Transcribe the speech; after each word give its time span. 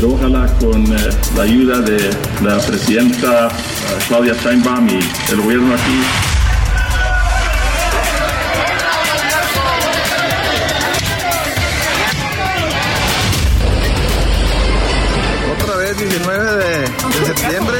Pero 0.00 0.14
ojalá 0.14 0.46
con 0.58 0.82
eh, 0.96 1.10
la 1.36 1.42
ayuda 1.42 1.78
de 1.80 2.10
la 2.42 2.56
presidenta 2.56 3.48
eh, 3.48 3.98
Claudia 4.08 4.32
Steinbaum 4.34 4.88
y 4.88 4.98
el 5.30 5.40
gobierno 5.42 5.74
aquí. 5.74 6.00
Otra 15.60 15.76
vez 15.76 15.98
19 15.98 16.56
de, 16.56 16.80
de 16.80 17.26
septiembre. 17.26 17.78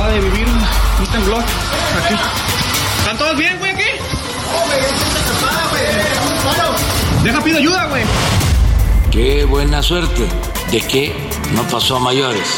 Va 0.00 0.08
de 0.10 0.20
vivir 0.20 0.46
un, 0.46 1.04
un 1.04 1.12
temblor 1.12 1.42
aquí. 1.42 2.14
¿Están 3.00 3.18
todos 3.18 3.36
bien, 3.36 3.58
güey, 3.58 3.72
aquí? 3.72 3.82
Deja, 7.24 7.42
pido 7.42 7.58
ayuda, 7.58 7.86
güey. 7.86 8.04
Qué 9.10 9.44
buena 9.44 9.82
suerte 9.82 10.28
de 10.70 10.80
que 10.80 11.12
no 11.54 11.62
pasó 11.68 11.96
a 11.96 12.00
mayores. 12.00 12.48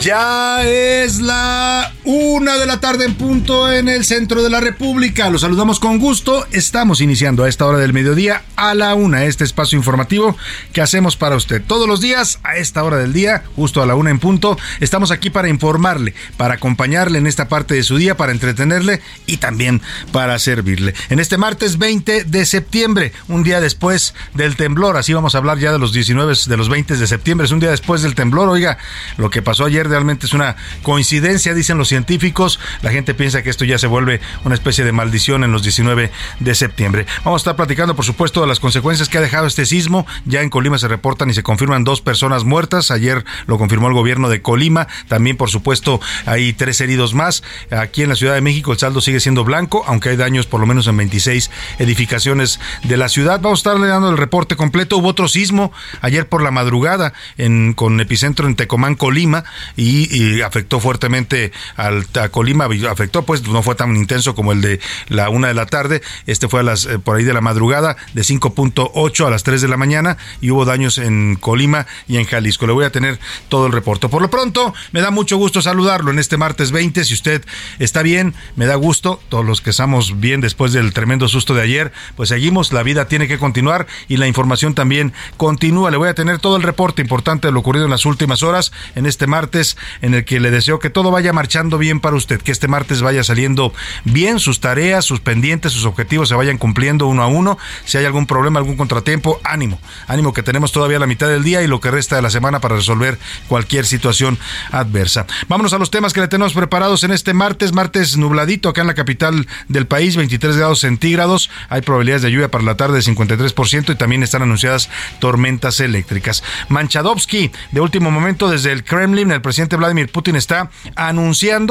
Ya 0.00 0.64
es 0.64 1.20
la 1.20 1.92
una 2.04 2.56
de 2.56 2.66
la 2.66 2.80
tarde 2.80 3.04
en 3.04 3.14
punto 3.14 3.70
en 3.70 3.88
el 3.88 4.04
centro 4.04 4.42
de 4.42 4.50
la 4.50 4.60
República. 4.60 5.30
Los 5.30 5.42
saludamos 5.42 5.78
con 5.78 5.98
gusto. 5.98 6.46
Estamos 6.50 7.00
iniciando 7.00 7.44
a 7.44 7.48
esta 7.48 7.64
hora 7.64 7.78
del 7.78 7.92
mediodía 7.92 8.42
a 8.56 8.74
la 8.74 8.94
una 8.94 9.24
este 9.24 9.44
espacio 9.44 9.78
informativo 9.78 10.36
que 10.72 10.80
hacemos 10.80 11.16
para 11.16 11.36
usted 11.36 11.62
todos 11.64 11.86
los 11.86 12.00
días 12.00 12.40
a 12.42 12.56
esta 12.56 12.82
hora 12.82 12.96
del 12.96 13.12
día, 13.12 13.44
justo 13.54 13.82
a 13.82 13.86
la 13.86 13.94
una 13.94 14.10
en 14.10 14.18
punto. 14.18 14.58
Estamos 14.80 15.12
aquí 15.12 15.30
para 15.30 15.48
informarle, 15.48 16.14
para 16.36 16.54
acompañarle 16.54 17.18
en 17.18 17.28
esta 17.28 17.48
parte 17.48 17.74
de 17.74 17.84
su 17.84 17.96
día, 17.96 18.16
para 18.16 18.32
entretenerle 18.32 19.00
y 19.26 19.36
también 19.36 19.80
para 20.10 20.38
servirle. 20.40 20.94
En 21.08 21.20
este 21.20 21.38
martes 21.38 21.78
20 21.78 22.24
de 22.24 22.46
septiembre, 22.46 23.12
un 23.28 23.44
día 23.44 23.60
después 23.60 24.14
del 24.34 24.56
temblor, 24.56 24.96
así 24.96 25.12
vamos 25.12 25.34
a 25.34 25.38
hablar 25.38 25.58
ya 25.58 25.70
de 25.70 25.78
los 25.78 25.92
19 25.92 26.34
de 26.46 26.56
los 26.56 26.68
20 26.68 26.96
de 26.96 27.06
septiembre, 27.06 27.44
es 27.44 27.52
un 27.52 27.60
día 27.60 27.70
después 27.70 28.02
del 28.02 28.16
temblor. 28.16 28.48
Oiga, 28.48 28.78
lo 29.18 29.30
que 29.30 29.42
pasó 29.42 29.66
ayer 29.66 29.88
realmente 29.88 30.26
es 30.26 30.32
una 30.32 30.56
coincidencia, 30.82 31.54
dicen 31.54 31.78
los 31.78 31.91
científicos. 31.92 32.58
La 32.80 32.90
gente 32.90 33.12
piensa 33.12 33.42
que 33.42 33.50
esto 33.50 33.66
ya 33.66 33.76
se 33.76 33.86
vuelve 33.86 34.22
una 34.46 34.54
especie 34.54 34.82
de 34.82 34.92
maldición 34.92 35.44
en 35.44 35.52
los 35.52 35.62
19 35.62 36.10
de 36.40 36.54
septiembre. 36.54 37.04
Vamos 37.22 37.40
a 37.40 37.42
estar 37.42 37.56
platicando, 37.56 37.94
por 37.94 38.06
supuesto, 38.06 38.40
de 38.40 38.46
las 38.46 38.60
consecuencias 38.60 39.10
que 39.10 39.18
ha 39.18 39.20
dejado 39.20 39.46
este 39.46 39.66
sismo. 39.66 40.06
Ya 40.24 40.40
en 40.40 40.48
Colima 40.48 40.78
se 40.78 40.88
reportan 40.88 41.28
y 41.28 41.34
se 41.34 41.42
confirman 41.42 41.84
dos 41.84 42.00
personas 42.00 42.44
muertas. 42.44 42.90
Ayer 42.90 43.26
lo 43.46 43.58
confirmó 43.58 43.88
el 43.88 43.92
gobierno 43.92 44.30
de 44.30 44.40
Colima. 44.40 44.88
También, 45.08 45.36
por 45.36 45.50
supuesto, 45.50 46.00
hay 46.24 46.54
tres 46.54 46.80
heridos 46.80 47.12
más. 47.12 47.42
Aquí 47.70 48.02
en 48.02 48.08
la 48.08 48.16
Ciudad 48.16 48.32
de 48.32 48.40
México 48.40 48.72
el 48.72 48.78
saldo 48.78 49.02
sigue 49.02 49.20
siendo 49.20 49.44
blanco, 49.44 49.84
aunque 49.86 50.08
hay 50.08 50.16
daños 50.16 50.46
por 50.46 50.60
lo 50.60 50.66
menos 50.66 50.86
en 50.86 50.96
26 50.96 51.50
edificaciones 51.78 52.58
de 52.84 52.96
la 52.96 53.10
ciudad. 53.10 53.38
Vamos 53.42 53.58
a 53.58 53.68
estarle 53.68 53.88
dando 53.88 54.08
el 54.08 54.16
reporte 54.16 54.56
completo. 54.56 54.96
Hubo 54.96 55.08
otro 55.08 55.28
sismo 55.28 55.72
ayer 56.00 56.26
por 56.26 56.42
la 56.42 56.50
madrugada 56.50 57.12
en, 57.36 57.74
con 57.74 58.00
epicentro 58.00 58.46
en 58.46 58.56
Tecomán, 58.56 58.94
Colima 58.94 59.44
y, 59.76 60.40
afectó 60.40 60.80
fuertemente 60.80 61.52
al, 61.86 62.06
a 62.20 62.28
Colima, 62.28 62.68
afectó 62.90 63.22
pues 63.24 63.46
no 63.48 63.62
fue 63.62 63.74
tan 63.74 63.96
intenso 63.96 64.34
como 64.34 64.52
el 64.52 64.60
de 64.60 64.80
la 65.08 65.28
una 65.28 65.48
de 65.48 65.54
la 65.54 65.66
tarde, 65.66 66.02
este 66.26 66.48
fue 66.48 66.60
a 66.60 66.62
las 66.62 66.86
eh, 66.86 66.98
por 66.98 67.16
ahí 67.16 67.24
de 67.24 67.34
la 67.34 67.40
madrugada 67.40 67.96
de 68.14 68.22
5.8 68.22 69.26
a 69.26 69.30
las 69.30 69.42
3 69.42 69.60
de 69.60 69.68
la 69.68 69.76
mañana 69.76 70.16
y 70.40 70.50
hubo 70.50 70.64
daños 70.64 70.98
en 70.98 71.36
Colima 71.36 71.86
y 72.08 72.16
en 72.16 72.24
Jalisco. 72.24 72.66
Le 72.66 72.72
voy 72.72 72.84
a 72.84 72.92
tener 72.92 73.18
todo 73.48 73.66
el 73.66 73.72
reporte. 73.72 74.08
Por 74.08 74.22
lo 74.22 74.30
pronto, 74.30 74.74
me 74.92 75.00
da 75.00 75.10
mucho 75.10 75.36
gusto 75.36 75.62
saludarlo 75.62 76.10
en 76.10 76.18
este 76.18 76.36
martes 76.36 76.70
20. 76.70 77.04
Si 77.04 77.14
usted 77.14 77.44
está 77.78 78.02
bien, 78.02 78.34
me 78.56 78.66
da 78.66 78.76
gusto. 78.76 79.20
Todos 79.28 79.44
los 79.44 79.60
que 79.60 79.70
estamos 79.70 80.20
bien 80.20 80.40
después 80.40 80.72
del 80.72 80.92
tremendo 80.92 81.28
susto 81.28 81.54
de 81.54 81.62
ayer, 81.62 81.92
pues 82.16 82.28
seguimos. 82.28 82.72
La 82.72 82.82
vida 82.82 83.06
tiene 83.06 83.28
que 83.28 83.38
continuar 83.38 83.86
y 84.08 84.16
la 84.16 84.26
información 84.26 84.74
también 84.74 85.12
continúa. 85.36 85.90
Le 85.90 85.96
voy 85.96 86.08
a 86.08 86.14
tener 86.14 86.38
todo 86.38 86.56
el 86.56 86.62
reporte 86.62 87.02
importante 87.02 87.48
de 87.48 87.52
lo 87.52 87.60
ocurrido 87.60 87.84
en 87.84 87.90
las 87.90 88.06
últimas 88.06 88.42
horas 88.42 88.72
en 88.94 89.06
este 89.06 89.26
martes 89.26 89.76
en 90.00 90.14
el 90.14 90.24
que 90.24 90.40
le 90.40 90.50
deseo 90.50 90.78
que 90.78 90.90
todo 90.90 91.10
vaya 91.10 91.32
marchando 91.32 91.71
bien 91.78 92.00
para 92.00 92.16
usted, 92.16 92.40
que 92.40 92.52
este 92.52 92.68
martes 92.68 93.02
vaya 93.02 93.24
saliendo 93.24 93.72
bien, 94.04 94.38
sus 94.38 94.60
tareas, 94.60 95.04
sus 95.04 95.20
pendientes, 95.20 95.72
sus 95.72 95.84
objetivos 95.84 96.28
se 96.28 96.34
vayan 96.34 96.58
cumpliendo 96.58 97.06
uno 97.06 97.22
a 97.22 97.26
uno. 97.26 97.58
Si 97.84 97.98
hay 97.98 98.04
algún 98.04 98.26
problema, 98.26 98.58
algún 98.58 98.76
contratiempo, 98.76 99.40
ánimo, 99.44 99.80
ánimo 100.06 100.32
que 100.32 100.42
tenemos 100.42 100.72
todavía 100.72 100.98
la 100.98 101.06
mitad 101.06 101.28
del 101.28 101.44
día 101.44 101.62
y 101.62 101.66
lo 101.66 101.80
que 101.80 101.90
resta 101.90 102.16
de 102.16 102.22
la 102.22 102.30
semana 102.30 102.60
para 102.60 102.76
resolver 102.76 103.18
cualquier 103.48 103.86
situación 103.86 104.38
adversa. 104.70 105.26
Vámonos 105.48 105.72
a 105.72 105.78
los 105.78 105.90
temas 105.90 106.12
que 106.12 106.20
le 106.20 106.28
tenemos 106.28 106.54
preparados 106.54 107.04
en 107.04 107.12
este 107.12 107.34
martes, 107.34 107.72
martes 107.72 108.16
nubladito 108.16 108.68
acá 108.68 108.82
en 108.82 108.86
la 108.86 108.94
capital 108.94 109.46
del 109.68 109.86
país, 109.86 110.16
23 110.16 110.56
grados 110.56 110.80
centígrados, 110.80 111.50
hay 111.68 111.82
probabilidades 111.82 112.22
de 112.22 112.30
lluvia 112.30 112.50
para 112.50 112.64
la 112.64 112.76
tarde 112.76 112.96
de 112.96 113.02
53% 113.02 113.92
y 113.92 113.96
también 113.96 114.22
están 114.22 114.42
anunciadas 114.42 114.88
tormentas 115.18 115.80
eléctricas. 115.80 116.42
Manchadovsky, 116.68 117.50
de 117.70 117.80
último 117.80 118.10
momento 118.10 118.48
desde 118.48 118.72
el 118.72 118.84
Kremlin, 118.84 119.30
el 119.30 119.42
presidente 119.42 119.76
Vladimir 119.76 120.10
Putin 120.10 120.36
está 120.36 120.70
anunciando 120.94 121.61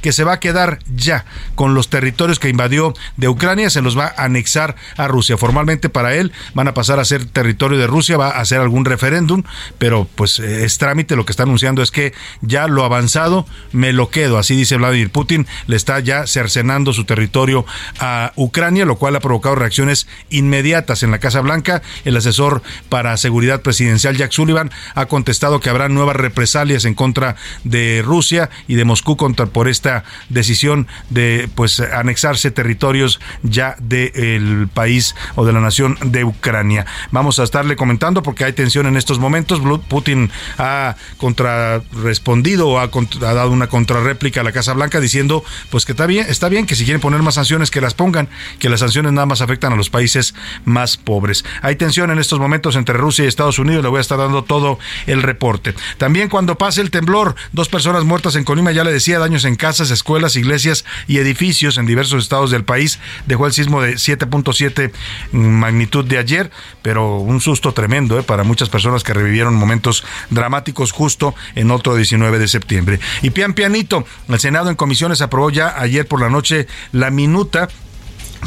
que 0.00 0.12
se 0.12 0.24
va 0.24 0.34
a 0.34 0.40
quedar 0.40 0.78
ya 0.94 1.24
con 1.54 1.74
los 1.74 1.88
territorios 1.88 2.38
que 2.38 2.48
invadió 2.48 2.94
de 3.16 3.28
Ucrania, 3.28 3.70
se 3.70 3.82
los 3.82 3.98
va 3.98 4.14
a 4.16 4.24
anexar 4.24 4.76
a 4.96 5.08
Rusia. 5.08 5.36
Formalmente 5.36 5.88
para 5.88 6.14
él 6.14 6.32
van 6.54 6.68
a 6.68 6.74
pasar 6.74 6.98
a 6.98 7.04
ser 7.04 7.24
territorio 7.24 7.78
de 7.78 7.86
Rusia, 7.86 8.16
va 8.16 8.28
a 8.28 8.40
hacer 8.40 8.60
algún 8.60 8.84
referéndum, 8.84 9.42
pero 9.78 10.08
pues 10.14 10.38
eh, 10.38 10.64
es 10.64 10.78
trámite, 10.78 11.16
lo 11.16 11.24
que 11.24 11.32
está 11.32 11.42
anunciando 11.42 11.82
es 11.82 11.90
que 11.90 12.12
ya 12.40 12.66
lo 12.66 12.84
avanzado 12.84 13.46
me 13.72 13.92
lo 13.92 14.10
quedo, 14.10 14.38
así 14.38 14.56
dice 14.56 14.76
Vladimir 14.76 15.10
Putin, 15.10 15.46
le 15.66 15.76
está 15.76 16.00
ya 16.00 16.26
cercenando 16.26 16.92
su 16.92 17.04
territorio 17.04 17.64
a 17.98 18.32
Ucrania, 18.36 18.84
lo 18.84 18.96
cual 18.96 19.16
ha 19.16 19.20
provocado 19.20 19.54
reacciones 19.54 20.06
inmediatas 20.30 21.02
en 21.02 21.10
la 21.10 21.18
Casa 21.18 21.40
Blanca. 21.40 21.82
El 22.04 22.16
asesor 22.16 22.62
para 22.88 23.16
seguridad 23.16 23.62
presidencial 23.62 24.16
Jack 24.16 24.32
Sullivan 24.32 24.70
ha 24.94 25.06
contestado 25.06 25.60
que 25.60 25.70
habrá 25.70 25.88
nuevas 25.88 26.16
represalias 26.16 26.84
en 26.84 26.94
contra 26.94 27.36
de 27.64 28.02
Rusia 28.04 28.50
y 28.66 28.74
de 28.74 28.84
Moscú 28.84 29.16
contra 29.16 29.39
por 29.46 29.68
esta 29.68 30.04
decisión 30.28 30.86
de 31.08 31.48
pues 31.54 31.80
anexarse 31.80 32.50
territorios 32.50 33.20
ya 33.42 33.76
del 33.80 34.68
país 34.72 35.14
o 35.34 35.44
de 35.44 35.52
la 35.52 35.60
nación 35.60 35.98
de 36.04 36.24
Ucrania. 36.24 36.86
Vamos 37.10 37.38
a 37.38 37.44
estarle 37.44 37.76
comentando 37.76 38.22
porque 38.22 38.44
hay 38.44 38.52
tensión 38.52 38.86
en 38.86 38.96
estos 38.96 39.18
momentos. 39.18 39.60
Putin 39.88 40.30
ha 40.58 40.96
contrarrespondido 41.16 42.68
o 42.68 42.78
ha, 42.78 42.90
dado 43.20 43.50
una 43.50 43.68
contrarréplica 43.68 44.40
a 44.40 44.44
la 44.44 44.52
Casa 44.52 44.72
Blanca 44.72 45.00
diciendo 45.00 45.44
pues 45.70 45.84
que 45.84 45.92
está 45.92 46.06
bien, 46.06 46.26
está 46.28 46.48
bien 46.48 46.66
que 46.66 46.74
si 46.74 46.84
quieren 46.84 47.00
poner 47.00 47.22
más 47.22 47.34
sanciones 47.34 47.70
que 47.70 47.80
las 47.80 47.94
pongan, 47.94 48.28
que 48.58 48.68
las 48.68 48.80
sanciones 48.80 49.12
nada 49.12 49.26
más 49.26 49.40
afectan 49.40 49.72
a 49.72 49.76
los 49.76 49.90
países 49.90 50.34
más 50.64 50.96
pobres. 50.96 51.44
Hay 51.62 51.76
tensión 51.76 52.10
en 52.10 52.18
estos 52.18 52.38
momentos 52.38 52.76
entre 52.76 52.96
Rusia 52.96 53.24
y 53.24 53.28
Estados 53.28 53.58
Unidos, 53.58 53.82
le 53.82 53.90
voy 53.90 53.98
a 53.98 54.00
estar 54.00 54.18
dando 54.18 54.44
todo 54.44 54.78
el 55.06 55.22
reporte. 55.22 55.74
También 55.98 56.28
cuando 56.28 56.56
pase 56.56 56.80
el 56.80 56.90
temblor, 56.90 57.34
dos 57.52 57.68
personas 57.68 58.04
muertas 58.04 58.36
en 58.36 58.44
Colima, 58.44 58.72
ya 58.72 58.84
le 58.84 58.92
decía, 58.92 59.18
en 59.30 59.56
casas, 59.56 59.90
escuelas, 59.90 60.36
iglesias 60.36 60.84
y 61.06 61.18
edificios 61.18 61.78
en 61.78 61.86
diversos 61.86 62.22
estados 62.22 62.50
del 62.50 62.64
país. 62.64 62.98
Dejó 63.26 63.46
el 63.46 63.52
sismo 63.52 63.80
de 63.80 63.94
7.7 63.94 64.92
magnitud 65.32 66.04
de 66.04 66.18
ayer, 66.18 66.50
pero 66.82 67.18
un 67.18 67.40
susto 67.40 67.72
tremendo 67.72 68.18
¿eh? 68.18 68.22
para 68.22 68.44
muchas 68.44 68.68
personas 68.68 69.04
que 69.04 69.14
revivieron 69.14 69.54
momentos 69.54 70.04
dramáticos 70.30 70.92
justo 70.92 71.34
en 71.54 71.70
otro 71.70 71.94
19 71.94 72.38
de 72.38 72.48
septiembre. 72.48 73.00
Y 73.22 73.30
pian 73.30 73.54
pianito, 73.54 74.04
el 74.28 74.40
Senado 74.40 74.70
en 74.70 74.76
comisiones 74.76 75.20
aprobó 75.20 75.50
ya 75.50 75.80
ayer 75.80 76.06
por 76.06 76.20
la 76.20 76.28
noche 76.28 76.66
la 76.92 77.10
minuta 77.10 77.68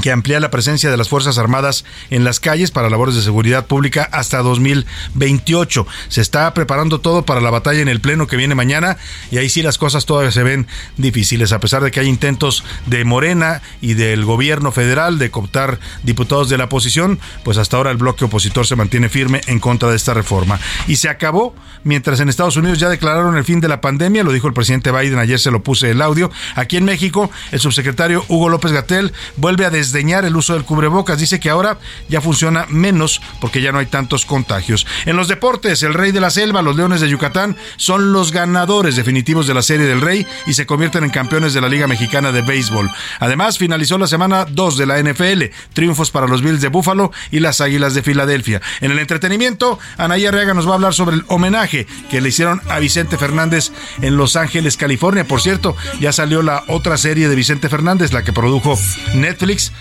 que 0.02 0.12
amplía 0.12 0.40
la 0.40 0.52
presencia 0.52 0.90
de 0.90 0.98
las 0.98 1.10
Fuerzas 1.10 1.38
Armadas 1.38 1.86
en 2.10 2.24
las 2.24 2.40
calles 2.40 2.72
para 2.72 2.90
labores 2.90 3.16
de 3.16 3.22
seguridad 3.22 3.68
pública 3.68 4.08
hasta 4.12 4.40
2028. 4.40 5.86
Se 6.10 6.22
está 6.22 6.54
preparando 6.54 7.00
todo 7.00 7.26
para 7.26 7.42
la 7.42 7.50
batalla 7.50 7.82
en 7.82 7.88
el 7.88 8.02
Pleno 8.02 8.28
que 8.28 8.38
viene 8.38 8.56
mañana 8.56 8.98
y 9.32 9.38
ahí 9.38 9.50
sí 9.50 9.62
las 9.62 9.78
cosas 9.78 10.06
todavía 10.06 10.32
se 10.32 10.44
ven 10.44 10.68
difíciles, 10.98 11.52
a 11.52 11.60
pesar 11.60 11.84
de 11.84 11.92
que 11.92 12.00
hay 12.00 12.08
intentos 12.08 12.64
de 12.86 13.06
Morena 13.06 13.62
y 13.82 13.94
del 13.94 14.26
gobierno 14.26 14.72
federal 14.72 15.20
de 15.20 15.32
cooptar 15.32 15.80
diputados 16.04 16.50
de 16.50 16.58
la 16.58 16.66
oposición, 16.66 17.20
pues 17.44 17.58
hasta 17.58 17.78
ahora 17.78 17.92
el 17.92 17.98
bloque 17.98 18.26
opositor 18.26 18.66
se 18.66 18.76
mantiene 18.76 19.10
firme 19.10 19.42
en 19.48 19.60
contra 19.60 19.90
de 19.90 19.96
esta 19.96 20.14
reforma. 20.14 20.60
Y 20.88 20.98
se 20.98 21.10
acabó, 21.10 21.56
mientras 21.84 22.20
en 22.20 22.30
Estados 22.30 22.58
Unidos 22.58 22.80
ya 22.80 22.90
declararon 22.90 23.38
el 23.38 23.44
fin 23.44 23.62
de 23.62 23.68
la 23.68 23.82
pandemia, 23.82 24.24
lo 24.24 24.32
dijo 24.32 24.48
el 24.48 24.54
presidente 24.54 24.92
Biden, 24.92 25.20
ayer 25.20 25.40
se 25.40 25.52
lo 25.52 25.64
puse 25.64 25.92
el 25.92 26.02
audio, 26.02 26.32
aquí 26.56 26.78
en 26.78 26.86
México 26.86 27.30
el 27.52 27.60
subsecretario 27.60 28.26
Hugo 28.28 28.50
López 28.50 28.72
Gatel 28.72 29.14
vuelve 29.38 29.66
a 29.66 29.70
desdeñar 29.84 30.24
el 30.24 30.36
uso 30.36 30.54
del 30.54 30.64
cubrebocas. 30.64 31.20
Dice 31.20 31.40
que 31.40 31.50
ahora 31.50 31.78
ya 32.08 32.22
funciona 32.22 32.66
menos 32.70 33.22
porque 33.42 33.62
ya 33.62 33.72
no 33.72 33.80
hay 33.80 33.86
tantos 33.88 34.26
contagios. 34.26 34.88
En 35.06 35.18
los 35.18 35.28
deportes, 35.28 35.84
el 35.84 35.94
Rey 35.94 36.12
de 36.12 36.22
la 36.22 36.30
Selva, 36.30 36.62
los 36.62 36.76
Leones 36.76 37.02
de 37.02 37.10
Yucatán, 37.10 37.58
son 37.76 38.14
los 38.14 38.32
ganadores 38.32 38.96
definitivos 38.96 39.46
de 39.46 39.54
la 39.54 39.62
Serie 39.62 39.86
del 39.86 40.02
Rey 40.02 40.26
y 40.46 40.54
se 40.54 40.66
convierten 40.66 41.04
en 41.04 41.10
campeones 41.10 41.54
de 41.54 41.62
la 41.62 41.70
Liga 41.70 41.88
Mexicana 41.88 42.32
de 42.32 42.42
Béisbol. 42.42 42.90
Además, 43.20 43.58
finalizó 43.58 43.98
la 43.98 44.08
semana 44.08 44.46
2 44.46 44.78
de 44.78 44.86
la 44.86 45.00
NFL, 45.02 45.44
triunfos 45.74 46.12
para 46.12 46.28
los 46.28 46.42
Bills 46.42 46.62
de 46.62 46.70
Búfalo 46.70 47.12
y 47.30 47.42
las 47.42 47.60
Águilas 47.60 47.94
de 47.94 48.04
Filadelfia. 48.04 48.62
En 48.80 48.92
el 48.92 49.00
entretenimiento, 49.00 49.80
Anaya 49.98 50.32
Reaga 50.32 50.54
nos 50.54 50.68
va 50.68 50.72
a 50.72 50.76
hablar 50.76 50.94
sobre 50.94 51.18
el 51.18 51.26
homenaje 51.28 51.88
que 52.10 52.22
le 52.22 52.30
hicieron 52.30 52.62
a 52.70 52.80
Vicente 52.80 53.18
Fernández 53.18 53.72
en 54.02 54.16
Los 54.16 54.36
Ángeles, 54.36 54.78
California. 54.78 55.28
Por 55.28 55.42
cierto, 55.42 55.76
ya 56.00 56.14
salió 56.14 56.42
la 56.42 56.64
otra 56.68 56.98
serie 56.98 57.28
de 57.28 57.36
Vicente 57.36 57.68
Fernández, 57.68 58.14
la 58.14 58.24
que 58.24 58.32
produjo 58.32 58.78
Netflix 59.16 59.73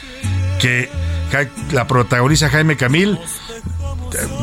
que 0.61 0.89
la 1.73 1.87
protagoniza 1.87 2.49
Jaime 2.49 2.77
Camil. 2.77 3.19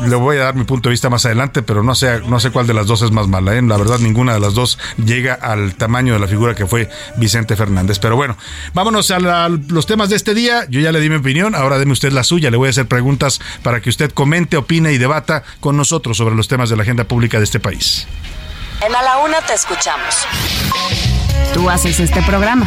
Le 0.04 0.16
voy 0.16 0.36
a 0.38 0.40
dar 0.40 0.56
mi 0.56 0.64
punto 0.64 0.88
de 0.88 0.94
vista 0.94 1.08
más 1.08 1.24
adelante, 1.26 1.62
pero 1.62 1.84
no 1.84 1.94
sé, 1.94 2.20
no 2.26 2.40
sé 2.40 2.50
cuál 2.50 2.66
de 2.66 2.74
las 2.74 2.88
dos 2.88 3.02
es 3.02 3.12
más 3.12 3.28
mala. 3.28 3.54
¿eh? 3.54 3.62
La 3.62 3.76
verdad, 3.76 4.00
ninguna 4.00 4.34
de 4.34 4.40
las 4.40 4.54
dos 4.54 4.78
llega 4.96 5.34
al 5.34 5.76
tamaño 5.76 6.12
de 6.12 6.18
la 6.18 6.26
figura 6.26 6.56
que 6.56 6.66
fue 6.66 6.90
Vicente 7.18 7.54
Fernández. 7.54 8.00
Pero 8.00 8.16
bueno, 8.16 8.36
vámonos 8.74 9.12
a, 9.12 9.48
los 9.48 9.86
temas 9.86 10.10
de 10.10 10.16
este 10.16 10.34
día. 10.34 10.66
Yo 10.68 10.80
ya 10.80 10.90
le 10.90 11.00
di 11.00 11.08
mi 11.08 11.16
opinión, 11.16 11.54
ahora 11.54 11.78
deme 11.78 11.92
usted 11.92 12.10
la 12.10 12.24
suya. 12.24 12.50
Le 12.50 12.56
voy 12.56 12.66
a 12.66 12.70
hacer 12.70 12.86
preguntas 12.86 13.40
para 13.62 13.80
que 13.80 13.90
usted 13.90 14.10
comente, 14.10 14.56
opine 14.56 14.92
y 14.92 14.98
debata 14.98 15.44
con 15.60 15.76
nosotros 15.76 16.16
sobre 16.16 16.34
los 16.34 16.48
temas 16.48 16.68
de 16.68 16.76
la 16.76 16.82
agenda 16.82 17.04
pública 17.04 17.38
de 17.38 17.44
este 17.44 17.60
país. 17.60 18.08
En 18.82 18.96
A 18.96 19.02
la 19.02 19.18
Una 19.18 19.42
te 19.42 19.52
escuchamos. 19.52 20.26
Tú 21.52 21.68
haces 21.68 22.00
este 22.00 22.22
programa. 22.22 22.66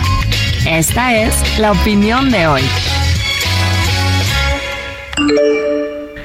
Esta 0.64 1.16
es 1.16 1.58
la 1.58 1.72
opinión 1.72 2.30
de 2.30 2.46
hoy. 2.46 2.62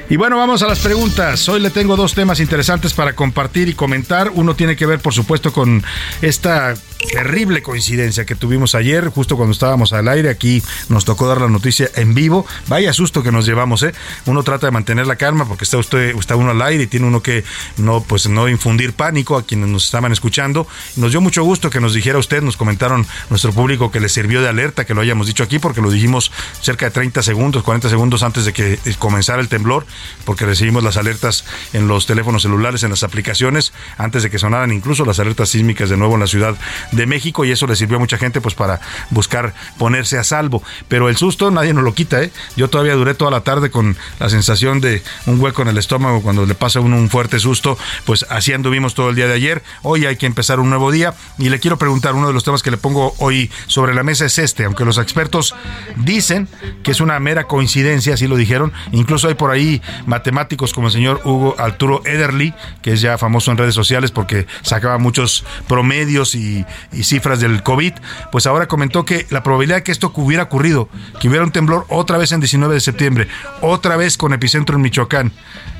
Y 0.07 0.15
bueno, 0.15 0.37
vamos 0.37 0.61
a 0.61 0.67
las 0.67 0.79
preguntas. 0.79 1.49
Hoy 1.49 1.59
le 1.59 1.71
tengo 1.71 1.95
dos 1.95 2.13
temas 2.13 2.39
interesantes 2.39 2.93
para 2.93 3.13
compartir 3.13 3.67
y 3.67 3.73
comentar. 3.73 4.31
Uno 4.33 4.55
tiene 4.55 4.75
que 4.75 4.85
ver, 4.85 4.99
por 4.99 5.13
supuesto, 5.13 5.51
con 5.51 5.83
esta 6.21 6.75
terrible 6.99 7.63
coincidencia 7.63 8.25
que 8.25 8.35
tuvimos 8.35 8.75
ayer, 8.75 9.07
justo 9.07 9.35
cuando 9.35 9.53
estábamos 9.53 9.93
al 9.93 10.07
aire. 10.07 10.29
Aquí 10.29 10.61
nos 10.89 11.05
tocó 11.05 11.27
dar 11.27 11.41
la 11.41 11.47
noticia 11.47 11.89
en 11.95 12.13
vivo. 12.13 12.45
Vaya 12.67 12.93
susto 12.93 13.23
que 13.23 13.31
nos 13.31 13.45
llevamos, 13.45 13.83
¿eh? 13.83 13.93
Uno 14.25 14.43
trata 14.43 14.67
de 14.67 14.71
mantener 14.71 15.07
la 15.07 15.15
calma 15.15 15.47
porque 15.47 15.63
está 15.63 15.77
usted, 15.77 16.15
está 16.15 16.35
uno 16.35 16.51
al 16.51 16.61
aire 16.61 16.83
y 16.83 16.87
tiene 16.87 17.07
uno 17.07 17.21
que 17.21 17.43
no, 17.77 18.01
pues 18.01 18.27
no 18.27 18.47
infundir 18.49 18.93
pánico 18.93 19.37
a 19.37 19.43
quienes 19.43 19.69
nos 19.69 19.85
estaban 19.85 20.11
escuchando. 20.11 20.67
Nos 20.95 21.11
dio 21.11 21.21
mucho 21.21 21.43
gusto 21.43 21.69
que 21.69 21.79
nos 21.79 21.93
dijera 21.93 22.17
usted, 22.17 22.41
nos 22.41 22.57
comentaron 22.57 23.05
nuestro 23.29 23.53
público 23.53 23.91
que 23.91 23.99
le 23.99 24.09
sirvió 24.09 24.41
de 24.41 24.49
alerta, 24.49 24.85
que 24.85 24.93
lo 24.93 25.01
hayamos 25.01 25.27
dicho 25.27 25.43
aquí, 25.43 25.59
porque 25.59 25.81
lo 25.81 25.89
dijimos 25.89 26.31
cerca 26.61 26.85
de 26.85 26.91
30 26.91 27.23
segundos, 27.23 27.63
40 27.63 27.89
segundos 27.89 28.23
antes 28.23 28.45
de 28.45 28.53
que 28.53 28.79
comenzara 28.97 29.41
el 29.41 29.47
temblor, 29.47 29.85
porque 30.25 30.45
recibimos 30.45 30.83
las 30.83 30.97
alertas 30.97 31.45
en 31.73 31.87
los 31.87 32.05
teléfonos 32.05 32.41
celulares, 32.41 32.83
en 32.83 32.89
las 32.89 33.03
aplicaciones, 33.03 33.73
antes 33.97 34.23
de 34.23 34.29
que 34.29 34.39
sonaran 34.39 34.71
incluso 34.71 35.05
las 35.05 35.19
alertas 35.19 35.49
sísmicas 35.49 35.89
de 35.89 35.97
nuevo 35.97 36.15
en 36.15 36.19
la 36.19 36.27
ciudad 36.27 36.55
de 36.91 37.05
México 37.05 37.45
y 37.45 37.51
eso 37.51 37.67
le 37.67 37.75
sirvió 37.75 37.97
a 37.97 37.99
mucha 37.99 38.17
gente 38.17 38.41
pues 38.41 38.55
para 38.55 38.79
buscar 39.09 39.53
ponerse 39.77 40.17
a 40.17 40.23
salvo. 40.23 40.63
Pero 40.87 41.09
el 41.09 41.17
susto 41.17 41.51
nadie 41.51 41.73
nos 41.73 41.83
lo 41.83 41.93
quita, 41.93 42.21
¿eh? 42.21 42.31
Yo 42.55 42.69
todavía 42.69 42.95
duré 42.95 43.13
toda 43.13 43.31
la 43.31 43.41
tarde 43.41 43.69
con 43.69 43.97
la 44.19 44.29
sensación 44.29 44.81
de 44.81 45.03
un 45.25 45.39
hueco 45.39 45.61
en 45.61 45.69
el 45.69 45.77
estómago 45.77 46.21
cuando 46.21 46.45
le 46.45 46.55
pasa 46.55 46.79
a 46.79 46.81
uno 46.81 46.97
un 46.97 47.09
fuerte 47.09 47.39
susto, 47.39 47.77
pues 48.05 48.25
así 48.29 48.53
anduvimos 48.53 48.93
todo 48.93 49.09
el 49.09 49.15
día 49.15 49.27
de 49.27 49.33
ayer. 49.33 49.63
Hoy 49.83 50.05
hay 50.05 50.17
que 50.17 50.25
empezar 50.25 50.59
un 50.59 50.69
nuevo 50.69 50.91
día 50.91 51.13
y 51.37 51.49
le 51.49 51.59
quiero 51.59 51.77
preguntar, 51.77 52.15
uno 52.15 52.27
de 52.27 52.33
los 52.33 52.43
temas 52.43 52.63
que 52.63 52.71
le 52.71 52.77
pongo 52.77 53.13
hoy 53.19 53.51
sobre 53.67 53.93
la 53.93 54.03
mesa 54.03 54.25
es 54.25 54.37
este, 54.37 54.65
aunque 54.65 54.85
los 54.85 54.97
expertos 54.97 55.55
dicen 55.97 56.47
que 56.83 56.91
es 56.91 57.01
una 57.01 57.19
mera 57.19 57.45
coincidencia, 57.45 58.13
así 58.13 58.27
lo 58.27 58.35
dijeron, 58.35 58.73
incluso 58.91 59.27
hay 59.27 59.35
por 59.35 59.51
ahí 59.51 59.81
matemáticos 60.05 60.73
como 60.73 60.87
el 60.87 60.93
señor 60.93 61.21
Hugo 61.23 61.55
Arturo 61.57 62.01
Ederly, 62.05 62.53
que 62.81 62.93
es 62.93 63.01
ya 63.01 63.17
famoso 63.17 63.51
en 63.51 63.57
redes 63.57 63.75
sociales 63.75 64.11
porque 64.11 64.47
sacaba 64.61 64.97
muchos 64.97 65.45
promedios 65.67 66.35
y, 66.35 66.65
y 66.91 67.03
cifras 67.03 67.39
del 67.39 67.63
COVID, 67.63 67.93
pues 68.31 68.47
ahora 68.47 68.67
comentó 68.67 69.05
que 69.05 69.25
la 69.29 69.43
probabilidad 69.43 69.77
de 69.77 69.83
que 69.83 69.91
esto 69.91 70.11
hubiera 70.15 70.43
ocurrido, 70.43 70.89
que 71.19 71.27
hubiera 71.27 71.43
un 71.43 71.51
temblor 71.51 71.85
otra 71.89 72.17
vez 72.17 72.31
en 72.31 72.39
19 72.39 72.73
de 72.73 72.79
septiembre, 72.79 73.27
otra 73.61 73.95
vez 73.97 74.17
con 74.17 74.33
epicentro 74.33 74.75
en 74.75 74.81
Michoacán, 74.81 75.31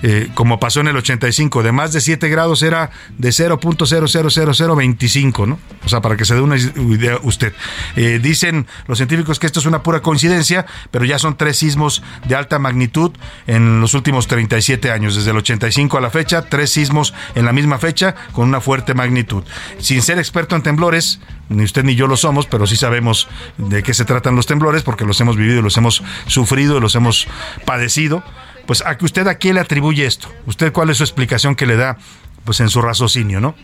eh, 0.02 0.30
como 0.34 0.60
pasó 0.60 0.82
en 0.82 0.88
el 0.88 0.98
85, 0.98 1.64
de 1.64 1.72
más 1.72 1.94
de 1.94 2.02
7 2.02 2.28
grados 2.30 2.64
era 2.64 2.92
de 3.18 3.30
0.00025, 3.30 5.48
¿no? 5.48 5.60
O 5.84 5.90
sea, 5.90 6.02
para 6.02 6.18
que 6.18 6.26
se 6.26 6.36
dé 6.36 6.42
una 6.42 6.58
idea 6.58 7.20
usted. 7.24 7.54
Eh, 7.96 8.20
dicen 8.22 8.68
los 8.88 8.98
científicos 8.98 9.40
que 9.40 9.48
esto 9.48 9.60
es 9.60 9.66
una 9.66 9.84
pura 9.84 10.02
coincidencia, 10.02 10.66
pero 10.92 11.06
ya 11.06 11.20
son 11.20 11.38
tres 11.38 11.58
sismos 11.58 12.04
de 12.28 12.36
alta 12.36 12.60
magnitud 12.60 13.12
en 13.48 13.82
los 13.82 13.94
últimos 13.94 14.28
37 14.28 14.92
años, 14.92 15.16
desde 15.16 15.32
el 15.32 15.38
85 15.38 15.98
a 15.98 16.02
la 16.02 16.10
fecha, 16.10 16.44
tres 16.44 16.72
sismos 16.72 17.14
en 17.36 17.46
la 17.46 17.54
misma 17.54 17.80
fecha 17.80 18.16
con 18.32 18.48
una 18.48 18.62
fuerte 18.62 18.94
magnitud. 18.94 19.44
Sin 19.80 20.02
ser 20.02 20.20
experto 20.20 20.56
en 20.56 20.64
temblores, 20.64 21.20
ni 21.50 21.64
usted 21.64 21.84
ni 21.84 21.96
yo 21.96 22.08
lo 22.08 22.18
somos, 22.18 22.46
pero 22.46 22.68
sí 22.68 22.76
sabemos 22.76 23.28
de 23.58 23.84
qué 23.84 23.94
se 23.94 24.06
tratan 24.06 24.36
los 24.36 24.46
temblores 24.46 24.84
porque 24.84 25.06
los 25.06 25.20
hemos 25.22 25.36
vivido, 25.36 25.62
los 25.62 25.78
hemos 25.78 26.04
sufrido, 26.28 26.80
los 26.80 26.96
hemos 26.96 27.28
padecido. 27.66 28.24
Pues 28.70 28.86
a 28.86 28.96
que 29.00 29.06
usted 29.06 29.26
a 29.26 29.40
qué 29.40 29.52
le 29.52 29.62
atribuye 29.62 30.06
esto? 30.06 30.32
¿Usted 30.46 30.72
cuál 30.72 30.92
es 30.92 30.98
su 30.98 31.04
explicación 31.04 31.56
que 31.56 31.66
le 31.66 31.76
da 31.76 31.98
pues 32.46 32.60
en 32.60 32.70
su 32.70 32.84
raciocinio, 32.84 33.42
¿no? 33.42 33.56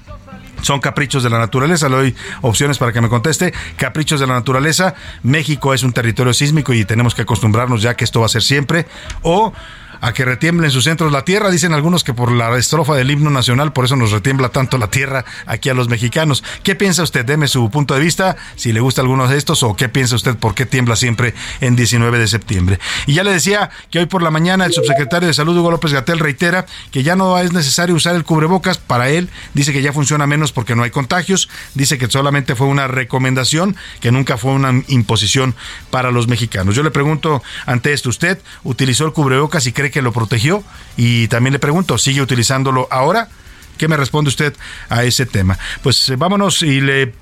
son 0.64 0.80
caprichos 0.80 1.22
de 1.22 1.30
la 1.30 1.38
naturaleza. 1.38 1.88
Le 1.90 1.96
doy 1.96 2.16
opciones 2.42 2.80
para 2.80 2.92
que 2.92 3.02
me 3.02 3.08
conteste. 3.08 3.54
Caprichos 3.78 4.20
de 4.20 4.26
la 4.26 4.34
naturaleza. 4.34 4.96
México 5.22 5.76
es 5.76 5.84
un 5.84 5.94
territorio 5.94 6.34
sísmico 6.34 6.74
y 6.74 6.86
tenemos 6.86 7.14
que 7.14 7.22
acostumbrarnos 7.22 7.84
ya 7.84 7.96
que 7.96 8.04
esto 8.04 8.22
va 8.22 8.26
a 8.26 8.30
ser 8.30 8.42
siempre. 8.42 8.88
O 9.22 9.54
a 10.02 10.14
que 10.14 10.26
retiemble 10.26 10.68
en 10.68 10.72
sus 10.72 10.84
centros 10.84 11.12
la 11.12 11.26
tierra. 11.26 11.50
Dicen 11.50 11.74
algunos 11.74 12.04
que 12.04 12.14
por 12.14 12.32
la 12.32 12.56
estrofa 12.58 12.96
del 12.96 13.12
himno 13.12 13.30
nacional, 13.30 13.74
por 13.74 13.86
eso 13.86 13.96
nos 13.96 14.12
retiembla 14.12 14.50
tanto 14.50 14.78
la 14.78 14.90
tierra 14.90 15.26
aquí 15.46 15.70
a 15.70 15.74
los 15.74 15.90
mexicanos. 15.90 16.44
¿Qué 16.64 16.76
piensa 16.76 17.04
usted? 17.04 17.26
Deme 17.26 17.48
su 17.48 17.70
punto 17.70 17.94
de 17.94 18.00
vista, 18.00 18.36
si 18.56 18.74
le 18.74 18.80
gusta 18.80 19.02
alguno 19.02 19.28
de 19.28 19.38
estos, 19.38 19.64
o 19.64 19.76
qué 19.76 19.90
piensa 19.90 20.16
usted, 20.16 20.36
por 20.36 20.56
qué 20.56 20.66
tiembla 20.66 20.96
siempre 20.96 21.34
en 21.62 21.76
19 21.76 22.18
de 22.20 22.28
septiembre. 22.28 22.80
Y 23.06 23.14
ya 23.14 23.24
le 23.24 23.32
decía 23.32 23.70
que 23.92 24.00
hoy 24.00 24.06
por 24.06 24.22
la 24.22 24.32
mañana 24.32 24.66
el 24.66 24.74
subsecretario 24.74 25.28
de 25.28 25.34
Salud, 25.34 25.58
Hugo 25.58 25.72
López 25.72 25.94
Gatel, 25.94 26.20
reitera 26.20 26.66
que 26.92 27.04
ya 27.04 27.16
no 27.16 27.38
es 27.40 27.54
necesario 27.54 27.96
usar 27.96 28.16
el 28.16 28.24
cubrebocas 28.24 28.78
para 28.78 29.10
él. 29.10 29.30
Dice 29.54 29.74
que 29.74 29.82
ya 29.82 29.94
funciona 29.94 30.28
menos 30.28 30.52
porque 30.52 30.76
no 30.76 30.84
hay 30.84 30.92
contagios. 30.92 31.50
Dice 31.74 31.98
que 31.98 32.08
solamente 32.10 32.56
fue 32.56 32.68
una 32.68 32.88
recomendación, 32.88 33.76
que 34.00 34.12
nunca 34.12 34.38
fue 34.38 34.52
una 34.52 34.84
imposición 34.88 35.56
para 35.90 36.12
los 36.12 36.28
mexicanos. 36.28 36.76
Yo 36.76 36.84
le 36.84 36.92
pregunto 36.92 37.44
ante 37.66 37.94
esto, 37.94 38.10
¿usted 38.10 38.40
utilizó 38.64 39.06
el 39.06 39.14
cubrebocas 39.14 39.68
y 39.68 39.72
cree 39.72 39.85
que 39.92 40.02
lo 40.02 40.12
protegió? 40.12 40.64
Y 40.98 41.28
también 41.28 41.54
le 41.54 41.60
pregunto, 41.60 41.98
¿sigue 41.98 42.22
utilizándolo 42.22 42.88
ahora? 42.92 43.30
¿Qué 43.78 43.88
me 43.88 43.98
responde 43.98 44.30
usted 44.30 44.56
a 44.90 45.04
ese 45.04 45.26
tema? 45.26 45.58
Pues 45.82 46.10
eh, 46.10 46.16
vámonos 46.16 46.62
y 46.62 46.80
le 46.82 47.14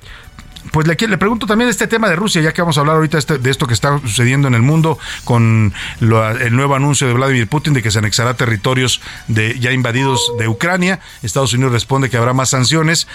pues 0.72 0.88
le, 0.88 0.96
le 0.96 1.18
pregunto 1.18 1.46
también 1.46 1.70
este 1.70 1.88
tema 1.88 2.10
de 2.10 2.16
Rusia, 2.16 2.42
ya 2.42 2.54
que 2.54 2.62
vamos 2.62 2.78
a 2.78 2.82
hablar 2.82 2.96
ahorita 2.96 3.18
este, 3.18 3.38
de 3.38 3.50
esto 3.50 3.68
que 3.68 3.74
está 3.74 4.00
sucediendo 4.00 4.48
en 4.48 4.56
el 4.56 4.62
mundo 4.62 4.98
con 5.24 5.74
el 6.00 6.56
nuevo 6.56 6.76
anuncio 6.76 7.08
de 7.08 7.14
Vladimir 7.14 7.48
Putin 7.48 7.74
de 7.74 7.82
que 7.82 7.92
se 7.92 8.00
anexará 8.00 8.34
territorios 8.36 9.02
de, 9.28 9.60
ya 9.60 9.72
invadidos 9.72 10.34
de 10.38 10.48
Ucrania. 10.48 11.00
Estados 11.22 11.54
Unidos 11.54 11.74
responde 11.74 12.10
que 12.10 12.18
habrá 12.18 12.34
más 12.34 12.50
sanciones. 12.50 13.08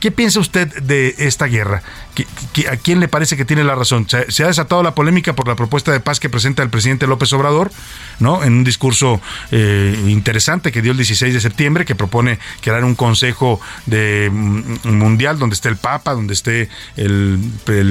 ¿Qué 0.00 0.10
piensa 0.10 0.40
usted 0.40 0.72
de 0.82 1.14
esta 1.18 1.46
guerra? 1.46 1.82
a 2.70 2.76
quién 2.76 3.00
le 3.00 3.08
parece 3.08 3.36
que 3.36 3.44
tiene 3.44 3.64
la 3.64 3.74
razón? 3.74 4.06
Se, 4.08 4.44
ha 4.44 4.46
desatado 4.46 4.82
la 4.82 4.94
polémica 4.94 5.34
por 5.34 5.48
la 5.48 5.56
propuesta 5.56 5.92
de 5.92 6.00
paz 6.00 6.20
que 6.20 6.28
presenta 6.28 6.62
el 6.62 6.70
presidente 6.70 7.06
López 7.06 7.32
Obrador, 7.32 7.72
¿no? 8.20 8.44
En 8.44 8.52
un 8.52 8.64
discurso 8.64 9.20
eh, 9.50 9.96
interesante 10.06 10.70
que 10.70 10.82
dio 10.82 10.92
el 10.92 10.98
16 10.98 11.34
de 11.34 11.40
septiembre, 11.40 11.84
que 11.84 11.94
propone 11.94 12.38
crear 12.60 12.84
un 12.84 12.94
consejo 12.94 13.60
de, 13.86 14.30
mm, 14.32 14.88
mundial 14.88 15.38
donde 15.38 15.54
esté 15.54 15.68
el 15.68 15.76
Papa, 15.76 16.14
donde 16.14 16.34
esté 16.34 16.68
el, 16.96 17.40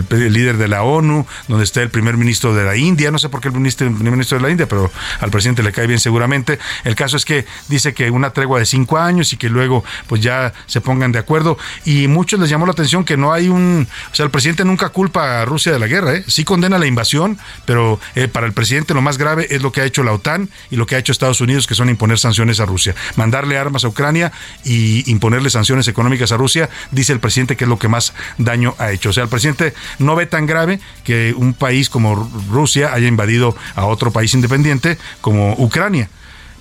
líder 0.09 0.57
de 0.57 0.67
la 0.67 0.83
ONU, 0.83 1.25
donde 1.47 1.63
esté 1.63 1.81
el 1.81 1.89
primer 1.89 2.17
ministro 2.17 2.53
de 2.53 2.63
la 2.63 2.75
India. 2.75 3.11
No 3.11 3.19
sé 3.19 3.29
por 3.29 3.41
qué 3.41 3.49
el, 3.49 3.53
ministro, 3.53 3.87
el 3.87 3.93
primer 3.93 4.11
ministro 4.11 4.37
de 4.37 4.43
la 4.43 4.49
India, 4.49 4.67
pero 4.67 4.91
al 5.19 5.31
presidente 5.31 5.63
le 5.63 5.71
cae 5.71 5.87
bien 5.87 5.99
seguramente. 5.99 6.59
El 6.83 6.95
caso 6.95 7.17
es 7.17 7.25
que 7.25 7.45
dice 7.67 7.93
que 7.93 8.09
una 8.09 8.31
tregua 8.31 8.59
de 8.59 8.65
cinco 8.65 8.97
años 8.97 9.33
y 9.33 9.37
que 9.37 9.49
luego 9.49 9.83
pues 10.07 10.21
ya 10.21 10.53
se 10.65 10.81
pongan 10.81 11.11
de 11.11 11.19
acuerdo. 11.19 11.57
Y 11.85 12.07
muchos 12.07 12.39
les 12.39 12.49
llamó 12.49 12.65
la 12.65 12.71
atención 12.71 13.03
que 13.03 13.17
no 13.17 13.33
hay 13.33 13.49
un 13.49 13.87
o 14.11 14.15
sea, 14.15 14.25
el 14.25 14.31
presidente 14.31 14.65
nunca 14.65 14.89
culpa 14.89 15.41
a 15.41 15.45
Rusia 15.45 15.71
de 15.71 15.79
la 15.79 15.87
guerra, 15.87 16.15
¿eh? 16.15 16.23
sí 16.27 16.43
condena 16.43 16.77
la 16.77 16.85
invasión, 16.85 17.37
pero 17.65 17.99
eh, 18.15 18.27
para 18.27 18.45
el 18.45 18.53
presidente 18.53 18.93
lo 18.93 19.01
más 19.01 19.17
grave 19.17 19.47
es 19.49 19.61
lo 19.61 19.71
que 19.71 19.81
ha 19.81 19.85
hecho 19.85 20.03
la 20.03 20.13
OTAN 20.13 20.49
y 20.69 20.75
lo 20.75 20.85
que 20.85 20.95
ha 20.95 20.99
hecho 20.99 21.11
Estados 21.11 21.41
Unidos, 21.41 21.67
que 21.67 21.75
son 21.75 21.89
imponer 21.89 22.19
sanciones 22.19 22.59
a 22.59 22.65
Rusia. 22.65 22.95
Mandarle 23.15 23.57
armas 23.57 23.83
a 23.85 23.87
Ucrania 23.87 24.31
y 24.63 25.09
imponerle 25.11 25.49
sanciones 25.49 25.87
económicas 25.87 26.31
a 26.31 26.37
Rusia, 26.37 26.69
dice 26.91 27.13
el 27.13 27.19
presidente 27.19 27.55
que 27.55 27.65
es 27.65 27.69
lo 27.69 27.79
que 27.79 27.87
más 27.87 28.13
daño 28.37 28.75
ha 28.77 28.91
hecho. 28.93 29.09
O 29.09 29.13
sea, 29.13 29.23
el 29.23 29.29
presidente 29.29 29.73
no 29.99 30.15
ve 30.15 30.25
tan 30.25 30.45
grave 30.45 30.79
que 31.03 31.33
un 31.35 31.53
país 31.53 31.89
como 31.89 32.29
Rusia 32.49 32.93
haya 32.93 33.07
invadido 33.07 33.55
a 33.75 33.85
otro 33.85 34.11
país 34.11 34.33
independiente 34.33 34.97
como 35.21 35.53
Ucrania. 35.53 36.09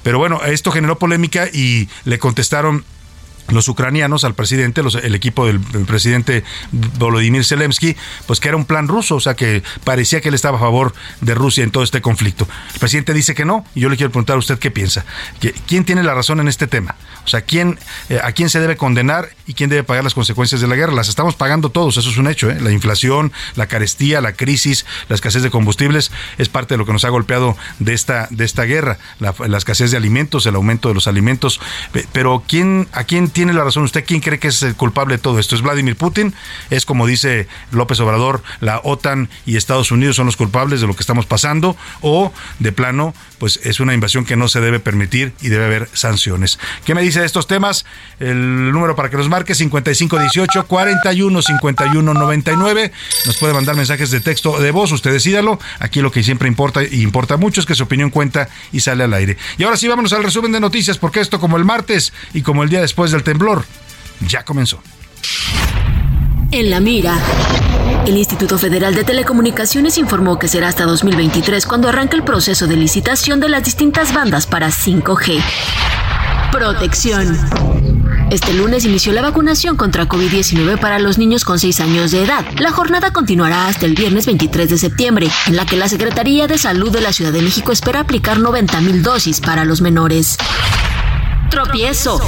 Pero 0.02 0.18
bueno, 0.18 0.42
esto 0.44 0.72
generó 0.72 0.98
polémica 0.98 1.46
y 1.52 1.88
le 2.04 2.18
contestaron 2.18 2.84
los 3.48 3.68
ucranianos 3.68 4.24
al 4.24 4.34
presidente, 4.34 4.80
el 5.02 5.14
equipo 5.14 5.46
del, 5.46 5.60
presidente 5.86 6.44
Volodymyr 6.72 7.44
Zelensky, 7.44 7.96
pues 8.26 8.40
que 8.40 8.48
era 8.48 8.56
un 8.56 8.64
plan 8.64 8.88
ruso, 8.88 9.16
o 9.16 9.20
sea 9.20 9.34
que 9.34 9.62
parecía 9.84 10.20
que 10.20 10.28
él 10.28 10.34
estaba 10.34 10.56
a 10.56 10.60
favor 10.60 10.94
de 11.20 11.34
Rusia 11.34 11.64
en 11.64 11.70
todo 11.70 11.82
este 11.82 12.00
conflicto. 12.00 12.46
El 12.74 12.80
presidente 12.80 13.14
dice 13.14 13.34
que 13.34 13.44
no, 13.44 13.64
y 13.74 13.80
yo 13.80 13.88
le 13.88 13.96
quiero 13.96 14.10
preguntar 14.10 14.36
a 14.36 14.38
usted 14.38 14.58
qué 14.58 14.70
piensa. 14.70 15.04
¿Quién 15.66 15.84
tiene 15.84 16.02
la 16.02 16.14
razón 16.14 16.40
en 16.40 16.48
este 16.48 16.66
tema? 16.66 16.94
O 17.24 17.28
sea, 17.28 17.42
¿quién, 17.42 17.78
eh, 18.08 18.20
¿a 18.22 18.32
quién 18.32 18.48
se 18.48 18.60
debe 18.60 18.76
condenar 18.76 19.30
y 19.46 19.54
quién 19.54 19.70
debe 19.70 19.84
pagar 19.84 20.04
las 20.04 20.14
consecuencias 20.14 20.60
de 20.60 20.66
la 20.66 20.76
guerra? 20.76 20.92
Las 20.92 21.08
estamos 21.08 21.34
pagando 21.34 21.70
todos, 21.70 21.96
eso 21.96 22.10
es 22.10 22.18
un 22.18 22.26
hecho. 22.26 22.50
¿eh? 22.50 22.60
La 22.60 22.72
inflación, 22.72 23.32
la 23.54 23.66
carestía, 23.66 24.20
la 24.20 24.32
crisis, 24.32 24.86
la 25.08 25.14
escasez 25.14 25.42
de 25.42 25.50
combustibles 25.50 26.10
es 26.38 26.48
parte 26.48 26.74
de 26.74 26.78
lo 26.78 26.86
que 26.86 26.92
nos 26.92 27.04
ha 27.04 27.08
golpeado 27.10 27.56
de 27.78 27.94
esta, 27.94 28.28
de 28.30 28.44
esta 28.44 28.64
guerra. 28.64 28.98
La, 29.20 29.34
la 29.46 29.58
escasez 29.58 29.90
de 29.90 29.96
alimentos, 29.96 30.46
el 30.46 30.54
aumento 30.54 30.88
de 30.88 30.94
los 30.94 31.06
alimentos. 31.06 31.60
Pero 32.12 32.42
¿quién, 32.46 32.88
¿a 32.92 33.04
quién 33.04 33.28
tiene 33.32 33.52
la 33.52 33.64
razón. 33.64 33.84
¿Usted 33.84 34.04
quién 34.06 34.20
cree 34.20 34.38
que 34.38 34.48
es 34.48 34.62
el 34.62 34.76
culpable 34.76 35.16
de 35.16 35.22
todo 35.22 35.38
esto? 35.38 35.54
¿Es 35.54 35.62
Vladimir 35.62 35.96
Putin? 35.96 36.34
¿Es 36.70 36.84
como 36.84 37.06
dice 37.06 37.48
López 37.70 37.98
Obrador, 38.00 38.42
la 38.60 38.80
OTAN 38.84 39.28
y 39.46 39.56
Estados 39.56 39.90
Unidos 39.90 40.16
son 40.16 40.26
los 40.26 40.36
culpables 40.36 40.80
de 40.80 40.86
lo 40.86 40.94
que 40.94 41.00
estamos 41.00 41.26
pasando? 41.26 41.76
¿O 42.00 42.32
de 42.58 42.72
plano, 42.72 43.14
pues 43.42 43.58
es 43.64 43.80
una 43.80 43.92
invasión 43.92 44.24
que 44.24 44.36
no 44.36 44.46
se 44.46 44.60
debe 44.60 44.78
permitir 44.78 45.32
y 45.40 45.48
debe 45.48 45.64
haber 45.64 45.88
sanciones? 45.94 46.60
¿Qué 46.84 46.94
me 46.94 47.02
dice 47.02 47.18
de 47.18 47.26
estos 47.26 47.48
temas? 47.48 47.84
El 48.20 48.70
número 48.70 48.94
para 48.94 49.10
que 49.10 49.16
nos 49.16 49.28
marque 49.28 49.56
5518 49.56 50.64
41 50.68 51.42
51 51.42 52.14
99. 52.14 52.92
Nos 53.26 53.36
puede 53.38 53.52
mandar 53.52 53.74
mensajes 53.74 54.12
de 54.12 54.20
texto 54.20 54.60
de 54.60 54.70
voz, 54.70 54.92
usted 54.92 55.10
decídalo. 55.10 55.58
Aquí 55.80 56.00
lo 56.00 56.12
que 56.12 56.22
siempre 56.22 56.46
importa 56.46 56.84
y 56.84 57.02
importa 57.02 57.36
mucho 57.36 57.60
es 57.60 57.66
que 57.66 57.74
su 57.74 57.82
opinión 57.82 58.10
cuenta 58.10 58.48
y 58.70 58.78
sale 58.78 59.02
al 59.02 59.12
aire. 59.12 59.36
Y 59.58 59.64
ahora 59.64 59.76
sí, 59.76 59.88
vámonos 59.88 60.12
al 60.12 60.22
resumen 60.22 60.52
de 60.52 60.60
noticias, 60.60 60.98
porque 60.98 61.18
esto 61.18 61.40
como 61.40 61.56
el 61.56 61.64
martes 61.64 62.12
y 62.32 62.42
como 62.42 62.62
el 62.62 62.68
día 62.68 62.80
después 62.80 63.10
del 63.10 63.24
temblor, 63.24 63.64
ya 64.20 64.44
comenzó. 64.44 64.80
En 66.52 66.68
la 66.68 66.80
mira. 66.80 67.18
El 68.06 68.18
Instituto 68.18 68.58
Federal 68.58 68.94
de 68.94 69.04
Telecomunicaciones 69.04 69.96
informó 69.96 70.38
que 70.38 70.48
será 70.48 70.68
hasta 70.68 70.84
2023 70.84 71.64
cuando 71.64 71.88
arranque 71.88 72.14
el 72.14 72.24
proceso 72.24 72.66
de 72.66 72.76
licitación 72.76 73.40
de 73.40 73.48
las 73.48 73.64
distintas 73.64 74.12
bandas 74.12 74.46
para 74.46 74.68
5G. 74.68 75.40
Protección. 76.52 77.38
Este 78.30 78.52
lunes 78.52 78.84
inició 78.84 79.14
la 79.14 79.22
vacunación 79.22 79.76
contra 79.78 80.06
COVID-19 80.06 80.78
para 80.78 80.98
los 80.98 81.16
niños 81.16 81.46
con 81.46 81.58
6 81.58 81.80
años 81.80 82.10
de 82.10 82.24
edad. 82.24 82.44
La 82.58 82.70
jornada 82.70 83.14
continuará 83.14 83.68
hasta 83.68 83.86
el 83.86 83.94
viernes 83.94 84.26
23 84.26 84.68
de 84.68 84.76
septiembre, 84.76 85.30
en 85.46 85.56
la 85.56 85.64
que 85.64 85.78
la 85.78 85.88
Secretaría 85.88 86.48
de 86.48 86.58
Salud 86.58 86.92
de 86.92 87.00
la 87.00 87.14
Ciudad 87.14 87.32
de 87.32 87.40
México 87.40 87.72
espera 87.72 88.00
aplicar 88.00 88.36
90.000 88.36 89.00
dosis 89.00 89.40
para 89.40 89.64
los 89.64 89.80
menores. 89.80 90.36
Tropiezo. 91.48 92.20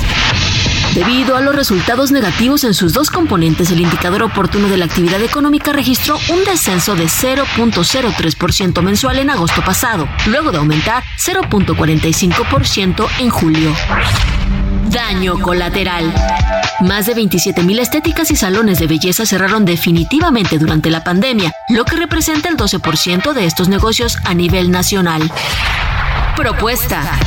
Debido 0.95 1.37
a 1.37 1.41
los 1.41 1.57
resultados 1.57 2.13
negativos 2.13 2.63
en 2.63 2.73
sus 2.73 2.93
dos 2.93 3.11
componentes, 3.11 3.73
el 3.73 3.81
indicador 3.81 4.23
oportuno 4.23 4.69
de 4.69 4.77
la 4.77 4.85
actividad 4.85 5.21
económica 5.21 5.73
registró 5.73 6.17
un 6.33 6.45
descenso 6.45 6.95
de 6.95 7.07
0.03% 7.07 8.81
mensual 8.81 9.19
en 9.19 9.29
agosto 9.29 9.61
pasado, 9.65 10.09
luego 10.29 10.53
de 10.53 10.59
aumentar 10.59 11.03
0.45% 11.19 13.09
en 13.19 13.29
julio. 13.29 13.75
Daño 14.91 15.41
colateral. 15.41 16.15
Más 16.81 17.07
de 17.07 17.17
27.000 17.17 17.81
estéticas 17.81 18.31
y 18.31 18.37
salones 18.37 18.79
de 18.79 18.87
belleza 18.87 19.27
cerraron 19.27 19.65
definitivamente 19.65 20.59
durante 20.59 20.91
la 20.91 21.03
pandemia, 21.03 21.51
lo 21.71 21.85
que 21.85 21.97
representa 21.97 22.49
el 22.49 22.57
12% 22.57 23.33
de 23.33 23.47
estos 23.47 23.69
negocios 23.69 24.19
a 24.25 24.33
nivel 24.35 24.71
nacional. 24.71 25.29
Propuesta. 26.37 27.19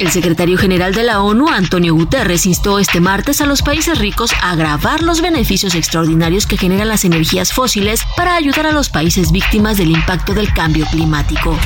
El 0.00 0.10
secretario 0.12 0.56
general 0.56 0.94
de 0.94 1.02
la 1.02 1.20
ONU, 1.22 1.48
Antonio 1.48 1.92
Guterres, 1.92 2.46
instó 2.46 2.78
este 2.78 3.00
martes 3.00 3.40
a 3.40 3.46
los 3.46 3.62
países 3.62 3.98
ricos 3.98 4.32
a 4.42 4.52
agravar 4.52 5.02
los 5.02 5.20
beneficios 5.20 5.74
extraordinarios 5.74 6.46
que 6.46 6.56
generan 6.56 6.86
las 6.86 7.04
energías 7.04 7.52
fósiles 7.52 8.02
para 8.16 8.36
ayudar 8.36 8.66
a 8.66 8.72
los 8.72 8.90
países 8.90 9.32
víctimas 9.32 9.76
del 9.76 9.90
impacto 9.90 10.34
del 10.34 10.52
cambio 10.52 10.86
climático. 10.86 11.58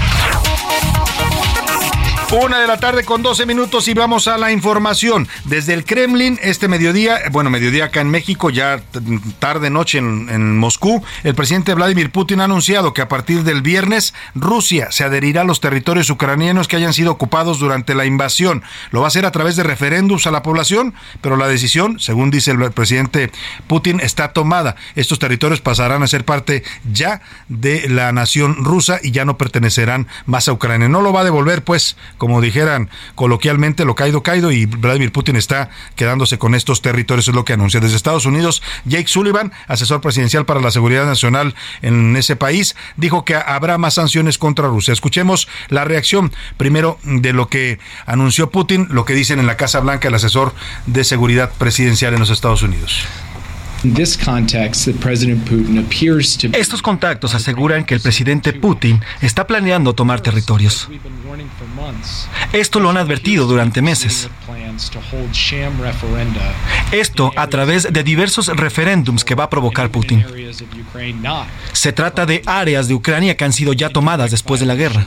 Una 2.33 2.61
de 2.61 2.67
la 2.67 2.81
tarde 2.81 3.05
con 3.05 3.21
12 3.21 3.45
minutos 3.45 3.89
y 3.89 3.95
vamos 3.95 4.27
a 4.27 4.39
la 4.39 4.53
información. 4.53 5.29
Desde 5.45 5.75
el 5.75 5.85
Kremlin, 5.85 6.39
este 6.41 6.67
mediodía, 6.67 7.19
bueno, 7.31 7.51
mediodía 7.51 7.85
acá 7.85 8.01
en 8.01 8.09
México, 8.09 8.49
ya 8.49 8.81
tarde 9.39 9.69
noche 9.69 9.99
en, 9.99 10.31
en, 10.31 10.57
Moscú, 10.57 11.05
el 11.25 11.35
presidente 11.35 11.75
Vladimir 11.75 12.11
Putin 12.11 12.41
ha 12.41 12.45
anunciado 12.45 12.95
que 12.95 13.03
a 13.03 13.09
partir 13.09 13.45
del 13.45 13.61
viernes 13.61 14.15
Rusia 14.35 14.91
se 14.93 15.05
adherirá 15.05 15.43
a 15.43 15.45
los 15.45 15.61
territorios 15.61 16.09
ucranianos 16.09 16.69
que 16.69 16.77
hayan 16.77 16.95
sido 16.95 17.13
ocupados 17.13 17.59
durante 17.59 17.95
la 17.95 18.07
invasión. 18.07 18.63
Lo 18.93 19.01
va 19.01 19.09
a 19.09 19.09
hacer 19.09 19.27
a 19.27 19.31
través 19.31 19.57
de 19.57 19.65
referéndums 19.65 20.27
a 20.27 20.31
la 20.31 20.43
población, 20.43 20.95
pero 21.21 21.37
la 21.37 21.49
decisión, 21.49 22.01
según 22.01 22.31
dice 22.31 22.53
el 22.53 22.73
presidente 22.73 23.31
Putin, 23.67 24.01
está 24.01 24.33
tomada. 24.33 24.77
Estos 24.95 25.19
territorios 25.19 25.61
pasarán 25.61 26.03
a 26.03 26.07
ser 26.07 26.25
parte 26.25 26.65
ya 26.91 27.21
de 27.49 27.91
la 27.91 28.11
nación 28.13 28.65
rusa 28.65 29.01
y 29.03 29.11
ya 29.11 29.27
no 29.27 29.37
pertenecerán 29.37 30.09
más 30.25 30.49
a 30.49 30.55
Ucrania. 30.55 30.89
No 30.89 31.03
lo 31.03 31.13
va 31.13 31.21
a 31.21 31.25
devolver, 31.25 31.63
pues, 31.63 31.99
como 32.23 32.41
dijeran 32.41 32.89
coloquialmente, 33.17 33.85
lo 33.85 33.97
caído, 33.97 34.23
caído, 34.23 34.53
y 34.53 34.67
Vladimir 34.67 35.11
Putin 35.11 35.35
está 35.35 35.71
quedándose 35.97 36.39
con 36.39 36.55
estos 36.55 36.81
territorios, 36.81 37.27
es 37.27 37.35
lo 37.35 37.45
que 37.45 37.55
anuncia. 37.55 37.81
Desde 37.81 37.97
Estados 37.97 38.27
Unidos, 38.27 38.63
Jake 38.85 39.09
Sullivan, 39.09 39.53
asesor 39.67 40.01
presidencial 40.01 40.47
para 40.47 40.61
la 40.61 40.71
seguridad 40.71 41.05
nacional 41.05 41.57
en 41.81 42.15
ese 42.15 42.37
país, 42.37 42.77
dijo 42.97 43.25
que 43.25 43.35
habrá 43.35 43.77
más 43.77 43.95
sanciones 43.95 44.39
contra 44.39 44.69
Rusia. 44.69 44.93
Escuchemos 44.93 45.49
la 45.67 45.85
reacción 45.85 46.33
primero 46.59 46.97
de 47.03 47.33
lo 47.33 47.49
que 47.49 47.81
anunció 48.07 48.51
Putin, 48.51 48.87
lo 48.93 49.05
que 49.05 49.15
dicen 49.15 49.41
en 49.41 49.49
la 49.49 49.57
Casa 49.57 49.81
Blanca 49.81 50.07
el 50.07 50.15
asesor 50.15 50.55
de 50.87 51.03
seguridad 51.03 51.51
presidencial 51.59 52.15
en 52.15 52.21
los 52.21 52.31
Estados 52.31 52.63
Unidos. 52.63 53.05
Estos 56.53 56.83
contactos 56.83 57.35
aseguran 57.35 57.85
que 57.85 57.95
el 57.95 58.01
presidente 58.01 58.53
Putin 58.53 59.01
está 59.21 59.47
planeando 59.47 59.93
tomar 59.95 60.21
territorios. 60.21 60.89
Esto 62.53 62.81
lo 62.81 62.91
han 62.91 62.97
advertido 62.97 63.47
durante 63.47 63.83
meses. 63.83 64.29
Esto 66.93 67.33
a 67.37 67.47
través 67.49 67.93
de 67.93 68.03
diversos 68.05 68.49
referéndums 68.49 69.25
que 69.25 69.35
va 69.35 69.45
a 69.45 69.51
provocar 69.51 69.91
Putin. 69.91 70.25
Se 71.73 71.93
trata 71.93 72.27
de 72.27 72.43
áreas 72.47 72.89
de 72.89 72.95
Ucrania 72.95 73.37
que 73.37 73.45
han 73.45 73.53
sido 73.53 73.73
ya 73.73 73.89
tomadas 73.89 74.31
después 74.31 74.61
de 74.61 74.67
la 74.67 74.75
guerra. 74.75 75.07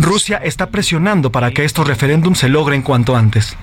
Rusia 0.00 0.38
está 0.38 0.70
presionando 0.70 1.30
para 1.30 1.50
que 1.50 1.64
estos 1.64 1.86
referéndums 1.86 2.38
se 2.38 2.48
logren 2.48 2.82
cuanto 2.82 3.16
antes. 3.16 3.56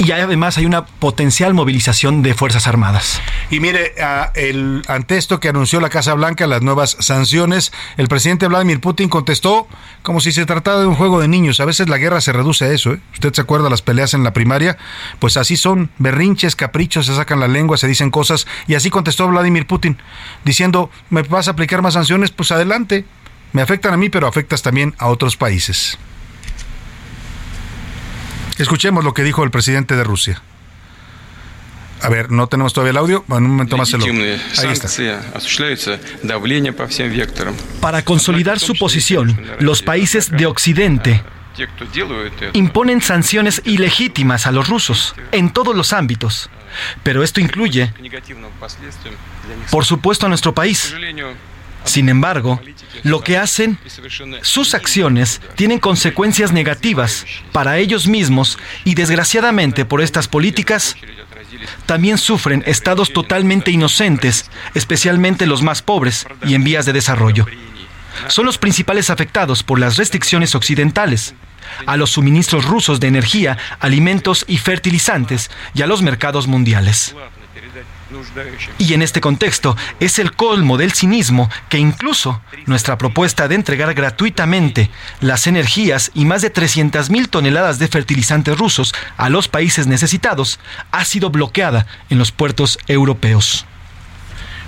Y 0.00 0.10
además 0.10 0.56
hay 0.56 0.64
una 0.64 0.86
potencial 0.86 1.52
movilización 1.52 2.22
de 2.22 2.34
Fuerzas 2.34 2.66
Armadas. 2.66 3.20
Y 3.50 3.60
mire, 3.60 3.94
el, 4.34 4.82
ante 4.88 5.18
esto 5.18 5.38
que 5.38 5.48
anunció 5.48 5.80
la 5.80 5.90
Casa 5.90 6.14
Blanca, 6.14 6.46
las 6.46 6.62
nuevas 6.62 6.96
sanciones, 7.00 7.72
el 7.98 8.08
presidente 8.08 8.48
Vladimir 8.48 8.80
Putin 8.80 9.08
contestó 9.08 9.68
como 10.02 10.20
si 10.20 10.32
se 10.32 10.46
tratara 10.46 10.80
de 10.80 10.86
un 10.86 10.94
juego 10.94 11.20
de 11.20 11.28
niños. 11.28 11.60
A 11.60 11.66
veces 11.66 11.88
la 11.88 11.98
guerra 11.98 12.20
se 12.20 12.32
reduce 12.32 12.64
a 12.64 12.72
eso. 12.72 12.94
¿eh? 12.94 13.00
¿Usted 13.12 13.34
se 13.34 13.40
acuerda 13.42 13.68
las 13.68 13.82
peleas 13.82 14.14
en 14.14 14.24
la 14.24 14.32
primaria? 14.32 14.78
Pues 15.18 15.36
así 15.36 15.56
son, 15.56 15.90
berrinches, 15.98 16.56
caprichos, 16.56 17.06
se 17.06 17.14
sacan 17.14 17.38
la 17.38 17.48
lengua, 17.48 17.76
se 17.76 17.86
dicen 17.86 18.10
cosas. 18.10 18.46
Y 18.66 18.74
así 18.74 18.88
contestó 18.90 19.28
Vladimir 19.28 19.66
Putin, 19.66 19.98
diciendo, 20.44 20.90
¿me 21.10 21.22
vas 21.22 21.48
a 21.48 21.52
aplicar 21.52 21.82
más 21.82 21.94
sanciones? 21.94 22.30
Pues 22.30 22.50
adelante. 22.50 23.03
Me 23.54 23.62
afectan 23.62 23.94
a 23.94 23.96
mí, 23.96 24.08
pero 24.08 24.26
afectas 24.26 24.62
también 24.62 24.96
a 24.98 25.06
otros 25.06 25.36
países. 25.36 25.96
Escuchemos 28.58 29.04
lo 29.04 29.14
que 29.14 29.22
dijo 29.22 29.44
el 29.44 29.52
presidente 29.52 29.94
de 29.94 30.02
Rusia. 30.02 30.42
A 32.02 32.08
ver, 32.08 32.32
no 32.32 32.48
tenemos 32.48 32.72
todavía 32.72 32.90
el 32.90 32.96
audio. 32.96 33.24
En 33.28 33.36
un 33.36 33.50
momento 33.50 33.76
más 33.76 33.88
se 33.88 33.98
lo. 33.98 34.06
Ahí 34.06 34.40
está. 34.72 34.88
Para 37.80 38.02
consolidar 38.02 38.58
su 38.58 38.74
posición, 38.74 39.40
los 39.60 39.82
países 39.82 40.32
de 40.32 40.46
Occidente 40.46 41.22
imponen 42.54 43.00
sanciones 43.02 43.62
ilegítimas 43.64 44.48
a 44.48 44.52
los 44.52 44.68
rusos 44.68 45.14
en 45.30 45.52
todos 45.52 45.76
los 45.76 45.92
ámbitos. 45.92 46.50
Pero 47.04 47.22
esto 47.22 47.40
incluye, 47.40 47.94
por 49.70 49.84
supuesto, 49.84 50.26
a 50.26 50.28
nuestro 50.28 50.52
país. 50.52 50.92
Sin 51.84 52.08
embargo, 52.08 52.60
lo 53.02 53.20
que 53.22 53.36
hacen, 53.36 53.78
sus 54.42 54.74
acciones, 54.74 55.40
tienen 55.54 55.78
consecuencias 55.78 56.52
negativas 56.52 57.26
para 57.52 57.78
ellos 57.78 58.06
mismos 58.06 58.58
y 58.84 58.94
desgraciadamente 58.94 59.84
por 59.84 60.00
estas 60.00 60.28
políticas, 60.28 60.96
también 61.86 62.18
sufren 62.18 62.62
estados 62.66 63.12
totalmente 63.12 63.70
inocentes, 63.70 64.50
especialmente 64.74 65.46
los 65.46 65.62
más 65.62 65.82
pobres 65.82 66.26
y 66.46 66.54
en 66.54 66.64
vías 66.64 66.86
de 66.86 66.92
desarrollo. 66.92 67.46
Son 68.28 68.46
los 68.46 68.58
principales 68.58 69.10
afectados 69.10 69.62
por 69.62 69.78
las 69.78 69.96
restricciones 69.96 70.54
occidentales 70.54 71.34
a 71.86 71.96
los 71.96 72.10
suministros 72.10 72.64
rusos 72.64 73.00
de 73.00 73.08
energía, 73.08 73.58
alimentos 73.80 74.44
y 74.48 74.58
fertilizantes 74.58 75.50
y 75.74 75.82
a 75.82 75.86
los 75.86 76.02
mercados 76.02 76.46
mundiales. 76.46 77.14
Y 78.78 78.94
en 78.94 79.02
este 79.02 79.20
contexto 79.20 79.76
es 80.00 80.18
el 80.18 80.32
colmo 80.32 80.76
del 80.76 80.92
cinismo 80.92 81.50
que 81.68 81.78
incluso 81.78 82.40
nuestra 82.66 82.98
propuesta 82.98 83.48
de 83.48 83.54
entregar 83.54 83.94
gratuitamente 83.94 84.90
las 85.20 85.46
energías 85.46 86.10
y 86.14 86.24
más 86.24 86.42
de 86.42 86.52
300.000 86.52 87.28
toneladas 87.28 87.78
de 87.78 87.88
fertilizantes 87.88 88.58
rusos 88.58 88.94
a 89.16 89.28
los 89.28 89.48
países 89.48 89.86
necesitados 89.86 90.58
ha 90.92 91.04
sido 91.04 91.30
bloqueada 91.30 91.86
en 92.10 92.18
los 92.18 92.32
puertos 92.32 92.78
europeos. 92.86 93.66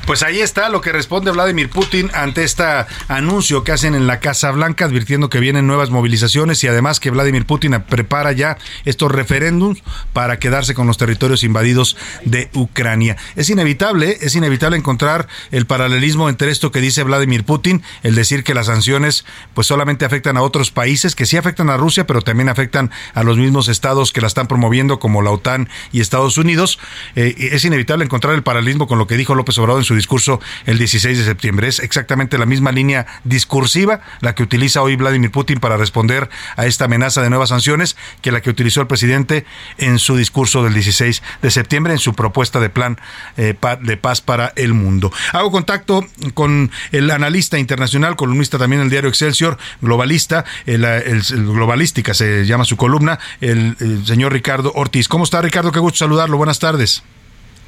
Pues 0.06 0.22
ahí 0.22 0.38
está 0.38 0.68
lo 0.68 0.80
que 0.80 0.92
responde 0.92 1.32
Vladimir 1.32 1.68
Putin 1.68 2.12
ante 2.14 2.44
este 2.44 2.62
anuncio 3.08 3.64
que 3.64 3.72
hacen 3.72 3.96
en 3.96 4.06
la 4.06 4.20
Casa 4.20 4.52
Blanca, 4.52 4.84
advirtiendo 4.84 5.28
que 5.28 5.40
vienen 5.40 5.66
nuevas 5.66 5.90
movilizaciones 5.90 6.62
y 6.62 6.68
además 6.68 7.00
que 7.00 7.10
Vladimir 7.10 7.44
Putin 7.44 7.82
prepara 7.88 8.30
ya 8.30 8.56
estos 8.84 9.10
referéndums 9.10 9.82
para 10.12 10.38
quedarse 10.38 10.74
con 10.74 10.86
los 10.86 10.96
territorios 10.96 11.42
invadidos 11.42 11.96
de 12.24 12.50
Ucrania. 12.54 13.16
Es 13.34 13.50
inevitable, 13.50 14.16
es 14.20 14.36
inevitable 14.36 14.76
encontrar 14.76 15.26
el 15.50 15.66
paralelismo 15.66 16.28
entre 16.28 16.52
esto 16.52 16.70
que 16.70 16.80
dice 16.80 17.02
Vladimir 17.02 17.44
Putin, 17.44 17.82
el 18.04 18.14
decir 18.14 18.44
que 18.44 18.54
las 18.54 18.66
sanciones 18.66 19.24
pues 19.54 19.66
solamente 19.66 20.04
afectan 20.04 20.36
a 20.36 20.42
otros 20.42 20.70
países, 20.70 21.16
que 21.16 21.26
sí 21.26 21.36
afectan 21.36 21.68
a 21.68 21.76
Rusia, 21.76 22.06
pero 22.06 22.22
también 22.22 22.48
afectan 22.48 22.92
a 23.12 23.24
los 23.24 23.38
mismos 23.38 23.66
estados 23.66 24.12
que 24.12 24.20
la 24.20 24.28
están 24.28 24.46
promoviendo 24.46 25.00
como 25.00 25.20
la 25.20 25.32
OTAN 25.32 25.68
y 25.90 26.00
Estados 26.00 26.38
Unidos. 26.38 26.78
Eh, 27.16 27.34
es 27.50 27.64
inevitable 27.64 28.04
encontrar 28.04 28.34
el 28.34 28.44
paralelismo 28.44 28.86
con 28.86 28.98
lo 28.98 29.08
que 29.08 29.16
dijo 29.16 29.34
López 29.34 29.58
Obrador 29.58 29.80
en 29.80 29.84
su 29.84 29.95
discurso 29.96 30.40
el 30.66 30.78
16 30.78 31.18
de 31.18 31.24
septiembre. 31.24 31.68
Es 31.68 31.80
exactamente 31.80 32.38
la 32.38 32.46
misma 32.46 32.72
línea 32.72 33.06
discursiva 33.24 34.00
la 34.20 34.34
que 34.34 34.42
utiliza 34.42 34.82
hoy 34.82 34.96
Vladimir 34.96 35.30
Putin 35.30 35.58
para 35.58 35.76
responder 35.76 36.28
a 36.56 36.66
esta 36.66 36.84
amenaza 36.84 37.22
de 37.22 37.30
nuevas 37.30 37.50
sanciones 37.50 37.96
que 38.20 38.32
la 38.32 38.40
que 38.40 38.50
utilizó 38.50 38.80
el 38.80 38.86
presidente 38.86 39.44
en 39.78 39.98
su 39.98 40.16
discurso 40.16 40.62
del 40.62 40.74
16 40.74 41.22
de 41.42 41.50
septiembre, 41.50 41.92
en 41.92 41.98
su 41.98 42.14
propuesta 42.14 42.60
de 42.60 42.70
plan 42.70 42.98
eh, 43.36 43.54
de 43.82 43.96
paz 43.96 44.20
para 44.20 44.52
el 44.56 44.74
mundo. 44.74 45.12
Hago 45.32 45.50
contacto 45.50 46.06
con 46.34 46.70
el 46.92 47.10
analista 47.10 47.58
internacional, 47.58 48.16
columnista 48.16 48.58
también 48.58 48.82
del 48.82 48.90
diario 48.90 49.08
Excelsior, 49.08 49.58
globalista, 49.80 50.44
el, 50.66 50.82
globalística 51.30 52.14
se 52.14 52.44
llama 52.46 52.64
su 52.64 52.76
columna, 52.76 53.18
el, 53.40 53.76
el 53.80 54.06
señor 54.06 54.32
Ricardo 54.32 54.72
Ortiz. 54.74 55.08
¿Cómo 55.08 55.24
está 55.24 55.40
Ricardo? 55.42 55.72
Qué 55.72 55.80
gusto 55.80 55.98
saludarlo. 55.98 56.36
Buenas 56.36 56.58
tardes. 56.58 57.02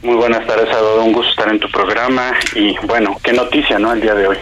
Muy 0.02 0.14
buenas 0.14 0.46
tardes, 0.46 0.68
Adolfo. 0.70 1.04
Un 1.04 1.12
gusto 1.12 1.30
estar 1.30 1.48
en 1.48 1.60
tu 1.60 1.70
programa 1.70 2.32
y 2.54 2.76
bueno, 2.86 3.16
qué 3.22 3.32
noticia, 3.32 3.78
¿no? 3.78 3.92
El 3.92 4.00
día 4.00 4.14
de 4.14 4.28
hoy. 4.28 4.36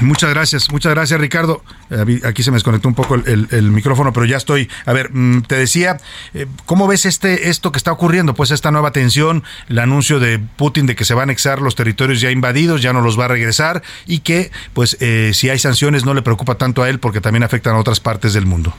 Muchas 0.00 0.30
gracias, 0.30 0.70
muchas 0.70 0.92
gracias 0.92 1.20
Ricardo. 1.20 1.62
Eh, 1.90 2.20
aquí 2.24 2.42
se 2.42 2.50
me 2.50 2.56
desconectó 2.56 2.88
un 2.88 2.94
poco 2.94 3.14
el, 3.14 3.62
micrófono, 3.70 4.12
pero 4.12 4.26
ya 4.26 4.36
estoy. 4.36 4.68
A 4.84 4.92
ver, 4.92 5.10
mm, 5.12 5.42
te 5.42 5.56
decía, 5.56 5.98
eh, 6.34 6.46
¿cómo 6.66 6.86
ves 6.86 7.06
este 7.06 7.48
esto 7.48 7.72
que 7.72 7.78
está 7.78 7.92
ocurriendo? 7.92 8.34
Pues 8.34 8.50
esta 8.50 8.70
nueva 8.70 8.90
tensión, 8.92 9.44
el 9.68 9.78
anuncio 9.78 10.20
de 10.20 10.38
Putin 10.38 10.86
de 10.86 10.96
que 10.96 11.04
se 11.04 11.14
van 11.14 11.22
a 11.22 11.24
anexar 11.24 11.60
los 11.60 11.74
territorios 11.74 12.20
ya 12.20 12.30
invadidos, 12.30 12.82
ya 12.82 12.92
no 12.92 13.00
los 13.00 13.18
va 13.18 13.26
a 13.26 13.28
regresar 13.28 13.82
y 14.06 14.20
que, 14.20 14.50
pues, 14.74 14.96
eh, 15.00 15.30
si 15.34 15.50
hay 15.50 15.58
sanciones 15.58 16.04
no 16.04 16.14
le 16.14 16.22
preocupa 16.22 16.56
tanto 16.56 16.82
a 16.82 16.88
él 16.88 16.98
porque 16.98 17.20
también 17.20 17.42
afectan 17.42 17.74
a 17.74 17.78
otras 17.78 18.00
partes 18.00 18.34
del 18.34 18.46
mundo. 18.46 18.74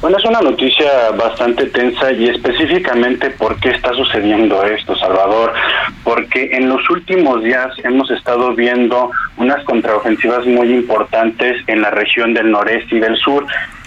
Bueno, 0.00 0.18
es 0.18 0.24
una 0.26 0.40
noticia 0.42 1.10
bastante 1.16 1.66
tensa 1.66 2.12
y 2.12 2.28
específicamente 2.28 3.30
por 3.30 3.58
qué 3.60 3.70
está 3.70 3.94
sucediendo 3.94 4.62
esto, 4.62 4.94
Salvador, 4.94 5.54
porque 6.04 6.50
en 6.52 6.68
los 6.68 6.88
últimos 6.90 7.42
días 7.42 7.68
hemos 7.82 8.10
estado 8.10 8.54
viendo 8.54 9.10
unas 9.38 9.64
contraofensivas 9.64 10.44
muy 10.44 10.70
importantes 10.74 11.56
en 11.66 11.80
la 11.80 11.90
región 11.90 12.34
del 12.34 12.50
noreste 12.50 12.96
y 12.96 13.00
del 13.00 13.16
sur, 13.16 13.46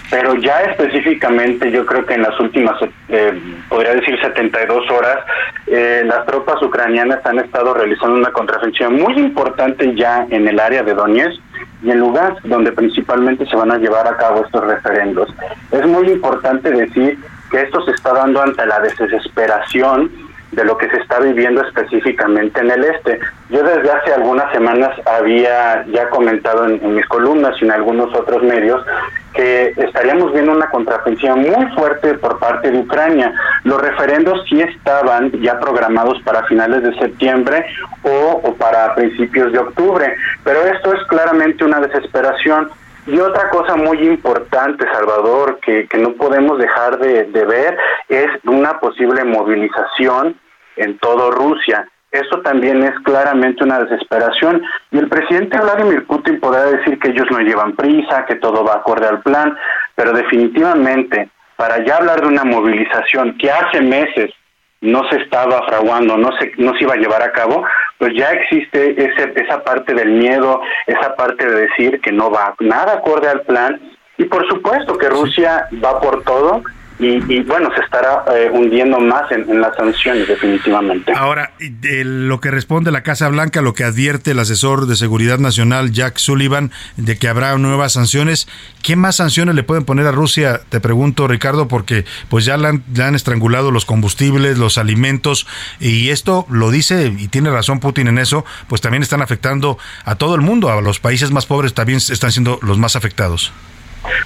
pero 0.10 0.34
ya 0.34 0.64
específicamente 0.64 1.72
yo 1.72 1.86
creo 1.86 2.04
que 2.04 2.16
en 2.16 2.24
las 2.24 2.40
últimas, 2.40 2.76
eh, 3.10 3.40
podría 3.70 3.94
decir 3.94 4.20
72 4.20 4.90
horas, 4.90 5.20
eh, 5.68 6.02
las 6.06 6.26
tropas 6.26 6.60
ucranianas 6.64 7.24
han 7.24 7.38
estado 7.38 7.76
realizando 7.76 8.16
una 8.16 8.32
contraofensiva 8.32 8.90
muy 8.90 9.14
importante 9.14 9.94
ya 9.96 10.26
en 10.32 10.48
el 10.48 10.60
área 10.60 10.82
de 10.82 10.96
Donetsk 10.96 11.40
y 11.82 11.92
en 11.92 12.00
Lugansk, 12.00 12.44
donde 12.44 12.72
principalmente 12.72 13.46
se 13.46 13.56
van 13.56 13.72
a 13.72 13.78
llevar 13.78 14.08
a 14.08 14.18
cabo 14.18 14.44
estos 14.44 14.66
referendos. 14.66 15.34
Es 15.72 15.86
muy 15.88 16.10
importante 16.10 16.72
decir 16.72 17.18
que 17.50 17.62
esto 17.62 17.82
se 17.86 17.92
está 17.92 18.14
dando 18.14 18.42
ante 18.42 18.66
la 18.66 18.80
desesperación 18.80 20.12
de 20.52 20.66
lo 20.66 20.78
que 20.78 20.90
se 20.90 20.98
está 20.98 21.20
viviendo 21.20 21.62
específicamente 21.62 22.60
en 22.60 22.72
el 22.72 22.84
este. 22.84 23.20
Yo 23.50 23.64
desde 23.64 23.92
hace 23.92 24.14
algunas 24.14 24.52
semanas 24.52 24.90
había 25.06 25.86
ya 25.88 26.10
comentado 26.10 26.66
en, 26.66 26.96
mis 26.96 27.06
columnas 27.06 27.56
y 27.62 27.66
en 27.66 27.72
algunos 27.72 28.14
otros 28.16 28.42
medios 28.44 28.84
que 29.34 29.74
estaríamos 29.78 30.34
viendo 30.34 30.52
una 30.52 30.70
contraofensiva 30.70 31.36
muy 31.36 31.66
fuerte 31.76 32.16
por 32.16 32.40
parte 32.40 32.72
de 32.72 32.80
Ucrania. 32.80 33.34
Los 33.64 33.82
referendos 33.82 34.44
sí 34.50 34.62
estaban 34.62 35.32
ya 35.42 35.60
programados 35.60 36.22
para 36.24 36.44
finales 36.44 36.84
de 36.84 36.94
septiembre 36.96 37.66
o, 38.04 38.42
o 38.44 38.54
para 38.56 38.96
principios 38.96 39.52
de 39.52 39.60
octubre, 39.60 40.16
pero 40.44 40.62
esto 40.66 40.94
es 40.94 41.04
claramente 41.08 41.64
una 41.64 41.80
desesperación. 41.80 42.70
Y 43.08 43.20
otra 43.20 43.50
cosa 43.50 43.76
muy 43.76 43.98
importante, 44.08 44.86
Salvador, 44.92 45.60
que, 45.62 45.88
que 45.88 45.98
no 45.98 46.14
podemos 46.14 46.60
dejar 46.60 47.00
de, 47.00 47.24
de 47.24 47.46
ver 47.46 47.78
es 48.08 48.28
una 48.46 48.80
posible 48.80 49.24
movilización 49.24 50.36
en 50.76 50.98
todo 51.00 51.32
Rusia. 51.32 51.88
Eso 52.12 52.42
también 52.42 52.84
es 52.84 52.98
claramente 53.02 53.64
una 53.64 53.80
desesperación. 53.80 54.64
Y 54.92 54.98
el 54.98 55.10
presidente 55.10 55.60
Vladimir 55.60 56.06
Putin 56.08 56.40
podrá 56.40 56.66
decir 56.66 56.98
que 57.00 57.10
ellos 57.10 57.28
no 57.30 57.40
llevan 57.40 57.76
prisa, 57.76 58.26
que 58.26 58.36
todo 58.36 58.64
va 58.64 58.76
acorde 58.76 59.08
al 59.08 59.22
plan, 59.22 59.56
pero 59.96 60.14
definitivamente 60.14 61.30
para 61.56 61.84
ya 61.84 61.98
hablar 61.98 62.22
de 62.22 62.28
una 62.28 62.46
movilización 62.46 63.38
que 63.38 63.52
hace 63.52 63.82
meses 63.82 64.32
no 64.82 65.08
se 65.10 65.18
estaba 65.18 65.62
fraguando, 65.68 66.18
no 66.18 66.32
se, 66.38 66.54
no 66.58 66.74
se 66.74 66.86
iba 66.86 66.94
a 66.94 66.98
llevar 66.98 67.22
a 67.22 67.34
cabo, 67.34 67.66
pues 67.98 68.14
ya 68.16 68.32
existe 68.32 68.92
ese, 68.92 69.34
esa 69.36 69.62
parte 69.64 69.94
del 69.94 70.10
miedo, 70.12 70.62
esa 70.88 71.16
parte 71.18 71.46
de 71.46 71.68
decir 71.68 72.00
que 72.00 72.14
no 72.14 72.32
va 72.32 72.56
nada 72.62 72.94
acorde 72.94 73.28
al 73.28 73.42
plan. 73.42 73.80
Y 74.18 74.24
por 74.26 74.48
supuesto 74.48 74.98
que 74.98 75.10
Rusia 75.10 75.68
va 75.84 76.00
por 76.00 76.24
todo 76.24 76.64
y, 77.00 77.40
bueno, 77.44 77.70
se 77.74 77.82
estará 77.82 78.26
eh, 78.36 78.50
hundiendo 78.52 79.00
más 79.00 79.32
en, 79.32 79.62
las 79.62 79.76
sanciones 79.76 80.28
definitivamente. 80.28 81.14
Ahora, 81.16 81.54
lo 81.82 82.42
que 82.42 82.52
responde 82.52 82.92
la 82.92 83.04
Casa 83.04 83.30
Blanca, 83.30 83.62
lo 83.62 83.74
que 83.74 83.86
advierte 83.86 84.32
el 84.32 84.40
asesor 84.40 84.86
de 84.86 84.98
Seguridad 84.98 85.40
Nacional, 85.40 85.92
Jack 85.92 86.18
Sullivan, 86.18 86.72
de 86.98 87.18
que 87.18 87.30
habrá 87.30 87.58
nuevas 87.58 87.94
sanciones, 87.94 88.50
¿qué 88.84 88.98
más 88.98 89.16
sanciones 89.16 89.56
le 89.56 89.64
pueden 89.64 89.86
poner 89.86 90.08
a 90.08 90.12
Rusia? 90.12 90.60
Te 90.68 90.82
pregunto, 90.82 91.28
Ricardo, 91.28 91.70
porque 91.70 92.04
pues 92.30 92.44
ya 92.44 92.58
le 92.58 92.68
han, 92.68 92.84
le 92.94 93.04
han 93.04 93.16
estrangulado 93.16 93.72
los 93.72 93.86
combustibles, 93.86 94.58
los 94.58 94.78
alimentos, 94.78 95.48
y 95.80 96.10
esto 96.10 96.46
lo 96.50 96.70
dice, 96.70 97.14
y 97.18 97.30
tiene 97.30 97.50
razón 97.50 97.80
Putin 97.80 98.10
en 98.10 98.18
eso, 98.18 98.44
pues 98.68 98.82
también 98.82 99.04
están 99.04 99.22
afectando 99.22 99.78
a 100.04 100.16
todo 100.16 100.36
el 100.36 100.42
mundo, 100.42 100.70
a 100.70 100.82
los 100.82 101.00
países 101.00 101.32
más 101.32 101.46
pobres 101.46 101.74
también 101.74 102.00
están 102.00 102.32
siendo 102.32 102.60
los 102.62 102.78
más 102.78 102.98
afectados. 102.98 103.54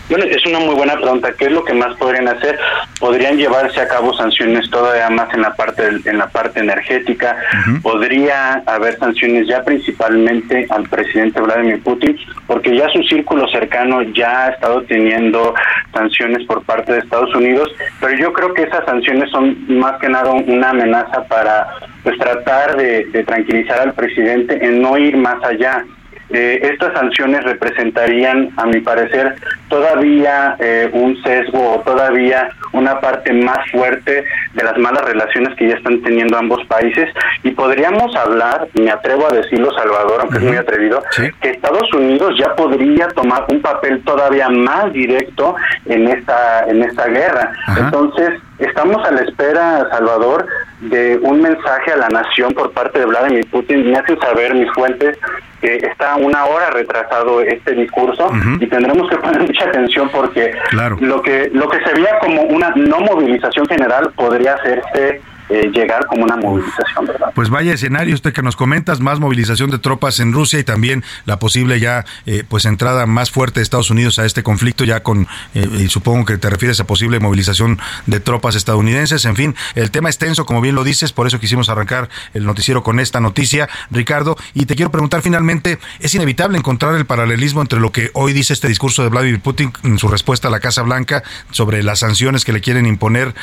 Bueno, 0.09 0.25
es 0.25 0.45
una 0.45 0.59
muy 0.59 0.75
buena 0.75 0.95
pregunta. 0.95 1.33
¿Qué 1.33 1.45
es 1.45 1.51
lo 1.51 1.63
que 1.63 1.73
más 1.73 1.95
podrían 1.97 2.27
hacer? 2.27 2.59
Podrían 2.99 3.37
llevarse 3.37 3.81
a 3.81 3.87
cabo 3.87 4.13
sanciones 4.13 4.69
todavía 4.69 5.09
más 5.09 5.33
en 5.33 5.41
la 5.41 5.55
parte 5.55 5.83
en 6.05 6.17
la 6.17 6.27
parte 6.27 6.59
energética. 6.59 7.37
Podría 7.81 8.63
haber 8.65 8.97
sanciones 8.97 9.47
ya 9.47 9.63
principalmente 9.63 10.67
al 10.69 10.83
presidente 10.89 11.41
Vladimir 11.41 11.81
Putin, 11.81 12.17
porque 12.47 12.75
ya 12.75 12.89
su 12.89 13.01
círculo 13.03 13.47
cercano 13.47 14.01
ya 14.01 14.45
ha 14.45 14.49
estado 14.49 14.83
teniendo 14.83 15.53
sanciones 15.93 16.45
por 16.45 16.63
parte 16.63 16.93
de 16.93 16.99
Estados 16.99 17.33
Unidos. 17.33 17.73
Pero 17.99 18.17
yo 18.17 18.33
creo 18.33 18.53
que 18.53 18.63
esas 18.63 18.85
sanciones 18.85 19.29
son 19.31 19.57
más 19.79 19.99
que 19.99 20.09
nada 20.09 20.31
una 20.31 20.69
amenaza 20.69 21.23
para 21.27 21.67
pues 22.03 22.17
tratar 22.17 22.77
de 22.77 23.23
tranquilizar 23.25 23.79
al 23.79 23.93
presidente 23.93 24.63
en 24.63 24.81
no 24.81 24.97
ir 24.97 25.15
más 25.17 25.41
allá 25.43 25.85
eh, 26.33 26.59
estas 26.73 26.93
sanciones 26.93 27.43
representarían, 27.43 28.49
a 28.57 28.65
mi 28.65 28.81
parecer, 28.81 29.35
todavía 29.69 30.55
eh, 30.59 30.89
un 30.91 31.21
sesgo 31.21 31.75
o 31.75 31.79
todavía 31.81 32.49
una 32.71 32.99
parte 32.99 33.31
más 33.33 33.59
fuerte 33.71 34.25
de 34.53 34.63
las 34.63 34.77
malas 34.77 35.05
relaciones 35.05 35.55
que 35.55 35.69
ya 35.69 35.75
están 35.75 36.01
teniendo 36.01 36.37
ambos 36.37 36.65
países. 36.65 37.07
Y 37.43 37.51
podríamos 37.51 38.15
hablar, 38.15 38.67
me 38.73 38.89
atrevo 38.89 39.27
a 39.29 39.33
decirlo 39.33 39.71
Salvador, 39.73 40.21
aunque 40.21 40.37
es 40.39 40.43
muy 40.43 40.57
atrevido, 40.57 41.03
que 41.39 41.51
Estados 41.51 41.93
Unidos 41.93 42.33
ya 42.39 42.55
podría 42.55 43.07
tomar 43.09 43.45
un 43.49 43.61
papel 43.61 44.01
todavía 44.03 44.49
más 44.49 44.91
directo 44.91 45.55
en 45.85 46.07
esta 46.07 46.65
en 46.67 46.81
esta 46.81 47.07
guerra. 47.07 47.51
Entonces, 47.77 48.41
estamos 48.59 49.05
a 49.05 49.11
la 49.11 49.21
espera, 49.21 49.87
Salvador, 49.89 50.47
de 50.81 51.17
un 51.21 51.41
mensaje 51.41 51.91
a 51.91 51.97
la 51.97 52.09
nación 52.09 52.53
por 52.53 52.71
parte 52.71 52.99
de 52.99 53.05
Vladimir 53.05 53.49
Putin. 53.49 53.91
Me 53.91 53.97
hacen 53.97 54.19
saber 54.19 54.53
mis 54.53 54.71
fuentes 54.73 55.17
que 55.61 55.77
está 55.77 56.15
una 56.17 56.45
hora 56.45 56.71
retrasado 56.71 57.39
este 57.39 57.71
discurso 57.71 58.29
y 58.59 58.67
tendremos 58.67 59.09
que 59.09 59.15
poner 59.15 59.41
mucha 59.41 59.65
atención 59.65 60.09
porque 60.09 60.51
lo 60.99 61.21
que 61.21 61.49
lo 61.53 61.69
que 61.69 61.77
se 61.85 61.93
veía 61.93 62.19
como 62.19 62.41
una 62.41 62.71
no 62.75 62.99
movilización 62.99 63.65
general 63.67 64.11
podría 64.13 64.55
hacerse 64.55 65.21
eh, 65.53 65.69
llegar 65.71 66.07
como 66.07 66.23
una 66.23 66.35
movilización, 66.35 67.05
¿verdad? 67.05 67.27
Pues 67.35 67.51
vaya 67.51 67.73
escenario 67.73 68.15
usted 68.15 68.33
que 68.33 68.41
nos 68.41 68.55
comentas, 68.55 69.01
más 69.01 69.19
movilización 69.19 69.69
de 69.69 69.77
tropas 69.77 70.19
en 70.19 70.33
Rusia 70.33 70.57
y 70.57 70.63
también 70.63 71.03
la 71.25 71.37
posible 71.37 71.79
ya 71.79 72.05
eh, 72.25 72.43
pues 72.47 72.65
entrada 72.65 73.05
más 73.05 73.29
fuerte 73.29 73.59
de 73.59 73.63
Estados 73.63 73.91
Unidos 73.91 74.17
a 74.17 74.25
este 74.25 74.41
conflicto 74.41 74.83
ya 74.83 75.03
con, 75.03 75.27
eh, 75.53 75.69
y 75.79 75.89
supongo 75.89 76.25
que 76.25 76.39
te 76.39 76.49
refieres 76.49 76.79
a 76.79 76.87
posible 76.87 77.19
movilización 77.19 77.77
de 78.07 78.19
tropas 78.19 78.55
estadounidenses, 78.55 79.25
en 79.25 79.35
fin, 79.35 79.55
el 79.75 79.91
tema 79.91 80.09
es 80.09 80.17
tenso, 80.17 80.47
como 80.47 80.59
bien 80.59 80.73
lo 80.73 80.83
dices, 80.83 81.13
por 81.13 81.27
eso 81.27 81.39
quisimos 81.39 81.69
arrancar 81.69 82.09
el 82.33 82.47
noticiero 82.47 82.81
con 82.81 82.99
esta 82.99 83.19
noticia, 83.19 83.69
Ricardo, 83.91 84.35
y 84.55 84.65
te 84.65 84.75
quiero 84.75 84.89
preguntar 84.89 85.21
finalmente, 85.21 85.77
¿es 85.99 86.15
inevitable 86.15 86.57
encontrar 86.57 86.95
el 86.95 87.05
paralelismo 87.05 87.61
entre 87.61 87.79
lo 87.79 87.91
que 87.91 88.09
hoy 88.15 88.33
dice 88.33 88.53
este 88.53 88.69
discurso 88.69 89.03
de 89.03 89.09
Vladimir 89.09 89.39
Putin 89.39 89.71
en 89.83 89.99
su 89.99 90.07
respuesta 90.07 90.47
a 90.47 90.51
la 90.51 90.59
Casa 90.59 90.81
Blanca 90.81 91.21
sobre 91.51 91.83
las 91.83 91.99
sanciones 91.99 92.43
que 92.43 92.53
le 92.53 92.61
quieren 92.61 92.87
imponer 92.87 93.35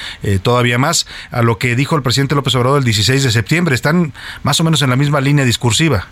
todavía 0.43 0.77
más 0.77 1.07
a 1.31 1.43
lo 1.43 1.59
que 1.59 1.77
dijo 1.77 2.00
el 2.01 2.05
presidente 2.05 2.35
López 2.35 2.55
Obrador 2.55 2.79
el 2.79 2.85
16 2.85 3.25
de 3.25 3.31
septiembre. 3.31 3.75
Están 3.75 4.13
más 4.43 4.59
o 4.61 4.65
menos 4.65 4.83
en 4.83 4.91
la 4.91 4.97
misma 4.97 5.21
línea 5.21 5.45
discursiva. 5.45 6.07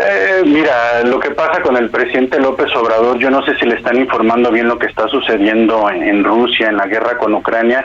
Eh, 0.00 0.42
mira, 0.46 1.02
lo 1.02 1.18
que 1.18 1.32
pasa 1.32 1.60
con 1.60 1.76
el 1.76 1.90
presidente 1.90 2.38
López 2.38 2.70
Obrador, 2.76 3.18
yo 3.18 3.30
no 3.30 3.44
sé 3.44 3.56
si 3.56 3.66
le 3.66 3.74
están 3.74 3.96
informando 3.96 4.52
bien 4.52 4.68
lo 4.68 4.78
que 4.78 4.86
está 4.86 5.08
sucediendo 5.08 5.90
en, 5.90 6.22
Rusia, 6.22 6.68
en 6.68 6.76
la 6.76 6.86
guerra 6.86 7.18
con 7.18 7.34
Ucrania, 7.34 7.84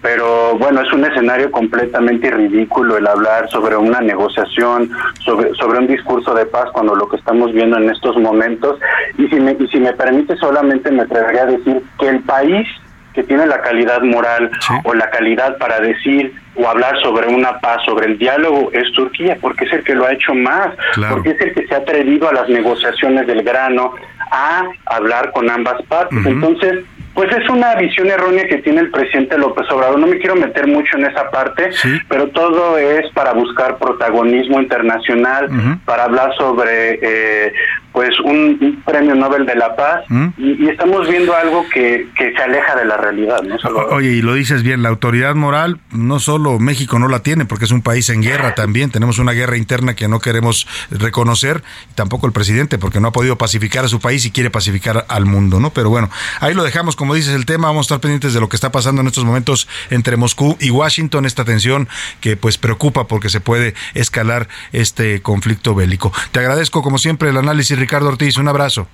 pero 0.00 0.58
bueno, 0.58 0.80
es 0.80 0.92
un 0.92 1.04
escenario 1.04 1.52
completamente 1.52 2.32
ridículo 2.32 2.96
el 2.96 3.06
hablar 3.06 3.48
sobre 3.48 3.76
una 3.76 4.00
negociación, 4.00 4.90
sobre, 5.24 5.54
sobre 5.54 5.78
un 5.78 5.86
discurso 5.86 6.34
de 6.34 6.46
paz, 6.46 6.68
cuando 6.72 6.96
lo 6.96 7.08
que 7.08 7.16
estamos 7.16 7.52
viendo 7.52 7.76
en 7.76 7.90
estos 7.90 8.16
momentos. 8.16 8.80
Y 9.16 9.28
si 9.28 9.36
me, 9.36 9.52
y 9.52 9.68
si 9.68 9.78
me 9.78 9.92
permite, 9.92 10.36
solamente 10.38 10.90
me 10.90 11.02
atrevería 11.02 11.42
a 11.42 11.46
decir 11.46 11.80
que 12.00 12.08
el 12.08 12.20
país 12.22 12.66
que 13.14 13.22
tiene 13.22 13.46
la 13.46 13.60
calidad 13.60 14.02
moral 14.02 14.50
o 14.84 14.94
la 14.94 15.10
calidad 15.10 15.58
para 15.58 15.80
decir 15.80 16.32
o 16.54 16.68
hablar 16.68 16.94
sobre 17.02 17.28
una 17.28 17.58
paz, 17.60 17.82
sobre 17.84 18.06
el 18.06 18.18
diálogo, 18.18 18.70
es 18.72 18.90
Turquía, 18.92 19.38
porque 19.40 19.64
es 19.64 19.72
el 19.72 19.84
que 19.84 19.94
lo 19.94 20.06
ha 20.06 20.12
hecho 20.12 20.34
más, 20.34 20.68
porque 21.10 21.30
es 21.30 21.40
el 21.40 21.54
que 21.54 21.66
se 21.66 21.74
ha 21.74 21.78
atrevido 21.78 22.28
a 22.28 22.32
las 22.32 22.48
negociaciones 22.48 23.26
del 23.26 23.42
grano, 23.42 23.94
a 24.30 24.64
hablar 24.86 25.30
con 25.32 25.50
ambas 25.50 25.80
partes. 25.82 26.24
Entonces, 26.24 26.84
pues 27.14 27.30
es 27.36 27.46
una 27.50 27.74
visión 27.74 28.08
errónea 28.08 28.46
que 28.46 28.58
tiene 28.58 28.80
el 28.80 28.90
presidente 28.90 29.36
López 29.36 29.70
Obrador. 29.70 29.98
No 29.98 30.06
me 30.06 30.18
quiero 30.18 30.34
meter 30.34 30.66
mucho 30.66 30.96
en 30.96 31.06
esa 31.06 31.30
parte, 31.30 31.70
pero 32.08 32.28
todo 32.28 32.78
es 32.78 33.10
para 33.12 33.32
buscar 33.34 33.76
protagonismo 33.78 34.60
internacional, 34.60 35.48
para 35.84 36.04
hablar 36.04 36.34
sobre 36.36 36.98
eh, 37.02 37.52
pues 37.92 38.18
un, 38.20 38.82
premio 38.84 39.14
Nobel 39.14 39.46
de 39.46 39.54
la 39.54 39.76
Paz 39.76 40.04
y, 40.38 40.68
estamos 40.68 41.08
viendo 41.08 41.34
algo 41.34 41.66
que, 41.72 42.08
que, 42.16 42.32
se 42.32 42.42
aleja 42.42 42.74
de 42.76 42.84
la 42.84 42.96
realidad. 42.96 43.42
¿no? 43.42 43.56
Oye, 43.90 44.10
y 44.12 44.22
lo 44.22 44.34
dices 44.34 44.62
bien, 44.62 44.82
la 44.82 44.88
autoridad 44.88 45.34
moral 45.34 45.78
no 45.90 46.18
solo 46.18 46.58
México 46.58 46.98
no 46.98 47.08
la 47.08 47.20
tiene 47.20 47.44
porque 47.44 47.66
es 47.66 47.70
un 47.70 47.82
país 47.82 48.08
en 48.08 48.22
guerra 48.22 48.54
también, 48.54 48.90
tenemos 48.90 49.18
una 49.18 49.32
guerra 49.32 49.56
interna 49.56 49.94
que 49.94 50.08
no 50.08 50.20
queremos 50.20 50.66
reconocer, 50.90 51.62
y 51.90 51.94
tampoco 51.94 52.26
el 52.26 52.32
presidente 52.32 52.78
porque 52.78 53.00
no 53.00 53.08
ha 53.08 53.12
podido 53.12 53.36
pacificar 53.36 53.84
a 53.84 53.88
su 53.88 54.00
país 54.00 54.24
y 54.24 54.30
quiere 54.30 54.50
pacificar 54.50 55.04
al 55.08 55.26
mundo, 55.26 55.60
¿no? 55.60 55.70
Pero 55.70 55.90
bueno, 55.90 56.10
ahí 56.40 56.54
lo 56.54 56.64
dejamos 56.64 56.96
como 56.96 57.14
dices 57.14 57.34
el 57.34 57.46
tema, 57.46 57.68
vamos 57.68 57.84
a 57.84 57.86
estar 57.86 58.00
pendientes 58.00 58.34
de 58.34 58.40
lo 58.40 58.48
que 58.48 58.56
está 58.56 58.72
pasando 58.72 59.02
en 59.02 59.08
estos 59.08 59.24
momentos 59.24 59.68
entre 59.90 60.16
Moscú 60.16 60.56
y 60.60 60.70
Washington, 60.70 61.26
esta 61.26 61.44
tensión 61.44 61.88
que 62.20 62.36
pues 62.36 62.58
preocupa 62.58 63.06
porque 63.06 63.28
se 63.28 63.40
puede 63.40 63.74
escalar 63.94 64.48
este 64.72 65.20
conflicto 65.22 65.74
bélico. 65.74 66.12
Te 66.32 66.40
agradezco 66.40 66.82
como 66.82 66.98
siempre 66.98 67.30
el 67.30 67.36
análisis, 67.36 67.78
Ricardo 67.82 68.10
Ortiz, 68.10 68.36
un 68.36 68.46
abrazo. 68.46 68.86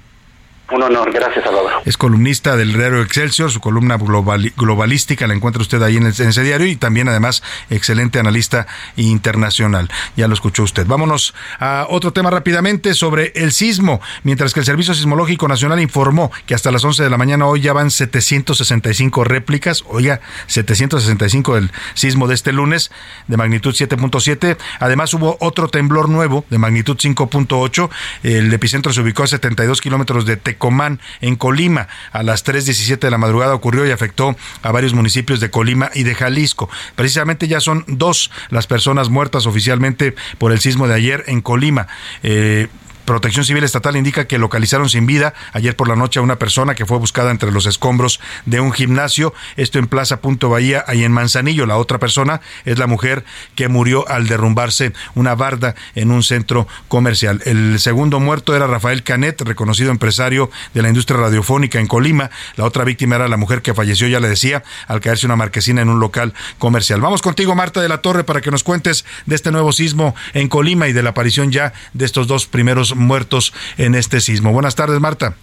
Un 0.70 0.82
honor, 0.82 1.10
gracias 1.10 1.44
Salvador. 1.44 1.72
Es 1.86 1.96
columnista 1.96 2.54
del 2.54 2.74
diario 2.74 3.00
Excelsior, 3.00 3.50
su 3.50 3.58
columna 3.58 3.96
globalística 3.96 5.26
la 5.26 5.32
encuentra 5.32 5.62
usted 5.62 5.80
ahí 5.80 5.96
en, 5.96 6.04
ese 6.04 6.42
diario 6.42 6.66
y 6.66 6.76
también 6.76 7.08
además 7.08 7.42
excelente 7.70 8.18
analista 8.18 8.66
internacional. 8.96 9.88
Ya 10.14 10.28
lo 10.28 10.34
escuchó 10.34 10.64
usted. 10.64 10.86
Vámonos 10.86 11.34
a 11.58 11.86
otro 11.88 12.12
tema 12.12 12.28
rápidamente 12.28 12.92
sobre 12.92 13.32
el 13.34 13.52
sismo. 13.52 14.02
Mientras 14.24 14.52
que 14.52 14.60
el 14.60 14.66
Servicio 14.66 14.92
Sismológico 14.92 15.48
Nacional 15.48 15.80
informó 15.80 16.30
que 16.44 16.54
hasta 16.54 16.70
las 16.70 16.84
11 16.84 17.02
de 17.02 17.10
la 17.10 17.16
mañana 17.16 17.46
hoy 17.46 17.62
ya 17.62 17.72
van 17.72 17.90
765 17.90 19.24
réplicas, 19.24 19.84
oiga, 19.88 20.20
765 20.48 21.54
del 21.54 21.70
sismo 21.94 22.28
de 22.28 22.34
este 22.34 22.52
lunes 22.52 22.90
de 23.26 23.38
magnitud 23.38 23.74
7.7. 23.74 24.58
Además 24.80 25.14
hubo 25.14 25.38
otro 25.40 25.68
temblor 25.68 26.10
nuevo 26.10 26.44
de 26.50 26.58
magnitud 26.58 26.98
5.8. 26.98 27.88
El 28.22 28.52
epicentro 28.52 28.92
se 28.92 29.00
ubicó 29.00 29.22
a 29.22 29.28
72 29.28 29.80
kilómetros 29.80 30.26
de 30.26 30.36
Tec 30.36 30.57
Comán, 30.58 31.00
en 31.20 31.36
Colima. 31.36 31.88
A 32.12 32.22
las 32.22 32.44
3.17 32.44 32.98
de 32.98 33.10
la 33.10 33.18
madrugada 33.18 33.54
ocurrió 33.54 33.86
y 33.86 33.90
afectó 33.90 34.36
a 34.62 34.72
varios 34.72 34.94
municipios 34.94 35.40
de 35.40 35.50
Colima 35.50 35.90
y 35.94 36.02
de 36.02 36.14
Jalisco. 36.14 36.68
Precisamente 36.94 37.48
ya 37.48 37.60
son 37.60 37.84
dos 37.86 38.30
las 38.50 38.66
personas 38.66 39.08
muertas 39.08 39.46
oficialmente 39.46 40.14
por 40.38 40.52
el 40.52 40.60
sismo 40.60 40.88
de 40.88 40.94
ayer 40.94 41.24
en 41.26 41.40
Colima. 41.40 41.86
Eh, 42.22 42.68
Protección 43.08 43.46
Civil 43.46 43.64
Estatal 43.64 43.96
indica 43.96 44.26
que 44.26 44.36
localizaron 44.36 44.90
sin 44.90 45.06
vida 45.06 45.32
ayer 45.54 45.74
por 45.74 45.88
la 45.88 45.96
noche 45.96 46.18
a 46.18 46.22
una 46.22 46.38
persona 46.38 46.74
que 46.74 46.84
fue 46.84 46.98
buscada 46.98 47.30
entre 47.30 47.50
los 47.50 47.64
escombros 47.64 48.20
de 48.44 48.60
un 48.60 48.70
gimnasio, 48.70 49.32
esto 49.56 49.78
en 49.78 49.86
Plaza 49.86 50.20
Punto 50.20 50.50
Bahía, 50.50 50.84
ahí 50.86 51.04
en 51.04 51.12
Manzanillo. 51.12 51.64
La 51.64 51.78
otra 51.78 51.98
persona 51.98 52.42
es 52.66 52.78
la 52.78 52.86
mujer 52.86 53.24
que 53.54 53.68
murió 53.68 54.06
al 54.10 54.26
derrumbarse 54.26 54.92
una 55.14 55.34
barda 55.34 55.74
en 55.94 56.10
un 56.10 56.22
centro 56.22 56.68
comercial. 56.88 57.40
El 57.46 57.80
segundo 57.80 58.20
muerto 58.20 58.54
era 58.54 58.66
Rafael 58.66 59.02
Canet, 59.02 59.40
reconocido 59.40 59.90
empresario 59.90 60.50
de 60.74 60.82
la 60.82 60.88
industria 60.88 61.18
radiofónica 61.18 61.80
en 61.80 61.86
Colima. 61.86 62.28
La 62.56 62.66
otra 62.66 62.84
víctima 62.84 63.16
era 63.16 63.26
la 63.26 63.38
mujer 63.38 63.62
que 63.62 63.72
falleció, 63.72 64.06
ya 64.06 64.20
le 64.20 64.28
decía, 64.28 64.64
al 64.86 65.00
caerse 65.00 65.24
una 65.24 65.36
marquesina 65.36 65.80
en 65.80 65.88
un 65.88 65.98
local 65.98 66.34
comercial. 66.58 67.00
Vamos 67.00 67.22
contigo, 67.22 67.54
Marta 67.54 67.80
de 67.80 67.88
la 67.88 68.02
Torre, 68.02 68.24
para 68.24 68.42
que 68.42 68.50
nos 68.50 68.64
cuentes 68.64 69.06
de 69.24 69.34
este 69.34 69.50
nuevo 69.50 69.72
sismo 69.72 70.14
en 70.34 70.50
Colima 70.50 70.88
y 70.88 70.92
de 70.92 71.02
la 71.02 71.08
aparición 71.08 71.50
ya 71.50 71.72
de 71.94 72.04
estos 72.04 72.26
dos 72.26 72.46
primeros 72.46 72.97
muertos 72.98 73.52
en 73.76 73.94
este 73.94 74.20
sismo. 74.20 74.52
Buenas 74.52 74.74
tardes, 74.74 75.00
Marta. 75.00 75.36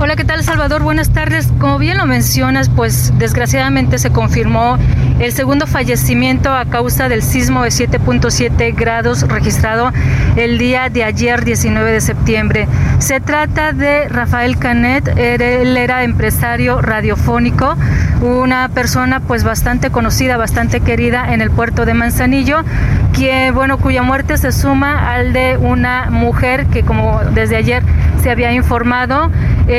Hola, 0.00 0.14
¿qué 0.14 0.22
tal 0.24 0.44
Salvador? 0.44 0.84
Buenas 0.84 1.10
tardes. 1.10 1.48
Como 1.58 1.76
bien 1.76 1.98
lo 1.98 2.06
mencionas, 2.06 2.68
pues 2.68 3.12
desgraciadamente 3.18 3.98
se 3.98 4.10
confirmó 4.10 4.78
el 5.18 5.32
segundo 5.32 5.66
fallecimiento 5.66 6.54
a 6.54 6.66
causa 6.66 7.08
del 7.08 7.20
sismo 7.20 7.64
de 7.64 7.70
7.7 7.70 8.76
grados 8.76 9.26
registrado 9.26 9.90
el 10.36 10.56
día 10.56 10.88
de 10.88 11.02
ayer, 11.02 11.44
19 11.44 11.90
de 11.90 12.00
septiembre. 12.00 12.68
Se 13.00 13.18
trata 13.18 13.72
de 13.72 14.08
Rafael 14.08 14.56
Canet, 14.56 15.08
él 15.18 15.76
era 15.76 16.04
empresario 16.04 16.80
radiofónico, 16.80 17.76
una 18.20 18.68
persona 18.68 19.18
pues 19.18 19.42
bastante 19.42 19.90
conocida, 19.90 20.36
bastante 20.36 20.78
querida 20.78 21.34
en 21.34 21.40
el 21.40 21.50
puerto 21.50 21.84
de 21.84 21.94
Manzanillo, 21.94 22.62
que 23.12 23.50
bueno, 23.50 23.78
cuya 23.78 24.02
muerte 24.02 24.36
se 24.36 24.52
suma 24.52 25.12
al 25.12 25.32
de 25.32 25.56
una 25.60 26.08
mujer 26.08 26.66
que 26.66 26.84
como 26.84 27.20
desde 27.34 27.56
ayer 27.56 27.82
se 28.22 28.30
había 28.30 28.52
informado, 28.52 29.30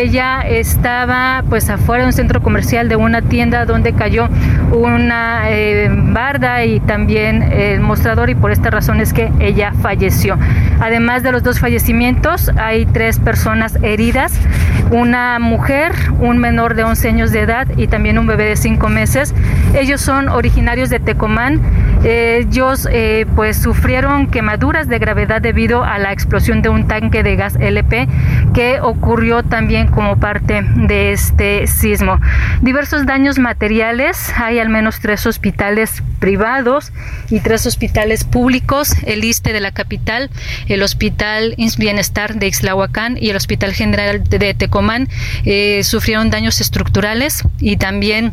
ella 0.10 0.42
estaba 0.42 1.44
pues 1.50 1.70
afuera 1.70 2.02
de 2.02 2.08
un 2.08 2.14
centro 2.14 2.42
comercial 2.42 2.90
de 2.90 2.96
una 2.96 3.22
tienda 3.22 3.66
donde 3.66 3.94
cayó 3.94 4.28
una 4.72 5.52
eh, 5.52 5.88
barda 5.92 6.66
y 6.66 6.80
también 6.80 7.44
el 7.44 7.80
mostrador 7.80 8.32
y 8.32 8.36
por 8.36 8.52
esta 8.52 8.72
razón 8.72 9.02
es 9.02 9.14
que 9.14 9.32
ella 9.40 9.72
falleció. 9.84 10.36
Además 10.80 11.22
de 11.22 11.32
los 11.32 11.44
dos 11.44 11.60
fallecimientos, 11.60 12.50
hay 12.58 12.88
tres 12.88 13.20
personas 13.20 13.78
heridas, 13.84 14.34
una 14.90 15.38
mujer, 15.38 15.92
un 16.20 16.40
menor 16.40 16.74
de 16.74 16.86
11 16.86 17.10
años 17.10 17.32
de 17.32 17.42
edad 17.42 17.68
y 17.78 17.88
también 17.88 18.18
un 18.18 18.26
bebé 18.26 18.46
de 18.46 18.56
5 18.56 18.90
meses. 18.90 19.36
Ellos 19.76 20.02
son 20.02 20.30
originarios 20.30 20.90
de 20.90 21.00
Tecomán. 21.00 21.62
Ellos 22.04 22.88
eh, 22.92 23.28
pues 23.36 23.58
sufrieron 23.58 24.28
quemaduras 24.28 24.88
de 24.88 24.98
gravedad 24.98 25.42
debido 25.42 25.84
a 25.84 26.00
la 26.00 26.14
explosión 26.14 26.62
de 26.62 26.70
un 26.70 26.88
tanque 26.88 27.22
de 27.22 27.36
gas 27.36 27.58
LP 27.60 28.08
que 28.54 28.80
ocurrió 28.82 29.44
también 29.44 29.88
como 30.00 30.18
parte 30.18 30.62
de 30.64 31.12
este 31.12 31.68
sismo. 31.68 32.22
Diversos 32.62 33.06
daños 33.06 33.38
materiales, 33.38 34.32
hay 34.38 34.58
al 34.58 34.70
menos 34.70 35.02
tres 35.02 35.26
hospitales 35.26 36.02
privados 36.20 36.94
y 37.30 37.42
tres 37.42 37.66
hospitales 37.66 38.24
públicos, 38.24 38.94
el 39.06 39.26
ISTE 39.26 39.52
de 39.52 39.60
la 39.60 39.74
capital, 39.74 40.30
el 40.70 40.84
Hospital 40.84 41.54
Bienestar 41.78 42.36
de 42.36 42.48
Ixlahuacán 42.48 43.18
y 43.20 43.30
el 43.30 43.36
Hospital 43.36 43.74
General 43.74 44.24
de 44.24 44.54
Tecomán 44.54 45.10
eh, 45.44 45.82
sufrieron 45.84 46.30
daños 46.30 46.62
estructurales 46.62 47.44
y 47.60 47.76
también 47.76 48.32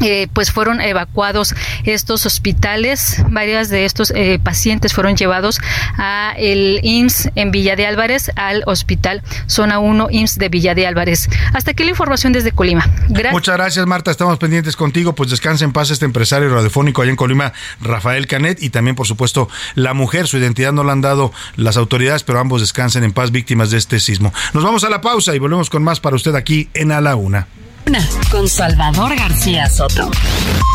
eh, 0.00 0.28
pues 0.32 0.50
fueron 0.50 0.80
evacuados 0.80 1.54
estos 1.84 2.26
hospitales, 2.26 3.22
varias 3.30 3.68
de 3.68 3.84
estos 3.84 4.12
eh, 4.14 4.38
pacientes 4.42 4.92
fueron 4.92 5.16
llevados 5.16 5.60
a 5.96 6.34
el 6.36 6.80
IMSS 6.82 7.30
en 7.34 7.50
Villa 7.50 7.76
de 7.76 7.86
Álvarez, 7.86 8.30
al 8.36 8.62
hospital 8.66 9.22
Zona 9.46 9.78
1 9.78 10.08
IMSS 10.10 10.38
de 10.38 10.48
Villa 10.48 10.74
de 10.74 10.86
Álvarez. 10.86 11.28
Hasta 11.52 11.70
aquí 11.70 11.84
la 11.84 11.90
información 11.90 12.32
desde 12.32 12.52
Colima. 12.52 12.88
Muchas 13.32 13.56
gracias 13.56 13.86
Marta, 13.86 14.10
estamos 14.10 14.38
pendientes 14.38 14.76
contigo, 14.76 15.14
pues 15.14 15.30
descansa 15.30 15.64
en 15.64 15.72
paz 15.72 15.90
este 15.90 16.04
empresario 16.04 16.52
radiofónico 16.52 17.02
allá 17.02 17.10
en 17.10 17.16
Colima, 17.16 17.52
Rafael 17.80 18.26
Canet, 18.26 18.62
y 18.62 18.70
también 18.70 18.96
por 18.96 19.06
supuesto 19.06 19.48
la 19.74 19.94
mujer, 19.94 20.26
su 20.26 20.38
identidad 20.38 20.72
no 20.72 20.84
la 20.84 20.92
han 20.92 21.00
dado 21.00 21.32
las 21.56 21.76
autoridades, 21.76 22.24
pero 22.24 22.40
ambos 22.40 22.60
descansen 22.60 23.04
en 23.04 23.12
paz 23.12 23.30
víctimas 23.30 23.70
de 23.70 23.78
este 23.78 24.00
sismo. 24.00 24.32
Nos 24.52 24.64
vamos 24.64 24.84
a 24.84 24.90
la 24.90 25.00
pausa 25.00 25.34
y 25.34 25.38
volvemos 25.38 25.70
con 25.70 25.82
más 25.82 26.00
para 26.00 26.16
usted 26.16 26.34
aquí 26.34 26.68
en 26.74 26.92
A 26.92 27.00
la 27.00 27.16
Una 27.16 27.46
con 28.30 28.48
Salvador 28.48 29.14
García 29.14 29.68
Soto. 29.68 30.10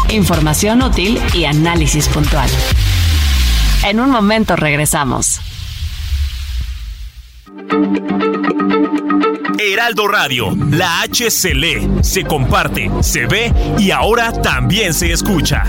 Información 0.10 0.82
útil 0.82 1.20
y 1.34 1.46
análisis 1.46 2.08
puntual. 2.08 2.50
En 3.84 4.00
un 4.00 4.12
momento 4.12 4.56
regresamos. 4.56 5.40
Heraldo 9.60 10.08
Radio, 10.08 10.56
la 10.72 11.02
H 11.02 11.32
se 11.32 11.54
lee, 11.54 11.90
se 12.02 12.24
comparte, 12.24 12.90
se 13.02 13.26
ve 13.26 13.52
y 13.78 13.92
ahora 13.92 14.32
también 14.32 14.94
se 14.94 15.12
escucha. 15.12 15.64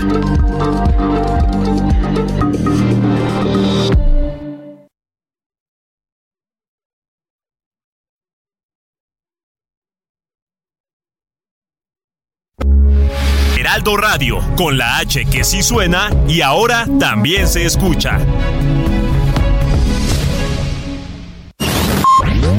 Heraldo 13.81 13.97
Radio, 13.97 14.39
con 14.57 14.77
la 14.77 14.97
H 14.97 15.25
que 15.25 15.43
sí 15.43 15.63
suena 15.63 16.11
y 16.27 16.41
ahora 16.41 16.85
también 16.99 17.47
se 17.47 17.65
escucha. 17.65 18.19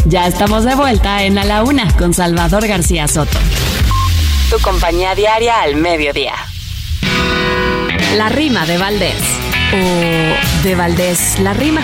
Ya 0.05 0.27
estamos 0.27 0.65
de 0.65 0.75
vuelta 0.75 1.23
en 1.23 1.39
A 1.39 1.45
la 1.45 1.63
Una 1.63 1.97
con 1.97 2.13
Salvador 2.13 2.67
García 2.67 3.07
Soto. 3.07 3.39
Tu 4.51 4.59
compañía 4.63 5.15
diaria 5.15 5.63
al 5.63 5.77
mediodía. 5.77 6.35
La 8.17 8.29
rima 8.29 8.67
de 8.67 8.79
Valdés. 8.79 9.23
O 9.75 10.65
de 10.65 10.75
Valdés 10.75 11.39
la 11.39 11.55
rima. 11.55 11.83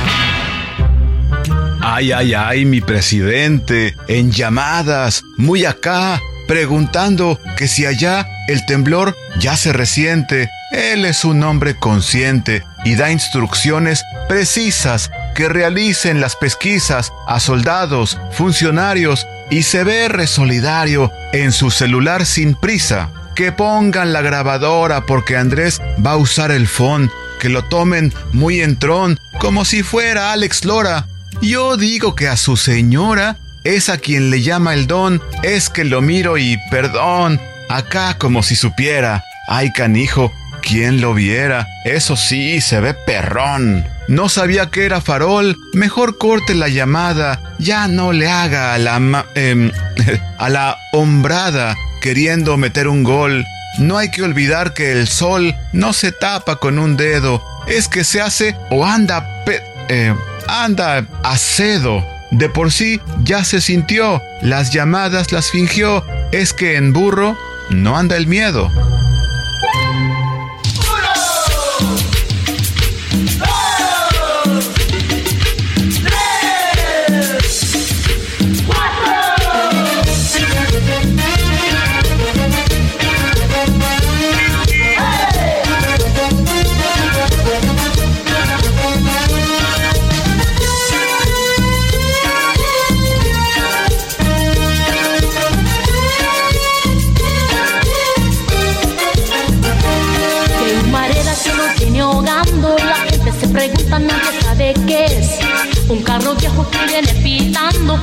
Ay, 1.80 2.10
ay, 2.10 2.34
ay, 2.34 2.64
mi 2.64 2.80
presidente, 2.80 3.94
en 4.08 4.32
llamadas, 4.32 5.22
muy 5.36 5.64
acá, 5.64 6.20
preguntando 6.48 7.38
que 7.56 7.68
si 7.68 7.86
allá 7.86 8.26
el 8.48 8.64
temblor 8.66 9.14
ya 9.38 9.56
se 9.56 9.72
resiente. 9.72 10.50
Él 10.72 11.04
es 11.04 11.24
un 11.24 11.42
hombre 11.44 11.76
consciente 11.76 12.64
y 12.84 12.96
da 12.96 13.12
instrucciones 13.12 14.02
precisas 14.28 15.10
que 15.34 15.48
realicen 15.48 16.20
las 16.20 16.34
pesquisas 16.34 17.12
a 17.26 17.38
soldados, 17.38 18.18
funcionarios 18.32 19.26
y 19.50 19.62
se 19.62 19.84
ve 19.84 20.08
resolidario 20.08 21.12
en 21.32 21.52
su 21.52 21.70
celular 21.70 22.26
sin 22.26 22.54
prisa. 22.54 23.10
Que 23.36 23.52
pongan 23.52 24.12
la 24.12 24.22
grabadora 24.22 25.06
porque 25.06 25.36
Andrés 25.36 25.80
va 26.04 26.12
a 26.12 26.16
usar 26.16 26.50
el 26.50 26.66
phone, 26.66 27.10
que 27.38 27.48
lo 27.48 27.62
tomen 27.64 28.12
muy 28.32 28.62
en 28.62 28.78
tron, 28.78 29.20
como 29.38 29.64
si 29.64 29.82
fuera 29.82 30.32
Alex 30.32 30.64
Lora. 30.64 31.06
Yo 31.40 31.76
digo 31.76 32.16
que 32.16 32.26
a 32.26 32.36
su 32.36 32.56
señora 32.56 33.36
es 33.76 33.90
a 33.90 33.98
quien 33.98 34.30
le 34.30 34.40
llama 34.40 34.72
el 34.72 34.86
don, 34.86 35.22
es 35.42 35.68
que 35.68 35.84
lo 35.84 36.00
miro 36.00 36.38
y 36.38 36.58
perdón, 36.70 37.38
acá 37.68 38.16
como 38.16 38.42
si 38.42 38.56
supiera, 38.56 39.22
ay 39.46 39.72
canijo, 39.72 40.32
¿quién 40.62 41.02
lo 41.02 41.12
viera? 41.12 41.66
Eso 41.84 42.16
sí, 42.16 42.62
se 42.62 42.80
ve 42.80 42.94
perrón. 42.94 43.86
No 44.08 44.30
sabía 44.30 44.70
que 44.70 44.86
era 44.86 45.02
farol, 45.02 45.54
mejor 45.74 46.16
corte 46.16 46.54
la 46.54 46.68
llamada, 46.68 47.40
ya 47.58 47.88
no 47.88 48.12
le 48.12 48.28
haga 48.28 48.72
a 48.72 48.78
la, 48.78 49.26
em, 49.34 49.70
a 50.38 50.48
la 50.48 50.78
hombrada 50.94 51.76
queriendo 52.00 52.56
meter 52.56 52.88
un 52.88 53.04
gol. 53.04 53.44
No 53.78 53.98
hay 53.98 54.10
que 54.10 54.22
olvidar 54.22 54.72
que 54.72 54.92
el 54.92 55.06
sol 55.06 55.54
no 55.72 55.92
se 55.92 56.10
tapa 56.10 56.56
con 56.56 56.78
un 56.78 56.96
dedo, 56.96 57.44
es 57.66 57.86
que 57.86 58.02
se 58.02 58.22
hace 58.22 58.56
o 58.70 58.86
anda 58.86 59.44
pe 59.44 59.62
eh, 59.90 60.14
anda 60.48 61.06
acedo. 61.22 62.02
De 62.30 62.48
por 62.48 62.70
sí 62.70 63.00
ya 63.22 63.44
se 63.44 63.60
sintió, 63.60 64.22
las 64.42 64.72
llamadas 64.72 65.32
las 65.32 65.50
fingió, 65.50 66.04
es 66.30 66.52
que 66.52 66.76
en 66.76 66.92
burro 66.92 67.36
no 67.70 67.96
anda 67.96 68.16
el 68.16 68.26
miedo. 68.26 68.70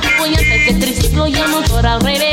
Pitando, 0.00 0.18
voy 0.18 0.34
antes 0.34 0.66
de 0.66 0.74
triciclo 0.74 1.26
y 1.26 1.34
el 1.34 1.48
motor 1.48 1.86
al 1.86 2.00
revés. 2.00 2.25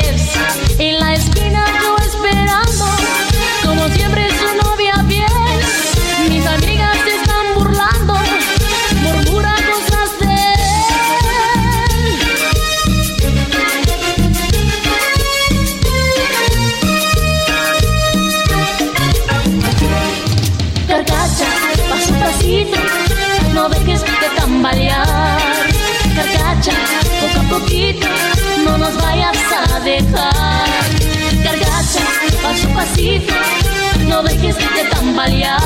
No 34.14 34.22
dejes 34.22 34.56
de 34.56 34.84
tambalear. 34.90 35.60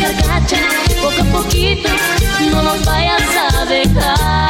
Gargacha, 0.00 0.56
poco 1.02 1.20
a 1.20 1.42
poquito, 1.42 1.90
no 2.50 2.62
nos 2.62 2.82
vayas 2.86 3.22
a 3.36 3.64
dejar. 3.66 4.43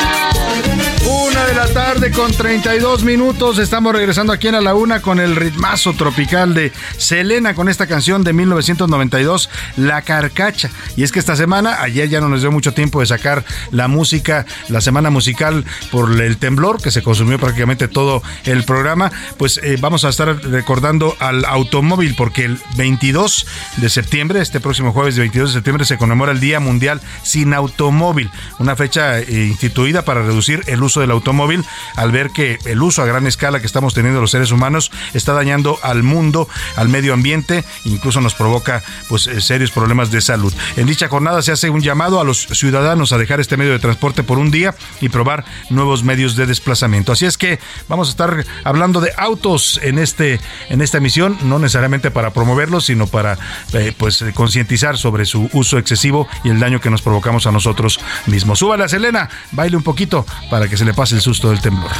La 1.64 1.72
tarde 1.72 2.10
con 2.10 2.30
32 2.30 3.04
minutos. 3.04 3.58
Estamos 3.58 3.94
regresando 3.94 4.34
aquí 4.34 4.48
en 4.48 4.54
a 4.54 4.60
la 4.60 4.74
una 4.74 5.00
con 5.00 5.18
el 5.18 5.34
ritmazo 5.34 5.94
tropical 5.94 6.52
de 6.52 6.72
Selena 6.98 7.54
con 7.54 7.70
esta 7.70 7.86
canción 7.86 8.22
de 8.22 8.34
1992, 8.34 9.48
La 9.78 10.02
Carcacha. 10.02 10.70
Y 10.94 11.04
es 11.04 11.10
que 11.10 11.20
esta 11.20 11.36
semana, 11.36 11.80
ayer 11.80 12.10
ya 12.10 12.20
no 12.20 12.28
nos 12.28 12.42
dio 12.42 12.52
mucho 12.52 12.74
tiempo 12.74 13.00
de 13.00 13.06
sacar 13.06 13.46
la 13.70 13.88
música, 13.88 14.44
la 14.68 14.82
semana 14.82 15.08
musical 15.08 15.64
por 15.90 16.20
el 16.20 16.36
temblor 16.36 16.82
que 16.82 16.90
se 16.90 17.02
consumió 17.02 17.38
prácticamente 17.38 17.88
todo 17.88 18.22
el 18.44 18.64
programa. 18.64 19.10
Pues 19.38 19.58
eh, 19.62 19.78
vamos 19.80 20.04
a 20.04 20.10
estar 20.10 20.36
recordando 20.44 21.16
al 21.18 21.46
automóvil 21.46 22.14
porque 22.14 22.44
el 22.44 22.58
22 22.76 23.46
de 23.78 23.88
septiembre, 23.88 24.42
este 24.42 24.60
próximo 24.60 24.92
jueves 24.92 25.16
de 25.16 25.22
22 25.22 25.50
de 25.50 25.54
septiembre, 25.54 25.86
se 25.86 25.96
conmemora 25.96 26.32
el 26.32 26.40
Día 26.40 26.60
Mundial 26.60 27.00
sin 27.22 27.54
Automóvil, 27.54 28.30
una 28.58 28.76
fecha 28.76 29.18
eh, 29.18 29.46
instituida 29.46 30.04
para 30.04 30.20
reducir 30.20 30.62
el 30.66 30.82
uso 30.82 31.00
del 31.00 31.10
automóvil 31.10 31.53
al 31.96 32.12
ver 32.12 32.30
que 32.30 32.58
el 32.64 32.82
uso 32.82 33.02
a 33.02 33.06
gran 33.06 33.26
escala 33.26 33.60
que 33.60 33.66
estamos 33.66 33.94
teniendo 33.94 34.20
los 34.20 34.30
seres 34.30 34.50
humanos 34.50 34.90
está 35.12 35.32
dañando 35.32 35.78
al 35.82 36.02
mundo, 36.02 36.48
al 36.76 36.88
medio 36.88 37.12
ambiente, 37.12 37.64
incluso 37.84 38.20
nos 38.20 38.34
provoca 38.34 38.82
pues 39.08 39.26
eh, 39.26 39.40
serios 39.40 39.70
problemas 39.70 40.10
de 40.10 40.20
salud. 40.20 40.52
En 40.76 40.86
dicha 40.86 41.08
jornada 41.08 41.42
se 41.42 41.52
hace 41.52 41.70
un 41.70 41.80
llamado 41.80 42.20
a 42.20 42.24
los 42.24 42.46
ciudadanos 42.46 43.12
a 43.12 43.18
dejar 43.18 43.40
este 43.40 43.56
medio 43.56 43.72
de 43.72 43.78
transporte 43.78 44.22
por 44.22 44.38
un 44.38 44.50
día 44.50 44.74
y 45.00 45.08
probar 45.08 45.44
nuevos 45.70 46.04
medios 46.04 46.36
de 46.36 46.46
desplazamiento. 46.46 47.12
Así 47.12 47.26
es 47.26 47.38
que 47.38 47.58
vamos 47.88 48.08
a 48.08 48.10
estar 48.10 48.44
hablando 48.64 49.00
de 49.00 49.12
autos 49.16 49.80
en 49.82 49.98
este 49.98 50.40
en 50.68 50.80
esta 50.80 50.98
emisión, 50.98 51.38
no 51.42 51.58
necesariamente 51.58 52.10
para 52.10 52.32
promoverlos, 52.32 52.86
sino 52.86 53.06
para 53.06 53.38
eh, 53.72 53.92
pues 53.96 54.24
concientizar 54.34 54.96
sobre 54.96 55.26
su 55.26 55.48
uso 55.52 55.78
excesivo 55.78 56.28
y 56.42 56.50
el 56.50 56.60
daño 56.60 56.80
que 56.80 56.90
nos 56.90 57.02
provocamos 57.02 57.46
a 57.46 57.52
nosotros 57.52 58.00
mismos. 58.26 58.58
Súbale 58.58 58.84
a 58.84 58.88
Selena, 58.88 59.28
baile 59.52 59.76
un 59.76 59.82
poquito 59.82 60.26
para 60.50 60.68
que 60.68 60.76
se 60.76 60.84
le 60.84 60.94
pase 60.94 61.14
el 61.14 61.20
susto 61.20 61.43
del 61.50 61.60
temblor. 61.60 61.90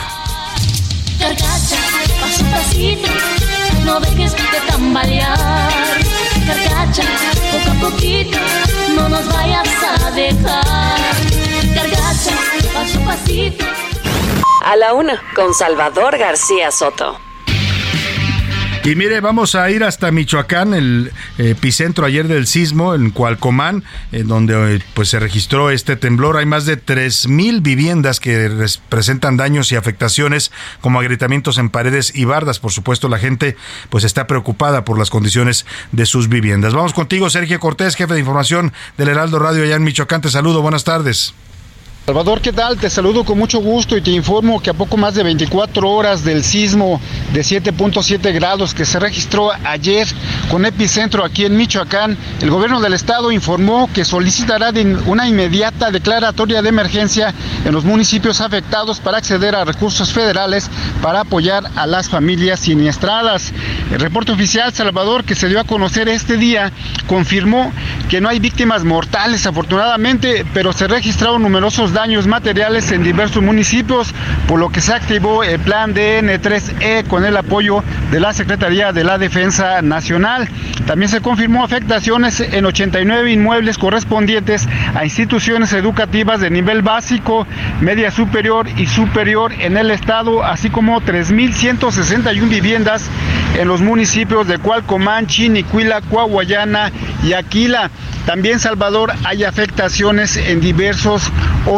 Carcacha, 1.19 1.77
paso 2.21 2.45
pasito, 2.51 3.09
no 3.85 4.01
dejes 4.01 4.33
de 4.33 4.61
tambalear. 4.67 5.71
Carcacha, 6.47 7.03
poco 7.53 7.71
a 7.71 7.91
poquito, 7.91 8.39
no 8.95 9.09
nos 9.09 9.27
vayas 9.33 9.69
a 9.83 10.11
dejar. 10.11 10.99
Carcacha, 11.75 12.33
paso 12.73 13.01
pasito. 13.01 13.65
A 14.65 14.77
la 14.77 14.95
una, 14.95 15.23
con 15.35 15.53
Salvador 15.53 16.17
García 16.19 16.71
Soto. 16.71 17.24
Y 18.85 18.97
mire, 18.97 19.21
vamos 19.21 19.55
a 19.55 19.71
ir 19.71 19.83
hasta 19.83 20.11
Michoacán, 20.11 20.75
el 20.75 21.11
epicentro 21.39 22.05
ayer 22.05 22.29
del 22.29 22.47
sismo, 22.47 22.95
en 22.95 23.13
Cualcomán, 23.13 23.83
en 24.13 24.29
donde 24.29 24.77
eh, 24.77 24.83
pues 24.93 25.09
se 25.09 25.19
registró 25.19 25.71
este 25.71 25.97
temblor. 25.97 26.37
Hay 26.37 26.45
más 26.45 26.67
de 26.67 26.79
3.000 26.79 27.63
viviendas 27.63 28.21
que 28.21 28.67
presentan 28.91 29.39
daños 29.39 29.73
y 29.73 29.77
afectaciones, 29.77 30.53
como 30.83 31.01
agrietamientos 31.01 31.57
en 31.57 31.71
paredes 31.71 32.15
y 32.15 32.27
bardas. 32.27 32.59
Por 32.59 32.73
supuesto, 32.73 33.09
la 33.09 33.19
gente 33.19 33.57
pues 33.89 34.05
está 34.05 34.27
preocupada 34.27 34.85
por 34.85 34.99
las 34.99 35.09
condiciones 35.09 35.65
de 35.93 36.05
sus 36.05 36.29
viviendas. 36.29 36.75
Vamos 36.75 36.93
contigo, 36.93 37.31
Sergio 37.31 37.59
Cortés, 37.61 37.97
jefe 37.97 38.13
de 38.13 38.21
información 38.21 38.75
del 38.99 39.09
Heraldo 39.09 39.39
Radio 39.39 39.65
allá 39.65 39.77
en 39.77 39.85
Michoacán. 39.85 40.21
Te 40.21 40.29
saludo, 40.29 40.61
buenas 40.61 40.85
tardes. 40.85 41.33
Salvador, 42.07 42.43
¿qué 42.43 42.53
tal? 42.53 42.77
Te 42.77 42.91
saludo 42.91 43.25
con 43.25 43.39
mucho 43.39 43.61
gusto 43.61 43.97
y 43.97 44.03
te 44.03 44.11
informo 44.11 44.61
que 44.61 44.69
a 44.69 44.75
poco 44.75 44.99
más 44.99 45.15
de 45.15 45.23
24 45.23 45.89
horas 45.89 46.23
del 46.23 46.45
sismo 46.45 47.01
de 47.33 47.41
7.7 47.41 48.31
grados 48.35 48.75
que 48.75 48.85
se 48.85 49.01
registró 49.01 49.51
ayer 49.65 50.07
con 50.51 50.67
epicentro 50.67 51.25
aquí 51.25 51.47
en 51.47 51.57
Michoacán, 51.57 52.19
el 52.43 52.51
gobierno 52.51 52.83
del 52.83 52.93
estado 52.93 53.33
informó 53.33 53.89
que 53.91 54.05
solicitará 54.05 54.71
una 55.07 55.27
inmediata 55.27 55.91
declaratoria 55.91 56.61
de 56.61 56.69
emergencia 56.69 57.33
en 57.65 57.73
los 57.73 57.85
municipios 57.85 58.43
afectados 58.43 59.01
para 59.01 59.17
acceder 59.17 59.57
a 59.57 59.65
recursos 59.65 60.13
federales 60.13 60.69
para 61.01 61.21
apoyar 61.21 61.65
a 61.75 61.87
las 61.87 62.11
familias 62.11 62.61
siniestradas. 62.61 63.55
El 63.91 64.01
reporte 64.01 64.33
oficial 64.33 64.75
Salvador 64.75 65.25
que 65.25 65.35
se 65.35 65.49
dio 65.49 65.59
a 65.59 65.65
conocer 65.65 66.11
este 66.11 66.37
día 66.37 66.71
confirmó 67.07 67.73
que 68.11 68.21
no 68.21 68.29
hay 68.29 68.41
víctimas 68.41 68.85
mortales 68.85 69.47
afortunadamente, 69.47 70.45
pero 70.53 70.75
se 70.75 70.87
registraron 70.87 71.41
numerosos 71.41 71.94
daños 71.95 72.27
materiales 72.27 72.93
en 72.93 73.03
diversos 73.03 73.43
municipios, 73.43 74.13
por 74.47 74.61
lo 74.61 74.69
que 74.69 74.83
se 74.83 74.93
activó 74.93 75.43
el 75.43 75.59
plan 75.61 75.95
DN3E 75.95 77.07
con 77.07 77.25
el 77.25 77.37
apoyo 77.37 77.83
de 78.11 78.21
la 78.21 78.35
Secretaría 78.35 78.93
de 78.93 79.05
la 79.05 79.17
Defensa 79.17 79.81
Nacional. 79.81 80.49
También 80.87 81.09
se 81.09 81.23
confirmó 81.23 81.65
afectaciones 81.65 82.41
en 82.41 82.67
89 82.67 83.33
inmuebles 83.33 83.79
correspondientes 83.79 84.69
a 84.95 85.05
instituciones 85.05 85.73
educativas 85.73 86.41
de 86.41 86.51
nivel 86.51 86.83
básico, 86.83 87.47
media 87.81 88.11
superior 88.11 88.67
y 88.77 88.87
superior 88.87 89.53
en 89.61 89.77
el 89.77 89.91
estado, 89.91 90.45
así 90.45 90.69
como 90.69 91.01
3.161 91.01 92.49
viviendas 92.49 93.09
en 93.59 93.69
los 93.69 93.81
municipios 93.81 94.47
de 94.49 94.59
Cualcomán, 94.59 95.27
Chinicuila, 95.27 96.01
Coahuayana 96.03 96.91
y 97.23 97.33
Aquila. 97.33 97.91
También, 98.27 98.59
Salvador, 98.59 99.13
hay 99.25 99.45
afectaciones 99.45 100.37
en 100.37 100.61
diversos 100.61 101.31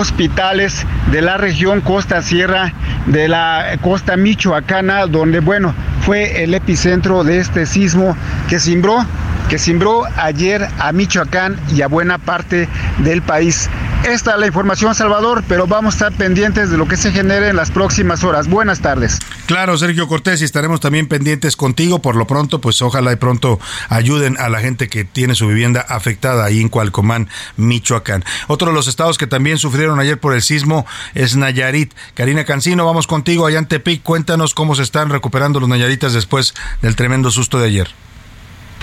hospitales 0.07 0.87
de 1.11 1.21
la 1.21 1.37
región 1.37 1.81
Costa 1.81 2.23
Sierra, 2.23 2.73
de 3.07 3.27
la 3.27 3.77
costa 3.81 4.17
michoacana, 4.17 5.07
donde, 5.07 5.41
bueno, 5.41 5.75
fue 6.01 6.45
el 6.45 6.55
epicentro 6.55 7.25
de 7.25 7.39
este 7.39 7.67
sismo 7.67 8.17
que 8.49 8.61
cimbró 8.61 9.05
que 9.49 9.59
cimbró 9.59 10.05
ayer 10.17 10.69
a 10.79 10.93
Michoacán 10.93 11.61
y 11.75 11.83
a 11.83 11.89
buena 11.89 12.19
parte 12.19 12.69
del 12.99 13.23
país. 13.23 13.69
Esta 14.05 14.35
es 14.35 14.39
la 14.39 14.47
información, 14.47 14.95
Salvador, 14.95 15.43
pero 15.49 15.67
vamos 15.67 15.95
a 15.95 15.97
estar 15.97 16.13
pendientes 16.13 16.71
de 16.71 16.77
lo 16.77 16.87
que 16.87 16.97
se 16.97 17.11
genere 17.11 17.49
en 17.49 17.57
las 17.57 17.71
próximas 17.71 18.23
horas. 18.23 18.49
Buenas 18.49 18.81
tardes. 18.81 19.19
Claro, 19.47 19.77
Sergio 19.79 20.07
Cortés, 20.07 20.43
y 20.43 20.45
estaremos 20.45 20.81
también 20.81 21.09
pendientes 21.09 21.57
contigo. 21.57 22.01
Por 22.01 22.15
lo 22.15 22.27
pronto, 22.27 22.61
pues 22.61 22.81
ojalá 22.83 23.13
y 23.13 23.17
pronto 23.17 23.59
ayuden 23.89 24.37
a 24.39 24.49
la 24.49 24.61
gente 24.61 24.89
que 24.89 25.05
tiene 25.05 25.35
su 25.35 25.49
vivienda 25.49 25.85
afectada 25.89 26.45
ahí 26.45 26.61
en 26.61 26.69
Cualcomán, 26.69 27.29
Michoacán. 27.57 28.25
Otro 28.47 28.69
de 28.69 28.75
los 28.75 28.87
estados 28.87 29.19
que 29.19 29.27
también 29.27 29.59
sufrieron 29.59 29.99
ayer 29.99 30.21
por 30.21 30.35
el 30.35 30.43
sismo 30.43 30.87
es 31.15 31.37
Nayarit. 31.37 31.93
Karina 32.15 32.45
Cancino, 32.45 32.87
vamos 32.87 33.07
contigo 33.07 33.47
allá 33.47 33.59
en 33.59 33.67
Tepic. 33.67 34.03
Cuéntanos 34.03 34.55
cómo 34.55 34.75
se 34.75 34.83
están 34.83 35.11
recuperando 35.11 35.59
los 35.59 35.69
Nayaritas 35.69 36.13
después 36.13 36.55
del 36.83 36.97
tremendo 36.97 37.31
susto 37.31 37.59
de 37.59 37.67
ayer. 37.67 37.89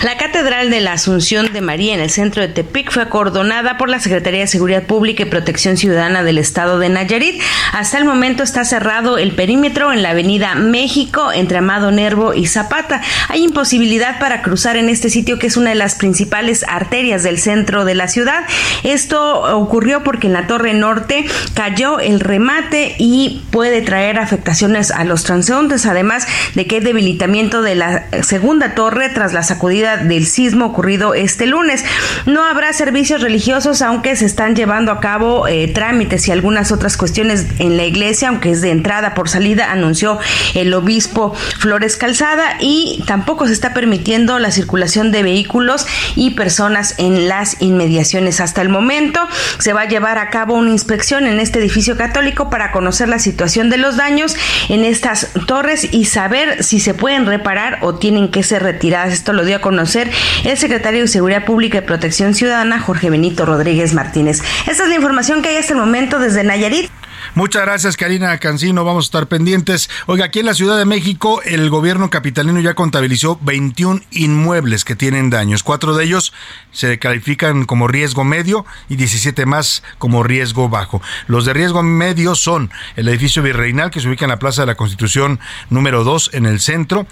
La 0.02 0.18
Catedral 0.18 0.70
de 0.70 0.80
la 0.80 0.92
Asunción 0.92 1.52
de 1.52 1.60
María 1.62 1.94
en 1.94 2.00
el 2.00 2.10
centro 2.10 2.42
de 2.42 2.48
Tepic 2.48 2.90
fue 2.90 3.02
acordonada 3.02 3.78
por 3.78 3.88
la 3.88 4.00
Secretaría 4.00 4.40
de 4.40 4.46
Seguridad 4.46 4.82
Pública 4.82 5.22
y 5.22 5.26
Protección 5.26 5.78
Ciudadana 5.78 6.22
del 6.22 6.36
Estado 6.36 6.78
de 6.78 6.90
Nayarit. 6.90 7.40
Hasta 7.72 7.96
el 7.96 8.04
momento 8.04 8.42
está 8.42 8.64
cerrado 8.64 9.16
el 9.16 9.32
perímetro 9.32 9.92
en 9.92 10.02
la 10.02 10.10
Avenida 10.10 10.56
México 10.56 11.32
entre 11.32 11.58
Amado 11.58 11.90
Nervo 11.90 12.34
y 12.34 12.46
Zapata. 12.46 13.00
Hay 13.28 13.44
imposibilidad 13.44 14.18
para 14.18 14.42
cruzar 14.42 14.76
en 14.76 14.90
este 14.90 15.08
sitio 15.08 15.38
que 15.38 15.46
es 15.46 15.56
una 15.56 15.70
de 15.70 15.76
las 15.76 15.94
principales 15.94 16.66
arterias 16.68 17.22
del 17.22 17.38
centro 17.38 17.86
de 17.86 17.94
la 17.94 18.08
ciudad. 18.08 18.44
Esto 18.82 19.56
ocurrió 19.56 20.02
porque 20.02 20.26
en 20.26 20.34
la 20.34 20.46
Torre 20.46 20.74
Norte 20.74 21.24
cayó 21.54 21.98
el 22.00 22.20
remate 22.20 22.94
y 22.98 23.42
puede 23.50 23.80
traer 23.80 24.18
afectaciones 24.18 24.90
a 24.90 25.04
los 25.04 25.24
transeúntes, 25.24 25.86
además 25.86 26.26
de 26.54 26.66
que 26.66 26.76
hay 26.76 26.82
debilitamiento 26.82 27.62
de 27.62 27.76
la 27.76 28.06
segunda 28.22 28.74
torre 28.74 29.08
tras 29.08 29.32
la 29.32 29.42
sacudida 29.42 29.83
del 29.84 30.26
sismo 30.26 30.66
ocurrido 30.66 31.14
este 31.14 31.46
lunes. 31.46 31.84
No 32.26 32.44
habrá 32.44 32.72
servicios 32.72 33.20
religiosos, 33.20 33.82
aunque 33.82 34.16
se 34.16 34.26
están 34.26 34.56
llevando 34.56 34.92
a 34.92 35.00
cabo 35.00 35.46
eh, 35.46 35.68
trámites 35.68 36.26
y 36.28 36.32
algunas 36.32 36.72
otras 36.72 36.96
cuestiones 36.96 37.46
en 37.58 37.76
la 37.76 37.84
iglesia, 37.84 38.28
aunque 38.28 38.50
es 38.50 38.60
de 38.60 38.70
entrada 38.70 39.14
por 39.14 39.28
salida, 39.28 39.70
anunció 39.70 40.18
el 40.54 40.72
obispo 40.74 41.34
Flores 41.58 41.96
Calzada 41.96 42.56
y 42.60 43.02
tampoco 43.06 43.46
se 43.46 43.52
está 43.52 43.74
permitiendo 43.74 44.38
la 44.38 44.50
circulación 44.50 45.12
de 45.12 45.22
vehículos 45.22 45.86
y 46.16 46.30
personas 46.30 46.94
en 46.98 47.28
las 47.28 47.60
inmediaciones. 47.60 48.40
Hasta 48.40 48.62
el 48.62 48.68
momento 48.68 49.20
se 49.58 49.72
va 49.72 49.82
a 49.82 49.88
llevar 49.88 50.18
a 50.18 50.30
cabo 50.30 50.54
una 50.54 50.70
inspección 50.70 51.26
en 51.26 51.40
este 51.40 51.58
edificio 51.58 51.96
católico 51.96 52.50
para 52.50 52.72
conocer 52.72 53.08
la 53.08 53.18
situación 53.18 53.70
de 53.70 53.76
los 53.76 53.96
daños 53.96 54.36
en 54.68 54.84
estas 54.84 55.28
torres 55.46 55.88
y 55.92 56.06
saber 56.06 56.62
si 56.62 56.80
se 56.80 56.94
pueden 56.94 57.26
reparar 57.26 57.78
o 57.82 57.94
tienen 57.94 58.30
que 58.30 58.42
ser 58.42 58.62
retiradas. 58.62 59.12
Esto 59.12 59.32
lo 59.32 59.44
dio 59.44 59.56
a 59.56 59.60
conocer 59.60 59.73
el 59.80 60.56
secretario 60.56 61.02
de 61.02 61.08
Seguridad 61.08 61.44
Pública 61.44 61.78
y 61.78 61.80
Protección 61.82 62.34
Ciudadana, 62.34 62.80
Jorge 62.80 63.10
Benito 63.10 63.44
Rodríguez 63.44 63.94
Martínez. 63.94 64.40
Esta 64.66 64.84
es 64.84 64.88
la 64.88 64.94
información 64.94 65.42
que 65.42 65.50
hay 65.50 65.56
hasta 65.56 65.72
el 65.72 65.80
momento 65.80 66.18
desde 66.18 66.44
Nayarit. 66.44 66.90
Muchas 67.36 67.62
gracias, 67.62 67.96
Karina 67.96 68.38
Cancino. 68.38 68.84
Vamos 68.84 69.06
a 69.06 69.08
estar 69.08 69.26
pendientes. 69.26 69.90
Oiga, 70.06 70.26
aquí 70.26 70.38
en 70.38 70.46
la 70.46 70.54
Ciudad 70.54 70.78
de 70.78 70.84
México, 70.84 71.42
el 71.42 71.68
gobierno 71.68 72.08
capitalino 72.08 72.60
ya 72.60 72.74
contabilizó 72.74 73.40
21 73.42 74.02
inmuebles 74.12 74.84
que 74.84 74.94
tienen 74.94 75.30
daños. 75.30 75.64
Cuatro 75.64 75.96
de 75.96 76.04
ellos 76.04 76.32
se 76.70 77.00
califican 77.00 77.64
como 77.64 77.88
riesgo 77.88 78.22
medio 78.22 78.64
y 78.88 78.94
17 78.94 79.46
más 79.46 79.82
como 79.98 80.22
riesgo 80.22 80.68
bajo. 80.68 81.02
Los 81.26 81.44
de 81.44 81.54
riesgo 81.54 81.82
medio 81.82 82.36
son 82.36 82.70
el 82.94 83.08
edificio 83.08 83.42
virreinal 83.42 83.90
que 83.90 83.98
se 83.98 84.06
ubica 84.06 84.26
en 84.26 84.30
la 84.30 84.38
Plaza 84.38 84.62
de 84.62 84.66
la 84.66 84.76
Constitución 84.76 85.40
número 85.70 86.04
2 86.04 86.30
en 86.34 86.46
el 86.46 86.60
centro, 86.60 87.04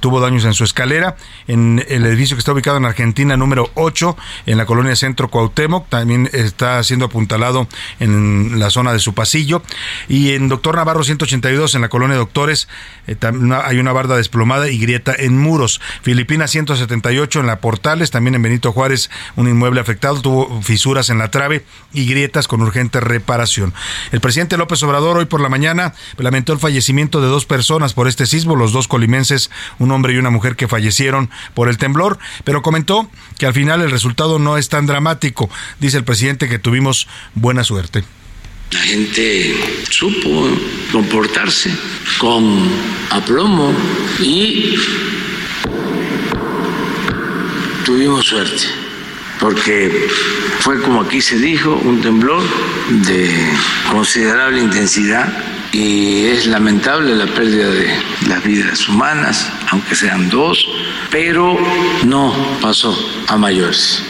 tuvo 0.00 0.18
daños 0.18 0.44
en 0.44 0.54
su 0.54 0.64
escalera, 0.64 1.16
en 1.46 1.84
el 1.88 2.04
edificio 2.06 2.36
que 2.36 2.40
está 2.40 2.52
ubicado 2.52 2.78
en 2.78 2.84
Argentina 2.84 3.36
número 3.36 3.70
8 3.74 4.16
en 4.46 4.58
la 4.58 4.66
colonia 4.66 4.96
Centro 4.96 5.28
Cuauhtémoc, 5.28 5.88
también 5.88 6.28
está 6.32 6.82
siendo 6.82 7.04
apuntalado 7.06 7.68
en 8.00 8.58
la 8.58 8.70
zona 8.70 8.92
de 8.92 8.98
su 8.98 9.14
pasillo 9.14 9.51
y 10.08 10.32
en 10.32 10.48
Doctor 10.48 10.76
Navarro 10.76 11.04
182 11.04 11.74
en 11.74 11.80
la 11.82 11.88
colonia 11.88 12.16
Doctores 12.16 12.68
eh, 13.06 13.16
hay 13.64 13.78
una 13.78 13.92
barda 13.92 14.16
desplomada 14.16 14.68
y 14.68 14.78
grieta 14.78 15.14
en 15.16 15.36
muros. 15.36 15.80
Filipinas 16.02 16.50
178 16.52 17.40
en 17.40 17.46
la 17.46 17.60
Portales, 17.60 18.10
también 18.10 18.34
en 18.34 18.42
Benito 18.42 18.72
Juárez 18.72 19.10
un 19.36 19.48
inmueble 19.48 19.80
afectado, 19.80 20.20
tuvo 20.20 20.62
fisuras 20.62 21.10
en 21.10 21.18
la 21.18 21.30
trave 21.30 21.64
y 21.92 22.06
grietas 22.06 22.48
con 22.48 22.62
urgente 22.62 23.00
reparación. 23.00 23.74
El 24.12 24.20
presidente 24.20 24.56
López 24.56 24.82
Obrador 24.82 25.18
hoy 25.18 25.26
por 25.26 25.40
la 25.40 25.48
mañana 25.48 25.94
lamentó 26.16 26.52
el 26.52 26.58
fallecimiento 26.58 27.20
de 27.20 27.28
dos 27.28 27.44
personas 27.44 27.94
por 27.94 28.08
este 28.08 28.26
sismo, 28.26 28.56
los 28.56 28.72
dos 28.72 28.88
colimenses, 28.88 29.50
un 29.78 29.90
hombre 29.90 30.14
y 30.14 30.18
una 30.18 30.30
mujer 30.30 30.56
que 30.56 30.68
fallecieron 30.68 31.30
por 31.54 31.68
el 31.68 31.78
temblor, 31.78 32.18
pero 32.44 32.62
comentó 32.62 33.10
que 33.38 33.46
al 33.46 33.54
final 33.54 33.80
el 33.82 33.90
resultado 33.90 34.38
no 34.38 34.56
es 34.56 34.68
tan 34.68 34.86
dramático. 34.86 35.50
Dice 35.80 35.96
el 35.96 36.04
presidente 36.04 36.48
que 36.48 36.58
tuvimos 36.58 37.08
buena 37.34 37.64
suerte. 37.64 38.04
La 38.72 38.80
gente 38.80 39.54
supo 39.90 40.48
comportarse 40.90 41.70
con 42.18 42.70
aplomo 43.10 43.72
y 44.18 44.76
tuvimos 47.84 48.24
suerte, 48.24 48.64
porque 49.38 50.08
fue 50.60 50.80
como 50.80 51.02
aquí 51.02 51.20
se 51.20 51.38
dijo, 51.38 51.74
un 51.84 52.00
temblor 52.00 52.42
de 52.88 53.30
considerable 53.90 54.62
intensidad 54.62 55.30
y 55.72 56.24
es 56.26 56.46
lamentable 56.46 57.14
la 57.14 57.26
pérdida 57.26 57.70
de 57.70 57.94
las 58.26 58.42
vidas 58.42 58.88
humanas, 58.88 59.50
aunque 59.70 59.94
sean 59.94 60.30
dos, 60.30 60.66
pero 61.10 61.58
no 62.04 62.34
pasó 62.62 62.96
a 63.28 63.36
mayores. 63.36 64.02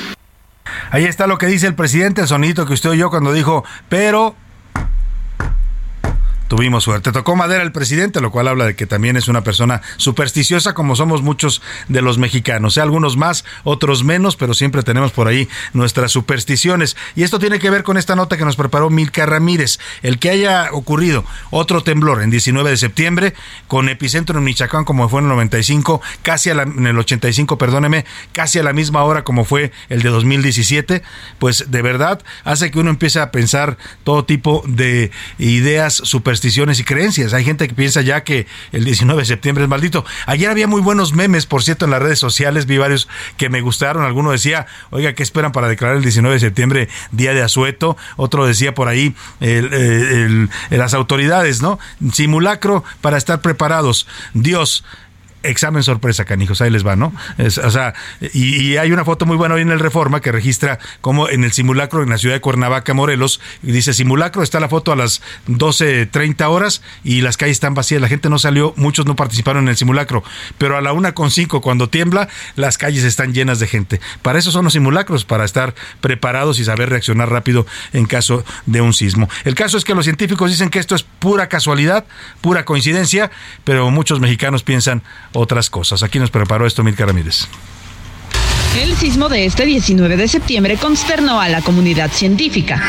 Ahí 0.92 1.04
está 1.04 1.26
lo 1.26 1.38
que 1.38 1.46
dice 1.46 1.66
el 1.66 1.74
presidente, 1.74 2.20
el 2.20 2.28
sonito 2.28 2.64
que 2.64 2.74
usted 2.74 2.90
oyó 2.90 3.10
cuando 3.10 3.32
dijo, 3.32 3.64
pero 3.88 4.36
tuvimos 6.52 6.84
suerte. 6.84 7.12
Tocó 7.12 7.34
madera 7.34 7.62
el 7.62 7.72
presidente, 7.72 8.20
lo 8.20 8.30
cual 8.30 8.46
habla 8.46 8.66
de 8.66 8.76
que 8.76 8.86
también 8.86 9.16
es 9.16 9.26
una 9.26 9.42
persona 9.42 9.80
supersticiosa 9.96 10.74
como 10.74 10.96
somos 10.96 11.22
muchos 11.22 11.62
de 11.88 12.02
los 12.02 12.18
mexicanos. 12.18 12.74
sea, 12.74 12.82
algunos 12.82 13.16
más, 13.16 13.46
otros 13.64 14.04
menos, 14.04 14.36
pero 14.36 14.52
siempre 14.52 14.82
tenemos 14.82 15.12
por 15.12 15.28
ahí 15.28 15.48
nuestras 15.72 16.12
supersticiones. 16.12 16.94
Y 17.16 17.22
esto 17.22 17.38
tiene 17.38 17.58
que 17.58 17.70
ver 17.70 17.84
con 17.84 17.96
esta 17.96 18.16
nota 18.16 18.36
que 18.36 18.44
nos 18.44 18.56
preparó 18.56 18.90
Milka 18.90 19.24
Ramírez. 19.24 19.78
El 20.02 20.18
que 20.18 20.28
haya 20.28 20.68
ocurrido 20.72 21.24
otro 21.48 21.82
temblor 21.82 22.22
en 22.22 22.28
19 22.28 22.68
de 22.68 22.76
septiembre, 22.76 23.32
con 23.66 23.88
epicentro 23.88 24.36
en 24.36 24.44
Michoacán 24.44 24.84
como 24.84 25.08
fue 25.08 25.20
en 25.20 25.28
el 25.28 25.30
95, 25.30 26.02
casi 26.20 26.50
a 26.50 26.52
en 26.52 26.86
el 26.86 26.98
85, 26.98 27.56
perdóneme, 27.56 28.04
casi 28.32 28.58
a 28.58 28.62
la 28.62 28.74
misma 28.74 29.04
hora 29.04 29.24
como 29.24 29.46
fue 29.46 29.72
el 29.88 30.02
de 30.02 30.10
2017, 30.10 31.02
pues 31.38 31.70
de 31.70 31.80
verdad 31.80 32.22
hace 32.44 32.70
que 32.70 32.78
uno 32.78 32.90
empiece 32.90 33.20
a 33.20 33.30
pensar 33.30 33.78
todo 34.04 34.26
tipo 34.26 34.62
de 34.66 35.10
ideas 35.38 35.94
supersticiosas 35.94 36.41
y 36.44 36.84
creencias. 36.84 37.32
Hay 37.32 37.44
gente 37.44 37.68
que 37.68 37.74
piensa 37.74 38.00
ya 38.00 38.24
que 38.24 38.46
el 38.72 38.84
19 38.84 39.22
de 39.22 39.26
septiembre 39.26 39.64
es 39.64 39.70
maldito. 39.70 40.04
Ayer 40.26 40.50
había 40.50 40.66
muy 40.66 40.80
buenos 40.80 41.14
memes, 41.14 41.46
por 41.46 41.62
cierto, 41.62 41.84
en 41.84 41.92
las 41.92 42.02
redes 42.02 42.18
sociales. 42.18 42.66
Vi 42.66 42.78
varios 42.78 43.08
que 43.36 43.48
me 43.48 43.60
gustaron. 43.60 44.04
Alguno 44.04 44.32
decía, 44.32 44.66
oiga, 44.90 45.14
¿qué 45.14 45.22
esperan 45.22 45.52
para 45.52 45.68
declarar 45.68 45.96
el 45.96 46.02
19 46.02 46.34
de 46.34 46.40
septiembre 46.40 46.88
día 47.12 47.32
de 47.34 47.42
asueto? 47.42 47.96
Otro 48.16 48.46
decía 48.46 48.74
por 48.74 48.88
ahí, 48.88 49.14
las 50.70 50.94
autoridades, 50.94 51.62
¿no? 51.62 51.78
Simulacro 52.12 52.84
para 53.00 53.16
estar 53.16 53.40
preparados. 53.40 54.06
Dios, 54.34 54.84
examen 55.42 55.82
sorpresa, 55.82 56.24
canijos, 56.24 56.60
ahí 56.60 56.70
les 56.70 56.86
va, 56.86 56.96
¿no? 56.96 57.12
o 57.38 57.70
sea, 57.70 57.94
y, 58.32 58.76
hay 58.76 58.92
una 58.92 59.04
foto 59.04 59.26
muy 59.26 59.36
buena 59.36 59.54
hoy 59.54 59.62
en 59.62 59.70
el 59.70 59.80
Reforma 59.80 60.20
que 60.20 60.32
registra 60.32 60.78
como 61.00 61.28
en 61.28 61.44
el 61.44 61.52
simulacro 61.52 62.02
en 62.02 62.10
la 62.10 62.18
ciudad 62.18 62.34
de 62.34 62.40
Cuernavaca, 62.40 62.94
Morelos, 62.94 63.40
y 63.62 63.72
dice 63.72 63.92
simulacro, 63.92 64.42
está 64.42 64.60
la 64.60 64.68
foto 64.68 64.92
a 64.92 64.96
las 64.96 65.22
12.30 65.48 66.48
horas 66.48 66.82
y 67.04 67.20
las 67.20 67.36
calles 67.36 67.56
están 67.56 67.74
vacías, 67.74 68.00
la 68.00 68.08
gente 68.08 68.28
no 68.28 68.38
salió, 68.38 68.74
muchos 68.76 69.06
no 69.06 69.16
participaron 69.16 69.64
en 69.64 69.68
el 69.70 69.76
simulacro, 69.76 70.24
pero 70.58 70.76
a 70.76 70.80
la 70.80 70.92
una 70.92 71.12
con 71.12 71.30
cinco 71.30 71.60
cuando 71.60 71.88
tiembla, 71.88 72.28
las 72.56 72.78
calles 72.78 73.04
están 73.04 73.34
llenas 73.34 73.58
de 73.58 73.66
gente. 73.66 74.00
Para 74.22 74.38
eso 74.38 74.50
son 74.50 74.64
los 74.64 74.72
simulacros, 74.72 75.24
para 75.24 75.44
estar 75.44 75.74
preparados 76.00 76.58
y 76.58 76.64
saber 76.64 76.90
reaccionar 76.90 77.30
rápido 77.30 77.66
en 77.92 78.06
caso 78.06 78.44
de 78.66 78.80
un 78.80 78.92
sismo. 78.92 79.28
El 79.44 79.54
caso 79.54 79.78
es 79.78 79.84
que 79.84 79.94
los 79.94 80.04
científicos 80.04 80.50
dicen 80.50 80.70
que 80.70 80.78
esto 80.78 80.94
es 80.94 81.02
pura 81.02 81.48
casualidad, 81.48 82.04
pura 82.40 82.64
coincidencia, 82.64 83.30
pero 83.64 83.90
muchos 83.90 84.20
mexicanos 84.20 84.62
piensan, 84.62 85.02
otras 85.32 85.70
cosas. 85.70 86.02
Aquí 86.02 86.18
nos 86.18 86.30
preparó 86.30 86.66
esto 86.66 86.82
Milka 86.82 87.06
Ramírez. 87.06 87.48
El 88.80 88.96
sismo 88.96 89.28
de 89.28 89.44
este 89.44 89.66
19 89.66 90.16
de 90.16 90.28
septiembre 90.28 90.76
consternó 90.76 91.40
a 91.40 91.48
la 91.48 91.60
comunidad 91.60 92.10
científica. 92.10 92.82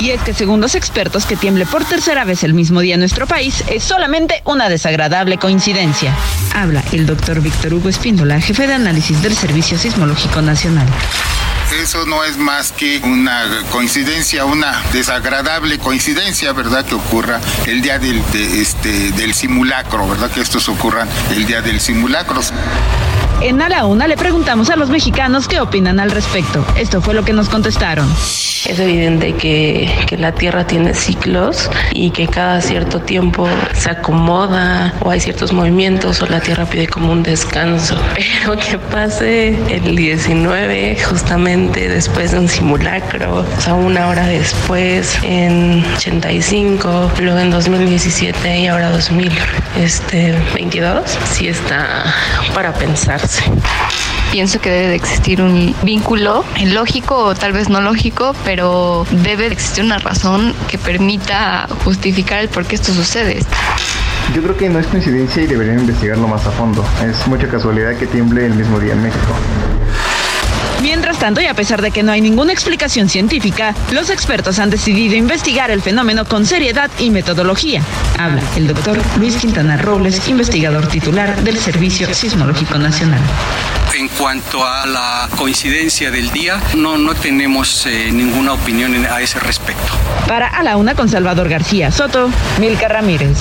Y 0.00 0.10
es 0.10 0.20
que 0.20 0.34
según 0.34 0.60
los 0.60 0.74
expertos 0.74 1.24
que 1.26 1.36
tiemble 1.36 1.66
por 1.66 1.84
tercera 1.84 2.24
vez 2.24 2.44
el 2.44 2.54
mismo 2.54 2.80
día 2.80 2.94
en 2.94 3.00
nuestro 3.00 3.26
país 3.26 3.64
es 3.68 3.82
solamente 3.82 4.42
una 4.44 4.68
desagradable 4.68 5.38
coincidencia. 5.38 6.14
Habla 6.54 6.84
el 6.92 7.06
doctor 7.06 7.40
Víctor 7.40 7.74
Hugo 7.74 7.88
Espíndola, 7.88 8.40
jefe 8.40 8.66
de 8.66 8.74
análisis 8.74 9.20
del 9.22 9.34
Servicio 9.34 9.78
Sismológico 9.78 10.42
Nacional 10.42 10.86
eso 11.72 12.06
no 12.06 12.24
es 12.24 12.36
más 12.36 12.72
que 12.72 12.98
una 12.98 13.44
coincidencia, 13.70 14.44
una 14.44 14.82
desagradable 14.92 15.78
coincidencia, 15.78 16.52
¿verdad? 16.52 16.84
Que 16.84 16.94
ocurra 16.94 17.40
el 17.66 17.82
día 17.82 17.98
del, 17.98 18.22
este, 18.34 19.12
del 19.12 19.34
simulacro, 19.34 20.08
¿verdad? 20.08 20.30
Que 20.30 20.40
estos 20.40 20.68
ocurran 20.68 21.08
el 21.30 21.46
día 21.46 21.62
del 21.62 21.80
simulacro. 21.80 22.40
En 23.42 23.60
A 23.60 23.68
la 23.68 23.84
Una 23.84 24.08
le 24.08 24.16
preguntamos 24.16 24.70
a 24.70 24.76
los 24.76 24.88
mexicanos 24.88 25.46
qué 25.46 25.60
opinan 25.60 26.00
al 26.00 26.10
respecto. 26.10 26.64
Esto 26.76 27.02
fue 27.02 27.12
lo 27.12 27.24
que 27.24 27.34
nos 27.34 27.50
contestaron. 27.50 28.10
Es 28.64 28.80
evidente 28.80 29.34
que, 29.34 30.16
la 30.18 30.32
Tierra 30.32 30.66
tiene 30.66 30.94
ciclos 30.94 31.70
y 31.92 32.10
que 32.10 32.26
cada 32.26 32.60
cierto 32.62 33.00
tiempo 33.00 33.46
se 33.74 33.90
acomoda 33.90 34.94
o 35.00 35.10
hay 35.10 35.20
ciertos 35.20 35.52
movimientos 35.52 36.22
o 36.22 36.26
la 36.26 36.40
Tierra 36.40 36.64
pide 36.64 36.88
como 36.88 37.12
un 37.12 37.22
descanso. 37.22 37.96
Pero 38.14 38.56
que 38.56 38.78
pase 38.78 39.48
el 39.68 39.94
19 39.94 40.96
justamente 41.04 41.88
después 41.88 42.32
de 42.32 42.38
un 42.38 42.48
simulacro, 42.48 43.44
o 43.56 43.60
sea, 43.60 43.74
una 43.74 44.08
hora 44.08 44.26
después 44.26 45.16
en 45.22 45.84
85, 45.96 47.12
luego 47.20 47.38
en 47.38 47.50
2017 47.50 48.60
y 48.60 48.66
ahora 48.66 48.90
2022, 48.90 51.18
sí 51.30 51.48
está 51.48 52.04
para 52.54 52.72
pensar 52.72 53.25
Pienso 54.30 54.60
que 54.60 54.70
debe 54.70 54.88
de 54.88 54.94
existir 54.96 55.40
un 55.40 55.74
vínculo 55.82 56.44
lógico 56.64 57.16
o 57.16 57.34
tal 57.34 57.52
vez 57.52 57.68
no 57.68 57.80
lógico, 57.80 58.34
pero 58.44 59.06
debe 59.10 59.48
de 59.48 59.54
existir 59.54 59.84
una 59.84 59.98
razón 59.98 60.54
que 60.68 60.78
permita 60.78 61.68
justificar 61.84 62.40
el 62.40 62.48
por 62.48 62.66
qué 62.66 62.74
esto 62.74 62.92
sucede. 62.92 63.38
Yo 64.34 64.42
creo 64.42 64.56
que 64.56 64.68
no 64.68 64.78
es 64.78 64.86
coincidencia 64.88 65.42
y 65.42 65.46
deberían 65.46 65.78
investigarlo 65.80 66.26
más 66.28 66.44
a 66.46 66.50
fondo. 66.50 66.84
Es 67.02 67.26
mucha 67.28 67.48
casualidad 67.48 67.96
que 67.96 68.06
tiemble 68.06 68.44
el 68.44 68.54
mismo 68.54 68.80
día 68.80 68.92
en 68.92 69.02
México. 69.02 69.32
Mientras 70.86 71.18
tanto, 71.18 71.40
y 71.40 71.46
a 71.46 71.54
pesar 71.54 71.82
de 71.82 71.90
que 71.90 72.04
no 72.04 72.12
hay 72.12 72.20
ninguna 72.20 72.52
explicación 72.52 73.08
científica, 73.08 73.74
los 73.90 74.08
expertos 74.08 74.60
han 74.60 74.70
decidido 74.70 75.16
investigar 75.16 75.72
el 75.72 75.82
fenómeno 75.82 76.24
con 76.24 76.46
seriedad 76.46 76.92
y 77.00 77.10
metodología. 77.10 77.82
Habla 78.16 78.40
el 78.54 78.68
doctor 78.68 78.96
Luis 79.18 79.34
Quintana 79.34 79.76
Robles, 79.78 80.28
investigador 80.28 80.86
titular 80.86 81.42
del 81.42 81.58
Servicio 81.58 82.14
Sismológico 82.14 82.78
Nacional. 82.78 83.20
En 83.98 84.06
cuanto 84.10 84.64
a 84.64 84.86
la 84.86 85.28
coincidencia 85.34 86.12
del 86.12 86.30
día, 86.30 86.62
no, 86.76 86.96
no 86.96 87.16
tenemos 87.16 87.84
eh, 87.86 88.12
ninguna 88.12 88.52
opinión 88.52 88.94
a 89.06 89.20
ese 89.20 89.40
respecto. 89.40 89.92
Para 90.28 90.46
A 90.46 90.62
la 90.62 90.76
Una 90.76 90.94
con 90.94 91.08
Salvador 91.08 91.48
García 91.48 91.90
Soto, 91.90 92.30
Milka 92.60 92.86
Ramírez. 92.86 93.36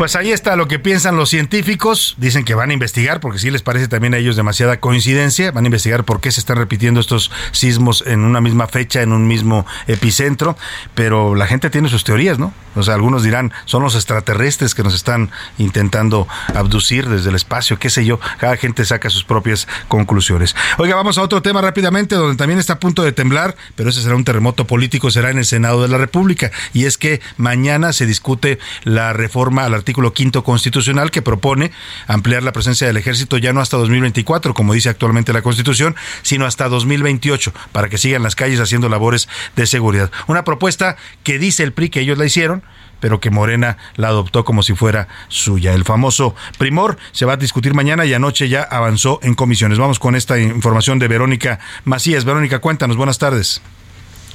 Pues 0.00 0.16
ahí 0.16 0.32
está 0.32 0.56
lo 0.56 0.66
que 0.66 0.78
piensan 0.78 1.16
los 1.16 1.28
científicos. 1.28 2.14
Dicen 2.16 2.46
que 2.46 2.54
van 2.54 2.70
a 2.70 2.72
investigar, 2.72 3.20
porque 3.20 3.38
sí 3.38 3.50
les 3.50 3.60
parece 3.60 3.86
también 3.86 4.14
a 4.14 4.16
ellos 4.16 4.34
demasiada 4.34 4.80
coincidencia. 4.80 5.52
Van 5.52 5.64
a 5.64 5.68
investigar 5.68 6.04
por 6.04 6.22
qué 6.22 6.32
se 6.32 6.40
están 6.40 6.56
repitiendo 6.56 7.00
estos 7.00 7.30
sismos 7.52 8.02
en 8.06 8.20
una 8.20 8.40
misma 8.40 8.66
fecha, 8.66 9.02
en 9.02 9.12
un 9.12 9.28
mismo 9.28 9.66
epicentro. 9.88 10.56
Pero 10.94 11.34
la 11.34 11.46
gente 11.46 11.68
tiene 11.68 11.90
sus 11.90 12.02
teorías, 12.02 12.38
¿no? 12.38 12.54
O 12.76 12.82
sea, 12.82 12.94
algunos 12.94 13.22
dirán, 13.22 13.52
son 13.66 13.82
los 13.82 13.94
extraterrestres 13.94 14.74
que 14.74 14.82
nos 14.82 14.94
están 14.94 15.30
intentando 15.58 16.26
abducir 16.54 17.06
desde 17.06 17.28
el 17.28 17.36
espacio, 17.36 17.78
qué 17.78 17.90
sé 17.90 18.06
yo. 18.06 18.18
Cada 18.38 18.56
gente 18.56 18.86
saca 18.86 19.10
sus 19.10 19.24
propias 19.24 19.68
conclusiones. 19.88 20.56
Oiga, 20.78 20.94
vamos 20.94 21.18
a 21.18 21.22
otro 21.22 21.42
tema 21.42 21.60
rápidamente, 21.60 22.14
donde 22.14 22.38
también 22.38 22.58
está 22.58 22.74
a 22.74 22.80
punto 22.80 23.02
de 23.02 23.12
temblar, 23.12 23.54
pero 23.76 23.90
ese 23.90 24.00
será 24.00 24.14
un 24.14 24.24
terremoto 24.24 24.66
político, 24.66 25.10
será 25.10 25.30
en 25.30 25.36
el 25.36 25.44
Senado 25.44 25.82
de 25.82 25.88
la 25.88 25.98
República. 25.98 26.50
Y 26.72 26.86
es 26.86 26.96
que 26.96 27.20
mañana 27.36 27.92
se 27.92 28.06
discute 28.06 28.58
la 28.84 29.12
reforma 29.12 29.64
al 29.64 29.74
artículo 29.74 29.89
quinto 30.12 30.44
constitucional 30.44 31.10
que 31.10 31.22
propone 31.22 31.70
ampliar 32.06 32.42
la 32.42 32.52
presencia 32.52 32.86
del 32.86 32.96
ejército 32.96 33.38
ya 33.38 33.52
no 33.52 33.60
hasta 33.60 33.76
2024, 33.76 34.54
como 34.54 34.74
dice 34.74 34.88
actualmente 34.88 35.32
la 35.32 35.42
Constitución, 35.42 35.96
sino 36.22 36.46
hasta 36.46 36.68
2028, 36.68 37.52
para 37.72 37.88
que 37.88 37.98
sigan 37.98 38.22
las 38.22 38.34
calles 38.34 38.60
haciendo 38.60 38.88
labores 38.88 39.28
de 39.56 39.66
seguridad. 39.66 40.10
Una 40.26 40.44
propuesta 40.44 40.96
que 41.22 41.38
dice 41.38 41.62
el 41.62 41.72
PRI 41.72 41.90
que 41.90 42.00
ellos 42.00 42.18
la 42.18 42.26
hicieron, 42.26 42.62
pero 43.00 43.18
que 43.18 43.30
Morena 43.30 43.78
la 43.96 44.08
adoptó 44.08 44.44
como 44.44 44.62
si 44.62 44.74
fuera 44.74 45.08
suya. 45.28 45.74
El 45.74 45.84
famoso 45.84 46.34
primor 46.58 46.98
se 47.12 47.24
va 47.24 47.32
a 47.32 47.36
discutir 47.36 47.74
mañana 47.74 48.04
y 48.04 48.14
anoche 48.14 48.48
ya 48.48 48.62
avanzó 48.62 49.18
en 49.22 49.34
comisiones. 49.34 49.78
Vamos 49.78 49.98
con 49.98 50.14
esta 50.14 50.38
información 50.38 50.98
de 50.98 51.08
Verónica 51.08 51.58
Macías. 51.84 52.24
Verónica, 52.24 52.58
cuéntanos, 52.58 52.96
buenas 52.96 53.18
tardes. 53.18 53.62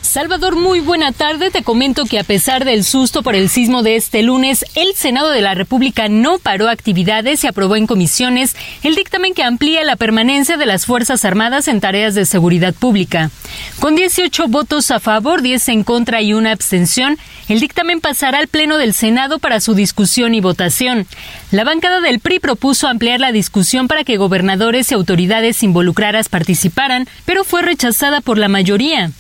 Salvador, 0.06 0.56
muy 0.56 0.80
buena 0.80 1.12
tarde. 1.12 1.52
Te 1.52 1.64
comento 1.64 2.06
que 2.06 2.20
a 2.20 2.24
pesar 2.24 2.64
del 2.64 2.84
susto 2.84 3.24
por 3.24 3.36
el 3.36 3.50
sismo 3.50 3.84
de 3.84 3.96
este 3.96 4.22
lunes, 4.22 4.64
el 4.76 4.94
Senado 4.94 5.32
de 5.32 5.42
la 5.42 5.56
República 5.56 6.08
no 6.08 6.38
paró 6.38 6.70
actividades 6.70 7.44
y 7.44 7.48
aprobó 7.48 7.76
en 7.76 7.88
comisiones 7.88 8.56
el 8.84 8.96
dictamen 8.96 9.34
que 9.34 9.44
amplía 9.44 9.84
la 9.84 9.96
permanencia 9.96 10.58
de 10.58 10.66
las 10.66 10.86
Fuerzas 10.86 11.26
Armadas 11.26 11.68
en 11.68 11.82
tareas 11.82 12.16
de 12.16 12.26
seguridad 12.26 12.74
pública. 12.74 13.32
Con 13.80 13.96
18 13.96 14.48
votos 14.48 14.92
a 14.92 15.00
favor, 15.00 15.42
10 15.42 15.70
en 15.70 15.84
contra 15.84 16.22
y 16.22 16.34
una 16.34 16.52
abstención, 16.52 17.18
el 17.50 17.60
dictamen 17.60 18.00
pasará 18.00 18.40
al 18.40 18.48
Pleno 18.48 18.78
del 18.78 18.94
Senado 18.94 19.40
para 19.40 19.60
su 19.60 19.74
discusión 19.74 20.36
y 20.36 20.42
votación. 20.42 21.08
La 21.52 21.64
bancada 21.64 22.00
del 22.00 22.20
PRI 22.20 22.40
propuso 22.40 22.88
ampliar 22.88 23.20
la 23.20 23.32
discusión 23.32 23.88
para 23.88 24.04
que 24.04 24.18
gobernadores 24.18 24.92
y 24.92 24.96
autoridades 24.96 25.64
involucradas 25.64 26.30
participaran, 26.30 27.08
pero 27.26 27.44
fue 27.44 27.64
rechazada 27.64 28.22
por 28.22 28.38
la 28.38 28.48
mayoría. 28.48 29.12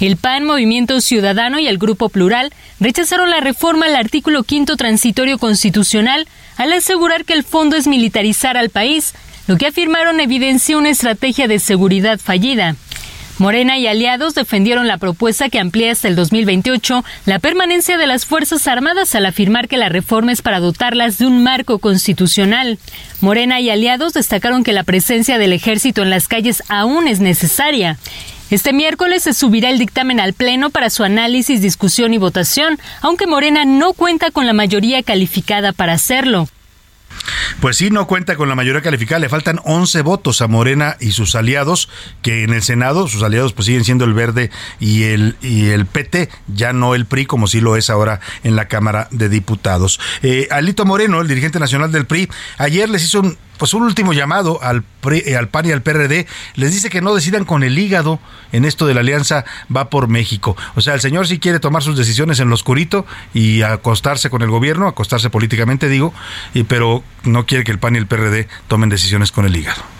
El 0.00 0.16
PAN, 0.16 0.44
Movimiento 0.44 1.00
Ciudadano 1.00 1.58
y 1.58 1.68
el 1.68 1.78
Grupo 1.78 2.10
Plural 2.10 2.52
rechazaron 2.80 3.30
la 3.30 3.40
reforma 3.40 3.86
al 3.86 3.96
artículo 3.96 4.42
quinto 4.42 4.76
transitorio 4.76 5.38
constitucional 5.38 6.28
al 6.56 6.72
asegurar 6.72 7.24
que 7.24 7.32
el 7.32 7.44
fondo 7.44 7.76
es 7.76 7.86
militarizar 7.86 8.56
al 8.58 8.68
país, 8.68 9.14
lo 9.46 9.56
que 9.56 9.66
afirmaron 9.66 10.20
evidencia 10.20 10.76
una 10.76 10.90
estrategia 10.90 11.48
de 11.48 11.58
seguridad 11.58 12.18
fallida. 12.18 12.76
Morena 13.38 13.78
y 13.78 13.86
aliados 13.86 14.34
defendieron 14.34 14.86
la 14.86 14.96
propuesta 14.96 15.50
que 15.50 15.60
amplía 15.60 15.92
hasta 15.92 16.08
el 16.08 16.16
2028 16.16 17.04
la 17.26 17.38
permanencia 17.38 17.98
de 17.98 18.06
las 18.06 18.24
Fuerzas 18.24 18.66
Armadas 18.66 19.14
al 19.14 19.26
afirmar 19.26 19.68
que 19.68 19.76
la 19.76 19.90
reforma 19.90 20.32
es 20.32 20.40
para 20.40 20.58
dotarlas 20.58 21.18
de 21.18 21.26
un 21.26 21.42
marco 21.42 21.78
constitucional. 21.78 22.78
Morena 23.20 23.60
y 23.60 23.68
aliados 23.68 24.14
destacaron 24.14 24.64
que 24.64 24.72
la 24.72 24.84
presencia 24.84 25.36
del 25.36 25.52
ejército 25.52 26.02
en 26.02 26.10
las 26.10 26.28
calles 26.28 26.62
aún 26.68 27.08
es 27.08 27.20
necesaria. 27.20 27.98
Este 28.50 28.72
miércoles 28.72 29.24
se 29.24 29.34
subirá 29.34 29.70
el 29.70 29.78
dictamen 29.78 30.20
al 30.20 30.32
Pleno 30.32 30.70
para 30.70 30.88
su 30.88 31.02
análisis, 31.02 31.60
discusión 31.60 32.14
y 32.14 32.18
votación, 32.18 32.78
aunque 33.02 33.26
Morena 33.26 33.64
no 33.64 33.92
cuenta 33.92 34.30
con 34.30 34.46
la 34.46 34.52
mayoría 34.52 35.02
calificada 35.02 35.72
para 35.72 35.94
hacerlo. 35.94 36.48
Pues 37.60 37.76
sí, 37.76 37.90
no 37.90 38.06
cuenta 38.06 38.36
con 38.36 38.48
la 38.48 38.54
mayoría 38.54 38.82
calificada, 38.82 39.18
le 39.18 39.28
faltan 39.28 39.58
11 39.64 40.02
votos 40.02 40.42
a 40.42 40.46
Morena 40.46 40.96
y 41.00 41.12
sus 41.12 41.34
aliados, 41.34 41.88
que 42.22 42.44
en 42.44 42.52
el 42.52 42.62
Senado 42.62 43.08
sus 43.08 43.22
aliados 43.22 43.52
pues 43.52 43.66
siguen 43.66 43.84
siendo 43.84 44.04
el 44.04 44.14
Verde 44.14 44.50
y 44.78 45.04
el, 45.04 45.36
y 45.40 45.70
el 45.70 45.86
PT, 45.86 46.28
ya 46.46 46.72
no 46.72 46.94
el 46.94 47.06
PRI 47.06 47.26
como 47.26 47.46
sí 47.46 47.60
lo 47.60 47.76
es 47.76 47.90
ahora 47.90 48.20
en 48.44 48.54
la 48.54 48.68
Cámara 48.68 49.08
de 49.10 49.28
Diputados. 49.28 49.98
Eh, 50.22 50.46
Alito 50.50 50.84
Moreno, 50.84 51.20
el 51.20 51.28
dirigente 51.28 51.58
nacional 51.58 51.90
del 51.90 52.06
PRI, 52.06 52.28
ayer 52.58 52.88
les 52.88 53.04
hizo 53.04 53.20
un 53.20 53.38
pues 53.58 53.74
un 53.74 53.82
último 53.82 54.12
llamado 54.12 54.62
al, 54.62 54.84
eh, 55.10 55.36
al 55.36 55.48
PAN 55.48 55.66
y 55.66 55.72
al 55.72 55.82
PRD, 55.82 56.26
les 56.54 56.72
dice 56.72 56.90
que 56.90 57.00
no 57.00 57.14
decidan 57.14 57.44
con 57.44 57.62
el 57.62 57.78
hígado 57.78 58.20
en 58.52 58.64
esto 58.64 58.86
de 58.86 58.94
la 58.94 59.00
alianza 59.00 59.44
va 59.74 59.90
por 59.90 60.08
México. 60.08 60.56
O 60.74 60.80
sea, 60.80 60.94
el 60.94 61.00
señor 61.00 61.26
sí 61.26 61.38
quiere 61.38 61.60
tomar 61.60 61.82
sus 61.82 61.96
decisiones 61.96 62.40
en 62.40 62.48
lo 62.48 62.54
oscurito 62.54 63.06
y 63.34 63.62
acostarse 63.62 64.30
con 64.30 64.42
el 64.42 64.50
gobierno, 64.50 64.86
acostarse 64.86 65.30
políticamente 65.30 65.88
digo, 65.88 66.12
y, 66.54 66.64
pero 66.64 67.02
no 67.24 67.46
quiere 67.46 67.64
que 67.64 67.72
el 67.72 67.78
PAN 67.78 67.94
y 67.94 67.98
el 67.98 68.06
PRD 68.06 68.48
tomen 68.68 68.88
decisiones 68.88 69.32
con 69.32 69.44
el 69.46 69.56
hígado. 69.56 69.95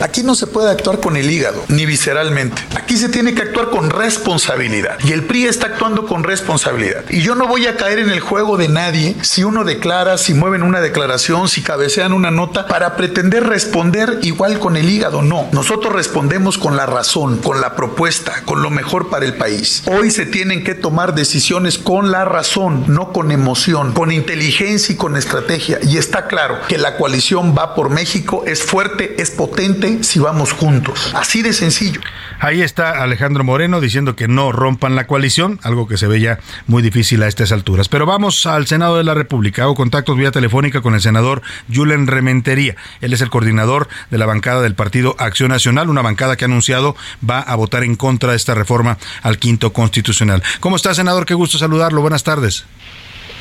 Aquí 0.00 0.22
no 0.22 0.34
se 0.34 0.46
puede 0.46 0.70
actuar 0.70 1.00
con 1.00 1.16
el 1.16 1.30
hígado, 1.30 1.64
ni 1.68 1.86
visceralmente. 1.86 2.62
Aquí 2.76 2.96
se 2.96 3.08
tiene 3.08 3.34
que 3.34 3.42
actuar 3.42 3.70
con 3.70 3.90
responsabilidad. 3.90 4.98
Y 5.04 5.12
el 5.12 5.24
PRI 5.24 5.46
está 5.46 5.66
actuando 5.68 6.06
con 6.06 6.24
responsabilidad. 6.24 7.04
Y 7.10 7.22
yo 7.22 7.34
no 7.34 7.46
voy 7.46 7.66
a 7.66 7.76
caer 7.76 8.00
en 8.00 8.10
el 8.10 8.20
juego 8.20 8.56
de 8.56 8.68
nadie 8.68 9.16
si 9.22 9.44
uno 9.44 9.64
declara, 9.64 10.18
si 10.18 10.34
mueven 10.34 10.62
una 10.62 10.80
declaración, 10.80 11.48
si 11.48 11.62
cabecean 11.62 12.12
una 12.12 12.30
nota 12.30 12.66
para 12.66 12.96
pretender 12.96 13.44
responder 13.46 14.18
igual 14.22 14.58
con 14.58 14.76
el 14.76 14.90
hígado. 14.90 15.22
No, 15.22 15.48
nosotros 15.52 15.92
respondemos 15.92 16.58
con 16.58 16.76
la 16.76 16.86
razón, 16.86 17.38
con 17.38 17.60
la 17.60 17.76
propuesta, 17.76 18.42
con 18.44 18.62
lo 18.62 18.70
mejor 18.70 19.08
para 19.08 19.24
el 19.24 19.34
país. 19.34 19.82
Hoy 19.86 20.10
se 20.10 20.26
tienen 20.26 20.64
que 20.64 20.74
tomar 20.74 21.14
decisiones 21.14 21.78
con 21.78 22.10
la 22.10 22.24
razón, 22.24 22.84
no 22.88 23.12
con 23.12 23.30
emoción, 23.30 23.92
con 23.92 24.12
inteligencia 24.12 24.92
y 24.92 24.96
con 24.96 25.16
estrategia. 25.16 25.78
Y 25.82 25.98
está 25.98 26.26
claro 26.26 26.58
que 26.68 26.78
la 26.78 26.96
coalición 26.96 27.54
va 27.56 27.74
por 27.74 27.90
México, 27.90 28.44
es 28.46 28.62
fuerte, 28.62 29.20
es 29.22 29.30
potente 29.30 29.83
si 30.02 30.18
vamos 30.18 30.52
juntos. 30.52 31.12
Así 31.14 31.42
de 31.42 31.52
sencillo. 31.52 32.00
Ahí 32.40 32.62
está 32.62 33.02
Alejandro 33.02 33.44
Moreno 33.44 33.80
diciendo 33.80 34.16
que 34.16 34.28
no 34.28 34.50
rompan 34.50 34.96
la 34.96 35.06
coalición, 35.06 35.60
algo 35.62 35.86
que 35.86 35.96
se 35.96 36.06
ve 36.06 36.20
ya 36.20 36.38
muy 36.66 36.82
difícil 36.82 37.22
a 37.22 37.26
estas 37.26 37.52
alturas. 37.52 37.88
Pero 37.88 38.06
vamos 38.06 38.46
al 38.46 38.66
Senado 38.66 38.96
de 38.96 39.04
la 39.04 39.14
República. 39.14 39.62
Hago 39.62 39.74
contactos 39.74 40.16
vía 40.16 40.30
telefónica 40.30 40.80
con 40.80 40.94
el 40.94 41.00
senador 41.00 41.42
Julen 41.72 42.06
Rementería. 42.06 42.76
Él 43.00 43.12
es 43.12 43.20
el 43.20 43.30
coordinador 43.30 43.88
de 44.10 44.18
la 44.18 44.26
bancada 44.26 44.62
del 44.62 44.74
Partido 44.74 45.16
Acción 45.18 45.50
Nacional, 45.50 45.90
una 45.90 46.02
bancada 46.02 46.36
que 46.36 46.44
ha 46.44 46.48
anunciado 46.48 46.96
va 47.28 47.40
a 47.40 47.54
votar 47.54 47.84
en 47.84 47.96
contra 47.96 48.30
de 48.30 48.36
esta 48.36 48.54
reforma 48.54 48.98
al 49.22 49.38
quinto 49.38 49.72
constitucional. 49.72 50.42
¿Cómo 50.60 50.76
está, 50.76 50.94
senador? 50.94 51.26
Qué 51.26 51.34
gusto 51.34 51.58
saludarlo. 51.58 52.00
Buenas 52.00 52.24
tardes. 52.24 52.64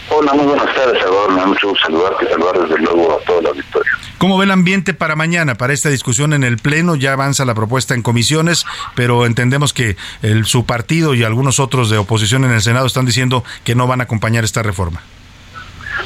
Hola, 0.10 0.34
muy 0.34 0.46
buenas 0.46 0.74
tardes, 0.76 1.02
Salvador. 1.02 1.32
Me 1.32 1.40
da 1.40 1.48
mucho 1.48 1.70
gusto 1.70 1.86
saludarte 1.86 2.26
y 2.26 2.28
saludar 2.30 2.60
desde 2.60 2.78
luego 2.80 3.14
a 3.14 3.26
toda 3.26 3.42
la 3.42 3.52
victoria. 3.52 3.92
¿Cómo 4.24 4.38
ve 4.38 4.46
el 4.46 4.52
ambiente 4.52 4.94
para 4.94 5.18
mañana, 5.18 5.56
para 5.56 5.74
esta 5.74 5.90
discusión 5.90 6.32
en 6.32 6.46
el 6.46 6.58
Pleno? 6.58 6.96
Ya 6.96 7.12
avanza 7.12 7.44
la 7.44 7.54
propuesta 7.54 7.94
en 7.94 8.02
comisiones, 8.02 8.66
pero 8.96 9.26
entendemos 9.26 9.74
que 9.74 9.98
el, 10.22 10.46
su 10.46 10.66
partido 10.66 11.14
y 11.14 11.26
algunos 11.26 11.60
otros 11.60 11.90
de 11.90 11.98
oposición 11.98 12.46
en 12.46 12.52
el 12.52 12.62
Senado 12.62 12.86
están 12.86 13.06
diciendo 13.06 13.44
que 13.66 13.76
no 13.76 13.86
van 13.86 14.00
a 14.00 14.06
acompañar 14.06 14.46
esta 14.46 14.64
reforma. 14.64 15.02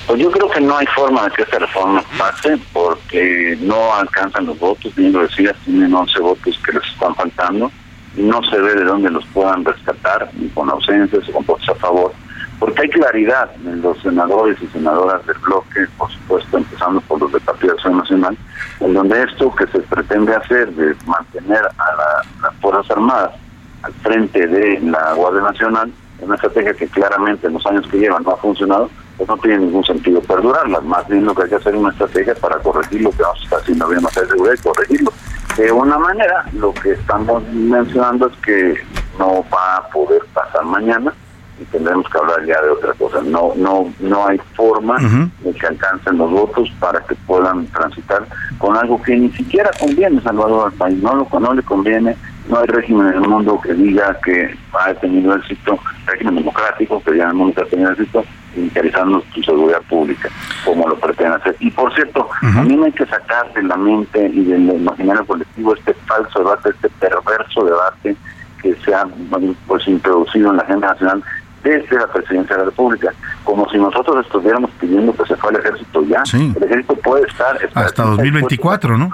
Pues 0.08 0.20
yo 0.20 0.32
creo 0.32 0.50
que 0.50 0.60
no 0.62 0.76
hay 0.76 0.88
forma 0.88 1.26
de 1.26 1.30
que 1.36 1.44
esta 1.44 1.60
reforma 1.60 2.04
pase 2.18 2.58
porque 2.74 3.56
no 3.62 3.94
alcanzan 3.94 4.48
los 4.48 4.58
votos, 4.58 4.96
bien 4.96 5.14
lo 5.14 5.22
decías, 5.22 5.56
tienen 5.64 5.94
11 5.94 6.20
votos 6.20 6.60
que 6.66 6.72
les 6.72 6.84
están 6.92 7.14
faltando 7.14 7.72
y 8.16 8.24
no 8.24 8.42
se 8.50 8.58
ve 8.58 8.74
de 8.74 8.84
dónde 8.84 9.12
los 9.12 9.28
puedan 9.28 9.64
rescatar, 9.64 10.32
ni 10.34 10.50
con 10.50 10.72
ausencias 10.72 11.22
o 11.30 11.34
con 11.34 11.46
votos 11.46 11.70
a 11.70 11.76
favor 11.76 12.12
porque 12.60 12.82
hay 12.82 12.90
claridad 12.90 13.50
en 13.66 13.82
los 13.82 14.00
senadores 14.00 14.58
y 14.62 14.68
senadoras 14.68 15.26
del 15.26 15.38
bloque, 15.40 15.86
por 15.98 16.12
supuesto, 16.12 16.58
empezando 16.58 17.02
por 17.02 17.22
los 17.22 17.32
de 17.32 17.40
Acción 17.46 17.98
Nacional, 17.98 18.38
en 18.80 18.94
donde 18.94 19.24
esto 19.24 19.54
que 19.56 19.68
se 19.68 19.80
pretende 19.80 20.36
hacer 20.36 20.72
de 20.74 20.96
mantener 21.06 21.66
a 21.78 22.24
las 22.42 22.56
Fuerzas 22.62 22.90
Armadas 22.92 23.32
al 23.84 23.94
frente 23.94 24.48
de 24.48 24.80
la 24.82 25.14
Guardia 25.14 25.42
Nacional, 25.42 25.92
es 26.18 26.24
una 26.24 26.36
estrategia 26.36 26.74
que 26.74 26.88
claramente 26.88 27.46
en 27.46 27.54
los 27.54 27.66
años 27.68 27.86
que 27.88 28.00
llevan 28.00 28.24
no 28.24 28.32
ha 28.32 28.38
funcionado, 28.38 28.90
pues 29.18 29.30
no 29.30 29.38
tiene 29.38 29.60
ningún 29.60 29.84
sentido 29.84 30.20
perdurarla. 30.22 30.82
Más 30.82 31.08
bien 31.08 31.26
lo 31.26 31.36
que 31.36 31.44
hay 31.44 31.50
que 31.50 31.56
hacer 31.56 31.76
es 31.76 31.80
una 31.80 31.92
estrategia 31.92 32.34
para 32.36 32.58
corregir 32.58 33.02
lo 33.02 33.12
que 33.12 33.22
vamos 33.22 33.40
a 33.40 33.44
estar 33.44 33.60
haciendo 33.60 33.88
bien 33.88 34.02
de 34.02 34.10
seguridad 34.10 34.54
y 34.58 34.64
corregirlo. 34.64 35.14
De 35.58 35.72
una 35.72 35.98
manera, 35.98 36.46
lo 36.54 36.74
que 36.74 36.92
estamos 36.92 37.44
mencionando 37.52 38.28
es 38.28 38.38
que 38.38 38.76
no 39.20 39.44
va 39.54 39.78
a 39.78 39.88
poder 39.90 40.22
pasar 40.34 40.66
mañana, 40.66 41.14
y 41.60 41.66
tendremos 41.66 42.08
que 42.10 42.18
hablar 42.18 42.46
ya 42.46 42.62
de 42.62 42.70
otra 42.70 42.94
cosa. 42.94 43.22
No 43.22 43.54
no 43.56 43.92
no 44.00 44.28
hay 44.28 44.40
forma 44.56 44.98
de 45.00 45.54
que 45.54 45.68
alcancen 45.68 46.18
los 46.18 46.32
votos 46.32 46.72
para 46.80 47.00
que 47.02 47.16
puedan 47.28 47.66
transitar 47.68 48.28
con 48.58 48.76
algo 48.76 49.02
que 49.02 49.16
ni 49.16 49.30
siquiera 49.32 49.72
conviene 49.80 50.22
Salvador 50.22 50.68
al 50.72 50.78
país, 50.78 51.02
no, 51.02 51.16
lo, 51.16 51.40
no 51.40 51.54
le 51.54 51.62
conviene, 51.64 52.16
no 52.50 52.60
hay 52.60 52.68
régimen 52.68 53.08
en 53.08 53.24
el 53.24 53.30
mundo 53.30 53.60
que 53.62 53.74
diga 53.74 54.18
que 54.24 54.56
ha 54.74 54.94
tenido 54.96 55.36
éxito, 55.36 55.78
régimen 56.06 56.36
democrático 56.36 57.02
que 57.04 57.18
ya 57.18 57.24
en 57.26 57.30
el 57.30 57.36
mundo 57.36 57.62
ha 57.62 57.70
tenido 57.70 57.92
éxito, 57.92 58.24
interesando 58.56 59.24
su 59.34 59.44
seguridad 59.44 59.82
pública, 59.90 60.30
como 60.66 60.88
lo 60.88 60.98
pretenden 61.00 61.34
hacer. 61.34 61.56
Y 61.60 61.70
por 61.72 61.94
cierto, 61.94 62.28
a 62.42 62.62
mí 62.64 62.80
hay 62.84 62.92
que 62.92 63.06
sacar 63.06 63.54
de 63.54 63.64
la 63.64 63.78
mente 63.78 64.30
y 64.34 64.44
del 64.44 64.70
imaginario 64.70 65.26
colectivo 65.26 65.76
este 65.76 65.94
falso 65.94 66.40
debate, 66.40 66.70
este 66.70 66.90
perverso 66.90 67.64
debate 67.64 68.16
que 68.62 68.76
se 68.84 68.94
ha 68.94 69.06
pues 69.68 69.88
introducido 69.88 70.50
en 70.50 70.58
la 70.58 70.64
agenda 70.64 70.88
nacional 70.90 71.24
desde 71.70 71.98
la 71.98 72.08
presidencia 72.08 72.56
de 72.56 72.64
la 72.64 72.70
República, 72.70 73.14
como 73.44 73.70
si 73.70 73.78
nosotros 73.78 74.26
estuviéramos 74.26 74.70
pidiendo 74.80 75.14
que 75.16 75.26
se 75.26 75.36
fue 75.36 75.50
al 75.52 75.58
ejército 75.58 76.04
ya. 76.06 76.24
El 76.34 76.64
ejército 76.64 76.96
puede 76.98 77.28
estar... 77.28 77.58
Hasta 77.74 78.04
2024, 78.04 78.98
¿no? 78.98 79.12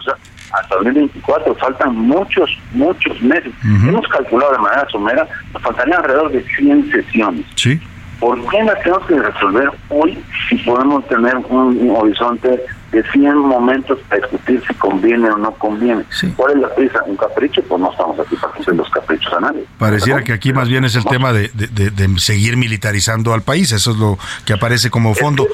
hasta 0.53 0.75
2024, 0.75 1.55
faltan 1.55 1.95
muchos, 1.95 2.49
muchos 2.73 3.19
meses. 3.21 3.51
Hemos 3.63 4.07
calculado 4.07 4.51
de 4.53 4.59
manera 4.59 4.87
somera, 4.91 5.27
nos 5.51 5.63
faltarían 5.63 5.99
alrededor 5.99 6.31
de 6.31 6.43
100 6.43 6.91
sesiones. 6.91 7.45
Sí. 7.55 7.79
¿Por 8.19 8.39
qué 8.49 8.63
las 8.63 8.81
tenemos 8.83 9.05
que 9.05 9.19
resolver 9.19 9.69
hoy 9.89 10.23
si 10.47 10.55
podemos 10.57 11.05
tener 11.07 11.35
un, 11.37 11.93
horizonte 11.97 12.63
de 12.93 13.03
100 13.11 13.35
momentos 13.35 13.99
para 14.07 14.21
discutir 14.21 14.63
si 14.67 14.73
conviene 14.75 15.29
o 15.29 15.37
no 15.37 15.51
conviene? 15.55 16.03
¿Cuál 16.35 16.53
es 16.53 16.59
la 16.59 16.75
prisa? 16.75 16.99
¿Un 17.05 17.17
capricho? 17.17 17.61
Pues 17.63 17.81
no 17.81 17.91
estamos 17.91 18.19
aquí 18.19 18.35
para 18.35 18.53
hacer 18.53 18.75
los 18.75 18.89
caprichos 18.89 19.33
a 19.33 19.39
nadie. 19.39 19.65
Pareciera 19.79 20.23
que 20.23 20.31
aquí 20.31 20.53
más 20.53 20.69
bien 20.69 20.85
es 20.85 20.95
el 20.95 21.03
tema 21.03 21.33
de, 21.33 21.49
de, 21.49 22.19
seguir 22.19 22.55
militarizando 22.55 23.33
al 23.33 23.41
país, 23.41 23.71
eso 23.71 23.91
es 23.91 23.97
lo 23.97 24.17
que 24.45 24.53
aparece 24.53 24.89
como 24.89 25.15
fondo. 25.15 25.47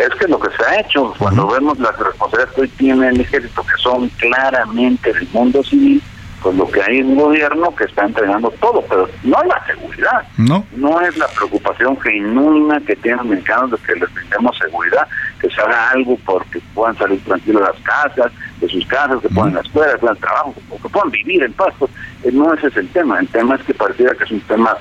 Es 0.00 0.18
que, 0.18 0.26
lo 0.28 0.40
que 0.40 0.48
se 0.56 0.64
ha 0.64 0.80
hecho, 0.80 1.12
cuando 1.18 1.46
vemos 1.48 1.78
las 1.78 1.96
responsabilidades 1.98 2.54
que 2.54 2.60
hoy 2.62 2.68
tiene 2.68 3.08
el 3.08 3.20
ejército, 3.20 3.62
que 3.62 3.82
son 3.82 4.08
claramente 4.10 5.12
del 5.12 5.28
mundo 5.32 5.62
civil, 5.62 6.02
pues 6.42 6.56
lo 6.56 6.66
que 6.70 6.82
hay 6.82 6.98
es 6.98 7.06
un 7.06 7.16
gobierno 7.16 7.74
que 7.74 7.84
está 7.84 8.04
entregando 8.04 8.50
todo, 8.60 8.82
pero 8.88 9.08
no 9.24 9.38
la 9.44 9.64
seguridad. 9.66 10.22
No. 10.38 10.64
No 10.76 11.00
es 11.00 11.16
la 11.16 11.28
preocupación 11.28 12.00
genuina 12.00 12.80
que 12.80 12.96
tienen 12.96 13.18
los 13.18 13.26
mexicanos 13.26 13.72
de 13.72 13.76
que 13.78 14.00
les 14.00 14.14
brindemos 14.14 14.56
seguridad, 14.58 15.06
que 15.40 15.50
se 15.50 15.60
haga 15.60 15.90
algo 15.90 16.16
porque 16.24 16.60
puedan 16.74 16.96
salir 16.96 17.22
tranquilos 17.24 17.62
de 17.62 17.68
las 17.68 17.80
casas, 17.82 18.32
de 18.60 18.68
sus 18.68 18.86
casas, 18.86 19.20
que 19.20 19.28
puedan 19.28 19.52
ir 19.52 19.58
a 19.58 19.60
la 19.62 19.66
escuela, 19.66 19.92
que 19.92 19.98
puedan 19.98 20.16
trabajo, 20.16 20.54
que 20.82 20.88
puedan 20.88 21.10
vivir 21.10 21.42
en 21.42 21.52
paz. 21.52 21.74
Pues, 21.78 21.90
eh, 22.24 22.30
no 22.32 22.54
ese 22.54 22.68
es 22.68 22.76
el 22.76 22.88
tema. 22.88 23.20
El 23.20 23.28
tema 23.28 23.56
es 23.56 23.62
que 23.62 23.74
pareciera 23.74 24.14
que 24.14 24.24
es 24.24 24.30
un 24.30 24.40
tema 24.40 24.76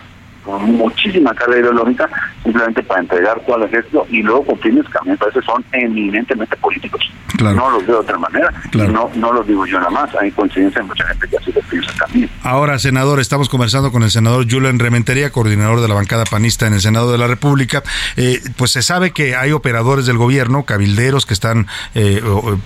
con 0.50 0.74
muchísima 0.74 1.34
carga 1.34 1.60
ideológica, 1.60 2.10
simplemente 2.44 2.82
para 2.84 3.02
entregar 3.02 3.40
todo 3.46 3.58
el 3.58 3.64
ejército 3.64 4.08
y 4.10 4.24
luego 4.24 4.46
con 4.46 4.60
fines 4.60 4.86
que 4.86 4.98
a 4.98 5.02
mí 5.02 5.12
me 5.12 5.18
parece 5.18 5.42
son 5.42 5.64
eminentemente 5.72 6.56
políticos. 6.58 7.02
No 7.40 7.70
los 7.70 7.86
veo 7.86 7.98
de 7.98 8.02
otra 8.02 8.18
manera, 8.18 8.52
no, 8.74 9.10
no 9.16 9.32
los 9.32 9.48
digo 9.48 9.66
yo 9.66 9.78
nada 9.78 9.92
más, 9.92 10.14
hay 10.16 10.32
coincidencia 10.32 10.82
en 10.82 10.88
mucha 10.88 11.06
gente 11.08 11.28
que 11.28 11.38
así 11.38 11.52
lo 11.54 11.62
piensa 11.62 11.92
también. 11.94 12.30
Ahora, 12.44 12.80
senador, 12.80 13.20
estamos 13.20 13.48
conversando 13.48 13.92
con 13.92 14.04
el 14.04 14.12
senador 14.12 14.46
Julian 14.50 14.80
Rementería, 14.80 15.32
coordinador 15.32 15.80
de 15.80 15.88
la 15.88 15.94
bancada 15.94 16.26
panista 16.26 16.68
en 16.68 16.74
el 16.74 16.82
Senado 16.82 17.12
de 17.12 17.18
la 17.18 17.28
República. 17.28 17.84
Eh, 18.18 18.42
pues 18.58 18.72
se 18.72 18.82
sabe 18.82 19.12
que 19.12 19.36
hay 19.36 19.52
operadores 19.52 20.06
del 20.06 20.18
gobierno, 20.18 20.64
cabilderos, 20.64 21.26
que 21.26 21.34
están 21.34 21.68
eh, 21.96 22.22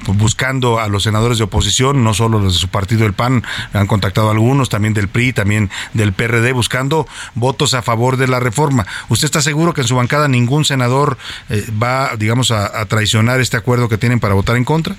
buscando 0.07 0.79
a 0.79 0.87
los 0.87 1.03
senadores 1.03 1.37
de 1.37 1.43
oposición, 1.43 2.03
no 2.03 2.13
solo 2.13 2.39
los 2.39 2.53
de 2.53 2.59
su 2.59 2.69
partido, 2.69 3.05
el 3.05 3.13
PAN, 3.13 3.43
han 3.73 3.85
contactado 3.85 4.29
a 4.29 4.31
algunos, 4.31 4.69
también 4.69 4.93
del 4.93 5.07
PRI, 5.07 5.33
también 5.33 5.69
del 5.93 6.13
PRD, 6.13 6.51
buscando 6.53 7.05
votos 7.35 7.72
a 7.73 7.81
favor 7.81 8.17
de 8.17 8.27
la 8.27 8.39
reforma. 8.39 8.85
¿Usted 9.09 9.25
está 9.25 9.41
seguro 9.41 9.73
que 9.73 9.81
en 9.81 9.87
su 9.87 9.95
bancada 9.95 10.27
ningún 10.27 10.65
senador 10.65 11.17
eh, 11.49 11.65
va, 11.81 12.15
digamos, 12.17 12.51
a, 12.51 12.85
traicionar 12.85 13.39
este 13.39 13.57
acuerdo 13.57 13.89
que 13.89 13.97
tienen 13.97 14.19
para 14.19 14.33
votar 14.33 14.55
en 14.57 14.65
contra? 14.65 14.95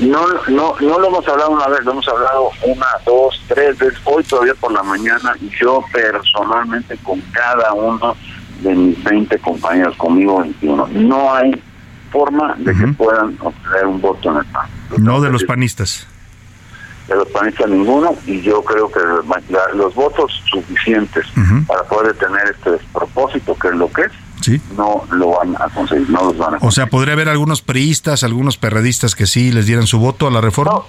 No, 0.00 0.26
no, 0.48 0.74
no 0.80 0.98
lo 0.98 1.06
hemos 1.06 1.26
hablado 1.28 1.50
una 1.50 1.68
vez, 1.68 1.84
lo 1.84 1.92
hemos 1.92 2.08
hablado 2.08 2.50
una, 2.64 2.86
dos, 3.06 3.40
tres 3.46 3.78
veces, 3.78 3.98
hoy 4.04 4.24
todavía 4.24 4.54
por 4.54 4.72
la 4.72 4.82
mañana, 4.82 5.36
y 5.40 5.48
yo 5.60 5.84
personalmente 5.92 6.96
con 6.98 7.20
cada 7.32 7.72
uno 7.72 8.16
de 8.62 8.74
mis 8.74 9.04
20 9.04 9.38
compañeros, 9.38 9.96
conmigo 9.96 10.40
21. 10.40 10.88
No 10.94 11.32
hay 11.32 11.52
forma 12.10 12.54
de 12.58 12.74
que 12.74 12.86
puedan 12.88 13.36
obtener 13.40 13.86
un 13.86 14.00
voto 14.00 14.32
en 14.32 14.38
el 14.38 14.44
PAN. 14.46 14.68
No 14.98 15.20
de 15.20 15.30
los 15.30 15.44
panistas 15.44 16.08
de 17.08 17.14
los 17.16 17.28
panistas 17.28 17.68
ninguno 17.68 18.16
y 18.26 18.40
yo 18.40 18.62
creo 18.62 18.90
que 18.90 19.00
los 19.74 19.94
votos 19.94 20.42
suficientes 20.50 21.26
para 21.66 21.82
poder 21.84 22.14
tener 22.16 22.48
este 22.48 22.70
despropósito 22.72 23.54
que 23.56 23.68
es 23.68 23.74
lo 23.74 23.92
que 23.92 24.02
es 24.02 24.12
no 24.76 25.04
lo 25.10 25.30
van 25.30 25.56
a 25.56 25.68
conseguir, 25.70 26.08
no 26.10 26.24
los 26.24 26.36
van 26.36 26.54
a 26.54 26.58
conseguir. 26.58 26.68
O 26.68 26.70
sea, 26.70 26.86
¿podría 26.86 27.14
haber 27.14 27.28
algunos 27.28 27.62
priistas, 27.62 28.24
algunos 28.24 28.58
perredistas 28.58 29.14
que 29.14 29.26
sí 29.26 29.50
les 29.52 29.66
dieran 29.66 29.86
su 29.86 29.98
voto 29.98 30.26
a 30.26 30.30
la 30.30 30.40
reforma? 30.40 30.80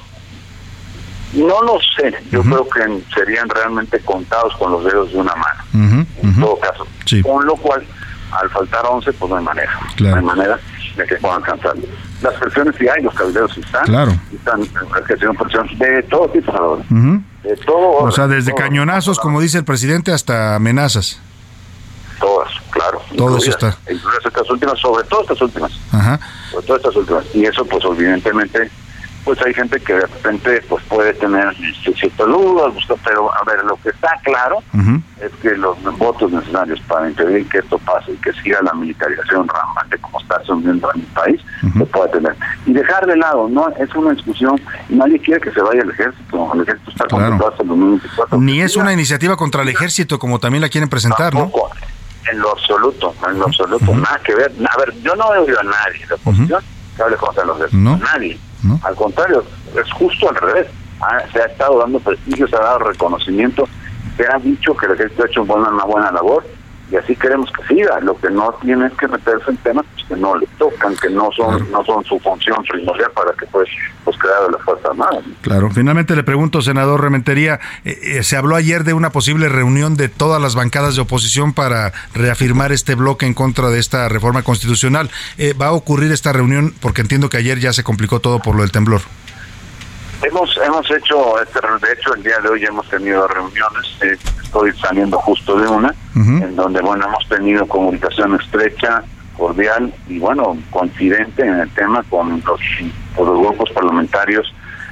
No, 1.34 1.62
lo 1.64 1.78
sé, 1.98 2.14
yo 2.32 2.42
creo 2.44 2.68
que 2.70 3.04
serían 3.14 3.50
realmente 3.50 4.00
contados 4.00 4.56
con 4.58 4.72
los 4.72 4.84
dedos 4.86 5.12
de 5.12 5.18
una 5.18 5.34
mano, 5.36 6.06
en 6.22 6.40
todo 6.40 6.60
caso. 6.60 6.88
Con 7.24 7.46
lo 7.46 7.56
cual, 7.56 7.86
al 8.32 8.50
faltar 8.50 8.86
11, 8.86 9.14
pues 9.14 9.30
no 9.30 9.38
hay 9.38 9.44
manera. 9.44 9.80
No 10.00 10.16
hay 10.16 10.24
manera 10.24 10.60
de 10.96 11.06
que 11.06 11.16
puedan 11.16 11.38
alcanzarlo. 11.38 11.84
Las 12.22 12.34
presiones 12.36 12.76
sí 12.78 12.88
hay, 12.88 13.04
los 13.04 13.14
cabilderos 13.14 13.54
sí 13.54 13.62
están. 13.62 13.86
Claro. 13.86 14.12
Están 14.34 14.62
ejerciendo 14.62 15.34
presión 15.44 15.68
de 15.78 16.04
todo 16.04 16.30
tipo 16.30 16.82
de 17.44 17.56
todo 17.58 17.90
O 18.00 18.12
sea, 18.12 18.28
desde 18.28 18.54
cañonazos, 18.54 19.20
como 19.20 19.42
dice 19.42 19.58
el 19.58 19.66
presidente, 19.66 20.12
hasta 20.12 20.56
amenazas. 20.56 21.20
Todas, 22.20 22.50
claro. 22.72 23.02
Todo 23.18 23.38
eso 23.38 23.50
está. 23.50 23.78
estas 23.88 24.50
últimas, 24.50 24.80
sobre 24.80 25.04
todo 25.06 25.22
estas 25.22 25.42
últimas. 25.42 25.72
Ajá. 25.92 26.20
Sobre 26.52 26.66
todo 26.66 26.78
estas 26.78 26.96
últimas. 26.96 27.26
Y 27.34 27.46
eso, 27.46 27.66
pues, 27.66 27.84
evidentemente 27.84 28.72
pues 29.26 29.42
hay 29.44 29.54
gente 29.56 29.80
que 29.80 29.94
de 29.94 30.02
repente 30.02 30.64
pues 30.70 30.84
puede 30.86 31.12
tener 31.16 31.54
ciertas 31.56 32.28
dudas, 32.28 32.74
pero 33.04 33.34
a 33.34 33.44
ver, 33.44 33.66
lo 33.66 33.76
que 33.78 33.90
está 33.90 34.20
claro 34.24 34.62
es 35.20 35.32
que 35.42 35.58
los 35.58 35.82
votos 35.98 36.32
necesarios 36.32 36.80
para 36.82 37.10
impedir 37.10 37.50
que 37.50 37.58
esto 37.58 37.80
pase 37.80 38.12
y 38.12 38.18
que 38.18 38.32
siga 38.34 38.62
la 38.62 38.74
militarización 38.74 39.48
ramante 39.48 39.98
como 39.98 40.20
está 40.22 40.40
sucediendo 40.44 40.90
en 40.94 41.02
mi 41.02 41.08
país, 41.08 41.42
se 41.76 41.86
puede 41.86 42.10
tener. 42.10 42.36
Y 42.68 42.74
dejar 42.74 43.08
de 43.08 43.18
lado, 43.18 43.50
no 43.50 43.68
es 43.80 43.94
una 43.96 44.12
discusión, 44.12 44.62
nadie 44.90 45.20
quiere 45.20 45.42
que 45.42 45.52
se 45.52 45.62
vaya 45.62 45.82
el 45.82 45.90
ejército, 45.90 46.54
el 46.54 46.62
ejército 46.62 46.92
está 46.92 47.06
claro. 47.06 47.48
hasta 47.48 47.64
el 47.64 47.70
2024. 47.70 48.38
Ni 48.38 48.62
es 48.62 48.76
una 48.76 48.94
iniciativa 48.94 49.36
contra 49.36 49.64
el 49.64 49.70
ejército 49.70 50.20
como 50.20 50.40
también 50.40 50.62
la 50.62 50.70
quieren 50.70 50.90
presentar, 50.90 51.34
¿no? 51.34 51.52
En 52.32 52.40
lo 52.40 52.52
absoluto, 52.52 53.16
en 53.28 53.40
lo 53.40 53.46
absoluto, 53.46 53.96
nada 53.96 54.20
que 54.24 54.36
ver. 54.36 54.52
A 54.72 54.78
ver, 54.78 54.94
yo 55.02 55.16
no 55.16 55.26
oído 55.28 55.60
a 55.60 55.64
nadie 55.64 56.06
de 56.08 56.14
oposición 56.14 56.62
que 56.96 57.04
hable 57.04 57.16
contra 57.18 57.44
los 57.44 57.58
ejércitos, 57.58 58.00
nadie 58.00 58.40
al 58.84 58.96
contrario, 58.96 59.44
es 59.76 59.92
justo 59.94 60.30
al 60.30 60.36
revés. 60.36 60.68
se 61.32 61.42
ha 61.42 61.46
estado 61.46 61.80
dando 61.80 62.00
prestigio, 62.00 62.48
se 62.48 62.56
ha 62.56 62.60
dado 62.60 62.80
reconocimiento, 62.80 63.68
se 64.18 64.26
ha 64.28 64.38
dicho 64.40 64.76
que 64.76 64.86
el 64.86 64.94
ejército 64.94 65.24
ha 65.24 65.28
hecho 65.28 65.44
una 65.44 65.86
buena 65.86 66.12
labor 66.12 66.46
y 66.92 66.96
así 66.96 67.16
queremos 67.16 67.52
que 67.52 67.74
siga. 67.74 68.00
Lo 68.02 68.18
que 68.18 68.30
no 68.30 68.54
tiene 68.62 68.88
es 68.88 68.94
que 68.94 69.08
meterse 69.08 69.52
en 69.52 69.58
temas 69.58 69.86
pues, 69.94 70.08
que 70.08 70.16
no 70.16 70.38
le 70.38 70.48
tocan, 70.58 70.96
que 70.96 71.10
no 71.10 71.30
son 71.36 71.72
no 71.72 71.84
son 71.84 72.04
su 72.04 72.20
función 72.20 72.64
primordial 72.70 73.12
para 73.12 73.32
que 73.34 73.46
pues, 73.48 73.68
pues 74.04 74.18
crear 74.18 74.52
la 74.52 74.58
Fuerza 74.60 74.90
Armada. 74.90 75.22
Claro. 75.42 75.70
Finalmente 75.72 76.16
le 76.16 76.24
pregunto, 76.24 76.62
senador 76.62 77.02
Rementería, 77.02 77.60
eh, 77.84 78.00
eh, 78.04 78.24
se 78.24 78.38
habló 78.38 78.56
ayer 78.56 78.84
de 78.84 78.94
una 78.94 79.10
posible 79.10 79.50
reunión 79.50 79.96
de 79.96 80.10
todas 80.10 80.42
las 80.42 80.56
bancadas 80.56 80.96
de 80.96 81.02
oposición 81.02 81.54
para 81.54 81.94
reafirmar 82.14 82.72
este 82.72 82.96
bloque 82.96 83.26
en 83.26 83.34
contra 83.34 83.70
de 83.70 83.80
esta 83.80 84.08
reforma 84.10 84.44
constitucional. 84.44 85.10
Eh, 85.38 85.54
¿Va 85.54 85.68
a 85.68 85.72
ocurrir 85.72 86.12
esta 86.12 86.34
reunión? 86.34 86.74
Porque 86.80 87.02
entiendo 87.02 87.30
que 87.30 87.38
ayer 87.38 87.60
ya 87.60 87.74
se 87.74 87.84
complicó 87.84 88.20
todo 88.20 88.40
por 88.40 88.56
lo 88.56 88.62
del 88.62 88.72
temblor. 88.72 89.02
Hemos 90.22 90.58
hemos 90.58 90.90
hecho, 90.92 91.42
este, 91.42 91.60
de 91.60 91.94
hecho 91.94 92.14
el 92.16 92.24
día 92.24 92.40
de 92.40 92.50
hoy 92.50 92.66
hemos 92.66 92.88
tenido 92.90 93.28
reuniones, 93.28 93.98
eh, 94.02 94.18
estoy 94.44 94.72
saliendo 94.74 95.18
justo 95.20 95.60
de 95.60 95.68
una, 95.68 95.94
en 96.16 96.56
donde 96.56 96.82
bueno 96.82 97.06
hemos 97.06 97.28
tenido 97.28 97.68
comunicación 97.68 98.40
estrecha, 98.40 99.04
cordial 99.38 99.94
y 100.08 100.20
bueno, 100.20 100.58
coincidente 100.72 101.46
en 101.46 101.60
el 101.60 101.70
tema 101.72 102.04
con 102.10 102.42
los, 102.46 102.62
los 103.18 103.40
grupos 103.40 103.70
parlamentarios 103.72 104.52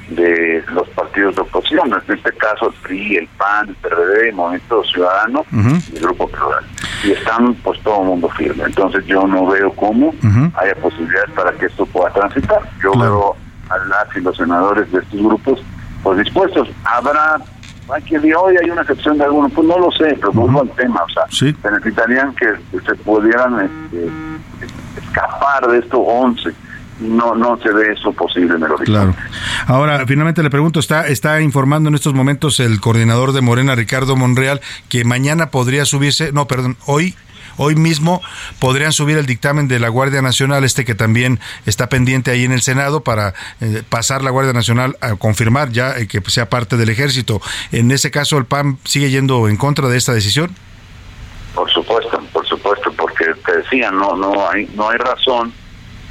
de 0.10 0.64
los 0.74 0.88
partidos 0.90 1.36
de 1.36 1.42
oposición, 1.42 1.94
en 1.94 2.16
este 2.16 2.32
caso 2.34 2.68
el 2.68 2.74
PRI, 2.84 3.18
el 3.18 3.28
PAN, 3.38 3.70
el 3.70 3.76
PRD, 3.76 4.30
el 4.30 4.36
Movimiento 4.36 4.84
Ciudadano 4.84 5.46
y 5.52 5.96
el 5.96 6.02
Grupo 6.02 6.28
Plural. 6.28 6.66
Y 7.04 7.12
están 7.12 7.54
pues 7.56 7.82
todo 7.82 8.02
el 8.02 8.08
mundo 8.08 8.30
firme. 8.30 8.66
Entonces 8.66 9.06
yo 9.06 9.26
no 9.26 9.48
veo 9.48 9.72
cómo 9.74 10.14
haya 10.56 10.76
posibilidades 10.76 11.32
para 11.32 11.52
que 11.54 11.68
esto 11.68 11.86
pueda 11.86 12.12
transitar. 12.12 12.62
Yo 12.82 12.92
veo 12.98 13.36
a 13.74 13.86
las 13.86 14.16
y 14.16 14.22
los 14.22 14.38
senadores 14.38 14.92
de 14.92 15.00
estos 15.00 15.20
grupos 15.20 15.60
pues 16.04 16.20
dispuestos. 16.20 16.70
Habrá 16.84 17.40
que 18.06 18.18
hoy 18.18 18.56
hay 18.62 18.70
una 18.70 18.82
excepción 18.82 19.18
de 19.18 19.26
algunos, 19.26 19.52
pues 19.52 19.68
no 19.68 19.78
lo 19.78 19.92
sé, 19.92 20.18
pero 20.20 20.32
vuelvo 20.32 20.62
al 20.62 20.70
tema, 20.72 21.02
o 21.04 21.10
sea, 21.10 21.24
se 21.30 21.72
necesitarían 21.72 22.34
que, 22.36 22.48
se 22.72 22.96
pudieran 22.96 23.60
este, 23.60 24.10
escapar 25.02 25.68
de 25.68 25.80
estos 25.80 26.00
11 26.04 26.54
no 27.00 27.36
no 27.36 27.58
se 27.58 27.72
ve 27.72 27.92
eso 27.92 28.14
posible 28.14 28.56
en 28.56 28.64
el 28.64 28.72
horizonte. 28.72 28.92
Claro. 28.92 29.16
Ahora, 29.68 30.06
finalmente 30.08 30.44
le 30.44 30.50
pregunto, 30.50 30.80
está 30.80 31.08
está 31.08 31.42
informando 31.42 31.90
en 31.90 31.96
estos 31.96 32.14
momentos 32.14 32.60
el 32.60 32.80
coordinador 32.80 33.34
de 33.34 33.42
Morena, 33.42 33.76
Ricardo 33.76 34.16
Monreal, 34.16 34.62
que 34.90 35.04
mañana 35.04 35.48
podría 35.48 35.86
subirse, 35.86 36.32
no, 36.32 36.48
perdón, 36.48 36.78
hoy 36.86 37.16
Hoy 37.58 37.76
mismo 37.76 38.22
podrían 38.60 38.92
subir 38.92 39.18
el 39.18 39.26
dictamen 39.26 39.68
de 39.68 39.80
la 39.80 39.90
Guardia 39.90 40.22
Nacional, 40.22 40.64
este 40.64 40.86
que 40.86 40.96
también 40.96 41.40
está 41.66 41.90
pendiente 41.90 42.32
ahí 42.32 42.44
en 42.44 42.52
el 42.52 42.62
Senado, 42.62 43.02
para 43.02 43.34
eh, 43.62 43.84
pasar 43.88 44.24
la 44.24 44.32
Guardia 44.32 44.54
Nacional 44.54 44.98
a 45.02 45.16
confirmar 45.16 45.72
ya 45.72 45.98
eh, 45.98 46.08
que 46.08 46.22
sea 46.30 46.50
parte 46.50 46.78
del 46.78 46.90
ejército. 46.90 47.42
En 47.72 47.92
ese 47.92 48.12
caso, 48.12 48.38
¿el 48.38 48.46
PAN 48.46 48.78
sigue 48.84 49.10
yendo 49.10 49.48
en 49.48 49.58
contra 49.58 49.88
de 49.88 49.98
esta 49.98 50.14
decisión? 50.14 50.56
Por 51.54 51.70
supuesto, 51.72 52.20
por 52.32 52.48
supuesto, 52.48 52.92
porque 52.94 53.26
te 53.46 53.58
decía, 53.58 53.92
no, 53.92 54.16
no 54.16 54.50
hay, 54.50 54.66
no 54.76 54.90
hay 54.90 54.98
razón 54.98 55.54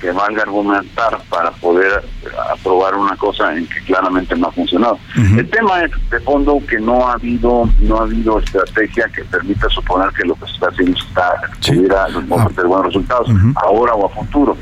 que 0.03 0.11
valga 0.11 0.43
argumentar 0.43 1.17
para 1.31 1.53
poder 1.53 2.05
aprobar 2.53 2.97
una 2.97 3.17
cosa 3.17 3.57
en 3.57 3.69
que 3.69 3.81
claramente 3.85 4.35
no 4.37 4.49
ha 4.49 4.53
funcionado. 4.53 4.99
El 5.17 5.49
tema 5.49 5.85
es 5.85 5.93
de 6.11 6.19
fondo 6.21 6.61
que 6.69 6.81
no 6.81 7.09
ha 7.09 7.13
habido 7.13 7.69
no 7.81 7.99
ha 7.99 8.03
habido 8.03 8.41
estrategia 8.41 9.09
que 9.15 9.25
permita 9.25 9.69
suponer 9.69 10.11
que 10.11 10.25
lo 10.25 10.35
que 10.35 10.47
se 10.47 10.55
está 10.55 10.69
haciendo 10.69 10.99
está 10.99 11.35
pudiera 11.65 12.05
ah. 12.05 12.49
tener 12.49 12.67
buenos 12.67 12.87
resultados 12.87 13.29
ahora 13.55 13.95
o 13.95 14.07
a 14.07 14.09
futuro. 14.09 14.57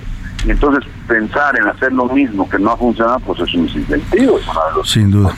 Y 0.47 0.51
entonces 0.51 0.85
pensar 1.07 1.59
en 1.59 1.69
hacer 1.69 1.93
lo 1.93 2.07
mismo 2.07 2.49
que 2.49 2.59
no 2.59 2.71
ha 2.71 2.77
funcionado, 2.77 3.19
pues 3.21 3.41
es 3.41 3.55
un 3.55 3.69
incentivo, 3.69 4.39
es 4.39 4.49
una 4.49 4.61
de 4.71 4.79
las 4.79 4.89
Sin 4.89 5.11
duda. 5.11 5.37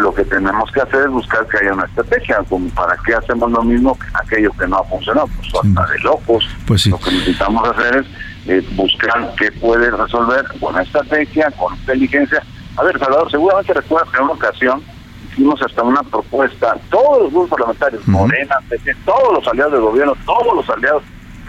Lo, 0.00 0.14
que 0.14 0.24
tenemos 0.24 0.70
que 0.70 0.80
hacer 0.80 1.02
es 1.02 1.10
buscar 1.10 1.46
que 1.48 1.56
haya 1.58 1.72
una 1.72 1.84
estrategia, 1.84 2.38
como 2.48 2.68
para 2.70 2.96
qué 3.04 3.14
hacemos 3.14 3.50
lo 3.50 3.62
mismo 3.64 3.98
que 3.98 4.06
aquello 4.14 4.52
que 4.52 4.68
no 4.68 4.76
ha 4.76 4.84
funcionado, 4.84 5.28
pues 5.36 5.50
falta 5.50 5.86
de 5.92 5.98
locos. 6.00 6.48
Pues 6.66 6.86
Lo 6.86 6.98
que 6.98 7.10
necesitamos 7.10 7.68
hacer 7.68 7.96
es 7.96 8.06
eh, 8.48 8.66
buscar 8.72 9.34
qué 9.36 9.52
puede 9.52 9.90
resolver 9.90 10.42
con 10.58 10.80
estrategia, 10.80 11.50
con 11.50 11.74
inteligencia. 11.76 12.42
A 12.76 12.82
ver, 12.82 12.98
Salvador, 12.98 13.30
seguramente 13.30 13.74
recuerdas 13.74 14.10
que 14.10 14.16
en 14.16 14.24
una 14.24 14.32
ocasión 14.32 14.82
hicimos 15.30 15.60
hasta 15.60 15.82
una 15.82 16.02
propuesta, 16.02 16.74
todos 16.88 17.24
los 17.24 17.30
grupos 17.30 17.50
parlamentarios, 17.50 18.08
Morena, 18.08 18.56
todos 19.04 19.34
los 19.34 19.48
aliados 19.48 19.72
del 19.72 19.82
gobierno, 19.82 20.14
todos 20.24 20.56
los 20.56 20.70
aliados 20.70 21.02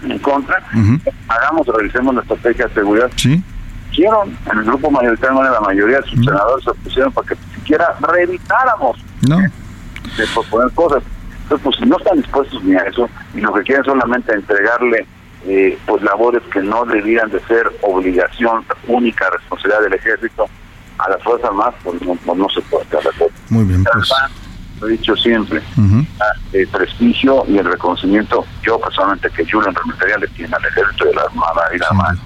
en 0.03 0.19
contra, 0.19 0.61
hagamos, 1.29 1.67
realicemos 1.67 2.15
la 2.15 2.21
estrategia 2.21 2.67
de 2.67 2.73
seguridad. 2.73 3.11
Sí. 3.15 3.41
Hicieron, 3.91 4.37
en 4.51 4.59
el 4.59 4.65
grupo 4.65 4.91
mayoritario, 4.91 5.41
la 5.41 5.61
mayoría 5.61 6.01
de 6.01 6.03
sus 6.03 6.19
senadores 6.19 6.63
se 6.65 6.69
opusieron 6.71 7.11
para 7.13 7.27
que 7.27 7.35
siquiera 7.55 7.95
revisáramos 8.01 8.97
no. 9.27 9.37
de 9.37 10.27
proponer 10.33 10.69
cosas. 10.75 11.03
Entonces, 11.43 11.63
pues 11.63 11.75
si 11.77 11.85
no 11.85 11.97
están 11.97 12.17
dispuestos 12.17 12.63
ni 12.63 12.75
a 12.75 12.81
eso, 12.81 13.09
y 13.33 13.39
lo 13.39 13.53
que 13.53 13.63
quieren 13.63 13.85
solamente 13.85 14.33
entregarle 14.33 15.07
eh, 15.47 15.77
pues 15.85 16.03
labores 16.03 16.43
que 16.51 16.61
no 16.61 16.85
debían 16.85 17.29
de 17.29 17.39
ser 17.41 17.71
obligación 17.81 18.65
única, 18.87 19.29
responsabilidad 19.29 19.81
del 19.81 19.93
ejército 19.93 20.47
a 20.97 21.09
las 21.09 21.23
Fuerzas 21.23 21.49
Armadas, 21.49 21.75
pues 21.83 22.01
no, 22.01 22.15
pues, 22.15 22.37
no 22.37 22.49
se 22.49 22.61
puede 22.61 22.85
hacer. 22.85 23.31
Muy 23.49 23.63
bien, 23.63 23.83
pues 23.83 24.09
lo 24.81 24.87
he 24.87 24.91
dicho 24.91 25.15
siempre, 25.17 25.61
el 26.53 26.67
prestigio 26.69 27.43
y 27.47 27.57
el 27.57 27.65
reconocimiento, 27.65 28.45
yo 28.63 28.79
personalmente 28.79 29.29
que 29.29 29.43
yo 29.45 29.61
en 29.61 29.75
Rementería 29.75 30.17
le 30.17 30.27
tiene 30.29 30.55
al 30.55 30.65
ejército 30.65 31.05
de 31.05 31.13
la 31.15 31.23
Armada 31.23 31.61
y 31.75 31.77
la 31.79 31.87
Armada. 31.87 32.17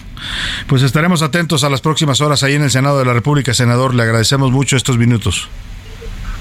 Pues 0.67 0.83
estaremos 0.83 1.21
atentos 1.21 1.63
a 1.63 1.69
las 1.69 1.81
próximas 1.81 2.21
horas 2.21 2.43
ahí 2.43 2.53
en 2.53 2.63
el 2.63 2.71
Senado 2.71 2.99
de 2.99 3.05
la 3.05 3.13
República, 3.13 3.53
senador. 3.53 3.93
Le 3.93 4.03
agradecemos 4.03 4.51
mucho 4.51 4.77
estos 4.77 4.97
minutos. 4.97 5.49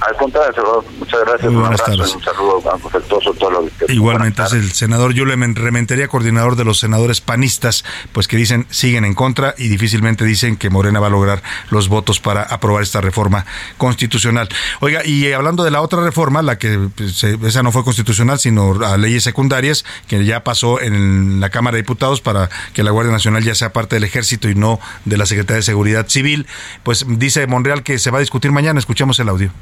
Al 0.06 0.16
contrario, 0.16 0.84
muchas 0.98 1.20
gracias. 1.20 1.52
Muy 1.52 1.60
buenas 1.60 1.84
tardes. 1.84 2.14
Un 2.14 2.22
saludo 2.22 2.62
afectuoso 2.72 3.30
a 3.30 3.34
todos 3.34 3.52
los 3.52 3.90
Igualmente 3.90 4.42
es 4.42 4.52
el 4.52 4.72
senador 4.72 5.12
Yulemen 5.12 5.54
Rementería, 5.54 6.08
coordinador 6.08 6.56
de 6.56 6.64
los 6.64 6.80
senadores 6.80 7.20
panistas, 7.20 7.84
pues 8.12 8.26
que 8.26 8.36
dicen 8.36 8.66
siguen 8.70 9.04
en 9.04 9.14
contra 9.14 9.54
y 9.58 9.68
difícilmente 9.68 10.24
dicen 10.24 10.56
que 10.56 10.70
Morena 10.70 10.98
va 10.98 11.06
a 11.06 11.10
lograr 11.10 11.42
los 11.70 11.88
votos 11.88 12.18
para 12.18 12.42
aprobar 12.42 12.82
esta 12.82 13.00
reforma 13.00 13.46
constitucional. 13.78 14.48
Oiga, 14.80 15.04
y 15.04 15.30
hablando 15.32 15.62
de 15.62 15.70
la 15.70 15.80
otra 15.80 16.02
reforma, 16.02 16.42
la 16.42 16.58
que 16.58 16.88
pues, 16.96 17.22
esa 17.22 17.62
no 17.62 17.70
fue 17.70 17.84
constitucional, 17.84 18.40
sino 18.40 18.84
a 18.84 18.96
leyes 18.96 19.22
secundarias, 19.22 19.84
que 20.08 20.24
ya 20.24 20.42
pasó 20.42 20.80
en 20.80 21.40
la 21.40 21.50
Cámara 21.50 21.76
de 21.76 21.82
Diputados 21.82 22.20
para 22.20 22.50
que 22.72 22.82
la 22.82 22.90
Guardia 22.90 23.12
Nacional 23.12 23.44
ya 23.44 23.54
sea 23.54 23.72
parte 23.72 23.96
del 23.96 24.04
ejército 24.04 24.48
y 24.48 24.54
no 24.54 24.80
de 25.04 25.16
la 25.16 25.26
Secretaría 25.26 25.58
de 25.58 25.62
Seguridad 25.62 26.08
Civil, 26.08 26.46
pues 26.82 27.04
dice 27.06 27.46
Monreal 27.46 27.84
que 27.84 28.00
se 28.00 28.10
va 28.10 28.18
a 28.18 28.20
discutir 28.20 28.50
mañana. 28.50 28.80
Escuchemos 28.80 29.18
el 29.20 29.28
audio. 29.28 29.52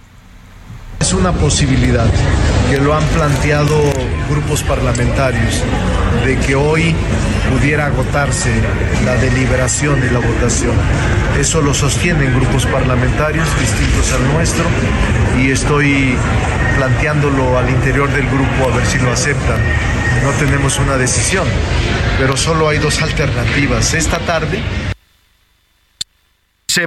Es 1.00 1.14
una 1.14 1.32
posibilidad 1.32 2.06
que 2.70 2.76
lo 2.76 2.94
han 2.94 3.04
planteado 3.08 3.74
grupos 4.28 4.62
parlamentarios 4.62 5.60
de 6.24 6.38
que 6.38 6.54
hoy 6.54 6.94
pudiera 7.50 7.86
agotarse 7.86 8.52
la 9.04 9.16
deliberación 9.16 9.98
y 10.06 10.12
la 10.12 10.20
votación. 10.20 10.76
Eso 11.40 11.62
lo 11.62 11.72
sostienen 11.72 12.32
grupos 12.34 12.66
parlamentarios 12.66 13.48
distintos 13.58 14.12
al 14.12 14.32
nuestro 14.34 14.64
y 15.42 15.50
estoy 15.50 16.16
planteándolo 16.76 17.58
al 17.58 17.68
interior 17.70 18.08
del 18.12 18.26
grupo 18.26 18.70
a 18.70 18.76
ver 18.76 18.86
si 18.86 18.98
lo 18.98 19.10
aceptan. 19.10 19.58
No 20.22 20.30
tenemos 20.38 20.78
una 20.78 20.98
decisión, 20.98 21.48
pero 22.18 22.36
solo 22.36 22.68
hay 22.68 22.78
dos 22.78 23.00
alternativas. 23.00 23.94
Esta 23.94 24.18
tarde 24.18 24.62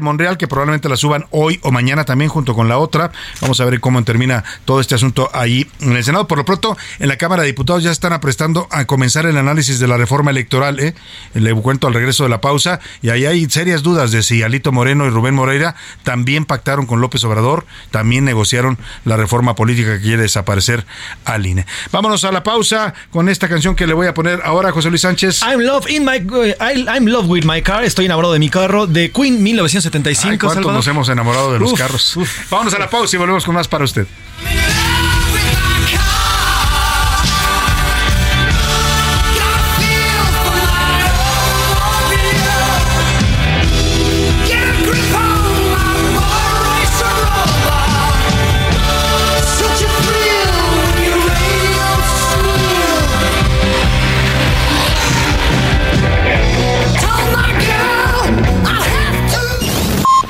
Monreal 0.02 0.38
que 0.38 0.48
probablemente 0.48 0.90
la 0.90 0.98
suban 0.98 1.26
hoy 1.32 1.60
o 1.64 1.72
mañana 1.72 2.06
también 2.06 2.30
junto 2.30 2.54
con 2.56 2.68
la 2.68 2.78
otra. 2.78 3.12
Vamos 3.42 3.60
a 3.60 3.66
ver 3.66 3.80
cómo 3.80 4.04
termina 4.04 4.44
todo 4.66 4.80
este 4.80 4.96
asunto 4.96 5.30
ahí 5.34 5.68
en 5.82 5.96
el 5.96 6.04
Senado. 6.04 6.28
Por 6.28 6.38
lo 6.38 6.46
pronto, 6.46 6.78
en 7.00 7.08
la 7.08 7.18
Cámara 7.18 7.44
de 7.44 7.48
Diputados 7.48 7.84
ya 7.84 7.92
están 7.92 8.14
aprestando 8.14 8.68
a 8.72 8.86
comenzar 8.86 9.26
el 9.26 9.38
análisis 9.38 9.80
de 9.80 9.88
la 9.88 9.98
reforma 9.98 10.32
electoral. 10.32 10.80
¿eh? 10.80 10.96
Le 11.34 11.54
cuento 11.56 11.88
al 11.88 11.94
regreso 11.94 12.24
de 12.24 12.30
la 12.30 12.42
pausa. 12.42 12.80
Y 13.02 13.10
ahí 13.10 13.26
hay 13.26 13.50
serias 13.50 13.84
dudas 13.84 14.12
de 14.12 14.24
si 14.24 14.42
Alito 14.44 14.72
Moreno 14.72 15.06
y 15.06 15.10
Rubén 15.10 15.36
Moreira 15.36 15.76
también 16.04 16.46
pactaron 16.46 16.86
con 16.86 17.02
López 17.02 17.24
Obrador, 17.24 17.66
también 17.92 18.26
negociaron 18.26 18.78
la 19.06 19.18
reforma 19.18 19.56
política 19.56 19.98
que 19.98 20.02
quiere 20.02 20.24
desaparecer 20.24 20.86
al 21.26 21.46
INE. 21.46 21.66
Vámonos 21.92 22.24
a 22.24 22.32
la 22.32 22.44
pausa 22.44 22.94
con 23.12 23.30
esta 23.30 23.48
canción 23.50 23.76
que 23.76 23.88
le 23.88 23.94
voy 23.94 24.08
a 24.08 24.14
poner 24.14 24.42
ahora 24.44 24.72
José 24.72 24.90
Luis 24.90 25.02
Sánchez. 25.02 25.42
I'm 25.42 25.60
love 25.60 25.90
in 25.90 26.06
my 26.06 26.18
I'm 26.88 27.06
love 27.06 27.28
with 27.28 27.46
my 27.46 27.62
car. 27.62 27.84
Estoy 27.84 28.06
enamorado 28.06 28.34
de 28.34 28.40
mi 28.40 28.50
carro 28.50 28.88
de 28.88 29.12
Queen 29.12 29.44
19 29.44 29.70
1975. 29.74 30.48
¿Cuánto 30.48 30.72
nos 30.72 30.88
hemos 30.88 31.10
enamorado 31.10 31.54
de 31.54 31.60
los 31.60 31.74
carros? 31.74 32.18
Vámonos 32.50 32.74
a 32.74 32.80
la 32.80 32.90
pausa 32.90 33.16
y 33.16 33.20
volvemos 33.20 33.46
con 33.46 33.56
más 33.56 33.68
para 33.68 33.84
usted. 33.86 34.08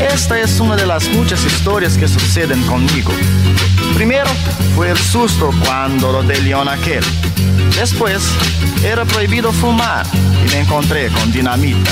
Esta 0.00 0.38
es 0.38 0.60
una 0.60 0.76
de 0.76 0.86
las 0.86 1.08
muchas 1.08 1.44
historias 1.44 1.98
que 1.98 2.06
suceden 2.06 2.62
conmigo. 2.62 3.12
Primero 3.94 4.30
fue 4.76 4.90
el 4.90 4.96
susto 4.96 5.50
cuando 5.64 6.12
lo 6.12 6.22
de 6.22 6.40
león 6.40 6.68
aquel. 6.68 7.04
Después 7.76 8.22
era 8.84 9.04
prohibido 9.04 9.52
fumar 9.52 10.06
y 10.14 10.50
me 10.50 10.60
encontré 10.60 11.08
con 11.08 11.32
dinamita. 11.32 11.90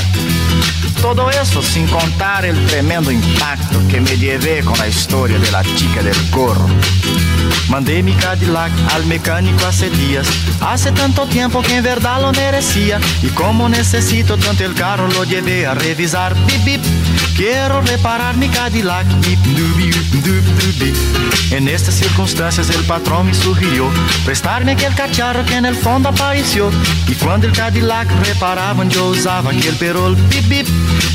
Todo 1.03 1.31
eso 1.31 1.61
sin 1.63 1.87
contar 1.89 2.45
el 2.45 2.65
tremendo 2.67 3.11
impacto 3.11 3.81
que 3.89 4.01
me 4.01 4.17
llevé 4.17 4.65
con 4.65 4.79
la 4.79 4.87
historia 4.87 5.39
de 5.39 5.51
la 5.51 5.63
chica 5.63 6.03
del 6.03 6.17
gorro. 6.31 6.69
Mandé 7.69 8.03
mi 8.03 8.13
Cadillac 8.13 8.73
al 8.95 9.05
mecánico 9.07 9.67
hace 9.67 9.91
días, 9.91 10.27
hace 10.61 10.93
tanto 10.93 11.27
tiempo 11.27 11.63
que 11.63 11.77
en 11.77 11.85
verdad 11.85 12.21
lo 12.21 12.33
merecía. 12.33 13.01
Y 13.23 13.29
como 13.29 13.69
necesito 13.69 14.37
tanto 14.37 14.65
el 14.65 14.75
carro, 14.75 15.09
lo 15.09 15.25
llevé 15.25 15.67
a 15.67 15.75
revisar. 15.75 16.35
Bip, 16.47 16.65
bip. 16.65 16.81
Quiero 17.37 17.83
reparar 17.83 18.37
mi 18.37 18.49
Cadillac. 18.49 19.07
Bip, 19.21 19.39
dubi, 19.41 19.91
dub, 19.91 20.45
dubi. 20.61 20.95
En 21.51 21.69
estas 21.69 21.95
circunstancias 21.95 22.71
el 22.71 22.83
patrón 22.85 23.27
me 23.27 23.35
sugirió 23.35 23.89
prestarme 24.25 24.73
aquel 24.73 24.95
cacharro 24.95 25.45
que 25.45 25.55
en 25.55 25.67
el 25.67 25.77
fondo 25.77 26.09
apareció. 26.09 26.71
Y 27.07 27.15
cuando 27.15 27.47
el 27.47 27.53
Cadillac 27.53 28.09
reparaban 28.27 28.89
yo 28.89 29.09
usaba 29.09 29.51
aquel 29.51 29.75
perol. 29.77 30.17
Bip, 30.29 30.49
bip. 30.49 30.67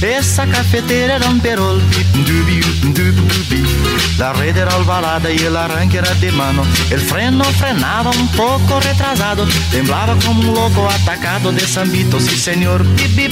Essa 0.02 0.46
cafeteira 0.46 1.16
era 1.16 1.30
um 1.30 1.40
perol. 1.40 1.82
Bip, 1.90 2.08
dubi, 2.26 2.60
dub, 2.94 3.16
dubi. 3.16 3.61
La 4.22 4.34
red 4.34 4.56
era 4.56 4.78
ovalada 4.78 5.32
y 5.32 5.40
el 5.40 5.58
arranque 5.58 5.98
era 5.98 6.14
de 6.14 6.32
mano. 6.32 6.64
El 6.92 7.00
freno 7.00 7.44
frenaba 7.44 8.12
un 8.12 8.28
poco 8.28 8.80
retrasado. 8.80 9.48
Temblaba 9.72 10.16
como 10.24 10.42
un 10.42 10.54
loco 10.54 10.88
atacado 10.88 11.52
de 11.52 11.62
Sambito. 11.62 12.20
Sí, 12.20 12.38
señor, 12.38 12.84
bip, 12.84 13.16
bip. 13.16 13.32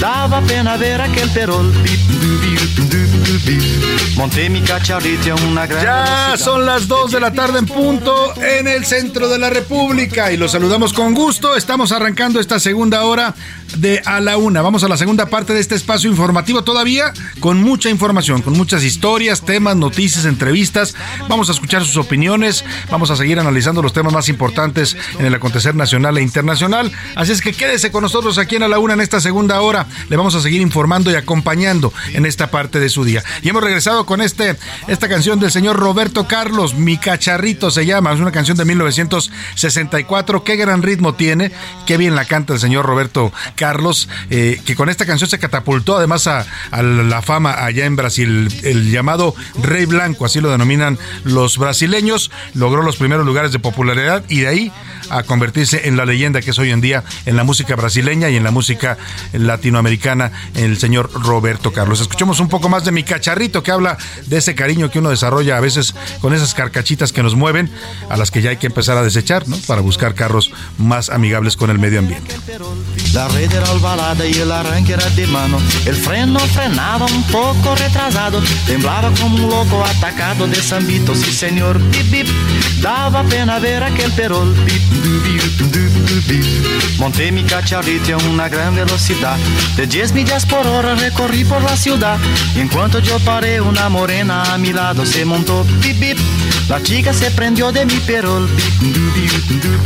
Daba 0.00 0.40
pena 0.40 0.76
ver 0.76 1.00
aquel 1.00 1.30
perol. 1.30 1.70
Bip, 1.84 2.00
bip, 2.08 2.40
bip, 2.40 3.44
bip. 3.46 4.16
Monté 4.16 4.50
mi 4.50 4.60
cacharrito 4.60 5.34
a 5.34 5.36
una 5.46 5.66
gran 5.66 5.84
Ya 5.84 6.36
son 6.36 6.66
las 6.66 6.88
2 6.88 7.12
de 7.12 7.20
la 7.20 7.32
tarde 7.32 7.60
en 7.60 7.66
punto 7.66 8.34
en 8.42 8.66
el 8.66 8.84
centro 8.84 9.28
de 9.28 9.38
la 9.38 9.50
República 9.50 10.32
y 10.32 10.36
los 10.36 10.50
saludamos 10.50 10.92
con 10.92 11.14
gusto. 11.14 11.54
Estamos 11.54 11.92
arrancando 11.92 12.40
esta 12.40 12.58
segunda 12.58 13.04
hora 13.04 13.36
de 13.76 14.00
a 14.04 14.20
la 14.20 14.36
una. 14.36 14.62
Vamos 14.62 14.84
a 14.84 14.88
la 14.88 14.96
segunda 14.96 15.26
parte 15.26 15.52
de 15.52 15.60
este 15.60 15.74
espacio 15.74 16.10
informativo 16.10 16.62
todavía 16.62 17.12
con 17.40 17.62
mucha 17.62 17.90
información, 17.90 18.42
con 18.42 18.54
muchas 18.54 18.84
historias, 18.84 19.42
temas, 19.42 19.76
noticias, 19.76 20.24
entrevistas. 20.24 20.94
Vamos 21.28 21.48
a 21.48 21.52
escuchar 21.52 21.84
sus 21.84 21.96
opiniones, 21.96 22.64
vamos 22.90 23.10
a 23.10 23.16
seguir 23.16 23.38
analizando 23.40 23.82
los 23.82 23.92
temas 23.92 24.12
más 24.12 24.28
importantes 24.28 24.96
en 25.18 25.26
el 25.26 25.34
acontecer 25.34 25.74
nacional 25.74 26.18
e 26.18 26.22
internacional. 26.22 26.92
Así 27.14 27.32
es 27.32 27.40
que 27.40 27.52
quédese 27.52 27.90
con 27.90 28.02
nosotros 28.02 28.38
aquí 28.38 28.56
en 28.56 28.62
a 28.62 28.68
la 28.68 28.78
una 28.78 28.94
en 28.94 29.00
esta 29.00 29.20
segunda 29.20 29.60
hora. 29.60 29.86
Le 30.08 30.16
vamos 30.16 30.34
a 30.34 30.40
seguir 30.40 30.60
informando 30.60 31.10
y 31.10 31.14
acompañando 31.14 31.92
en 32.12 32.26
esta 32.26 32.50
parte 32.50 32.80
de 32.80 32.88
su 32.88 33.04
día. 33.04 33.22
Y 33.42 33.48
hemos 33.48 33.62
regresado 33.62 34.06
con 34.06 34.20
este 34.20 34.56
esta 34.88 35.08
canción 35.08 35.40
del 35.40 35.50
señor 35.50 35.76
Roberto 35.76 36.26
Carlos, 36.26 36.74
Mi 36.74 36.96
Cacharrito 36.96 37.70
se 37.70 37.86
llama, 37.86 38.12
es 38.12 38.20
una 38.20 38.32
canción 38.32 38.56
de 38.56 38.64
1964. 38.64 40.44
Qué 40.44 40.56
gran 40.56 40.82
ritmo 40.82 41.14
tiene, 41.14 41.52
qué 41.86 41.96
bien 41.96 42.14
la 42.14 42.24
canta 42.24 42.54
el 42.54 42.60
señor 42.60 42.86
Roberto 42.86 43.32
Carlos, 43.54 44.08
eh, 44.30 44.60
que 44.64 44.74
con 44.76 44.88
esta 44.88 45.06
canción 45.06 45.28
se 45.28 45.38
catapultó 45.38 45.96
además 45.96 46.26
a, 46.26 46.46
a 46.70 46.82
la 46.82 47.22
fama 47.22 47.64
allá 47.64 47.86
en 47.86 47.96
Brasil, 47.96 48.48
el 48.64 48.90
llamado 48.90 49.34
Rey 49.62 49.86
Blanco, 49.86 50.24
así 50.24 50.40
lo 50.40 50.50
denominan 50.50 50.98
los 51.24 51.58
brasileños, 51.58 52.30
logró 52.54 52.82
los 52.82 52.96
primeros 52.96 53.26
lugares 53.26 53.52
de 53.52 53.58
popularidad 53.58 54.24
y 54.28 54.40
de 54.40 54.48
ahí 54.48 54.72
a 55.10 55.22
convertirse 55.22 55.88
en 55.88 55.96
la 55.96 56.04
leyenda 56.04 56.40
que 56.40 56.50
es 56.50 56.58
hoy 56.58 56.70
en 56.70 56.80
día 56.80 57.04
en 57.26 57.36
la 57.36 57.44
música 57.44 57.76
brasileña 57.76 58.30
y 58.30 58.36
en 58.36 58.44
la 58.44 58.50
música 58.50 58.98
latinoamericana, 59.32 60.32
el 60.54 60.78
señor 60.78 61.10
Roberto 61.12 61.72
Carlos. 61.72 62.00
Escuchemos 62.00 62.40
un 62.40 62.48
poco 62.48 62.68
más 62.68 62.84
de 62.84 62.92
mi 62.92 63.02
cacharrito 63.02 63.62
que 63.62 63.70
habla 63.70 63.98
de 64.26 64.38
ese 64.38 64.54
cariño 64.54 64.90
que 64.90 64.98
uno 64.98 65.10
desarrolla 65.10 65.56
a 65.56 65.60
veces 65.60 65.94
con 66.20 66.34
esas 66.34 66.54
carcachitas 66.54 67.12
que 67.12 67.22
nos 67.22 67.34
mueven, 67.34 67.70
a 68.08 68.16
las 68.16 68.30
que 68.30 68.42
ya 68.42 68.50
hay 68.50 68.56
que 68.56 68.66
empezar 68.66 68.96
a 68.96 69.02
desechar, 69.02 69.48
¿no? 69.48 69.56
Para 69.66 69.80
buscar 69.80 70.14
carros 70.14 70.50
más 70.78 71.10
amigables 71.10 71.56
con 71.56 71.70
el 71.70 71.78
medio 71.78 71.98
ambiente. 71.98 72.34
La 73.12 73.28
red 73.28 73.52
era 73.52 73.70
ovalada 73.72 74.26
y 74.26 74.34
el 74.34 74.50
arranque 74.50 74.92
era 74.92 75.08
de 75.10 75.26
mano. 75.26 75.58
El 75.86 75.94
freno 75.94 76.40
frenaba 76.40 77.06
un 77.06 77.22
poco 77.24 77.74
retrasado. 77.76 78.42
Temblaba 78.66 79.10
como 79.20 79.36
un 79.36 79.50
loco 79.50 79.84
atacado 79.84 80.46
de 80.46 80.56
Sambito. 80.56 81.14
Sí, 81.14 81.32
señor, 81.32 81.78
bip, 81.90 82.10
bip. 82.10 82.28
Daba 82.80 83.22
pena 83.24 83.58
ver 83.58 83.82
aquel 83.82 84.10
perol. 84.12 84.54
Bip, 84.64 84.82
Monté 86.98 87.32
mi 87.32 87.44
cacharrito 87.44 88.14
a 88.14 88.30
una 88.30 88.48
gran 88.48 88.74
velocidad. 88.74 89.36
De 89.76 89.86
10 89.86 90.12
millas 90.12 90.46
por 90.46 90.66
hora 90.66 90.94
recorrí 90.94 91.44
por 91.44 91.62
la 91.62 91.76
ciudad. 91.76 92.18
Y 92.56 92.60
en 92.60 92.68
cuanto 92.68 92.98
yo 93.00 93.18
paré, 93.20 93.60
una 93.60 93.88
morena 93.88 94.54
a 94.54 94.58
mi 94.58 94.72
lado 94.72 95.04
se 95.04 95.24
montó. 95.24 95.64
Bip, 95.80 95.98
bip. 95.98 96.18
La 96.68 96.82
chica 96.82 97.12
se 97.12 97.30
prendió 97.30 97.72
de 97.72 97.84
mi 97.84 97.96
perol. 97.96 98.48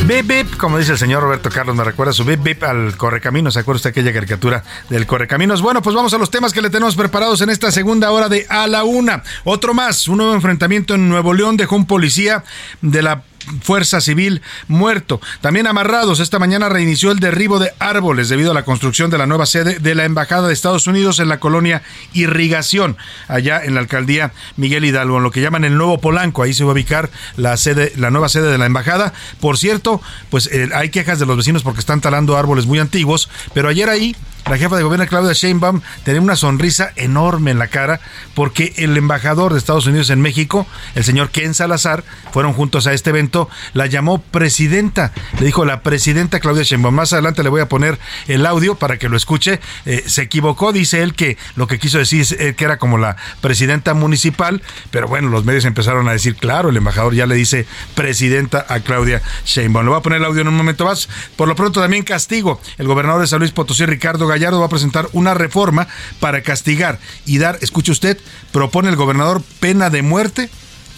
Bip 0.07 0.27
bip, 0.27 0.57
como 0.57 0.79
dice 0.79 0.93
el 0.93 0.99
señor 0.99 1.23
Roberto 1.23 1.51
Carlos, 1.51 1.75
me 1.75 1.83
recuerda 1.83 2.13
su 2.13 2.25
bip 2.25 2.41
bip 2.41 2.63
al 2.63 2.97
Correcaminos. 2.97 3.55
¿Se 3.55 3.61
acuerda 3.61 3.79
usted 3.79 3.91
aquella 3.91 4.13
caricatura 4.13 4.63
del 4.89 5.07
Correcaminos? 5.07 5.61
Bueno, 5.61 5.83
pues 5.83 5.97
vamos 5.97 6.15
a 6.15 6.19
los 6.19 6.31
temas 6.31 6.53
que 6.53 6.63
le 6.63 6.71
tenemos 6.71 6.95
preparados 6.95 7.41
en 7.41 7.51
esta 7.51 7.73
segunda 7.73 8.13
hora 8.13 8.29
de 8.29 8.47
A 8.49 8.69
la 8.69 8.85
Una. 8.85 9.25
Otro 9.43 9.75
más, 9.75 10.07
un 10.07 10.19
nuevo 10.19 10.35
enfrentamiento 10.35 10.95
en 10.95 11.09
Nuevo 11.09 11.35
León 11.35 11.57
dejó 11.57 11.75
un 11.75 11.87
policía 11.87 12.45
de 12.81 13.03
la 13.03 13.23
Fuerza 13.63 14.01
Civil 14.01 14.43
muerto. 14.67 15.21
También 15.41 15.67
amarrados, 15.67 16.21
esta 16.21 16.39
mañana 16.39 16.69
reinició 16.69 17.11
el 17.11 17.21
derribo 17.21 17.59
de 17.59 17.73
árboles 17.79 18.29
debido 18.29 18.51
a 18.51 18.55
la 18.55 18.65
construcción 18.65 19.11
de 19.11 19.19
la 19.19 19.27
nueva 19.27 19.47
sede 19.47 19.79
de 19.79 19.95
la 19.95 20.05
Embajada 20.05 20.49
de 20.49 20.55
Estados 20.55 20.87
Unidos 20.87 21.21
en 21.21 21.29
la 21.29 21.41
colonia 21.41 21.83
Irrigación, 22.13 22.97
allá 23.29 23.63
en 23.65 23.75
la 23.75 23.81
alcaldía 23.81 24.33
Miguel 24.57 24.85
Hidalgo, 24.85 25.19
en 25.19 25.23
lo 25.23 25.31
que 25.31 25.41
llaman 25.41 25.65
el 25.65 25.77
nuevo 25.77 25.99
Polanco. 25.99 26.43
Ahí 26.43 26.55
se 26.55 26.65
va 26.65 26.71
a 26.71 26.75
ubicar 26.75 27.11
la 27.37 27.57
sede, 27.57 27.93
la 27.97 28.11
nueva 28.11 28.29
sede 28.29 28.51
de 28.51 28.59
la 28.59 28.67
embajada. 28.67 29.13
Por 29.41 29.59
cierto, 29.59 30.01
pues 30.31 30.49
eh, 30.53 30.71
hay 30.75 30.91
quejas 30.91 31.19
de 31.19 31.27
los 31.27 31.37
vecinos 31.37 31.63
porque 31.63 31.81
están 31.81 32.01
talando 32.01 32.37
árboles 32.37 32.67
muy 32.67 32.79
antiguos, 32.79 33.29
pero 33.55 33.69
ayer 33.69 33.89
ahí 33.89 34.17
la 34.49 34.57
jefa 34.57 34.77
de 34.77 34.83
gobierno 34.83 35.07
Claudia 35.07 35.35
Sheinbaum 35.35 35.83
tenía 36.05 36.23
una 36.23 36.35
sonrisa 36.35 36.93
enorme 36.97 37.51
en 37.51 37.59
la 37.59 37.67
cara 37.67 38.01
porque 38.35 38.73
el 38.79 38.97
embajador 38.97 39.53
de 39.53 39.59
Estados 39.59 39.87
Unidos 39.87 40.09
en 40.09 40.23
México, 40.23 40.67
el 40.95 41.05
señor 41.05 41.31
Ken 41.31 41.53
Salazar, 41.53 42.03
fueron 42.33 42.55
juntos 42.55 42.87
a 42.87 42.95
este 42.95 43.11
evento, 43.11 43.51
la 43.75 43.87
llamó 43.87 44.23
presidenta, 44.23 45.13
le 45.39 45.47
dijo 45.47 45.67
la 45.67 45.83
presidenta 45.83 46.41
Claudia 46.41 46.63
Sheinbaum. 46.63 46.95
Más 46.95 47.13
adelante 47.13 47.43
le 47.43 47.51
voy 47.51 47.61
a 47.61 47.69
poner 47.69 47.99
el 48.27 48.47
audio 48.47 48.77
para 48.77 48.97
que 48.97 49.11
lo 49.11 49.17
escuche. 49.19 49.61
Eh, 49.85 50.05
se 50.07 50.23
equivocó, 50.23 50.73
dice 50.73 51.03
él 51.03 51.15
que 51.15 51.37
lo 51.57 51.67
que 51.67 51.79
quiso 51.79 51.99
decir 51.99 52.23
es 52.23 52.33
eh, 52.33 52.55
que 52.57 52.65
era 52.65 52.79
como 52.79 52.97
la 52.97 53.17
presidenta 53.43 53.93
municipal, 53.93 54.63
pero 54.91 55.09
bueno, 55.09 55.29
los 55.29 55.45
medios 55.45 55.67
empezaron 55.67 56.09
a 56.09 56.13
decir, 56.13 56.37
claro, 56.37 56.71
el 56.71 56.77
embajador 56.77 57.15
ya 57.15 57.27
le 57.27 57.35
dice 57.35 57.67
presidenta 57.95 58.65
a 58.69 58.81
Claudia 58.81 59.21
Sheinbaum. 59.45 59.85
Le 59.85 59.91
voy 59.91 59.99
a 59.99 60.03
poner 60.03 60.21
el 60.21 60.25
audio 60.25 60.41
en 60.41 60.49
un 60.49 60.57
momento 60.57 60.87
más. 60.87 61.09
Por 61.37 61.49
lo 61.49 61.55
pronto 61.55 61.83
también 61.83 62.03
castigo. 62.03 62.61
El 62.79 62.87
gobernador 62.87 63.21
de 63.21 63.27
San 63.27 63.41
Luis 63.41 63.53
Potosí, 63.53 63.85
Ricardo 63.85 64.27
Gallardo, 64.27 64.38
va 64.61 64.67
a 64.67 64.71
presentar 64.71 65.09
una 65.13 65.35
reforma 65.35 65.89
para 66.21 66.43
castigar 66.43 66.99
y 67.27 67.39
dar, 67.39 67.59
escuche 67.61 67.93
usted, 67.93 68.19
propone 68.53 68.89
el 68.89 68.97
gobernador 68.97 69.43
pena 69.61 69.91
de 69.91 70.03
muerte 70.03 70.51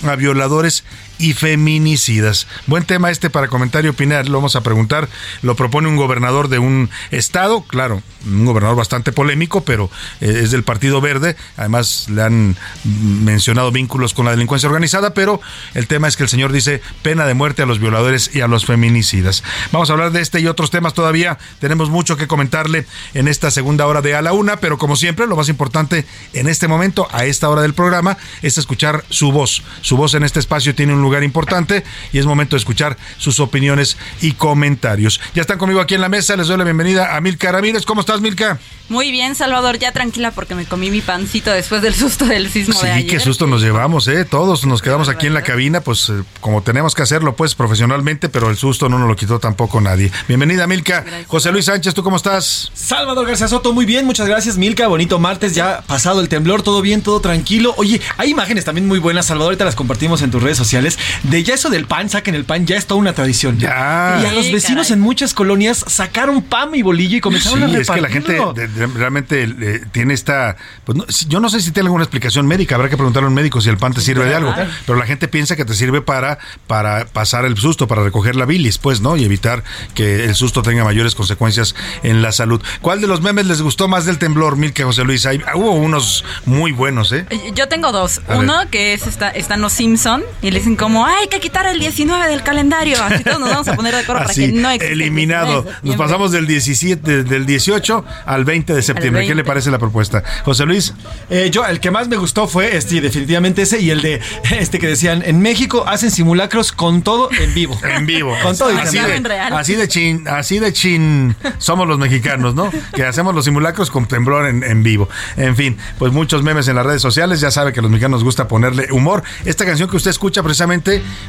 a 0.03 0.15
violadores 0.17 0.85
y 1.21 1.35
feminicidas. 1.35 2.47
Buen 2.67 2.85
tema 2.85 3.11
este 3.11 3.29
para 3.29 3.49
comentar 3.49 3.85
y 3.85 3.89
opinar. 3.89 4.29
Lo 4.29 4.39
vamos 4.39 4.57
a 4.57 4.63
preguntar. 4.63 5.09
Lo 5.43 5.55
propone 5.55 5.87
un 5.87 5.97
gobernador 5.97 6.49
de 6.49 6.59
un 6.59 6.89
estado, 7.11 7.63
claro, 7.63 8.03
un 8.25 8.47
gobernador 8.47 8.77
bastante 8.77 9.13
polémico, 9.13 9.63
pero 9.63 9.91
eh, 10.21 10.41
es 10.43 10.51
del 10.51 10.65
Partido 10.65 11.01
Verde. 11.03 11.37
Además, 11.59 12.07
le 12.09 12.23
han 12.23 12.57
mencionado 12.85 13.71
vínculos 13.71 14.15
con 14.15 14.25
la 14.25 14.31
delincuencia 14.31 14.69
organizada, 14.69 15.13
pero 15.13 15.41
el 15.75 15.87
tema 15.87 16.09
es 16.09 16.17
que 16.17 16.23
el 16.23 16.31
señor 16.31 16.53
dice 16.53 16.81
pena 17.03 17.27
de 17.27 17.35
muerte 17.35 17.63
a 17.63 17.67
los 17.67 17.81
violadores 17.81 18.35
y 18.35 18.41
a 18.41 18.49
los 18.49 18.65
feminicidas. 18.65 19.45
Vamos 19.73 19.91
a 19.91 19.93
hablar 19.93 20.13
de 20.13 20.23
este 20.23 20.41
y 20.41 20.47
otros 20.47 20.71
temas 20.71 20.95
todavía. 20.95 21.39
Tenemos 21.59 21.91
mucho 21.91 22.17
que 22.17 22.27
comentarle 22.27 22.87
en 23.13 23.29
esta 23.29 23.51
segunda 23.51 23.87
hora 23.87 24.01
de 24.01 24.15
A 24.15 24.23
la 24.23 24.33
Una, 24.33 24.57
pero 24.57 24.79
como 24.79 24.97
siempre, 24.97 25.27
lo 25.27 25.37
más 25.37 25.51
importante 25.51 26.07
en 26.33 26.49
este 26.49 26.67
momento, 26.67 27.09
a 27.13 27.27
esta 27.27 27.51
hora 27.51 27.61
del 27.61 27.75
programa, 27.75 28.17
es 28.41 28.57
escuchar 28.57 29.05
su 29.11 29.33
voz. 29.33 29.63
Su 29.83 29.99
voz 29.99 30.15
en 30.15 30.23
este 30.23 30.41
espacio 30.41 30.75
tiene 30.75 30.95
un 30.95 31.03
lugar 31.03 31.10
importante 31.23 31.85
y 32.13 32.19
es 32.19 32.27
momento 32.27 32.57
de 32.57 32.59
escuchar 32.61 32.97
sus 33.19 33.41
opiniones 33.41 33.97
y 34.21 34.33
comentarios. 34.33 35.21
Ya 35.35 35.43
están 35.43 35.59
conmigo 35.59 35.81
aquí 35.81 35.95
en 35.95 36.01
la 36.01 36.09
mesa, 36.09 36.37
les 36.37 36.47
doy 36.49 36.57
la 36.59 36.65
bienvenida 36.65 37.17
a 37.17 37.21
Milka 37.21 37.51
Ramírez. 37.53 37.85
¿Cómo 37.85 38.01
estás, 38.01 38.21
Milka? 38.21 38.59
Muy 38.89 39.13
bien, 39.13 39.37
Salvador, 39.37 39.79
ya 39.79 39.93
tranquila 39.93 40.33
porque 40.33 40.57
me 40.57 40.65
comí 40.65 40.91
mi 40.91 41.01
pancito 41.01 41.53
después 41.53 41.81
del 41.81 41.95
susto 41.95 42.25
del 42.27 42.51
sismo 42.51 42.75
Sí, 42.75 42.87
de 42.87 42.93
ayer. 42.93 43.11
qué 43.11 43.21
susto 43.21 43.47
nos 43.47 43.63
llevamos, 43.63 44.09
¿eh? 44.09 44.25
Todos 44.25 44.67
nos 44.67 44.83
quedamos 44.83 45.09
aquí 45.09 45.29
en 45.29 45.35
la 45.35 45.43
cabina, 45.43 45.81
pues 45.81 46.09
eh, 46.09 46.23
como 46.41 46.63
tenemos 46.63 46.97
que 46.97 47.03
hacerlo, 47.03 47.37
pues 47.37 47.55
profesionalmente, 47.55 48.29
pero 48.29 48.51
el 48.51 48.57
susto 48.57 48.89
no 48.89 48.99
nos 48.99 49.07
lo 49.07 49.15
quitó 49.15 49.39
tampoco 49.39 49.81
nadie. 49.81 50.11
Bienvenida, 50.27 50.67
Milka. 50.67 51.05
José 51.29 51.53
Luis 51.53 51.67
Sánchez, 51.67 51.95
¿tú 51.95 52.03
cómo 52.03 52.17
estás? 52.17 52.73
Salvador 52.75 53.29
García 53.29 53.47
Soto, 53.47 53.73
muy 53.73 53.87
bien, 53.87 54.07
muchas 54.07 54.27
gracias, 54.27 54.57
Milka. 54.59 54.89
Bonito 54.89 55.21
martes, 55.21 55.55
ya 55.55 55.83
pasado 55.87 56.21
el 56.21 56.29
temblor, 56.29 56.63
todo 56.63 56.83
bien, 56.83 57.01
todo 57.03 57.21
tranquilo. 57.21 57.75
Oye, 57.77 58.01
hay 58.17 58.31
imágenes 58.31 58.65
también 58.65 58.89
muy 58.89 58.99
buenas, 58.99 59.27
Salvador, 59.27 59.51
ahorita 59.53 59.65
las 59.65 59.77
compartimos 59.77 60.21
en 60.23 60.33
tus 60.33 60.43
redes 60.43 60.57
sociales. 60.59 60.99
De 61.23 61.43
ya 61.43 61.55
eso 61.55 61.71
del 61.71 61.87
pan, 61.87 62.09
saquen 62.09 62.35
el 62.35 62.45
pan, 62.45 62.67
ya 62.67 62.77
es 62.77 62.87
toda 62.87 63.01
una 63.01 63.13
tradición. 63.13 63.59
Ya. 63.59 64.19
Y 64.23 64.27
a 64.27 64.33
los 64.33 64.47
Sí, 64.47 64.53
vecinos 64.53 64.87
caray. 64.89 64.99
en 64.99 65.01
muchas 65.01 65.35
colonias 65.35 65.85
sacaron 65.87 66.43
pan 66.43 66.75
y 66.75 66.83
bolillo 66.83 67.17
y 67.17 67.21
comenzaron 67.21 67.63
a 67.65 67.69
Sí, 67.69 67.77
es 67.77 67.91
que 67.91 68.01
la 68.01 68.09
gente 68.09 68.33
repartirlo. 68.33 68.53
de- 68.55 68.87
de- 68.87 68.99
realmente 68.99 69.43
eh, 69.45 69.81
tiene 69.93 70.15
esta. 70.15 70.57
Pues 70.85 70.97
no, 70.97 71.05
yo 71.29 71.41
no 71.41 71.49
sé 71.49 71.61
si 71.61 71.71
tiene 71.73 71.87
alguna 71.89 72.05
explicación 72.05 72.47
médica, 72.47 72.75
habrá 72.75 72.89
que 72.89 72.97
preguntarle 72.97 73.27
a 73.27 73.29
un 73.29 73.35
médico 73.35 73.61
si 73.61 73.69
el 73.69 73.77
pan 73.79 73.93
te 73.93 74.01
sirve 74.01 74.25
de 74.25 74.35
algo. 74.35 74.55
Pero 74.87 74.99
la 74.99 75.07
gente 75.07 75.29
piensa 75.29 75.57
que 75.57 75.65
te 75.65 75.75
sirve 75.75 76.01
para, 76.03 76.39
para 76.67 77.07
pasar 77.07 77.45
el 77.45 77.57
susto, 77.57 77.87
para 77.87 78.03
recoger 78.03 78.37
la 78.37 78.45
bilis, 78.45 78.79
pues, 78.79 79.01
¿no? 79.01 79.17
Y 79.17 79.25
evitar 79.25 79.63
que 79.95 80.25
el 80.25 80.35
susto 80.35 80.63
tenga 80.63 80.85
mayores 80.85 81.15
consecuencias 81.15 81.75
en 82.03 82.23
la 82.23 82.33
salud. 82.33 82.61
¿Cuál 82.81 83.01
de 83.01 83.07
los 83.07 83.21
memes 83.23 83.47
les 83.47 83.63
gustó 83.63 83.89
más 83.89 84.05
del 84.07 84.19
temblor, 84.19 84.57
Milka 84.57 84.85
José 84.85 85.05
Luis? 85.05 85.27
Hay- 85.27 85.41
hubo 85.55 85.73
unos 85.73 86.25
muy 86.47 86.73
buenos, 86.73 87.13
¿eh? 87.13 87.27
Yo 87.55 87.69
tengo 87.69 87.93
dos. 87.93 88.21
A 88.29 88.37
Uno 88.37 88.55
que 88.71 88.95
es 88.95 89.07
esta, 89.07 89.29
están 89.31 89.61
los 89.61 89.73
Simpson 89.73 90.23
y 90.43 90.51
le 90.51 90.59
dicen 90.59 90.77
cómo 90.77 90.90
como 90.91 91.07
hay 91.07 91.29
que 91.29 91.39
quitar 91.39 91.67
el 91.67 91.79
19 91.79 92.29
del 92.29 92.43
calendario. 92.43 93.01
Así 93.01 93.23
todos 93.23 93.39
nos 93.39 93.51
vamos 93.51 93.69
a 93.69 93.77
poner 93.77 93.95
de 93.95 94.01
acuerdo 94.01 94.23
para 94.23 94.31
Así, 94.31 94.47
que 94.47 94.53
no 94.61 94.71
exista 94.71 94.93
el 94.93 95.01
eliminado. 95.01 95.63
19 95.63 95.81
de 95.83 95.89
Nos 95.89 95.97
pasamos 95.97 96.33
del 96.33 96.49
17, 96.49 97.23
del 97.23 97.47
18 97.47 98.05
al 98.27 98.45
20 98.45 98.75
de 98.75 98.83
septiembre. 98.83 99.23
¿Qué 99.23 99.29
20. 99.29 99.35
le 99.37 99.45
parece 99.45 99.71
la 99.71 99.79
propuesta? 99.79 100.25
José 100.45 100.67
Luis. 100.67 100.93
Eh, 101.29 101.49
yo, 101.53 101.65
el 101.65 101.79
que 101.79 101.93
más 101.93 102.09
me 102.09 102.17
gustó 102.17 102.49
fue 102.49 102.77
este, 102.77 103.01
definitivamente 103.01 103.63
ese, 103.63 103.81
y 103.81 103.91
el 103.91 104.03
de 104.03 104.21
este 104.51 104.81
que 104.81 104.89
decían, 104.89 105.23
en 105.25 105.41
México 105.41 105.85
hacen 105.87 106.11
simulacros 106.11 106.73
con 106.73 107.03
todo 107.03 107.31
en 107.39 107.55
vivo. 107.55 107.79
En 107.91 108.07
vivo. 108.07 108.37
Con 108.43 108.57
todo 108.57 108.73
y 108.73 108.77
así, 108.77 108.99
de, 108.99 109.39
así 109.53 109.75
de 109.75 109.89
chin, 109.89 110.27
así 110.27 110.59
de 110.59 110.73
chin 110.73 111.37
somos 111.59 111.87
los 111.87 111.99
mexicanos, 111.99 112.55
¿no? 112.55 112.71
Que 112.95 113.05
hacemos 113.05 113.33
los 113.35 113.45
simulacros 113.45 113.91
con 113.91 114.07
temblor 114.07 114.49
en, 114.49 114.65
en 114.65 114.83
vivo. 114.83 115.09
En 115.37 115.55
fin, 115.55 115.77
pues 115.99 116.13
muchos 116.13 116.43
memes 116.43 116.67
en 116.69 116.77
las 116.77 116.87
redes 116.87 117.03
sociales. 117.03 117.41
Ya 117.41 117.51
sabe 117.51 117.73
que 117.73 117.81
a 117.81 117.83
los 117.83 117.91
mexicanos 117.91 118.19
nos 118.19 118.25
gusta 118.25 118.49
ponerle 118.49 118.89
humor. 118.91 119.23
Esta 119.45 119.65
canción 119.65 119.89
que 119.89 119.97
usted 119.97 120.11
escucha 120.11 120.43
precisamente 120.43 120.70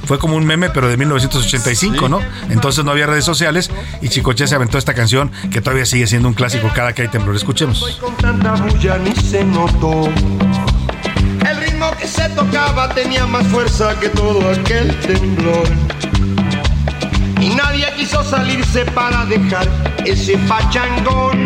fue 0.06 0.20
como 0.20 0.36
un 0.36 0.46
meme, 0.46 0.70
pero 0.70 0.88
de 0.88 0.98
1985, 0.98 2.10
¿no? 2.10 2.20
Entonces 2.50 2.86
no 2.86 2.92
había 2.92 3.08
redes 3.08 3.26
sociales 3.26 3.72
y 4.02 4.10
Chicoche 4.10 4.48
se 4.48 4.56
aventó 4.56 4.78
esta 4.78 4.94
canción 4.94 5.32
que 5.52 5.62
todavía 5.62 5.86
sigue 5.86 6.08
siendo 6.08 6.28
un 6.28 6.34
clásico 6.34 6.70
cada 6.74 6.94
que 6.94 7.04
hay 7.04 7.08
temblor. 7.08 7.36
Escuchemos. 7.36 8.00
El 11.46 11.58
ritmo 11.58 11.92
que 12.00 12.08
se 12.08 12.30
tocaba 12.30 12.90
tenía 12.94 13.26
más 13.26 13.48
fuerza 13.48 14.00
que 14.00 14.10
todo 14.10 14.50
aquel 14.52 14.96
temblor. 15.00 15.68
Y 17.40 17.50
nadie 17.50 17.88
quiso 17.98 18.24
salirse 18.24 18.86
para 18.86 19.26
dejar 19.26 19.68
ese 20.06 20.38
pachangón. 20.48 21.46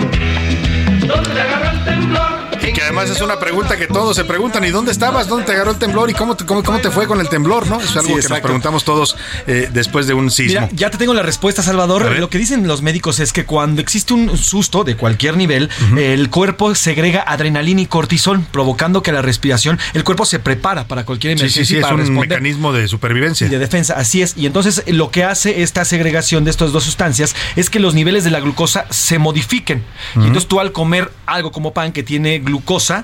¿Dónde 1.07 1.41
agarró 1.41 1.69
el 1.71 1.85
temblor? 1.85 2.54
Y 2.67 2.73
que 2.73 2.81
además 2.81 3.09
es 3.09 3.21
una 3.21 3.39
pregunta 3.39 3.77
que 3.77 3.85
todos 3.87 4.15
se 4.15 4.25
preguntan, 4.25 4.63
¿y 4.63 4.69
dónde 4.71 4.91
estabas? 4.91 5.27
¿Dónde 5.27 5.45
te 5.45 5.51
agarró 5.51 5.71
el 5.71 5.77
temblor? 5.77 6.09
¿Y 6.09 6.13
cómo 6.13 6.35
te, 6.35 6.45
cómo, 6.45 6.63
cómo 6.63 6.79
te 6.79 6.89
fue 6.89 7.05
con 7.07 7.19
el 7.19 7.29
temblor? 7.29 7.67
¿no? 7.67 7.79
Es 7.79 7.95
algo 7.95 8.15
Sí, 8.15 8.21
que 8.21 8.29
nos 8.29 8.39
preguntamos 8.39 8.83
todos 8.83 9.15
eh, 9.45 9.69
después 9.71 10.07
de 10.07 10.13
un 10.13 10.31
sismo. 10.31 10.61
Mira, 10.61 10.69
ya 10.73 10.89
te 10.89 10.97
tengo 10.97 11.13
la 11.13 11.21
respuesta, 11.21 11.61
A 11.61 11.63
Salvador. 11.63 12.17
Lo 12.19 12.29
que 12.29 12.37
dicen 12.37 12.67
los 12.67 12.81
médicos 12.81 13.19
es 13.19 13.33
que 13.33 13.45
cuando 13.45 13.81
existe 13.81 14.13
un 14.13 14.37
susto 14.37 14.83
de 14.83 14.95
cualquier 14.97 15.37
nivel, 15.37 15.69
el 15.97 16.29
cuerpo 16.29 16.73
segrega 16.75 17.21
adrenalina 17.21 17.81
y 17.81 17.85
cortisol, 17.85 18.41
provocando 18.51 19.03
que 19.03 19.11
la 19.11 19.21
respiración, 19.21 19.79
el 19.93 20.03
cuerpo 20.03 20.25
se 20.25 20.39
prepara 20.39 20.87
para 20.87 21.05
cualquier 21.05 21.33
emergencia. 21.33 21.63
sí, 21.63 21.67
sí, 21.67 21.75
y 21.75 21.77
es 21.77 21.83
para 21.83 21.95
un 21.95 21.99
responder. 22.01 22.29
mecanismo 22.29 22.73
de 22.73 22.87
supervivencia. 22.87 23.45
Y 23.47 23.49
de 23.49 23.59
defensa, 23.59 23.93
así 23.97 24.21
es. 24.21 24.33
Y 24.37 24.45
entonces 24.47 24.83
lo 24.87 25.11
que 25.11 25.23
hace 25.23 25.61
esta 25.61 25.85
segregación 25.85 26.43
de 26.43 26.51
estas 26.51 26.71
dos 26.71 26.83
sustancias 26.83 27.35
es 27.55 27.69
que 27.69 27.79
los 27.79 27.93
niveles 27.93 28.23
de 28.23 28.31
la 28.31 28.39
glucosa 28.39 28.85
se 28.89 29.19
modifiquen. 29.19 29.83
Y 30.15 30.19
entonces 30.19 30.47
tú 30.47 30.59
al 30.59 30.71
comer 30.71 31.11
algo 31.27 31.51
como 31.51 31.73
pan 31.73 31.91
que 31.91 32.01
tiene 32.03 32.39
glucosa, 32.39 32.54
glucosa 32.55 33.03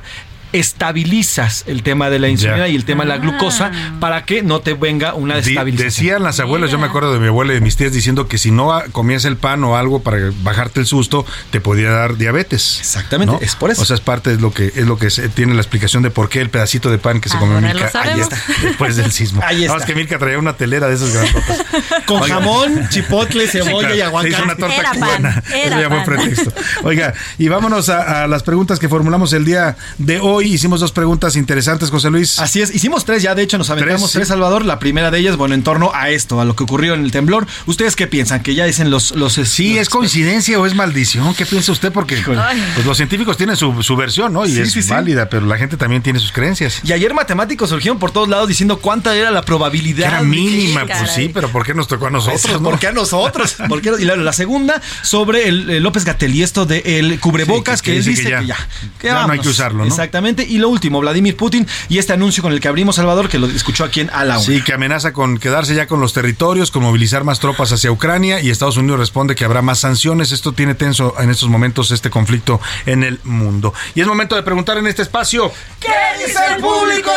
estabilizas 0.54 1.64
el 1.68 1.84
tema 1.84 2.10
de 2.10 2.20
la 2.20 2.28
insulina 2.30 2.58
Ya. 2.60 2.68
y 2.68 2.76
el 2.76 2.86
tema 2.86 3.04
de 3.04 3.10
la 3.10 3.18
glucosa 3.18 3.72
para 4.00 4.26
que 4.26 4.42
no 4.44 4.62
te 4.62 4.74
venga 4.74 5.14
una 5.14 5.36
desestabilización. 5.36 5.88
decían 5.88 6.24
las 6.24 6.40
abuelas, 6.40 6.72
yo 6.72 6.78
me 6.80 6.88
acuerdo 6.88 7.14
de 7.14 7.20
mi 7.20 7.28
abuela 7.28 7.52
y 7.54 7.56
de 7.56 7.62
mis 7.62 7.76
tías 7.78 7.94
diciendo 7.94 8.28
que 8.28 8.38
si 8.38 8.52
no 8.52 8.74
ah, 8.74 8.86
comías 8.92 9.26
el 9.26 9.38
pan 9.38 9.64
o 9.64 9.78
algo 9.78 10.02
para 10.02 10.18
bajarte 10.44 10.80
el 10.80 10.86
susto, 10.86 11.26
te 11.52 11.62
podía 11.62 11.92
dar 11.92 12.18
diabetes. 12.18 12.80
Exactamente, 12.80 13.38
es 13.44 13.56
por 13.56 13.72
eso. 13.72 13.82
O 13.82 13.86
sea, 13.86 13.96
es 13.96 14.02
parte 14.02 14.32
de 14.36 14.42
lo 14.42 14.52
que 14.54 14.68
es 14.68 14.86
lo 14.86 14.98
que 14.98 15.10
se- 15.10 15.30
tiene 15.30 15.54
la 15.54 15.62
explicación 15.62 16.04
de 16.04 16.10
por 16.12 16.30
qué 16.30 16.42
el 16.42 16.50
pedacito 16.50 16.90
de 16.90 16.98
pan 16.98 17.22
que 17.22 17.30
se 17.30 17.38
comió 17.38 17.60
sabemos. 17.62 17.96
ahí 17.96 18.20
está, 18.20 18.38
después 18.62 18.96
del 18.96 19.12
sismo. 19.12 19.42
Ahí 19.46 19.58
No, 19.66 19.74
está. 19.74 19.78
es 19.78 19.86
que 19.86 19.96
Milka 19.96 20.18
traía 20.20 20.38
una 20.40 20.54
telera 20.54 20.88
de 20.88 20.96
esas 20.96 21.14
grandotas. 21.14 21.66
Con 22.06 22.22
Oiga. 22.22 22.36
jamón, 22.36 22.88
chipotle, 22.90 23.46
Sí, 23.46 23.52
cebolla 23.60 23.80
claro, 23.90 23.94
y 23.96 23.98
Se 23.98 24.04
aguacate. 24.04 24.30
hizo 24.34 24.44
una 24.44 24.56
torta 24.56 24.76
Era 24.76 24.90
pan, 24.92 25.00
cubana. 25.00 25.44
era 25.54 25.66
Eso 25.80 25.82
ya 25.82 25.90
fue 25.90 26.16
pretexto. 26.16 26.54
Oiga, 26.84 27.14
y 27.38 27.48
vámonos 27.48 27.90
a, 27.90 28.24
a 28.24 28.28
las 28.28 28.44
preguntas 28.44 28.80
que 28.80 28.88
formulamos 28.90 29.34
el 29.34 29.46
día 29.46 29.76
de 29.98 30.20
hoy. 30.20 30.41
Hicimos 30.48 30.80
dos 30.80 30.92
preguntas 30.92 31.36
interesantes, 31.36 31.90
José 31.90 32.10
Luis. 32.10 32.40
Así 32.40 32.62
es, 32.62 32.74
hicimos 32.74 33.06
tres 33.06 33.22
ya, 33.24 33.36
de 33.36 33.44
hecho 33.44 33.58
nos 33.58 33.70
aventamos 33.70 34.02
Tres, 34.04 34.12
tres, 34.14 34.28
sí. 34.28 34.30
Salvador. 34.30 34.66
La 34.66 34.80
primera 34.80 35.12
de 35.12 35.20
ellas, 35.20 35.36
bueno, 35.38 35.56
en 35.56 35.64
torno 35.64 35.92
a 35.94 36.10
esto, 36.10 36.40
a 36.42 36.46
lo 36.46 36.56
que 36.56 36.64
ocurrió 36.64 36.94
en 36.94 37.04
el 37.04 37.12
temblor. 37.12 37.48
¿Ustedes 37.66 37.96
qué 37.96 38.08
piensan? 38.08 38.42
Que 38.44 38.56
ya 38.56 38.66
dicen 38.66 38.90
los... 38.90 39.12
los 39.12 39.34
Sí, 39.34 39.70
los- 39.74 39.82
es 39.84 39.90
coincidencia 39.90 40.60
o 40.60 40.66
es 40.66 40.76
maldición. 40.76 41.34
¿Qué 41.36 41.46
piensa 41.46 41.72
usted? 41.72 41.92
Porque 41.92 42.18
pues, 42.26 42.38
los 42.86 42.98
científicos 42.98 43.38
tienen 43.38 43.56
su, 43.56 43.82
su 43.84 43.96
versión, 43.96 44.34
¿no? 44.34 44.46
Y 44.46 44.52
Sí, 44.54 44.62
es 44.62 44.72
sí, 44.72 44.82
sí. 44.84 44.90
válida, 44.90 45.30
pero 45.30 45.46
la 45.46 45.58
gente 45.58 45.78
también 45.78 46.02
tiene 46.02 46.20
sus 46.20 46.32
creencias. 46.32 46.82
Y 46.84 46.92
ayer 46.94 47.14
matemáticos 47.14 47.70
surgieron 47.70 48.00
por 48.00 48.12
todos 48.12 48.28
lados 48.30 48.48
diciendo 48.48 48.80
cuánta 48.80 49.16
era 49.16 49.32
la 49.32 49.42
Que 49.42 49.48
probabilidad. 49.48 50.08
era 50.10 50.22
de 50.22 50.28
mínima, 50.28 50.82
pues 50.86 50.98
caray. 51.00 51.16
sí, 51.16 51.32
pero 51.34 51.50
¿por 51.50 51.66
qué 51.66 51.74
nos 51.74 51.88
tocó 51.88 52.08
a 52.08 52.10
nosotros? 52.12 52.44
Eso, 52.46 52.54
no? 52.60 52.70
¿Por 52.70 52.80
qué 52.80 52.88
a 52.88 52.92
nosotros? 52.92 53.56
¿Por 53.68 53.82
qué? 53.82 53.92
Y 54.00 54.06
la, 54.06 54.16
la 54.16 54.34
segunda, 54.34 54.82
sobre 55.04 55.48
el, 55.48 55.70
el 55.70 55.84
López 55.84 56.06
Gatel 56.06 56.34
y 56.36 56.44
esto 56.44 56.66
del 56.66 57.20
cubrebocas, 57.20 57.80
Sí, 57.80 57.86
que- 57.86 57.92
que, 57.92 57.92
que 57.94 58.00
él 58.00 58.06
dice 58.06 58.24
que 58.24 58.30
que 58.30 58.32
ya- 58.32 58.42
ya. 58.42 58.68
que 59.00 59.08
ya 59.08 59.28
no 59.28 59.34
hay 59.34 59.40
que 59.40 59.50
usarlo, 59.50 59.80
¿no? 59.80 59.86
Exactamente. 59.88 60.31
Y 60.40 60.58
lo 60.58 60.70
último, 60.70 61.00
Vladimir 61.00 61.36
Putin 61.36 61.68
y 61.90 61.98
este 61.98 62.14
anuncio 62.14 62.44
con 62.44 62.54
el 62.54 62.60
que 62.60 62.68
abrimos 62.68 62.96
Salvador, 62.96 63.30
que 63.30 63.40
lo 63.40 63.48
escuchó 63.48 63.84
aquí 63.84 64.02
en 64.02 64.10
A 64.12 64.24
la 64.24 64.38
Una. 64.38 64.46
Sí, 64.46 64.62
que 64.62 64.74
amenaza 64.74 65.14
con 65.14 65.38
quedarse 65.38 65.76
ya 65.76 65.88
con 65.88 66.00
los 66.00 66.14
territorios, 66.14 66.72
con 66.72 66.84
movilizar 66.84 67.24
más 67.24 67.40
tropas 67.40 67.72
hacia 67.72 67.92
Ucrania 67.92 68.42
y 68.42 68.50
Estados 68.50 68.78
Unidos 68.78 69.00
responde 69.00 69.36
que 69.36 69.46
habrá 69.46 69.62
más 69.62 69.80
sanciones. 69.80 70.32
Esto 70.32 70.54
tiene 70.54 70.76
tenso 70.76 71.16
en 71.20 71.30
estos 71.30 71.50
momentos 71.50 71.92
este 71.92 72.10
conflicto 72.10 72.60
en 72.86 73.04
el 73.04 73.20
mundo. 73.24 73.74
Y 73.96 74.02
es 74.02 74.08
momento 74.08 74.36
de 74.36 74.44
preguntar 74.44 74.78
en 74.78 74.88
este 74.88 75.02
espacio. 75.02 75.52
¿Qué 75.80 76.26
dice 76.26 76.40
el 76.56 76.62
público? 76.62 77.12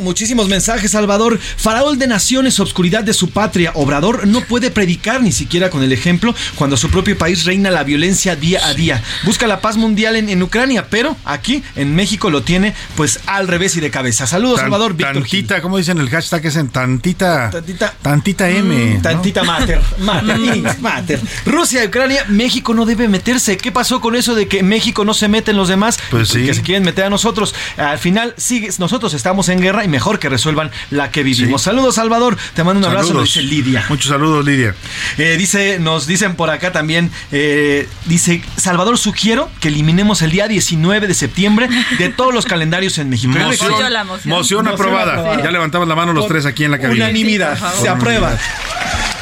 Muchísimos 0.00 0.48
mensajes, 0.48 0.90
Salvador. 0.90 1.38
Faraón 1.38 1.98
de 1.98 2.06
naciones, 2.06 2.58
obscuridad 2.60 3.04
de 3.04 3.12
su 3.12 3.30
patria. 3.30 3.72
Obrador 3.74 4.26
no 4.26 4.40
puede 4.40 4.70
predicar 4.70 5.22
ni 5.22 5.32
siquiera 5.32 5.70
con 5.70 5.82
el 5.82 5.92
ejemplo 5.92 6.34
cuando 6.56 6.76
su 6.76 6.90
propio 6.90 7.16
país 7.16 7.44
reina 7.44 7.70
la 7.70 7.84
violencia 7.84 8.36
día 8.36 8.66
a 8.66 8.74
día. 8.74 9.02
Busca 9.24 9.46
la 9.46 9.60
paz 9.60 9.76
mundial 9.76 10.16
en, 10.16 10.28
en 10.28 10.42
Ucrania, 10.42 10.86
pero 10.88 11.16
aquí 11.24 11.62
en 11.76 11.94
México 11.94 12.30
lo 12.32 12.42
tiene 12.42 12.74
pues 12.96 13.20
al 13.26 13.46
revés 13.48 13.76
y 13.76 13.80
de 13.80 13.90
cabeza. 13.90 14.26
Saludos, 14.26 14.56
Tan- 14.56 14.64
Salvador. 14.66 14.94
Víctor 14.94 15.24
Gil. 15.24 15.40
tantita, 15.46 15.62
¿cómo 15.62 15.78
dicen 15.78 15.98
el 15.98 16.08
hashtag? 16.10 16.44
Es 16.46 16.56
en 16.56 16.68
tantita. 16.68 17.50
Tantita. 17.50 17.94
Tantita 18.02 18.50
M. 18.50 18.94
¿no? 18.96 19.02
Tantita 19.02 19.44
mater, 19.44 19.80
mater, 20.00 20.38
Inés, 20.40 20.80
mater. 20.80 21.20
Rusia, 21.46 21.84
Ucrania, 21.84 22.24
México 22.28 22.74
no 22.74 22.84
debe 22.86 23.08
meterse. 23.08 23.56
¿Qué 23.56 23.70
pasó 23.72 24.00
con 24.00 24.16
eso 24.16 24.34
de 24.34 24.48
que 24.48 24.62
México 24.62 25.04
no 25.04 25.14
se 25.14 25.28
mete 25.28 25.50
en 25.52 25.56
los 25.56 25.68
demás? 25.68 25.98
Pues 26.10 26.28
sí. 26.30 26.44
Que 26.44 26.54
se 26.54 26.62
quieren 26.62 26.82
meter 26.84 27.04
a 27.04 27.10
nosotros. 27.10 27.54
Al 27.76 27.98
final, 27.98 28.34
sigue, 28.36 28.70
nosotros 28.78 29.14
estamos 29.14 29.48
en 29.48 29.60
guerra 29.60 29.84
y 29.84 29.88
mejor 29.88 30.18
que 30.18 30.28
resuelvan 30.28 30.70
la 30.90 31.10
que 31.10 31.22
vivimos. 31.22 31.62
Sí. 31.62 31.66
Saludos, 31.66 31.94
Salvador. 31.96 32.36
Te 32.54 32.64
mando 32.64 32.80
un 32.80 32.84
abrazo, 32.86 33.08
Saludos. 33.08 33.28
nos 33.28 33.34
dice 33.34 33.42
Lidia. 33.46 33.84
Muchos 33.88 34.08
saludos, 34.10 34.44
Lidia. 34.44 34.74
Eh, 35.18 35.36
dice, 35.38 35.78
nos 35.78 36.06
dicen 36.06 36.34
por 36.36 36.50
acá 36.50 36.72
también, 36.72 37.10
eh, 37.30 37.88
dice, 38.06 38.42
Salvador, 38.56 38.98
sugiero 38.98 39.50
que 39.60 39.68
eliminemos 39.68 40.22
el 40.22 40.30
día 40.30 40.48
19 40.48 41.06
de 41.06 41.14
septiembre 41.14 41.68
de 41.98 42.08
todos 42.22 42.32
los 42.34 42.44
calendarios 42.46 42.98
en 42.98 43.08
México. 43.08 43.32
Moción, 43.36 43.72
moción. 43.72 44.06
moción 44.06 44.28
Moción 44.30 44.68
aprobada. 44.68 45.12
aprobada. 45.14 45.42
Ya 45.42 45.50
levantamos 45.50 45.88
la 45.88 45.96
mano 45.96 46.12
los 46.12 46.28
tres 46.28 46.46
aquí 46.46 46.62
en 46.64 46.70
la 46.70 46.78
cabina. 46.78 47.06
Unanimidad, 47.06 47.58
Sí, 47.58 47.82
se 47.82 47.88
aprueba. 47.88 48.36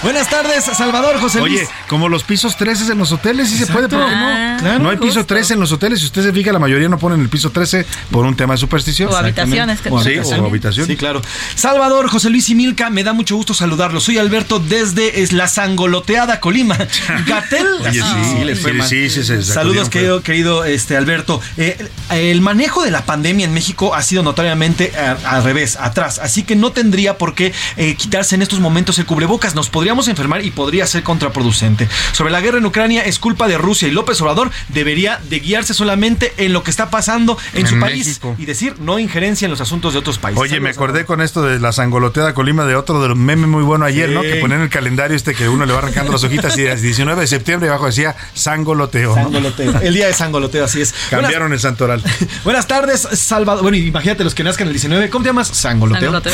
Buenas 0.02 0.30
tardes, 0.30 0.64
Salvador, 0.64 1.20
José 1.20 1.40
Luis. 1.40 1.60
Oye, 1.60 1.68
como 1.86 2.08
los 2.08 2.24
pisos 2.24 2.56
13 2.56 2.92
en 2.92 2.98
los 2.98 3.12
hoteles, 3.12 3.50
sí 3.50 3.58
se 3.58 3.66
puede, 3.66 3.86
¿por 3.86 3.98
qué 3.98 4.06
Ah, 4.14 4.52
no? 4.56 4.60
claro, 4.62 4.78
no 4.78 4.88
hay 4.88 4.96
piso 4.96 5.20
justo. 5.20 5.26
13 5.26 5.54
en 5.54 5.60
los 5.60 5.72
hoteles. 5.72 6.00
Si 6.00 6.06
usted 6.06 6.22
se 6.22 6.32
fija, 6.32 6.52
la 6.52 6.58
mayoría 6.58 6.88
no 6.88 6.98
ponen 6.98 7.20
el 7.20 7.28
piso 7.28 7.50
13 7.50 7.84
por 8.10 8.24
un 8.24 8.34
tema 8.34 8.54
de 8.54 8.58
superstición. 8.58 9.12
O 9.12 9.16
habitaciones, 9.16 9.78
que 9.82 9.90
Sí, 9.90 9.94
también. 9.94 10.40
o 10.40 10.46
habitación. 10.46 10.86
Sí, 10.86 10.96
claro. 10.96 11.20
Salvador, 11.54 12.08
José 12.08 12.30
Luis 12.30 12.48
y 12.48 12.54
Milka, 12.54 12.88
me 12.88 13.04
da 13.04 13.12
mucho 13.12 13.36
gusto 13.36 13.52
saludarlos. 13.52 14.04
Soy 14.04 14.16
Alberto 14.16 14.58
desde 14.58 15.20
es, 15.22 15.34
la 15.34 15.48
sangoloteada 15.48 16.40
Colima. 16.40 16.78
Gatel. 17.26 17.66
Oye, 17.86 18.00
sí, 18.02 18.44
les 18.44 18.58
fue 18.58 18.70
sí, 18.72 18.78
mal. 18.78 18.88
sí, 18.88 19.10
sí, 19.10 19.42
Saludos, 19.42 19.90
querido, 19.90 20.22
querido 20.22 20.64
este, 20.64 20.96
Alberto. 20.96 21.42
Eh, 21.58 21.76
el 22.08 22.40
manejo 22.40 22.79
de 22.82 22.90
la 22.90 23.04
pandemia 23.04 23.46
en 23.46 23.54
México 23.54 23.94
ha 23.94 24.02
sido 24.02 24.22
notoriamente 24.22 24.92
eh, 24.94 25.16
al 25.24 25.44
revés, 25.44 25.76
atrás. 25.80 26.18
Así 26.18 26.42
que 26.42 26.56
no 26.56 26.72
tendría 26.72 27.18
por 27.18 27.34
qué 27.34 27.52
eh, 27.76 27.94
quitarse 27.94 28.34
en 28.34 28.42
estos 28.42 28.60
momentos 28.60 28.98
el 28.98 29.06
cubrebocas. 29.06 29.54
Nos 29.54 29.68
podríamos 29.70 30.08
enfermar 30.08 30.44
y 30.44 30.50
podría 30.50 30.86
ser 30.86 31.02
contraproducente. 31.02 31.88
Sobre 32.12 32.32
la 32.32 32.40
guerra 32.40 32.58
en 32.58 32.66
Ucrania 32.66 33.02
es 33.02 33.18
culpa 33.18 33.48
de 33.48 33.58
Rusia 33.58 33.88
y 33.88 33.90
López 33.90 34.20
Obrador 34.20 34.50
debería 34.68 35.20
de 35.28 35.40
guiarse 35.40 35.74
solamente 35.74 36.32
en 36.36 36.52
lo 36.52 36.62
que 36.62 36.70
está 36.70 36.90
pasando 36.90 37.38
en, 37.54 37.60
En 37.62 37.66
su 37.66 37.78
país 37.78 38.20
y 38.38 38.44
decir 38.46 38.76
no 38.80 38.98
injerencia 38.98 39.46
en 39.46 39.50
los 39.50 39.60
asuntos 39.60 39.92
de 39.92 39.98
otros 39.98 40.18
países. 40.18 40.40
Oye, 40.40 40.60
me 40.60 40.70
acordé 40.70 41.04
con 41.04 41.20
esto 41.20 41.42
de 41.42 41.60
la 41.60 41.72
sangoloteada 41.72 42.34
Colima 42.34 42.64
de 42.64 42.76
otro 42.76 43.02
de 43.02 43.08
los 43.08 43.16
memes 43.16 43.48
muy 43.48 43.62
bueno 43.62 43.84
ayer, 43.84 44.08
Sí. 44.08 44.14
¿no? 44.14 44.22
Que 44.22 44.36
ponían 44.36 44.60
el 44.62 44.70
calendario 44.70 45.16
este 45.16 45.34
que 45.34 45.48
uno 45.48 45.66
le 45.66 45.72
va 45.72 45.78
arrancando 45.78 46.12
las 46.12 46.24
hojitas 46.24 46.56
y 46.58 46.62
el 46.66 46.80
19 46.80 47.20
de 47.20 47.26
septiembre 47.26 47.68
abajo 47.68 47.86
decía 47.86 48.16
sangoloteo. 48.34 49.14
¿no? 49.16 49.24
Sangoloteo. 49.24 49.80
El 49.80 49.94
día 49.94 50.06
de 50.06 50.12
Sangoloteo, 50.14 50.64
así 50.64 50.80
es. 50.80 50.94
Cambiaron 51.10 51.52
el 51.52 51.60
santoral. 51.60 52.00
Buenas, 52.44 52.44
buenas 52.44 52.66
tardes, 52.70 53.08
Salvador. 53.14 53.62
Bueno, 53.62 53.76
imagínate 53.76 54.22
los 54.22 54.32
que 54.32 54.44
nazcan 54.44 54.68
el 54.68 54.72
19. 54.74 55.10
¿Cómo 55.10 55.24
te 55.24 55.28
llamas? 55.30 55.48
Sangoloteo. 55.48 56.12
Sangoloteo. 56.12 56.32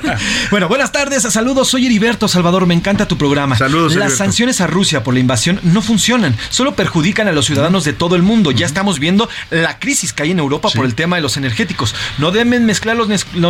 bueno, 0.50 0.66
buenas 0.68 0.90
tardes, 0.90 1.22
saludos. 1.22 1.68
Soy 1.68 1.86
Heriberto 1.86 2.26
Salvador. 2.26 2.66
Me 2.66 2.74
encanta 2.74 3.06
tu 3.06 3.16
programa. 3.16 3.56
Saludos. 3.56 3.92
Las 3.92 4.06
Heriberto. 4.06 4.16
sanciones 4.16 4.60
a 4.60 4.66
Rusia 4.66 5.04
por 5.04 5.14
la 5.14 5.20
invasión 5.20 5.60
no 5.62 5.80
funcionan, 5.80 6.36
solo 6.50 6.74
perjudican 6.74 7.28
a 7.28 7.32
los 7.32 7.46
ciudadanos 7.46 7.84
de 7.84 7.92
todo 7.92 8.16
el 8.16 8.22
mundo. 8.22 8.50
Ya 8.50 8.66
estamos 8.66 8.98
viendo 8.98 9.28
la 9.50 9.78
crisis 9.78 10.12
que 10.12 10.24
hay 10.24 10.32
en 10.32 10.40
Europa 10.40 10.68
por 10.74 10.84
el 10.84 10.96
tema 10.96 11.14
de 11.14 11.22
los 11.22 11.36
energéticos. 11.36 11.94
No 12.18 12.32
deben 12.32 12.66
mezclar 12.66 12.96
los, 12.96 13.08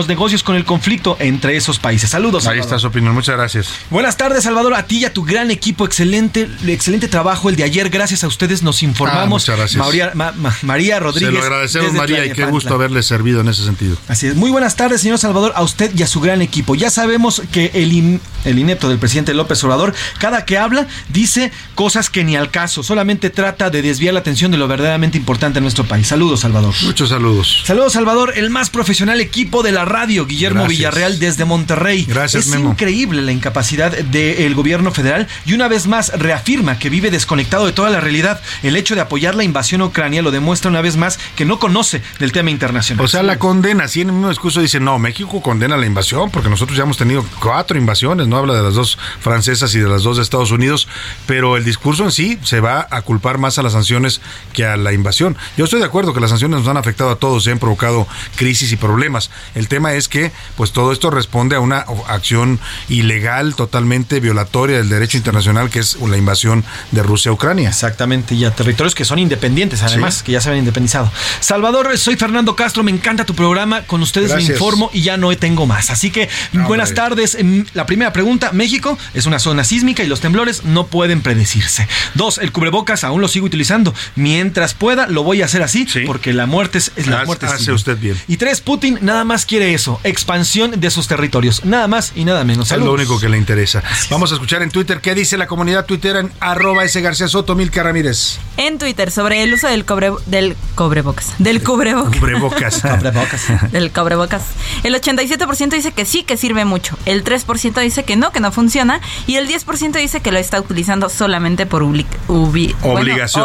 negocios 0.08 0.42
con 0.42 0.54
el 0.56 0.66
conflicto 0.66 1.16
entre 1.20 1.56
esos 1.56 1.78
países. 1.78 2.10
Saludos. 2.10 2.42
Ahí 2.44 2.58
Salvador. 2.58 2.64
está 2.66 2.78
su 2.78 2.86
opinión. 2.88 3.14
Muchas 3.14 3.36
gracias. 3.38 3.70
Buenas 3.88 4.18
tardes, 4.18 4.44
Salvador. 4.44 4.74
A 4.74 4.86
ti 4.86 4.98
y 4.98 5.04
a 5.06 5.14
tu 5.14 5.24
gran 5.24 5.50
equipo. 5.50 5.86
Excelente, 5.86 6.46
excelente 6.66 7.08
trabajo 7.08 7.48
el 7.48 7.56
de 7.56 7.64
ayer. 7.64 7.88
Gracias 7.88 8.22
a 8.22 8.26
ustedes 8.28 8.62
nos 8.62 8.82
informamos. 8.82 9.22
Ah, 9.22 9.26
muchas 9.54 9.56
gracias. 9.56 9.82
María, 9.86 10.10
Ma- 10.14 10.32
Ma- 10.32 10.54
María 10.62 11.00
Rodríguez. 11.00 11.32
Se 11.34 11.38
lo 11.40 11.42
agradecemos, 11.44 11.92
desde 11.94 12.17
María, 12.18 12.32
y 12.32 12.36
qué 12.36 12.44
gusto 12.46 12.74
haberle 12.74 13.02
servido 13.02 13.40
en 13.40 13.48
ese 13.48 13.64
sentido. 13.64 13.96
Así 14.08 14.26
es. 14.26 14.34
Muy 14.36 14.50
buenas 14.50 14.76
tardes, 14.76 15.00
señor 15.00 15.18
Salvador, 15.18 15.52
a 15.54 15.62
usted 15.62 15.90
y 15.96 16.02
a 16.02 16.06
su 16.06 16.20
gran 16.20 16.42
equipo. 16.42 16.74
Ya 16.74 16.90
sabemos 16.90 17.42
que 17.52 17.70
el, 17.74 17.92
in- 17.92 18.20
el 18.44 18.58
inepto 18.58 18.88
del 18.88 18.98
presidente 18.98 19.34
López 19.34 19.62
Obrador, 19.64 19.94
cada 20.18 20.44
que 20.44 20.58
habla, 20.58 20.86
dice 21.08 21.52
cosas 21.74 22.10
que 22.10 22.24
ni 22.24 22.36
al 22.36 22.50
caso. 22.50 22.82
Solamente 22.82 23.30
trata 23.30 23.70
de 23.70 23.82
desviar 23.82 24.14
la 24.14 24.20
atención 24.20 24.50
de 24.50 24.58
lo 24.58 24.68
verdaderamente 24.68 25.18
importante 25.18 25.58
en 25.58 25.64
nuestro 25.64 25.84
país. 25.84 26.06
Saludos, 26.06 26.40
Salvador. 26.40 26.74
Muchos 26.82 27.08
saludos. 27.10 27.62
Saludos, 27.64 27.92
Salvador, 27.92 28.32
el 28.36 28.50
más 28.50 28.70
profesional 28.70 29.20
equipo 29.20 29.62
de 29.62 29.72
la 29.72 29.84
radio, 29.84 30.26
Guillermo 30.26 30.60
Gracias. 30.62 30.78
Villarreal 30.78 31.18
desde 31.18 31.44
Monterrey. 31.44 32.04
Gracias, 32.08 32.44
es 32.46 32.50
Memo. 32.50 32.70
increíble 32.70 33.22
la 33.22 33.32
incapacidad 33.32 33.92
del 33.92 34.54
gobierno 34.54 34.92
federal 34.92 35.26
y 35.46 35.52
una 35.54 35.68
vez 35.68 35.86
más 35.86 36.12
reafirma 36.16 36.78
que 36.78 36.90
vive 36.90 37.10
desconectado 37.10 37.66
de 37.66 37.72
toda 37.72 37.90
la 37.90 38.00
realidad. 38.00 38.40
El 38.62 38.76
hecho 38.76 38.94
de 38.94 39.00
apoyar 39.00 39.34
la 39.34 39.44
invasión 39.44 39.80
a 39.80 39.86
Ucrania 39.86 40.22
lo 40.22 40.30
demuestra 40.30 40.70
una 40.70 40.80
vez 40.80 40.96
más 40.96 41.18
que 41.36 41.44
no 41.44 41.58
conoce 41.58 42.02
del 42.18 42.32
tema 42.32 42.50
internacional. 42.50 43.04
O 43.04 43.08
sea, 43.08 43.22
la 43.22 43.38
condena, 43.38 43.88
sí, 43.88 44.00
en 44.02 44.08
el 44.08 44.14
mismo 44.14 44.28
discurso 44.28 44.60
dice, 44.60 44.80
no, 44.80 44.98
México 44.98 45.40
condena 45.42 45.76
la 45.76 45.86
invasión, 45.86 46.30
porque 46.30 46.48
nosotros 46.48 46.76
ya 46.76 46.84
hemos 46.84 46.96
tenido 46.96 47.24
cuatro 47.40 47.78
invasiones, 47.78 48.26
no 48.26 48.36
habla 48.36 48.54
de 48.54 48.62
las 48.62 48.74
dos 48.74 48.98
francesas 49.20 49.74
y 49.74 49.78
de 49.78 49.88
las 49.88 50.02
dos 50.02 50.16
de 50.16 50.22
Estados 50.22 50.50
Unidos, 50.50 50.88
pero 51.26 51.56
el 51.56 51.64
discurso 51.64 52.04
en 52.04 52.12
sí 52.12 52.38
se 52.42 52.60
va 52.60 52.86
a 52.90 53.02
culpar 53.02 53.38
más 53.38 53.58
a 53.58 53.62
las 53.62 53.72
sanciones 53.72 54.20
que 54.52 54.64
a 54.64 54.76
la 54.76 54.92
invasión. 54.92 55.36
Yo 55.56 55.64
estoy 55.64 55.80
de 55.80 55.86
acuerdo 55.86 56.12
que 56.12 56.20
las 56.20 56.30
sanciones 56.30 56.60
nos 56.60 56.68
han 56.68 56.76
afectado 56.76 57.10
a 57.10 57.16
todos, 57.16 57.46
y 57.46 57.50
han 57.50 57.58
provocado 57.58 58.06
crisis 58.36 58.72
y 58.72 58.76
problemas. 58.76 59.30
El 59.54 59.68
tema 59.68 59.92
es 59.94 60.08
que, 60.08 60.32
pues 60.56 60.72
todo 60.72 60.92
esto 60.92 61.10
responde 61.10 61.56
a 61.56 61.60
una 61.60 61.84
acción 62.08 62.58
ilegal, 62.88 63.54
totalmente 63.54 64.20
violatoria 64.20 64.78
del 64.78 64.88
derecho 64.88 65.16
internacional, 65.16 65.70
que 65.70 65.80
es 65.80 65.96
la 66.00 66.16
invasión 66.16 66.64
de 66.90 67.02
Rusia 67.02 67.30
a 67.30 67.34
Ucrania. 67.34 67.68
Exactamente, 67.68 68.34
y 68.34 68.44
a 68.44 68.50
territorios 68.54 68.94
que 68.94 69.04
son 69.04 69.18
independientes, 69.18 69.82
además, 69.82 70.16
Sí. 70.16 70.24
que 70.24 70.32
ya 70.32 70.40
se 70.40 70.48
habían 70.48 70.60
independizado. 70.64 71.10
Salvador, 71.40 71.86
soy 71.98 72.16
Fernando 72.16 72.56
Castro, 72.56 72.82
me 72.82 72.90
encanta 72.90 73.24
tu 73.24 73.34
programa, 73.34 73.82
con 73.82 74.02
ustedes 74.02 74.34
me 74.34 74.42
informo 74.42 74.90
y 74.92 75.02
ya 75.02 75.16
no 75.16 75.28
tengo 75.36 75.66
más. 75.66 75.90
Así 75.90 76.10
que, 76.10 76.28
buenas 76.52 76.94
tardes. 76.94 77.36
Mm, 77.42 77.62
La 77.74 77.86
primera 77.86 78.12
pregunta, 78.12 78.50
México 78.52 78.98
es 79.14 79.26
una 79.26 79.38
zona 79.38 79.64
sísmica 79.64 80.02
y 80.02 80.06
los 80.06 80.20
temblores 80.20 80.64
no 80.64 80.86
pueden 80.86 81.20
predecirse. 81.20 81.86
Dos, 82.14 82.38
el 82.38 82.52
cubrebocas 82.52 83.04
aún 83.04 83.20
lo 83.20 83.28
sigo 83.28 83.46
utilizando. 83.46 83.94
Mientras 84.16 84.74
pueda, 84.74 85.06
lo 85.06 85.22
voy 85.22 85.42
a 85.42 85.44
hacer 85.44 85.62
así, 85.62 85.86
porque 86.06 86.32
la 86.32 86.46
muerte 86.46 86.78
es, 86.78 86.92
es 86.96 87.06
la 87.06 87.24
muerte. 87.24 87.46
hace 87.46 87.58
sigue. 87.58 87.72
usted 87.72 87.98
bien. 87.98 88.16
Y 88.26 88.36
tres, 88.36 88.60
Putin 88.60 88.98
nada 89.02 89.24
más 89.24 89.46
quiere 89.46 89.74
eso, 89.74 90.00
expansión 90.04 90.80
de 90.80 90.90
sus 90.90 91.08
territorios. 91.08 91.64
Nada 91.64 91.88
más 91.88 92.12
y 92.16 92.24
nada 92.24 92.44
menos. 92.44 92.70
Es 92.70 92.78
lo 92.78 92.92
único 92.92 93.18
que 93.20 93.28
le 93.28 93.38
interesa. 93.38 93.82
Vamos 94.10 94.30
a 94.32 94.34
escuchar 94.34 94.62
en 94.62 94.70
Twitter 94.70 95.00
qué 95.00 95.14
dice 95.14 95.36
la 95.36 95.46
comunidad 95.46 95.84
tuitera 95.86 96.20
en 96.20 96.32
arroba 96.40 96.84
S 96.84 97.00
García 97.00 97.28
Soto, 97.28 97.54
Milka 97.54 97.82
Ramírez. 97.82 98.38
En 98.56 98.78
Twitter 98.78 99.10
sobre 99.10 99.42
el 99.42 99.54
uso 99.54 99.68
del 99.68 99.84
cobre 99.84 100.10
del 100.26 100.56
cobrebocas, 100.74 101.34
del 101.38 101.62
cubrebocas. 101.94 102.80
Cubrebocas. 102.82 103.46
del 103.72 103.90
cobrebocas. 103.92 104.42
El 104.82 104.94
87% 104.94 105.70
dice 105.70 105.92
que 105.92 106.04
sí, 106.04 106.22
que 106.22 106.36
sirve 106.36 106.64
mucho. 106.64 106.98
El 107.06 107.24
3% 107.24 107.80
dice 107.80 108.04
que 108.04 108.16
no, 108.16 108.30
que 108.32 108.40
no 108.40 108.52
funciona. 108.52 109.00
Y 109.26 109.36
el 109.36 109.48
10% 109.48 109.92
dice 109.98 110.20
que 110.20 110.32
lo 110.32 110.38
está 110.38 110.60
utilizando 110.60 111.08
solamente 111.08 111.66
por 111.66 111.82
ubli- 111.82 112.06
ubi- 112.28 112.74
bueno, 112.82 113.00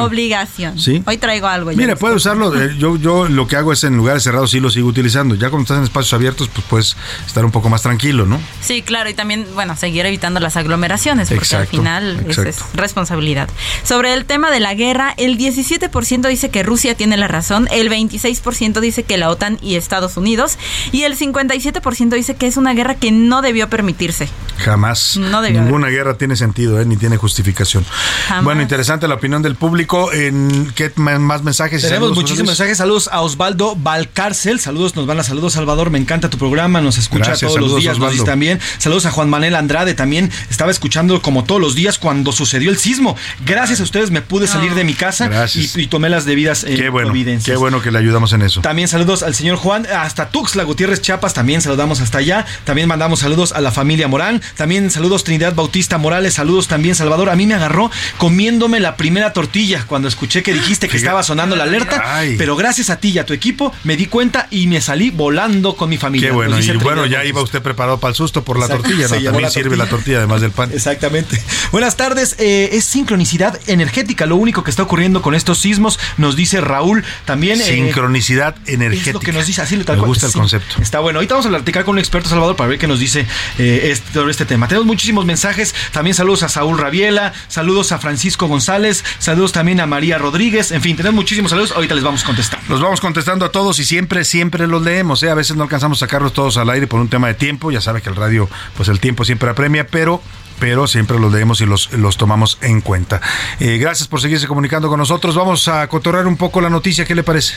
Obligación. 0.06 0.78
Sí. 0.80 1.04
Hoy 1.06 1.18
traigo 1.18 1.48
algo. 1.48 1.72
Mira, 1.72 1.96
puede 1.96 2.16
usarlo. 2.16 2.54
eh, 2.62 2.76
Yo, 2.78 2.98
yo 2.98 3.28
lo 3.28 3.48
que 3.48 3.56
hago 3.56 3.74
es 3.74 3.84
en 3.84 3.96
lugares 3.98 4.24
cerrados 4.24 4.52
sí 4.52 4.60
lo 4.60 4.70
sigo 4.70 4.88
utilizando. 4.88 5.36
Ya 5.36 5.50
cuando 5.50 5.64
estás 5.64 5.78
en 5.78 5.84
espacios 5.84 6.14
abiertos, 6.14 6.50
pues 6.54 6.66
puedes 6.68 6.98
estar 7.26 7.44
un 7.46 7.52
poco 7.52 7.70
más 7.70 7.82
tranquilo, 7.82 8.26
¿no? 8.26 8.40
Sí, 8.62 8.82
claro, 8.82 9.10
y 9.10 9.14
también, 9.14 9.46
bueno, 9.54 9.76
seguir 9.76 10.06
evitando 10.06 10.40
las 10.40 10.58
aglomeraciones, 10.58 11.30
porque 11.30 11.44
Exacto, 11.46 11.62
al 11.78 11.78
final 11.78 12.26
es, 12.28 12.60
responsabilidad. 12.74 13.50
Sobre 13.84 14.14
el 14.14 14.26
tema 14.26 14.52
de 14.52 14.60
la 14.60 14.74
guerra, 14.74 15.14
el 15.18 15.38
17% 15.38 16.28
dice 16.28 16.50
que 16.50 16.64
Rusia 16.64 16.96
tiene 16.96 17.18
la 17.18 17.28
razón, 17.28 17.68
el 17.72 17.90
26% 17.90 18.33
dice 18.82 19.04
que 19.04 19.18
la 19.18 19.30
OTAN 19.30 19.58
y 19.62 19.76
Estados 19.76 20.18
Unidos, 20.18 20.58
y 20.92 21.04
el 21.04 21.18
57% 21.18 22.10
dice 22.10 22.36
que 22.36 22.48
es 22.48 22.58
una 22.58 22.74
guerra 22.74 22.96
que 22.96 23.12
no 23.12 23.42
debió 23.42 23.70
permitirse. 23.70 24.30
Jamás. 24.58 25.18
No 25.18 25.42
debió 25.42 25.62
Ninguna 25.62 25.88
guerra 25.88 26.18
tiene 26.18 26.36
sentido, 26.36 26.80
¿eh? 26.80 26.86
ni 26.86 26.98
tiene 26.98 27.18
justificación. 27.18 27.86
Jamás. 28.28 28.44
Bueno, 28.44 28.62
interesante 28.62 29.08
la 29.08 29.16
opinión 29.16 29.42
del 29.42 29.56
público. 29.56 30.12
En 30.14 30.72
¿Qué 30.76 30.92
más 30.96 31.44
mensajes? 31.44 31.82
Tenemos 31.82 32.00
saludos, 32.00 32.18
muchísimos 32.18 32.48
mensajes. 32.50 32.78
Saludos 32.78 33.10
a 33.12 33.22
Osvaldo 33.22 33.76
Valcárcel. 33.76 34.60
Saludos, 34.60 34.96
nos 34.96 35.06
van 35.06 35.20
a 35.20 35.24
saludos, 35.24 35.54
Salvador. 35.54 35.90
Me 35.90 35.98
encanta 35.98 36.30
tu 36.30 36.38
programa. 36.38 36.82
Nos 36.82 36.98
escucha 36.98 37.26
Gracias, 37.28 37.52
todos 37.52 37.62
los 37.62 37.82
días. 37.82 37.98
Nos 37.98 38.24
también. 38.24 38.60
Saludos 38.78 39.06
a 39.06 39.12
Juan 39.12 39.30
Manuel 39.30 39.56
Andrade. 39.56 39.94
También 39.94 40.32
estaba 40.50 40.72
escuchando 40.72 41.22
como 41.22 41.44
todos 41.44 41.60
los 41.60 41.76
días 41.76 41.98
cuando 41.98 42.32
sucedió 42.32 42.70
el 42.70 42.78
sismo. 42.78 43.16
Gracias 43.46 43.80
a 43.80 43.84
ustedes 43.84 44.12
me 44.12 44.22
pude 44.22 44.48
salir 44.48 44.76
de 44.76 44.84
mi 44.84 44.94
casa 44.94 45.48
y, 45.54 45.82
y 45.82 45.88
tomé 45.88 46.10
las 46.10 46.26
debidas 46.26 46.64
eh, 46.64 46.76
Qué 46.76 46.90
bueno, 46.90 47.08
providencias. 47.08 47.54
qué 47.54 47.58
bueno 47.58 47.82
que 47.82 47.92
le 47.92 48.00
ayudamos 48.00 48.23
en 48.32 48.44
eso. 48.44 48.62
También 48.62 48.88
saludos 48.88 49.24
al 49.24 49.36
señor 49.36 49.58
Juan, 49.58 49.86
hasta 49.94 50.30
Tuxtla 50.30 50.64
Gutiérrez 50.64 51.02
Chiapas, 51.02 51.34
también 51.34 51.62
saludamos 51.62 52.00
hasta 52.00 52.20
allá. 52.20 52.46
También 52.64 52.88
mandamos 52.88 53.20
saludos 53.20 53.52
a 53.52 53.60
la 53.60 53.72
familia 53.72 54.08
Morán. 54.08 54.42
También 54.56 54.90
saludos 54.92 55.26
Trinidad 55.26 55.54
Bautista 55.54 55.98
Morales, 55.98 56.36
saludos 56.36 56.68
también 56.70 56.96
Salvador. 56.96 57.30
A 57.30 57.36
mí 57.36 57.46
me 57.46 57.56
agarró 57.56 57.92
comiéndome 58.18 58.80
la 58.80 58.96
primera 58.96 59.34
tortilla 59.34 59.84
cuando 59.88 60.08
escuché 60.08 60.44
que 60.44 60.54
dijiste 60.54 60.88
que 60.88 60.96
estaba 60.98 61.24
sonando 61.24 61.56
la 61.56 61.64
alerta. 61.64 62.02
Ay. 62.06 62.36
Pero 62.38 62.56
gracias 62.56 62.90
a 62.90 62.98
ti 63.00 63.10
y 63.10 63.20
a 63.20 63.26
tu 63.26 63.34
equipo 63.34 63.74
me 63.84 63.98
di 63.98 64.06
cuenta 64.06 64.48
y 64.52 64.68
me 64.68 64.80
salí 64.80 65.10
volando 65.10 65.76
con 65.76 65.90
mi 65.90 65.98
familia. 65.98 66.30
Qué 66.30 66.34
bueno. 66.34 66.60
Y 66.60 66.72
bueno, 66.78 67.06
ya 67.06 67.26
iba 67.26 67.42
usted 67.42 67.62
preparado 67.62 68.00
para 68.00 68.10
el 68.12 68.16
susto 68.16 68.44
por 68.44 68.58
la 68.58 68.66
Exacto, 68.66 68.84
tortilla, 68.84 69.08
¿no? 69.08 69.14
También 69.16 69.42
la 69.42 69.50
sirve 69.50 69.64
tortilla. 69.70 69.84
la 69.84 69.90
tortilla 69.90 70.18
además 70.20 70.42
del 70.42 70.52
pan. 70.52 70.72
Exactamente. 70.72 71.42
Buenas 71.72 71.98
tardes. 71.98 72.36
eh, 72.38 72.70
es 72.74 72.86
sincronicidad 72.86 73.60
energética 73.68 74.26
lo 74.26 74.36
único 74.36 74.64
que 74.64 74.70
está 74.70 74.84
ocurriendo 74.84 75.22
con 75.22 75.34
estos 75.36 75.60
sismos, 75.60 76.00
nos 76.18 76.36
dice 76.36 76.62
Raúl. 76.62 77.04
También. 77.26 77.60
eh, 77.62 77.66
Sincronicidad 78.04 78.56
energética. 78.68 79.10
Es 79.10 79.14
lo 79.14 79.20
que 79.20 79.32
nos 79.34 79.48
dice 79.48 79.62
así, 79.62 79.76
lo 79.76 79.86
tal 79.86 79.96
Me 79.96 80.02
cual. 80.02 80.10
gusta 80.10 80.26
el 80.28 80.32
Sí, 80.34 80.40
concepto. 80.40 80.82
Está 80.82 81.00
bueno. 81.00 81.20
Ahorita 81.20 81.36
vamos 81.36 81.46
a 81.46 81.50
platicar 81.50 81.86
con 81.86 81.94
un 81.94 82.00
experto 82.00 82.30
Salvador 82.30 82.56
para 82.56 82.68
ver 82.70 82.80
qué 82.80 82.88
nos 82.88 83.00
dice 83.00 83.26
eh, 83.58 83.90
este, 83.92 84.14
sobre 84.14 84.32
este 84.32 84.46
tema. 84.46 84.68
Tenemos 84.68 84.86
muchísimos 84.86 85.26
mensajes. 85.26 85.74
También 85.92 86.14
saludos 86.16 86.44
a 86.44 86.50
Saúl 86.50 86.78
Rabiela, 86.78 87.34
saludos 87.48 87.92
a 87.92 88.00
Francisco 88.00 88.48
González, 88.48 89.04
saludos 89.20 89.52
también 89.52 89.80
a 89.80 89.86
María 89.86 90.18
Rodríguez. 90.18 90.72
En 90.72 90.82
fin, 90.82 90.96
tenemos 90.98 91.16
muchísimos 91.16 91.52
saludos. 91.52 91.72
Ahorita 91.72 91.96
les 91.96 92.04
vamos 92.04 92.24
a 92.24 92.26
contestar. 92.26 92.60
Los 92.70 92.82
vamos 92.82 93.00
contestando 93.02 93.46
a 93.46 93.52
todos 93.52 93.80
y 93.80 93.86
siempre, 93.86 94.26
siempre 94.26 94.68
los 94.68 94.82
leemos. 94.84 95.24
¿eh? 95.24 95.30
A 95.30 95.36
veces 95.36 95.56
no 95.56 95.64
alcanzamos 95.64 95.98
a 96.00 96.06
sacarlos 96.06 96.34
todos 96.34 96.58
al 96.58 96.70
aire 96.70 96.88
por 96.88 97.00
un 97.00 97.08
tema 97.10 97.28
de 97.28 97.34
tiempo. 97.36 97.72
Ya 97.72 97.82
sabe 97.82 98.02
que 98.02 98.10
el 98.10 98.16
radio, 98.16 98.50
pues 98.76 98.90
el 98.90 99.00
tiempo 99.00 99.24
siempre 99.26 99.50
apremia, 99.50 99.88
pero 99.88 100.22
pero 100.60 100.88
siempre 100.88 101.20
los 101.20 101.34
leemos 101.34 101.60
y 101.62 101.66
los, 101.66 101.92
los 101.94 102.16
tomamos 102.16 102.58
en 102.62 102.80
cuenta. 102.80 103.20
Eh, 103.60 103.80
gracias 103.80 104.08
por 104.08 104.22
seguirse 104.22 104.48
comunicando 104.48 104.88
con 104.88 104.98
nosotros. 105.00 105.36
Vamos 105.36 105.68
a 105.68 105.86
cotorrear 105.88 106.26
un 106.28 106.38
poco 106.38 106.62
la 106.62 106.70
noticia. 106.70 107.04
¿Qué 107.06 107.16
le 107.16 107.24
parece? 107.24 107.56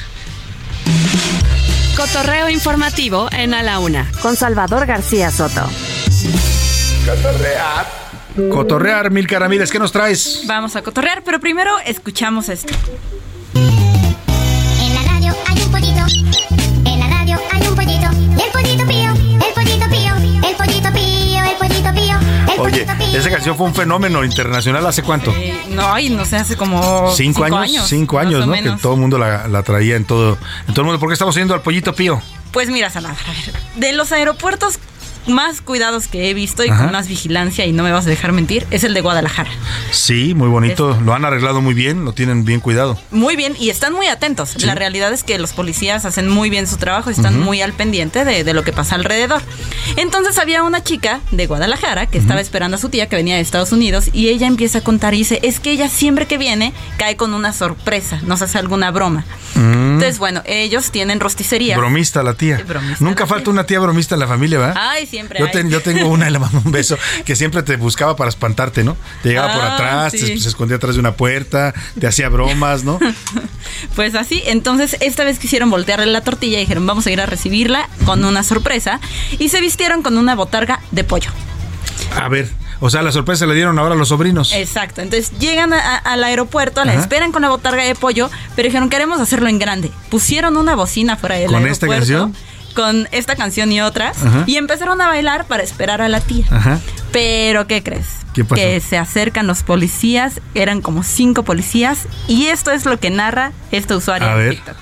Cotorreo 1.96 2.48
informativo 2.50 3.28
en 3.32 3.54
A 3.54 3.62
la 3.62 3.78
Una, 3.78 4.10
con 4.20 4.36
Salvador 4.36 4.86
García 4.86 5.30
Soto. 5.30 5.68
Cotorrear, 8.50 9.10
Milka 9.10 9.38
Ramírez, 9.38 9.70
¿qué 9.70 9.78
nos 9.78 9.92
traes? 9.92 10.42
Vamos 10.46 10.76
a 10.76 10.82
cotorrear, 10.82 11.22
pero 11.24 11.40
primero 11.40 11.78
escuchamos 11.86 12.48
esto. 12.48 12.74
En 13.54 14.94
la 14.94 15.02
radio 15.02 15.34
hay 15.46 15.62
un 15.62 15.70
pollito. 15.70 16.04
En 16.84 17.00
la 17.00 17.08
radio 17.08 17.40
hay 17.50 17.66
un 17.66 17.74
pollito. 17.74 18.10
Y 18.36 18.42
el 18.42 18.50
pollito 18.52 18.65
Oye, 22.58 22.86
esa 23.14 23.30
canción 23.30 23.56
fue 23.56 23.66
un 23.66 23.74
fenómeno 23.74 24.24
internacional 24.24 24.86
hace 24.86 25.02
cuánto? 25.02 25.30
Eh, 25.32 25.54
no, 25.70 25.98
y 25.98 26.10
no 26.10 26.24
sé, 26.24 26.36
hace 26.36 26.56
como 26.56 27.12
Cinco, 27.14 27.44
años, 27.44 27.86
cinco 27.88 28.18
años, 28.18 28.46
¿no? 28.46 28.52
Que 28.52 28.70
todo 28.80 28.94
el 28.94 29.00
mundo 29.00 29.18
la, 29.18 29.46
la 29.48 29.62
traía 29.62 29.96
en 29.96 30.04
todo, 30.04 30.38
en 30.66 30.74
todo 30.74 30.80
el 30.82 30.84
mundo. 30.86 30.98
¿Por 31.00 31.08
qué 31.08 31.14
estamos 31.14 31.34
yendo 31.34 31.54
al 31.54 31.62
pollito 31.62 31.94
pío? 31.94 32.20
Pues 32.52 32.70
mira, 32.70 32.88
Salvador, 32.90 33.18
a 33.26 33.30
ver, 33.30 33.54
de 33.76 33.92
los 33.92 34.12
aeropuertos 34.12 34.78
más 35.26 35.60
cuidados 35.60 36.06
que 36.08 36.30
he 36.30 36.34
visto 36.34 36.64
y 36.64 36.68
Ajá. 36.68 36.84
con 36.84 36.92
más 36.92 37.08
vigilancia, 37.08 37.66
y 37.66 37.72
no 37.72 37.82
me 37.82 37.92
vas 37.92 38.06
a 38.06 38.10
dejar 38.10 38.32
mentir, 38.32 38.66
es 38.70 38.84
el 38.84 38.94
de 38.94 39.00
Guadalajara. 39.00 39.50
Sí, 39.90 40.34
muy 40.34 40.48
bonito. 40.48 40.98
Lo 41.04 41.14
han 41.14 41.24
arreglado 41.24 41.60
muy 41.60 41.74
bien, 41.74 42.04
lo 42.04 42.12
tienen 42.12 42.44
bien 42.44 42.60
cuidado. 42.60 42.98
Muy 43.10 43.36
bien, 43.36 43.54
y 43.58 43.70
están 43.70 43.92
muy 43.92 44.06
atentos. 44.06 44.50
Sí. 44.56 44.66
La 44.66 44.74
realidad 44.74 45.12
es 45.12 45.24
que 45.24 45.38
los 45.38 45.52
policías 45.52 46.04
hacen 46.04 46.28
muy 46.28 46.50
bien 46.50 46.66
su 46.66 46.76
trabajo, 46.76 47.10
están 47.10 47.40
muy 47.40 47.62
al 47.62 47.72
pendiente 47.72 48.24
de, 48.24 48.44
de 48.44 48.54
lo 48.54 48.64
que 48.64 48.72
pasa 48.72 48.94
alrededor. 48.94 49.42
Entonces 49.96 50.38
había 50.38 50.62
una 50.62 50.82
chica 50.82 51.20
de 51.30 51.46
Guadalajara 51.46 52.06
que 52.06 52.18
estaba 52.18 52.40
esperando 52.40 52.76
a 52.76 52.80
su 52.80 52.88
tía 52.88 53.08
que 53.08 53.16
venía 53.16 53.36
de 53.36 53.40
Estados 53.40 53.72
Unidos 53.72 54.10
y 54.12 54.28
ella 54.28 54.46
empieza 54.46 54.78
a 54.78 54.80
contar 54.82 55.14
y 55.14 55.18
dice, 55.18 55.40
es 55.42 55.60
que 55.60 55.70
ella 55.70 55.88
siempre 55.88 56.26
que 56.26 56.38
viene 56.38 56.72
cae 56.98 57.16
con 57.16 57.34
una 57.34 57.52
sorpresa, 57.52 58.20
nos 58.24 58.42
hace 58.42 58.58
alguna 58.58 58.90
broma. 58.90 59.24
Mm. 59.54 59.95
Entonces, 59.96 60.18
bueno, 60.18 60.42
ellos 60.46 60.90
tienen 60.90 61.20
rosticería. 61.20 61.76
Bromista 61.76 62.22
la 62.22 62.34
tía. 62.34 62.62
Bromista 62.66 63.04
Nunca 63.04 63.26
falta 63.26 63.50
una 63.50 63.64
tía 63.66 63.80
bromista 63.80 64.14
en 64.14 64.20
la 64.20 64.26
familia, 64.28 64.58
¿verdad? 64.58 64.76
Ay, 64.78 65.06
siempre 65.06 65.38
Yo, 65.38 65.46
hay. 65.46 65.52
ten- 65.52 65.70
yo 65.70 65.80
tengo 65.82 66.08
una 66.08 66.28
y 66.28 66.32
le 66.32 66.38
mando 66.38 66.60
un 66.64 66.72
beso 66.72 66.96
que 67.24 67.36
siempre 67.36 67.62
te 67.62 67.76
buscaba 67.76 68.16
para 68.16 68.28
espantarte, 68.28 68.84
¿no? 68.84 68.96
Te 69.22 69.30
llegaba 69.30 69.52
por 69.52 69.62
Ah, 69.62 69.74
atrás, 69.74 70.12
sí. 70.12 70.20
te- 70.20 70.38
se 70.40 70.48
escondía 70.48 70.76
atrás 70.76 70.94
de 70.94 71.00
una 71.00 71.12
puerta, 71.16 71.74
te 71.98 72.06
hacía 72.06 72.28
bromas, 72.28 72.84
¿no? 72.84 72.98
Pues 73.94 74.14
así, 74.14 74.42
entonces 74.46 74.96
esta 75.00 75.24
vez 75.24 75.38
quisieron 75.38 75.70
voltearle 75.70 76.06
la 76.06 76.20
tortilla 76.20 76.58
y 76.58 76.60
dijeron, 76.60 76.86
vamos 76.86 77.06
a 77.06 77.10
ir 77.10 77.20
a 77.20 77.26
recibirla 77.26 77.88
con 78.04 78.24
una 78.24 78.42
sorpresa. 78.42 79.00
Y 79.38 79.48
se 79.48 79.60
vistieron 79.60 80.02
con 80.02 80.18
una 80.18 80.34
botarga 80.34 80.80
de 80.92 81.02
pollo. 81.04 81.30
A 82.14 82.28
ver, 82.28 82.48
o 82.80 82.90
sea, 82.90 83.02
la 83.02 83.12
sorpresa 83.12 83.46
le 83.46 83.54
dieron 83.54 83.78
ahora 83.78 83.94
a 83.94 83.98
los 83.98 84.08
sobrinos. 84.08 84.52
Exacto, 84.52 85.00
entonces 85.00 85.32
llegan 85.38 85.72
a- 85.72 85.78
a- 85.78 85.96
al 85.98 86.22
aeropuerto, 86.24 86.84
la 86.84 86.92
Ajá. 86.92 87.00
esperan 87.00 87.32
con 87.32 87.42
la 87.42 87.48
botarga 87.48 87.82
de 87.84 87.94
pollo, 87.94 88.30
pero 88.54 88.66
dijeron, 88.66 88.88
queremos 88.90 89.20
hacerlo 89.20 89.48
en 89.48 89.58
grande. 89.58 89.90
Pusieron 90.10 90.56
una 90.56 90.74
bocina 90.74 91.16
fuera 91.16 91.36
del 91.36 91.46
¿Con 91.46 91.56
aeropuerto. 91.56 91.86
esta 91.86 91.96
canción? 91.98 92.34
Con 92.74 93.08
esta 93.10 93.36
canción 93.36 93.72
y 93.72 93.80
otras. 93.80 94.22
Ajá. 94.22 94.44
Y 94.46 94.56
empezaron 94.56 95.00
a 95.00 95.06
bailar 95.08 95.46
para 95.46 95.62
esperar 95.62 96.02
a 96.02 96.08
la 96.08 96.20
tía. 96.20 96.44
Ajá. 96.50 96.78
Pero, 97.10 97.66
¿qué 97.66 97.82
crees? 97.82 98.06
¿Qué 98.34 98.44
pasó? 98.44 98.56
Que 98.56 98.80
se 98.80 98.98
acercan 98.98 99.46
los 99.46 99.62
policías, 99.62 100.42
eran 100.54 100.82
como 100.82 101.02
cinco 101.02 101.42
policías, 101.42 102.00
y 102.28 102.48
esto 102.48 102.70
es 102.72 102.84
lo 102.84 103.00
que 103.00 103.08
narra 103.08 103.52
esta 103.72 103.96
usuaria 103.96 104.30
A 104.32 104.36
de 104.36 104.44
ver. 104.44 104.54
TikTok. 104.56 104.76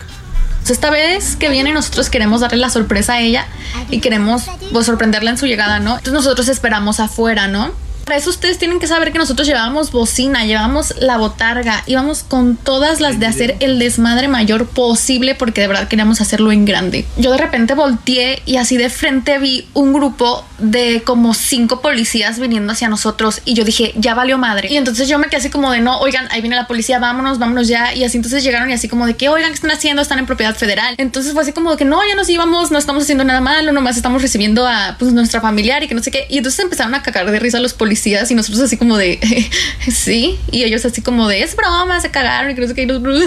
Esta 0.70 0.90
vez 0.90 1.36
que 1.36 1.50
viene 1.50 1.72
nosotros 1.72 2.08
queremos 2.10 2.40
darle 2.40 2.58
la 2.58 2.70
sorpresa 2.70 3.14
a 3.14 3.20
ella 3.20 3.46
y 3.90 4.00
queremos 4.00 4.44
pues, 4.72 4.86
sorprenderla 4.86 5.30
en 5.30 5.38
su 5.38 5.46
llegada, 5.46 5.78
¿no? 5.78 5.92
Entonces 5.92 6.14
nosotros 6.14 6.48
esperamos 6.48 7.00
afuera, 7.00 7.48
¿no? 7.48 7.72
Para 8.04 8.18
eso 8.18 8.28
ustedes 8.28 8.58
tienen 8.58 8.80
que 8.80 8.86
saber 8.86 9.12
que 9.12 9.18
nosotros 9.18 9.48
llevábamos 9.48 9.90
bocina, 9.90 10.44
llevábamos 10.44 10.94
la 10.98 11.16
botarga, 11.16 11.82
íbamos 11.86 12.22
con 12.22 12.56
todas 12.56 13.00
las 13.00 13.18
de 13.18 13.26
hacer 13.26 13.56
el 13.60 13.78
desmadre 13.78 14.28
mayor 14.28 14.66
posible 14.66 15.34
porque 15.34 15.62
de 15.62 15.68
verdad 15.68 15.88
queríamos 15.88 16.20
hacerlo 16.20 16.52
en 16.52 16.66
grande. 16.66 17.06
Yo 17.16 17.32
de 17.32 17.38
repente 17.38 17.74
volteé 17.74 18.42
y 18.44 18.56
así 18.56 18.76
de 18.76 18.90
frente 18.90 19.38
vi 19.38 19.66
un 19.72 19.94
grupo 19.94 20.44
de 20.58 21.02
como 21.02 21.32
cinco 21.32 21.80
policías 21.80 22.38
viniendo 22.38 22.72
hacia 22.72 22.88
nosotros 22.88 23.40
y 23.46 23.54
yo 23.54 23.64
dije, 23.64 23.92
ya 23.96 24.14
valió 24.14 24.36
madre. 24.36 24.68
Y 24.70 24.76
entonces 24.76 25.08
yo 25.08 25.18
me 25.18 25.28
quedé 25.28 25.38
así 25.38 25.50
como 25.50 25.70
de, 25.70 25.80
no, 25.80 25.98
oigan, 26.00 26.28
ahí 26.30 26.42
viene 26.42 26.56
la 26.56 26.66
policía, 26.66 26.98
vámonos, 26.98 27.38
vámonos 27.38 27.68
ya. 27.68 27.94
Y 27.94 28.04
así 28.04 28.18
entonces 28.18 28.44
llegaron 28.44 28.68
y 28.68 28.74
así 28.74 28.88
como 28.88 29.06
de 29.06 29.14
que, 29.14 29.30
oigan, 29.30 29.48
¿qué 29.50 29.54
están 29.54 29.70
haciendo? 29.70 30.02
Están 30.02 30.18
en 30.18 30.26
propiedad 30.26 30.54
federal. 30.54 30.94
Entonces 30.98 31.32
fue 31.32 31.42
así 31.42 31.52
como 31.52 31.70
de 31.70 31.78
que, 31.78 31.86
no, 31.86 32.06
ya 32.06 32.14
nos 32.14 32.28
íbamos, 32.28 32.70
no 32.70 32.78
estamos 32.78 33.04
haciendo 33.04 33.24
nada 33.24 33.40
malo, 33.40 33.72
nomás 33.72 33.96
estamos 33.96 34.20
recibiendo 34.20 34.66
a 34.66 34.96
pues, 34.98 35.12
nuestra 35.14 35.40
familiar 35.40 35.82
y 35.82 35.88
que 35.88 35.94
no 35.94 36.02
sé 36.02 36.10
qué. 36.10 36.26
Y 36.28 36.36
entonces 36.38 36.60
empezaron 36.60 36.94
a 36.94 37.02
cagar 37.02 37.30
de 37.30 37.38
risa 37.38 37.60
los 37.60 37.72
policías 37.72 37.93
y 38.30 38.34
nosotros 38.34 38.62
así 38.62 38.76
como 38.76 38.96
de, 38.96 39.18
sí. 39.90 40.38
Y 40.50 40.64
ellos 40.64 40.84
así 40.84 41.02
como 41.02 41.28
de, 41.28 41.42
es 41.42 41.56
broma, 41.56 42.00
se 42.00 42.10
cagaron 42.10 42.50
y 42.50 42.54
que. 42.74 42.82
Y 42.82 42.86
nosotros, 42.86 43.22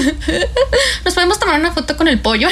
nos 1.06 1.14
podemos 1.14 1.40
tomar 1.40 1.60
una 1.60 1.72
foto 1.72 1.98
con 1.98 2.08
el 2.08 2.20
pollo. 2.20 2.50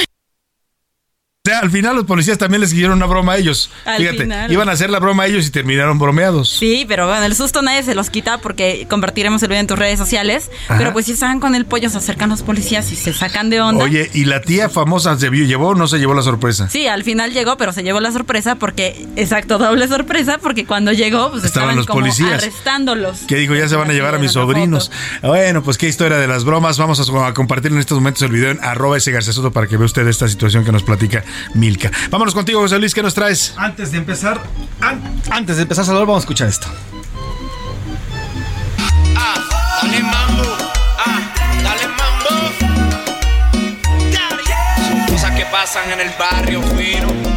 O 1.46 1.48
sea, 1.48 1.60
al 1.60 1.70
final 1.70 1.94
los 1.94 2.06
policías 2.06 2.38
también 2.38 2.60
les 2.60 2.70
siguieron 2.70 2.96
una 2.96 3.06
broma 3.06 3.34
a 3.34 3.36
ellos. 3.36 3.70
Al 3.84 3.98
Fíjate, 3.98 4.22
final. 4.22 4.50
iban 4.50 4.68
a 4.68 4.72
hacer 4.72 4.90
la 4.90 4.98
broma 4.98 5.22
a 5.22 5.26
ellos 5.28 5.46
y 5.46 5.50
terminaron 5.50 5.96
bromeados. 5.96 6.50
Sí, 6.50 6.84
pero 6.88 7.06
bueno, 7.06 7.24
el 7.24 7.36
susto 7.36 7.62
nadie 7.62 7.84
se 7.84 7.94
los 7.94 8.10
quita 8.10 8.38
porque 8.38 8.88
compartiremos 8.90 9.40
el 9.44 9.48
video 9.50 9.60
en 9.60 9.68
tus 9.68 9.78
redes 9.78 9.96
sociales. 9.96 10.50
Ajá. 10.64 10.78
Pero 10.78 10.92
pues 10.92 11.06
si 11.06 11.12
estaban 11.12 11.38
con 11.38 11.54
el 11.54 11.64
pollo, 11.64 11.88
se 11.88 11.98
acercan 11.98 12.30
los 12.30 12.42
policías 12.42 12.90
y 12.90 12.96
se 12.96 13.12
sacan 13.12 13.48
de 13.48 13.60
onda. 13.60 13.84
Oye, 13.84 14.10
¿y 14.12 14.24
la 14.24 14.40
tía 14.40 14.68
famosa 14.68 15.16
se 15.20 15.30
vio, 15.30 15.44
llevó 15.44 15.68
o 15.68 15.74
no 15.76 15.86
se 15.86 15.98
llevó 15.98 16.14
la 16.14 16.22
sorpresa? 16.22 16.68
Sí, 16.68 16.88
al 16.88 17.04
final 17.04 17.32
llegó, 17.32 17.56
pero 17.56 17.72
se 17.72 17.84
llevó 17.84 18.00
la 18.00 18.10
sorpresa 18.10 18.56
porque, 18.56 19.06
exacto, 19.14 19.58
doble 19.58 19.86
sorpresa, 19.86 20.38
porque 20.38 20.66
cuando 20.66 20.90
llegó, 20.90 21.30
pues 21.30 21.44
Estaban 21.44 21.68
estaban, 21.70 21.76
los 21.76 21.86
como 21.86 22.00
policías. 22.00 22.42
arrestándolos. 22.42 23.20
Que 23.28 23.36
dijo, 23.36 23.54
ya 23.54 23.68
se 23.68 23.76
van 23.76 23.88
a 23.88 23.92
llevar 23.92 24.16
a 24.16 24.18
mis 24.18 24.32
sobrinos. 24.32 24.90
Bueno, 25.22 25.62
pues 25.62 25.78
qué 25.78 25.86
historia 25.86 26.18
de 26.18 26.26
las 26.26 26.42
bromas. 26.42 26.76
Vamos 26.76 26.98
a, 26.98 27.26
a 27.28 27.34
compartir 27.34 27.70
en 27.70 27.78
estos 27.78 27.98
momentos 27.98 28.22
el 28.22 28.32
video 28.32 28.50
en 28.50 28.58
arroba 28.64 28.96
ese 28.96 29.12
para 29.52 29.68
que 29.68 29.76
vea 29.76 29.86
usted 29.86 30.08
esta 30.08 30.26
situación 30.26 30.64
que 30.64 30.72
nos 30.72 30.82
platica 30.82 31.22
Milka. 31.54 31.90
Vámonos 32.10 32.34
contigo, 32.34 32.60
José 32.60 32.78
Luis, 32.78 32.94
¿qué 32.94 33.02
nos 33.02 33.14
traes? 33.14 33.54
Antes 33.56 33.92
de 33.92 33.98
empezar, 33.98 34.40
an- 34.80 35.00
antes 35.30 35.56
de 35.56 35.62
empezar, 35.62 35.84
Salvador, 35.84 36.06
vamos 36.08 36.22
a 36.22 36.24
escuchar 36.24 36.48
esto. 36.48 36.66
Dale 39.82 40.00
mambo, 40.02 40.42
ah, 40.98 41.20
dale 41.62 41.86
mambo. 41.88 42.30
Son 44.88 45.06
cosas 45.06 45.30
que 45.36 45.44
pasan 45.46 45.90
en 45.92 46.00
el 46.00 46.10
barrio 46.18 46.62
fino. 46.62 47.35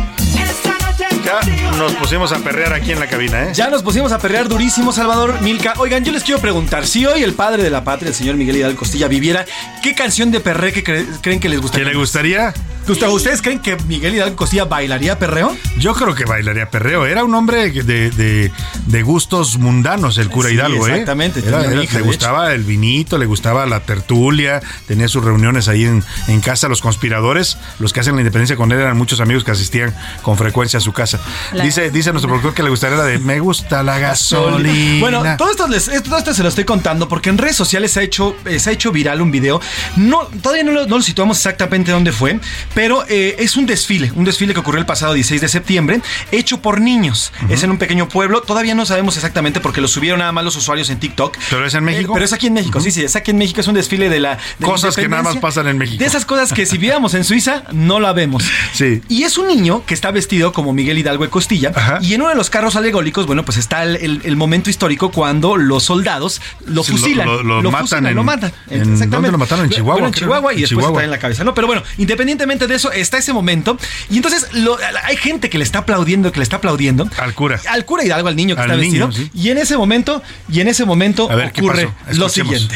Ya 1.29 1.77
nos 1.77 1.93
pusimos 1.93 2.31
a 2.31 2.39
perrear 2.39 2.73
aquí 2.73 2.91
en 2.91 2.99
la 2.99 3.05
cabina, 3.07 3.43
¿eh? 3.43 3.51
Ya 3.53 3.69
nos 3.69 3.83
pusimos 3.83 4.11
a 4.11 4.17
perrear 4.17 4.47
durísimo, 4.49 4.91
Salvador 4.91 5.39
Milka. 5.41 5.73
Oigan, 5.77 6.03
yo 6.03 6.11
les 6.11 6.23
quiero 6.23 6.41
preguntar, 6.41 6.87
si 6.87 7.05
hoy 7.05 7.21
el 7.21 7.33
padre 7.33 7.61
de 7.61 7.69
la 7.69 7.83
patria, 7.83 8.09
el 8.09 8.15
señor 8.15 8.35
Miguel 8.35 8.55
Hidalgo 8.57 8.79
Costilla, 8.79 9.07
viviera, 9.07 9.45
¿qué 9.83 9.93
canción 9.93 10.31
de 10.31 10.39
perre 10.39 10.73
que 10.73 10.83
cre- 10.83 11.05
creen 11.21 11.39
que 11.39 11.47
les 11.49 11.61
gustaría? 11.61 11.85
¿Qué 11.85 11.91
le 11.91 11.97
gustaría? 11.99 12.53
¿Ustedes- 12.87 13.13
¿Ustedes 13.13 13.41
creen 13.43 13.59
que 13.59 13.75
Miguel 13.87 14.15
Hidalgo 14.15 14.35
Costilla 14.35 14.65
bailaría 14.65 15.19
perreo? 15.19 15.55
Yo 15.77 15.93
creo 15.93 16.15
que 16.15 16.25
bailaría 16.25 16.71
perreo. 16.71 17.05
Era 17.05 17.23
un 17.23 17.35
hombre 17.35 17.69
de, 17.71 18.09
de- 18.09 18.51
de 18.87 19.03
gustos 19.03 19.59
mundanos, 19.59 20.17
el 20.17 20.29
cura 20.31 20.49
Sí, 20.49 20.55
Hidalgo, 20.55 20.87
¿eh? 20.87 20.91
exactamente, 20.93 21.41
era- 21.47 21.61
hija, 21.83 21.99
le 21.99 22.03
gustaba 22.03 22.51
el 22.53 22.63
vinito, 22.63 23.19
le 23.19 23.27
gustaba 23.27 23.67
la 23.67 23.81
tertulia, 23.81 24.61
tenía 24.87 25.07
sus 25.07 25.23
reuniones 25.23 25.67
ahí 25.67 25.83
en, 25.85 26.03
en 26.27 26.41
casa. 26.41 26.67
Los 26.67 26.81
conspiradores, 26.81 27.59
los 27.77 27.93
que 27.93 27.99
hacen 27.99 28.15
la 28.15 28.21
independencia 28.21 28.55
con 28.55 28.71
él, 28.71 28.79
eran 28.79 28.97
muchos 28.97 29.19
amigos 29.19 29.43
que 29.43 29.51
asistían 29.51 29.93
con 30.23 30.35
frecuencia 30.37 30.77
a 30.77 30.81
su 30.81 30.91
casa. 30.91 31.18
La- 31.53 31.63
Dice, 31.63 31.91
dice 31.91 32.11
nuestro 32.11 32.29
productor 32.29 32.53
que 32.53 32.63
le 32.63 32.69
gustaría 32.69 32.97
la 32.97 33.03
de 33.03 33.19
Me 33.19 33.39
gusta 33.39 33.83
la 33.83 33.99
gasolina. 33.99 34.99
Bueno, 34.99 35.23
todo 35.37 35.51
esto, 35.51 35.67
les- 35.67 36.03
todo 36.03 36.17
esto 36.17 36.33
se 36.33 36.43
lo 36.43 36.49
estoy 36.49 36.63
contando 36.63 37.07
porque 37.07 37.29
en 37.29 37.37
redes 37.37 37.55
sociales 37.55 37.91
se 37.91 37.99
ha 37.99 38.03
hecho, 38.03 38.35
eh, 38.45 38.59
se 38.59 38.69
ha 38.69 38.73
hecho 38.73 38.91
viral 38.91 39.21
un 39.21 39.31
video. 39.31 39.61
No, 39.95 40.23
todavía 40.41 40.63
no 40.63 40.71
lo, 40.71 40.85
no 40.87 40.97
lo 40.97 41.03
situamos 41.03 41.37
exactamente 41.37 41.91
dónde 41.91 42.11
fue, 42.11 42.39
pero 42.73 43.03
eh, 43.07 43.35
es 43.39 43.55
un 43.57 43.65
desfile, 43.65 44.11
un 44.15 44.25
desfile 44.25 44.53
que 44.53 44.59
ocurrió 44.59 44.79
el 44.79 44.85
pasado 44.85 45.13
16 45.13 45.41
de 45.41 45.47
septiembre, 45.47 46.01
hecho 46.31 46.61
por 46.61 46.81
niños. 46.81 47.31
Es 47.49 47.63
en 47.63 47.71
un 47.71 47.77
pequeño 47.77 48.07
pueblo. 48.09 48.41
Todavía 48.41 48.75
no 48.75 48.85
sabemos 48.85 49.15
exactamente 49.17 49.59
porque 49.59 49.81
lo 49.81 49.87
subieron 49.87 50.19
nada 50.19 50.31
más 50.31 50.43
los 50.43 50.55
usuarios 50.55 50.89
en 50.89 50.99
TikTok. 50.99 51.37
¿Pero 51.49 51.65
es 51.65 51.73
en 51.73 51.83
México? 51.83 52.11
Eh, 52.11 52.13
pero 52.13 52.25
es 52.25 52.33
aquí 52.33 52.47
en 52.47 52.53
México, 52.53 52.79
sí, 52.79 52.91
sí, 52.91 53.03
es 53.03 53.15
aquí 53.15 53.31
en 53.31 53.37
México. 53.37 53.61
Es 53.61 53.67
un 53.67 53.75
desfile 53.75 54.09
de 54.09 54.19
la. 54.19 54.35
de 54.35 54.37
la 54.59 54.67
Cosas 54.67 54.95
que 54.95 55.07
nada 55.07 55.23
más 55.23 55.37
pasan 55.37 55.67
en 55.67 55.77
México. 55.77 55.99
De 55.99 56.05
esas 56.05 56.25
cosas 56.25 56.53
que 56.53 56.65
si 56.65 56.77
viéramos 56.77 57.13
en 57.13 57.23
Suiza, 57.23 57.63
no 57.71 57.99
la 57.99 58.13
vemos. 58.13 58.43
Sí. 58.73 59.01
Y 59.09 59.23
es 59.23 59.37
un 59.37 59.47
niño 59.47 59.83
que 59.85 59.93
está 59.93 60.11
vestido 60.11 60.53
como 60.53 60.73
Miguel 60.73 60.97
Hidalgo 60.97 61.08
de 61.17 61.29
Costilla. 61.29 61.71
Y 62.01 62.13
en 62.13 62.21
uno 62.21 62.29
de 62.29 62.35
los 62.35 62.49
carros 62.49 62.75
alegóricos, 62.75 63.25
bueno, 63.25 63.43
pues 63.45 63.57
está 63.57 63.83
el, 63.83 63.95
el- 63.97 64.21
el 64.23 64.35
momento 64.35 64.69
histórico 64.69 65.11
cuando 65.11 65.57
los 65.57 65.83
soldados 65.83 66.41
lo 66.65 66.83
Sí, 66.83 66.91
lo- 66.91 66.97
fusilan. 66.97 67.25
lo- 67.27 67.43
lo 67.61 67.71
matan 67.71 67.87
fusilan, 67.87 68.05
en- 68.07 68.15
lo 68.15 68.23
matan. 68.23 68.51
en- 68.69 69.09
¿dónde 69.09 69.31
lo 69.31 69.37
mataron? 69.37 69.65
En 69.65 69.71
Chihuahua, 69.71 69.93
Bueno, 69.93 70.07
en 70.07 70.13
creo. 70.13 70.27
Chihuahua 70.27 70.53
y 70.53 70.55
En 70.57 70.61
después 70.61 70.69
Chihuahua. 70.79 70.99
está 70.99 71.03
en 71.05 71.11
la 71.11 71.19
cabeza, 71.19 71.43
¿no? 71.43 71.53
Pero 71.53 71.67
bueno, 71.67 71.83
independientemente 71.97 72.67
de 72.67 72.75
eso, 72.75 72.91
está 72.91 73.17
ese 73.17 73.33
momento. 73.33 73.77
Y 74.09 74.17
entonces 74.17 74.47
lo- 74.53 74.77
hay 75.03 75.17
gente 75.17 75.49
que 75.49 75.57
le 75.57 75.63
está 75.63 75.79
aplaudiendo, 75.79 76.31
que 76.31 76.39
le 76.39 76.43
está 76.43 76.57
aplaudiendo. 76.57 77.07
Al 77.17 77.33
cura. 77.33 77.59
Al 77.69 77.85
cura 77.85 78.03
Hidalgo, 78.05 78.27
al 78.27 78.35
niño 78.35 78.55
que 78.55 78.61
Al 78.61 78.71
está 78.71 78.81
niño, 78.81 79.07
vestido. 79.07 79.29
sí. 79.33 79.39
Y 79.39 79.49
en 79.49 79.57
ese 79.57 79.77
momento, 79.77 80.21
y 80.51 80.59
en 80.61 80.67
ese 80.67 80.85
momento 80.85 81.29
A 81.31 81.35
ver, 81.35 81.51
¿qué 81.51 81.61
ocurre 81.61 81.89
lo 82.13 82.29
siguiente. 82.29 82.75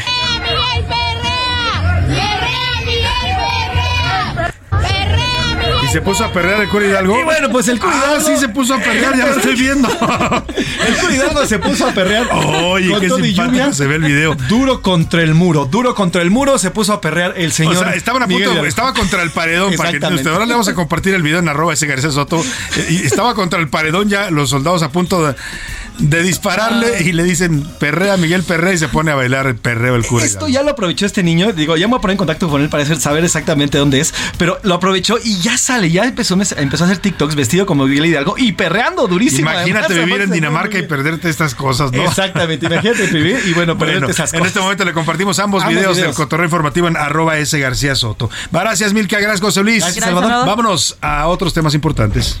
Se 5.94 6.00
puso 6.00 6.24
a 6.24 6.32
perrear 6.32 6.60
el 6.60 6.68
cura 6.68 6.86
Hidalgo? 6.86 7.20
Y 7.20 7.22
bueno, 7.22 7.48
pues 7.50 7.68
el 7.68 7.78
cura 7.78 7.92
Ah, 7.94 8.04
Hidalgo- 8.18 8.26
sí 8.26 8.36
se 8.36 8.48
puso 8.48 8.74
a 8.74 8.78
perrear, 8.78 9.16
ya 9.16 9.26
lo 9.26 9.34
estoy 9.36 9.54
viendo. 9.54 9.88
El 10.88 10.96
cura 10.96 11.14
Hidalgo 11.14 11.46
se 11.46 11.58
puso 11.60 11.86
a 11.86 11.92
perrear. 11.92 12.26
Oye, 12.32 12.90
Con 12.90 13.00
qué 13.00 13.08
simpático 13.08 13.42
lluvia. 13.44 13.72
se 13.72 13.86
ve 13.86 13.94
el 13.94 14.02
video. 14.02 14.34
Duro 14.48 14.82
contra 14.82 15.22
el 15.22 15.34
muro, 15.34 15.66
duro 15.66 15.94
contra 15.94 16.20
el 16.22 16.30
muro 16.32 16.58
se 16.58 16.70
puso 16.72 16.92
a 16.92 17.00
perrear 17.00 17.34
el 17.36 17.52
señor. 17.52 17.76
O 17.76 17.78
sea, 17.78 17.90
estaban 17.94 18.22
a 18.24 18.26
punto, 18.26 18.64
estaba 18.66 18.92
contra 18.92 19.22
el 19.22 19.30
paredón. 19.30 19.72
Para 19.76 19.92
que 19.92 19.98
usted, 19.98 20.26
ahora 20.26 20.46
le 20.46 20.52
vamos 20.52 20.66
a 20.68 20.74
compartir 20.74 21.14
el 21.14 21.22
video 21.22 21.38
en 21.38 21.48
arroba 21.48 21.72
ese 21.74 21.86
García 21.86 22.10
Soto. 22.10 22.42
Y 22.90 22.96
estaba 23.06 23.34
contra 23.34 23.60
el 23.60 23.68
paredón 23.68 24.08
ya, 24.08 24.30
los 24.30 24.50
soldados 24.50 24.82
a 24.82 24.90
punto 24.90 25.24
de, 25.26 25.34
de 25.98 26.22
dispararle 26.22 27.02
y 27.02 27.12
le 27.12 27.22
dicen 27.22 27.62
perrea 27.78 28.16
Miguel 28.16 28.42
Perrea 28.42 28.72
y 28.72 28.78
se 28.78 28.88
pone 28.88 29.10
a 29.12 29.14
bailar 29.14 29.46
el 29.46 29.56
perreo 29.56 29.94
el 29.94 30.04
cura. 30.04 30.24
Esto 30.24 30.48
ya 30.48 30.62
lo 30.62 30.70
aprovechó 30.70 31.06
este 31.06 31.22
niño. 31.22 31.52
Digo, 31.52 31.76
ya 31.76 31.86
me 31.86 31.92
voy 31.92 31.98
a 31.98 32.00
poner 32.00 32.12
en 32.14 32.18
contacto 32.18 32.48
con 32.48 32.60
él 32.62 32.68
para 32.68 32.82
hacer- 32.82 33.00
saber 33.00 33.24
exactamente 33.24 33.78
dónde 33.78 34.00
es. 34.00 34.12
Pero 34.38 34.58
lo 34.62 34.74
aprovechó 34.74 35.18
y 35.22 35.38
ya 35.38 35.56
sale. 35.56 35.90
Ya 35.90 36.04
empezó, 36.04 36.34
empezó 36.56 36.84
a 36.84 36.86
hacer 36.86 36.98
TikToks 36.98 37.34
vestido 37.36 37.64
como 37.66 37.86
Miguel 37.86 38.06
Hidalgo 38.06 38.34
y 38.36 38.52
perreando 38.52 39.06
durísimo. 39.06 39.50
Imagínate 39.50 39.86
Además, 39.86 40.06
vivir 40.06 40.22
en 40.22 40.30
Dinamarca 40.30 40.78
y 40.78 40.82
perderte 40.82 41.28
estas 41.30 41.54
cosas, 41.54 41.92
¿no? 41.92 42.02
Exactamente, 42.04 42.66
imagínate 42.66 43.06
vivir 43.06 43.40
y 43.46 43.52
bueno, 43.52 43.78
perderte 43.78 44.00
Bueno, 44.00 44.12
esas 44.12 44.32
en 44.34 44.40
cosas. 44.40 44.48
este 44.50 44.60
momento 44.60 44.84
le 44.84 44.92
compartimos 44.92 45.38
ambos, 45.38 45.62
Ambos 45.62 45.74
videos, 45.76 45.96
videos. 45.96 46.08
del 46.08 46.16
cotorreo 46.16 46.44
informativo 46.46 46.88
en 46.88 46.96
arroba 46.96 47.38
ese 47.38 47.58
García 47.60 47.94
Soto. 47.94 48.30
Gracias, 48.50 48.92
Milka, 48.92 49.18
gracias, 49.20 49.40
José 49.40 49.62
Luis. 49.62 49.78
Gracias, 49.80 50.04
Salvador. 50.04 50.30
Salvador. 50.30 50.48
Vámonos 50.48 50.96
a 51.00 51.26
otros 51.28 51.54
temas 51.54 51.74
importantes. 51.74 52.40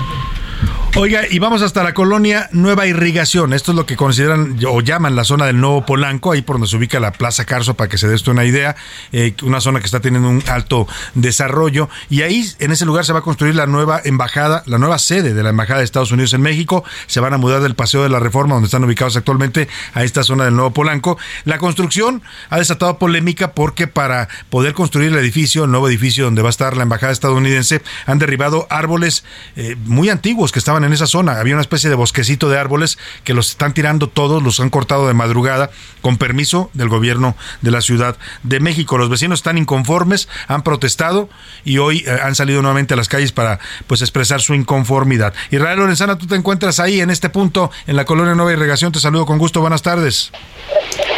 Oiga, 0.97 1.21
y 1.27 1.39
vamos 1.39 1.61
hasta 1.61 1.83
la 1.83 1.93
colonia 1.93 2.49
Nueva 2.51 2.85
Irrigación. 2.85 3.53
Esto 3.53 3.71
es 3.71 3.77
lo 3.77 3.85
que 3.85 3.95
consideran 3.95 4.59
o 4.67 4.81
llaman 4.81 5.15
la 5.15 5.23
zona 5.23 5.45
del 5.45 5.59
Nuevo 5.59 5.85
Polanco, 5.85 6.33
ahí 6.33 6.41
por 6.41 6.55
donde 6.55 6.67
se 6.67 6.75
ubica 6.75 6.99
la 6.99 7.13
Plaza 7.13 7.45
Carso, 7.45 7.75
para 7.75 7.87
que 7.87 7.97
se 7.97 8.09
dé 8.09 8.15
esto 8.15 8.31
una 8.31 8.43
idea. 8.43 8.75
Eh, 9.13 9.33
una 9.41 9.61
zona 9.61 9.79
que 9.79 9.85
está 9.85 10.01
teniendo 10.01 10.27
un 10.27 10.43
alto 10.47 10.89
desarrollo. 11.15 11.89
Y 12.09 12.23
ahí, 12.23 12.45
en 12.59 12.71
ese 12.71 12.85
lugar, 12.85 13.05
se 13.05 13.13
va 13.13 13.19
a 13.19 13.21
construir 13.21 13.55
la 13.55 13.67
nueva 13.67 14.01
embajada, 14.03 14.63
la 14.65 14.77
nueva 14.79 14.99
sede 14.99 15.33
de 15.33 15.41
la 15.43 15.51
Embajada 15.51 15.79
de 15.79 15.85
Estados 15.85 16.11
Unidos 16.11 16.33
en 16.33 16.41
México. 16.41 16.83
Se 17.07 17.21
van 17.21 17.33
a 17.33 17.37
mudar 17.37 17.61
del 17.61 17.73
Paseo 17.73 18.03
de 18.03 18.09
la 18.09 18.19
Reforma, 18.19 18.55
donde 18.55 18.65
están 18.65 18.83
ubicados 18.83 19.15
actualmente, 19.15 19.69
a 19.93 20.03
esta 20.03 20.23
zona 20.23 20.43
del 20.43 20.55
Nuevo 20.55 20.71
Polanco. 20.71 21.17
La 21.45 21.57
construcción 21.57 22.21
ha 22.49 22.57
desatado 22.57 22.97
polémica 22.97 23.53
porque 23.53 23.87
para 23.87 24.27
poder 24.49 24.73
construir 24.73 25.13
el 25.13 25.17
edificio, 25.17 25.63
el 25.63 25.71
nuevo 25.71 25.87
edificio 25.87 26.25
donde 26.25 26.41
va 26.41 26.49
a 26.49 26.51
estar 26.51 26.75
la 26.75 26.83
Embajada 26.83 27.13
estadounidense, 27.13 27.81
han 28.05 28.19
derribado 28.19 28.67
árboles 28.69 29.23
eh, 29.55 29.77
muy 29.85 30.09
antiguos 30.09 30.51
que 30.51 30.59
estaban 30.59 30.80
en 30.83 30.93
esa 30.93 31.07
zona. 31.07 31.39
Había 31.39 31.55
una 31.55 31.61
especie 31.61 31.89
de 31.89 31.95
bosquecito 31.95 32.49
de 32.49 32.59
árboles 32.59 32.97
que 33.23 33.33
los 33.33 33.49
están 33.51 33.73
tirando 33.73 34.07
todos, 34.07 34.41
los 34.41 34.59
han 34.59 34.69
cortado 34.69 35.07
de 35.07 35.13
madrugada 35.13 35.69
con 36.01 36.17
permiso 36.17 36.69
del 36.73 36.89
gobierno 36.89 37.35
de 37.61 37.71
la 37.71 37.81
Ciudad 37.81 38.17
de 38.43 38.59
México. 38.59 38.97
Los 38.97 39.09
vecinos 39.09 39.39
están 39.39 39.57
inconformes, 39.57 40.27
han 40.47 40.63
protestado 40.63 41.29
y 41.63 41.77
hoy 41.77 42.03
eh, 42.07 42.17
han 42.23 42.35
salido 42.35 42.61
nuevamente 42.61 42.93
a 42.93 42.97
las 42.97 43.07
calles 43.07 43.31
para 43.31 43.59
pues 43.87 44.01
expresar 44.01 44.41
su 44.41 44.53
inconformidad. 44.53 45.33
Israel 45.51 45.79
Lorenzana, 45.79 46.17
tú 46.17 46.27
te 46.27 46.35
encuentras 46.35 46.79
ahí 46.79 47.01
en 47.01 47.09
este 47.09 47.29
punto 47.29 47.71
en 47.87 47.95
la 47.95 48.05
colonia 48.05 48.35
Nueva 48.35 48.53
Irrigación. 48.53 48.91
Te 48.91 48.99
saludo 48.99 49.25
con 49.25 49.37
gusto. 49.37 49.61
Buenas 49.61 49.81
tardes. 49.81 50.31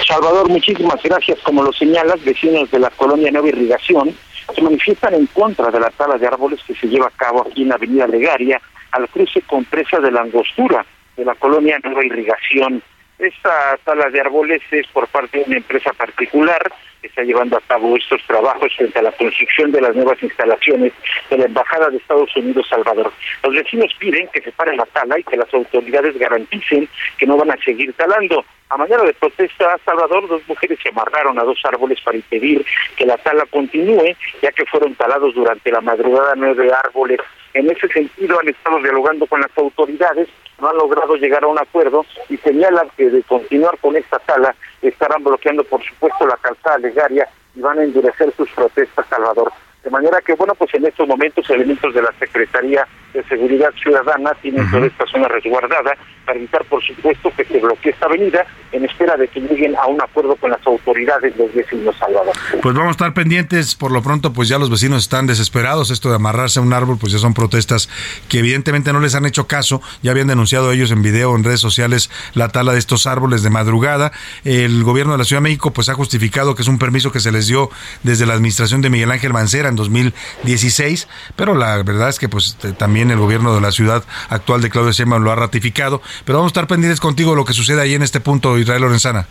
Salvador, 0.07 0.49
muchísimas 0.49 1.01
gracias. 1.03 1.39
Como 1.43 1.63
lo 1.63 1.71
señalas, 1.73 2.23
vecinos 2.23 2.69
de 2.71 2.79
la 2.79 2.89
colonia 2.91 3.31
Nueva 3.31 3.49
Irrigación 3.49 4.15
se 4.53 4.61
manifiestan 4.61 5.13
en 5.13 5.25
contra 5.27 5.71
de 5.71 5.79
la 5.79 5.89
tala 5.91 6.17
de 6.17 6.27
árboles 6.27 6.59
que 6.65 6.75
se 6.75 6.87
lleva 6.87 7.07
a 7.07 7.11
cabo 7.11 7.45
aquí 7.47 7.63
en 7.63 7.69
la 7.69 7.75
Avenida 7.75 8.07
Legaria, 8.07 8.61
al 8.93 9.09
cruce 9.09 9.41
con 9.41 9.65
presa 9.65 9.99
de 9.99 10.11
la 10.11 10.21
Angostura 10.21 10.85
de 11.17 11.25
la 11.25 11.35
colonia 11.35 11.79
Nueva 11.83 12.05
Irrigación. 12.05 12.81
Esta 13.19 13.77
tala 13.83 14.09
de 14.09 14.21
árboles 14.21 14.61
es 14.71 14.87
por 14.87 15.07
parte 15.07 15.39
de 15.39 15.43
una 15.45 15.57
empresa 15.57 15.93
particular 15.93 16.71
que 17.01 17.07
está 17.07 17.21
llevando 17.21 17.57
a 17.57 17.61
cabo 17.61 17.95
estos 17.97 18.21
trabajos 18.25 18.73
frente 18.75 18.97
a 18.99 19.03
la 19.03 19.11
construcción 19.11 19.71
de 19.71 19.81
las 19.81 19.95
nuevas 19.95 20.21
instalaciones 20.23 20.93
de 21.29 21.37
la 21.37 21.45
Embajada 21.45 21.89
de 21.89 21.97
Estados 21.97 22.35
Unidos 22.35 22.67
Salvador. 22.69 23.11
Los 23.43 23.53
vecinos 23.53 23.93
piden 23.99 24.27
que 24.29 24.41
se 24.41 24.51
pare 24.51 24.75
la 24.75 24.85
tala 24.85 25.19
y 25.19 25.23
que 25.23 25.37
las 25.37 25.53
autoridades 25.53 26.17
garanticen 26.17 26.87
que 27.17 27.27
no 27.27 27.37
van 27.37 27.51
a 27.51 27.57
seguir 27.57 27.93
talando. 27.93 28.45
A 28.69 28.77
manera 28.77 29.03
de 29.03 29.13
protesta, 29.13 29.77
Salvador, 29.85 30.27
dos 30.27 30.41
mujeres 30.47 30.79
se 30.81 30.89
amarraron 30.89 31.37
a 31.37 31.43
dos 31.43 31.59
árboles 31.65 31.99
para 32.01 32.17
impedir 32.17 32.65
que 32.95 33.05
la 33.05 33.17
tala 33.17 33.45
continúe, 33.51 34.15
ya 34.41 34.51
que 34.51 34.65
fueron 34.65 34.95
talados 34.95 35.35
durante 35.35 35.71
la 35.71 35.81
madrugada 35.81 36.33
nueve 36.35 36.71
árboles. 36.73 37.19
En 37.53 37.69
ese 37.69 37.87
sentido, 37.87 38.39
han 38.39 38.49
estado 38.49 38.79
dialogando 38.81 39.27
con 39.27 39.41
las 39.41 39.55
autoridades, 39.57 40.27
no 40.59 40.69
han 40.69 40.77
logrado 40.77 41.15
llegar 41.15 41.43
a 41.43 41.47
un 41.47 41.59
acuerdo 41.59 42.05
y 42.29 42.37
señalan 42.37 42.89
que 42.97 43.09
de 43.09 43.21
continuar 43.23 43.77
con 43.79 43.95
esta 43.95 44.17
tala 44.19 44.55
estarán 44.81 45.23
bloqueando, 45.23 45.63
por 45.63 45.83
supuesto, 45.83 46.25
la 46.25 46.37
calzada 46.37 46.79
legaria 46.79 47.27
y 47.55 47.61
van 47.61 47.79
a 47.79 47.83
endurecer 47.83 48.33
sus 48.35 48.49
protestas, 48.51 49.05
Salvador. 49.07 49.51
De 49.83 49.89
manera 49.89 50.19
que, 50.21 50.33
bueno, 50.33 50.55
pues 50.55 50.73
en 50.73 50.85
estos 50.85 51.07
momentos 51.07 51.47
elementos 51.49 51.93
de 51.93 52.01
la 52.01 52.11
Secretaría 52.13 52.87
de 53.13 53.23
Seguridad 53.25 53.71
Ciudadana 53.81 54.31
tienen 54.41 54.69
toda 54.69 54.87
esta 54.87 55.05
zona 55.05 55.27
resguardada 55.27 55.95
para 56.25 56.37
evitar, 56.37 56.63
por 56.65 56.83
supuesto, 56.83 57.31
que 57.35 57.45
se 57.45 57.59
bloquee 57.59 57.91
esta 57.91 58.05
avenida 58.05 58.45
en 58.71 58.85
espera 58.85 59.15
de 59.17 59.27
que 59.27 59.39
lleguen 59.41 59.75
a 59.75 59.87
un 59.87 60.01
acuerdo 60.01 60.35
con 60.35 60.51
las 60.51 60.65
autoridades 60.65 61.35
los 61.37 61.53
vecinos 61.53 61.95
Salvador. 61.97 62.33
Pues 62.61 62.75
vamos 62.75 62.89
a 62.89 62.91
estar 62.91 63.13
pendientes. 63.13 63.75
Por 63.75 63.91
lo 63.91 64.01
pronto, 64.01 64.33
pues 64.33 64.49
ya 64.49 64.57
los 64.57 64.69
vecinos 64.69 65.03
están 65.03 65.27
desesperados. 65.27 65.91
Esto 65.91 66.09
de 66.09 66.15
amarrarse 66.15 66.59
a 66.59 66.61
un 66.61 66.73
árbol, 66.73 66.97
pues 66.99 67.11
ya 67.11 67.19
son 67.19 67.33
protestas 67.33 67.89
que 68.29 68.39
evidentemente 68.39 68.93
no 68.93 68.99
les 68.99 69.15
han 69.15 69.25
hecho 69.25 69.47
caso. 69.47 69.81
Ya 70.01 70.11
habían 70.11 70.27
denunciado 70.27 70.71
ellos 70.71 70.91
en 70.91 71.01
video, 71.01 71.35
en 71.35 71.43
redes 71.43 71.59
sociales, 71.59 72.09
la 72.33 72.49
tala 72.49 72.73
de 72.73 72.79
estos 72.79 73.05
árboles 73.05 73.43
de 73.43 73.49
madrugada. 73.49 74.11
El 74.43 74.83
gobierno 74.83 75.13
de 75.13 75.19
la 75.19 75.23
Ciudad 75.25 75.41
de 75.41 75.49
México, 75.49 75.71
pues 75.71 75.89
ha 75.89 75.93
justificado 75.93 76.55
que 76.55 76.61
es 76.61 76.67
un 76.67 76.79
permiso 76.79 77.11
que 77.11 77.19
se 77.19 77.31
les 77.31 77.47
dio 77.47 77.69
desde 78.03 78.25
la 78.25 78.33
administración 78.33 78.81
de 78.81 78.89
Miguel 78.89 79.11
Ángel 79.11 79.33
Mancera 79.33 79.69
en 79.69 79.75
2016. 79.75 81.07
Pero 81.35 81.53
la 81.55 81.83
verdad 81.83 82.09
es 82.09 82.17
que, 82.17 82.29
pues 82.29 82.57
también 82.77 83.02
el 83.11 83.19
gobierno 83.19 83.53
de 83.55 83.61
la 83.61 83.71
ciudad 83.71 84.03
actual 84.29 84.61
de 84.61 84.69
Claudio 84.69 84.91
Sheinbaum 84.91 85.23
lo 85.23 85.31
ha 85.31 85.35
ratificado. 85.35 86.01
Pero 86.25 86.39
vamos 86.39 86.51
a 86.51 86.53
estar 86.53 86.67
pendientes 86.67 86.99
contigo 86.99 87.31
de 87.31 87.37
lo 87.37 87.45
que 87.45 87.53
sucede 87.53 87.81
ahí 87.81 87.93
en 87.93 88.03
este 88.03 88.19
punto, 88.19 88.57
Israel 88.57 88.81
Lorenzana. 88.81 89.27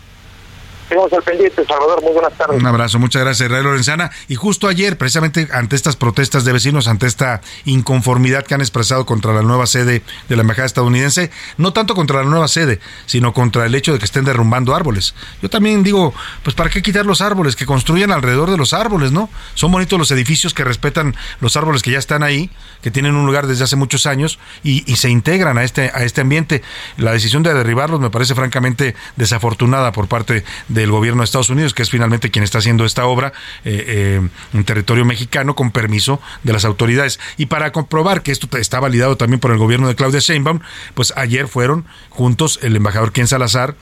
Seguimos 0.87 1.13
al 1.13 1.23
pendiente, 1.23 1.65
Salvador. 1.65 2.01
Muy 2.03 2.13
buenas 2.13 2.33
tardes. 2.37 2.59
Un 2.59 2.67
abrazo, 2.67 2.99
muchas 2.99 3.21
gracias, 3.23 3.47
Israel 3.47 3.63
Lorenzana. 3.63 4.11
Y 4.27 4.35
justo 4.35 4.67
ayer, 4.67 4.97
precisamente 4.97 5.47
ante 5.51 5.75
estas 5.75 5.95
protestas 5.95 6.45
de 6.45 6.53
vecinos, 6.53 6.87
ante 6.87 7.07
esta 7.07 7.41
inconformidad 7.65 8.45
que 8.45 8.53
han 8.53 8.61
expresado 8.61 9.05
contra 9.05 9.33
la 9.33 9.41
nueva 9.41 9.65
sede 9.65 10.03
de 10.29 10.35
la 10.35 10.41
Embajada 10.41 10.65
estadounidense, 10.65 11.31
no 11.57 11.73
tanto 11.73 11.95
contra 11.95 12.23
la 12.23 12.29
nueva 12.29 12.47
sede, 12.47 12.79
sino 13.05 13.33
contra 13.33 13.65
el 13.65 13.75
hecho 13.75 13.93
de 13.93 13.99
que 13.99 14.05
estén 14.05 14.25
derrumbando 14.25 14.75
árboles. 14.75 15.15
Yo 15.41 15.49
también 15.49 15.83
digo, 15.83 16.13
pues 16.43 16.55
¿para 16.55 16.69
qué 16.69 16.81
quitar 16.81 17.05
los 17.05 17.21
árboles? 17.21 17.55
Que 17.55 17.65
construyan 17.65 18.11
alrededor 18.11 18.51
de 18.51 18.57
los 18.57 18.73
árboles, 18.73 19.11
¿no? 19.11 19.29
Son 19.53 19.71
bonitos 19.71 19.97
los 19.97 20.11
edificios 20.11 20.53
que 20.53 20.63
respetan 20.63 21.15
los 21.39 21.55
árboles 21.55 21.81
que 21.81 21.91
ya 21.91 21.99
están 21.99 22.23
ahí, 22.23 22.49
que 22.81 22.91
tienen 22.91 23.15
un 23.15 23.25
lugar 23.25 23.47
desde 23.47 23.63
hace 23.63 23.75
muchos 23.75 24.05
años 24.05 24.39
y, 24.63 24.83
y 24.91 24.97
se 24.97 25.09
integran 25.09 25.57
a 25.57 25.63
este, 25.63 25.91
a 25.93 26.03
este 26.03 26.21
ambiente. 26.21 26.61
La 26.97 27.11
decisión 27.13 27.43
de 27.43 27.53
derribarlos 27.53 27.99
me 27.99 28.09
parece 28.09 28.35
francamente 28.35 28.95
desafortunada 29.15 29.91
por 29.91 30.07
parte 30.07 30.43
del 30.83 30.91
gobierno 30.91 31.21
de 31.21 31.25
Estados 31.25 31.49
Unidos, 31.49 31.73
que 31.73 31.81
es 31.81 31.89
finalmente 31.89 32.29
quien 32.29 32.43
está 32.43 32.57
haciendo 32.57 32.83
esta 32.83 33.05
obra 33.05 33.31
eh, 33.63 33.85
eh, 33.87 34.29
en 34.53 34.63
territorio 34.65 35.05
mexicano 35.05 35.55
con 35.55 35.71
permiso 35.71 36.21
de 36.43 36.51
las 36.51 36.65
autoridades. 36.65 37.21
Y 37.37 37.45
para 37.45 37.71
comprobar 37.71 38.21
que 38.21 38.33
esto 38.33 38.49
está 38.57 38.81
validado 38.81 39.15
también 39.15 39.39
por 39.39 39.51
el 39.51 39.57
gobierno 39.57 39.87
de 39.87 39.95
Claudia 39.95 40.19
Sheinbaum, 40.19 40.59
pues 40.93 41.13
ayer 41.15 41.47
fueron 41.47 41.85
juntos 42.09 42.59
el 42.61 42.75
embajador 42.75 43.13
Ken 43.13 43.27
Salazar, 43.27 43.75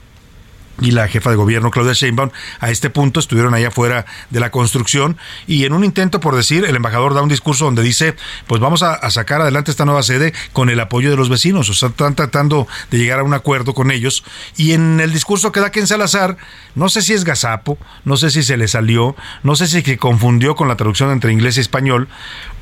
y 0.82 0.92
la 0.92 1.08
jefa 1.08 1.30
de 1.30 1.36
gobierno 1.38 1.72
Claudia 1.72 1.94
Sheinbaum 1.94 2.32
a 2.60 2.70
este 2.70 2.90
punto 2.90 3.20
estuvieron 3.20 3.54
allá 3.54 3.70
afuera 3.70 4.06
de 4.30 4.40
la 4.40 4.52
construcción 4.52 5.18
y 5.48 5.64
en 5.64 5.74
un 5.74 5.86
intento 5.86 6.20
por 6.20 6.36
decir 6.36 6.66
el 6.66 6.76
embajador 6.76 7.14
da 7.14 7.22
un 7.22 7.30
discurso 7.30 7.66
donde 7.66 7.84
dice 7.84 8.16
pues 8.48 8.60
vamos 8.60 8.84
a, 8.84 9.10
sacar 9.12 9.42
adelante 9.42 9.72
esta 9.72 9.86
nueva 9.86 10.04
sede 10.04 10.34
con 10.54 10.70
el 10.70 10.80
apoyo 10.80 11.10
de 11.10 11.18
los 11.18 11.30
vecinos 11.30 11.70
o 11.70 11.74
sea 11.74 11.90
están 11.90 12.16
tratando 12.16 12.68
de 12.90 12.98
llegar 12.98 13.20
a 13.20 13.24
un 13.24 13.34
acuerdo 13.34 13.74
con 13.74 13.92
ellos 13.92 14.24
y 14.58 14.72
en 14.72 15.00
el 15.00 15.14
discurso 15.14 15.52
que 15.52 15.60
da 15.60 15.70
Ken 15.70 15.86
Salazar 15.86 16.38
no 16.76 16.90
sé 16.90 17.02
si 17.02 17.14
es 17.14 17.24
gazapo 17.24 17.78
no 18.04 18.18
sé 18.18 18.32
si 18.32 18.42
se 18.42 18.58
le 18.58 18.68
salió 18.68 19.16
no 19.44 19.56
sé 19.56 19.68
si 19.68 19.82
se 19.82 19.98
confundió 19.98 20.56
con 20.56 20.68
la 20.68 20.78
traducción 20.78 21.12
entre 21.12 21.32
inglés 21.32 21.58
y 21.58 21.62
español 21.62 22.08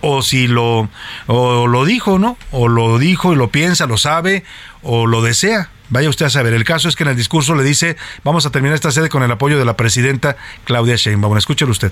o 0.01 0.21
si 0.21 0.47
lo 0.47 0.89
o 1.27 1.67
lo 1.67 1.85
dijo 1.85 2.19
no 2.19 2.37
o 2.51 2.67
lo 2.67 2.97
dijo 2.97 3.31
y 3.31 3.35
lo 3.35 3.49
piensa 3.49 3.85
lo 3.85 3.97
sabe 3.97 4.43
o 4.81 5.07
lo 5.07 5.21
desea 5.21 5.69
Vaya 5.89 6.09
usted 6.09 6.25
a 6.25 6.29
saber. 6.29 6.53
El 6.53 6.63
caso 6.63 6.87
es 6.87 6.95
que 6.95 7.03
en 7.03 7.09
el 7.09 7.15
discurso 7.15 7.55
le 7.55 7.63
dice, 7.63 7.97
vamos 8.23 8.45
a 8.45 8.51
terminar 8.51 8.75
esta 8.75 8.91
sede 8.91 9.09
con 9.09 9.23
el 9.23 9.31
apoyo 9.31 9.57
de 9.57 9.65
la 9.65 9.75
presidenta 9.75 10.35
Claudia 10.63 10.95
Sheinbaum. 10.95 11.37
Escúchelo 11.37 11.71
usted. 11.71 11.91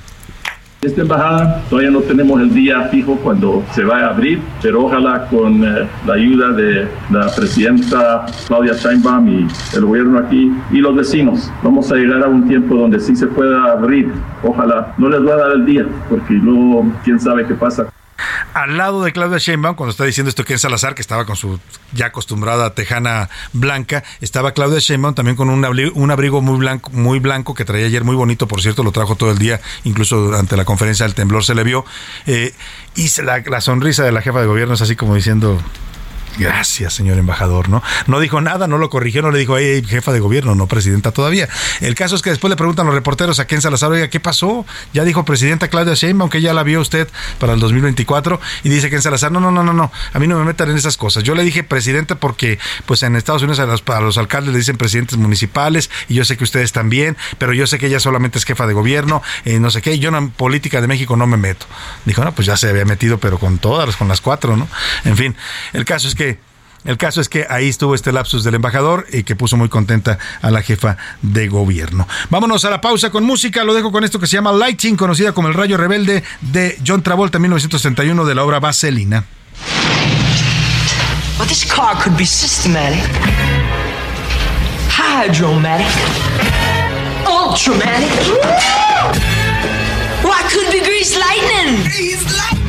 Esta 0.84 1.02
embajada 1.02 1.64
todavía 1.72 1.90
no 1.90 2.02
tenemos 2.02 2.40
el 2.40 2.54
día 2.54 2.84
fijo 2.92 3.16
cuando 3.16 3.66
se 3.74 3.84
va 3.84 3.98
a 3.98 4.10
abrir, 4.10 4.40
pero 4.62 4.86
ojalá 4.86 5.26
con 5.26 5.64
eh, 5.64 5.88
la 6.06 6.14
ayuda 6.14 6.52
de 6.52 6.88
la 7.10 7.34
presidenta 7.36 8.28
Claudia 8.46 8.74
Sheinbaum 8.74 9.28
y 9.28 9.48
el 9.76 9.86
gobierno 9.86 10.20
aquí 10.20 10.52
y 10.72 10.78
los 10.78 10.96
vecinos, 10.96 11.52
vamos 11.64 11.92
a 11.92 11.96
llegar 11.96 12.22
a 12.22 12.28
un 12.28 12.48
tiempo 12.48 12.76
donde 12.76 13.00
sí 13.00 13.16
se 13.16 13.26
pueda 13.26 13.72
abrir. 13.72 14.12
Ojalá. 14.44 14.94
No 15.00 15.10
les 15.10 15.20
voy 15.20 15.32
a 15.32 15.38
dar 15.38 15.52
el 15.54 15.66
día, 15.66 15.86
porque 16.10 16.36
luego 16.36 16.86
quién 17.04 17.20
sabe 17.20 17.48
qué 17.48 17.56
pasa 17.56 17.88
al 18.54 18.78
lado 18.78 19.04
de 19.04 19.12
Claudia 19.12 19.38
Sheinbaum, 19.38 19.76
cuando 19.76 19.92
está 19.92 20.04
diciendo 20.04 20.30
esto 20.30 20.44
Ken 20.44 20.60
Salazar, 20.60 20.96
que 20.96 21.02
estaba 21.02 21.26
con 21.26 21.36
su 21.36 21.60
ya 21.94 22.08
acostumbrada 22.08 22.74
tejana 22.74 23.30
blanca, 23.54 24.04
estaba 24.22 24.54
Claudia 24.54 24.80
Sheinbaum 24.80 25.14
también 25.14 25.36
con 25.36 25.50
un 25.50 25.64
abrigo, 25.64 25.92
un 25.96 26.12
abrigo 26.12 26.42
muy 26.42 26.58
blanco, 26.58 26.90
muy 26.92 27.20
blanco 27.20 27.54
que 27.54 27.66
traía 27.66 27.86
ayer, 27.86 28.04
muy 28.04 28.16
bonito, 28.16 28.48
por 28.48 28.62
cierto, 28.62 28.84
lo 28.84 28.92
trajo 28.92 29.16
todo 29.16 29.32
el 29.32 29.38
día, 29.38 29.62
incluso 29.84 30.18
durante 30.18 30.58
la 30.58 30.66
conferencia 30.66 31.06
del 31.06 31.16
temblor 31.16 31.44
se 31.44 31.56
le 31.56 31.64
vio, 31.64 31.86
eh, 32.26 32.54
y 32.96 33.10
la 33.22 33.62
sonrisa 33.62 34.04
de 34.04 34.12
la 34.12 34.22
jefa 34.22 34.42
de 34.42 34.48
gobierno 34.48 34.74
es 34.74 34.82
así 34.82 34.96
como 34.96 35.16
diciendo, 35.16 35.62
Gracias, 36.38 36.94
señor 36.94 37.18
embajador, 37.18 37.68
¿no? 37.68 37.82
No 38.06 38.20
dijo 38.20 38.42
nada, 38.42 38.68
no 38.68 38.78
lo 38.78 38.92
corrigió, 38.92 39.24
no 39.24 39.32
le 39.32 39.40
dijo, 39.40 39.58
hey, 39.58 39.84
jefa 39.88 40.12
de 40.12 40.20
gobierno, 40.20 40.54
no 40.54 40.68
presidenta 40.68 41.12
todavía. 41.12 41.50
El 41.82 41.96
caso 41.96 42.16
es 42.16 42.22
que 42.22 42.30
después 42.30 42.50
le 42.50 42.56
preguntan 42.56 42.86
los 42.86 42.94
reporteros 42.94 43.40
a 43.40 43.48
Ken 43.48 43.60
Salazar, 43.60 43.92
oiga, 43.92 44.10
¿qué 44.10 44.20
pasó? 44.20 44.64
Ya 44.94 45.04
dijo 45.04 45.26
presidenta 45.26 45.68
Claudia 45.68 45.96
Sheinbaum 45.96 46.30
que 46.30 46.40
ya 46.40 46.54
la 46.54 46.62
vio 46.62 46.80
usted 46.80 47.08
para 47.40 47.54
el 47.54 47.60
2024 47.60 48.40
y 48.64 48.70
dice 48.70 48.92
Ken 48.92 49.02
Salazar, 49.02 49.32
no, 49.32 49.40
no, 49.40 49.50
no, 49.50 49.64
no, 49.64 49.74
no, 49.74 49.92
a 50.14 50.20
mí 50.20 50.28
no 50.28 50.38
me 50.38 50.46
metan 50.46 50.70
en 50.70 50.78
esas 50.78 50.96
cosas. 50.96 51.24
Yo 51.24 51.34
le 51.34 51.44
dije 51.44 51.64
presidenta 51.64 52.16
porque, 52.16 52.60
pues 52.86 53.02
en 53.02 53.16
Estados 53.16 53.42
Unidos 53.42 53.60
a 53.60 54.02
los, 54.02 54.18
alcaldes 54.18 54.54
le 54.54 54.60
dicen 54.60 54.78
presidentes 54.78 55.18
municipales 55.18 55.90
y 56.08 56.14
yo 56.14 56.24
sé 56.24 56.38
que 56.38 56.44
ustedes 56.44 56.72
también, 56.72 57.18
pero 57.40 57.54
yo 57.54 57.66
sé 57.66 57.80
que 57.80 57.88
ella 57.88 58.00
solamente 58.00 58.38
es 58.38 58.46
jefa 58.46 58.68
de 58.68 58.74
gobierno, 58.74 59.24
eh, 59.46 59.60
no 59.60 59.72
sé 59.72 59.82
qué, 59.82 59.96
y 59.96 60.00
yo 60.00 60.16
en 60.16 60.30
política 60.30 60.82
de 60.82 60.88
México 60.88 61.16
no 61.16 61.26
me 61.26 61.38
meto. 61.38 61.66
Dijo, 62.06 62.24
no, 62.24 62.36
pues 62.36 62.46
ya 62.46 62.58
se 62.58 62.70
había 62.70 62.86
metido, 62.86 63.18
pero 63.18 63.40
con 63.40 63.58
todas, 63.58 63.96
con 63.96 64.08
las 64.08 64.22
cuatro, 64.22 64.56
¿no? 64.56 64.68
En 65.04 65.18
fin, 65.18 65.36
el 65.74 65.86
caso 65.86 66.08
es 66.08 66.14
que 66.14 66.27
el 66.88 66.98
caso 66.98 67.20
es 67.20 67.28
que 67.28 67.46
ahí 67.50 67.68
estuvo 67.68 67.94
este 67.94 68.14
lapsus 68.14 68.46
del 68.46 68.56
embajador 68.56 69.06
y 69.12 69.24
que 69.24 69.36
puso 69.36 69.58
muy 69.58 69.68
contenta 69.68 70.18
a 70.42 70.50
la 70.52 70.62
jefa 70.62 70.96
de 71.22 71.50
gobierno. 71.50 72.08
Vámonos 72.30 72.64
a 72.64 72.70
la 72.70 72.80
pausa 72.80 73.10
con 73.10 73.26
música. 73.26 73.66
Lo 73.66 73.74
dejo 73.74 73.92
con 73.92 74.06
esto 74.06 74.20
que 74.20 74.26
se 74.26 74.38
llama 74.38 74.54
Lighting, 74.54 74.96
conocida 74.96 75.34
como 75.34 75.50
El 75.50 75.54
Rayo 75.54 75.76
Rebelde 75.76 76.24
de 76.40 76.80
John 76.88 77.04
Travolta 77.04 77.40
en 77.40 77.42
1931 77.42 78.24
de 78.26 78.36
la 78.36 78.44
obra 78.46 78.62
Vaselina. 78.62 79.26
Well, 81.38 81.48
this 81.48 81.66
car 81.66 82.02
could 82.02 82.18
be 82.18 82.26
systematic, 82.26 83.04
hydromatic, 84.90 85.94
ultramatic. 87.28 88.10
Why 90.24 90.42
could 90.50 90.72
be 90.72 90.80
grease 90.80 91.20
lightning? 91.20 91.84
Grease 91.84 92.24
lightning. 92.38 92.67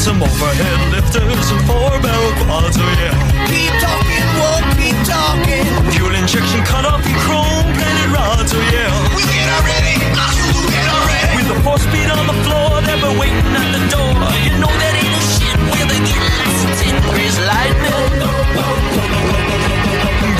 Get 0.00 0.06
some 0.06 0.22
overhead 0.22 0.80
lifters 0.96 1.50
and 1.52 1.60
four 1.68 1.92
bell 2.00 2.32
quads, 2.40 2.80
oh 2.80 2.88
yeah. 2.96 3.12
Keep 3.52 3.68
talking, 3.84 4.24
won't 4.40 4.64
keep 4.80 4.96
talking. 5.04 5.68
Fuel 5.92 6.16
injection 6.16 6.64
cut 6.64 6.88
off 6.88 7.04
and 7.04 7.16
chrome 7.20 7.68
plated 7.76 8.08
rods, 8.08 8.48
oh 8.56 8.64
yeah. 8.72 8.88
We 9.12 9.28
get 9.28 9.44
already, 9.60 10.00
we 10.00 10.72
get 10.72 10.88
already. 10.88 11.36
With 11.36 11.52
the 11.52 11.60
four 11.60 11.76
speed 11.76 12.08
on 12.08 12.24
the 12.32 12.38
floor, 12.48 12.80
they've 12.80 12.96
been 12.96 13.20
waiting 13.20 13.52
at 13.52 13.76
the 13.76 13.84
door. 13.92 14.16
You 14.40 14.56
know 14.56 14.72
that 14.72 14.96
ain't 14.96 15.20
a 15.20 15.22
shit 15.36 15.60
where 15.68 15.84
they 15.84 16.00
get 16.00 16.16
lots 16.16 16.64
of 16.64 16.72
tin 16.80 16.96
grease 17.12 17.36
lightning. 17.44 18.24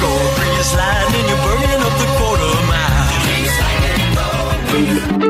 Go 0.01 0.09
grease 0.41 0.73
lightning, 0.73 1.29
you're 1.29 1.43
burning 1.45 1.85
up 1.85 1.95
the 2.01 2.09
quarter 2.17 2.49
mile. 5.21 5.30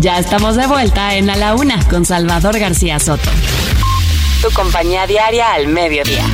Ya 0.00 0.20
estamos 0.20 0.54
de 0.54 0.64
vuelta 0.68 1.16
en 1.16 1.28
A 1.28 1.34
la 1.34 1.56
Una 1.56 1.82
con 1.88 2.04
Salvador 2.04 2.56
García 2.56 3.00
Soto. 3.00 3.28
Tu 4.40 4.48
compañía 4.52 5.08
diaria 5.08 5.54
al 5.54 5.66
mediodía. 5.66 6.24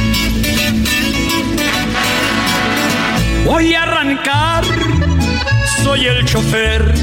Voy 3.47 3.73
a 3.73 3.85
arrancar, 3.85 4.65
soy 5.83 6.05
el 6.05 6.27
chofer. 6.27 6.95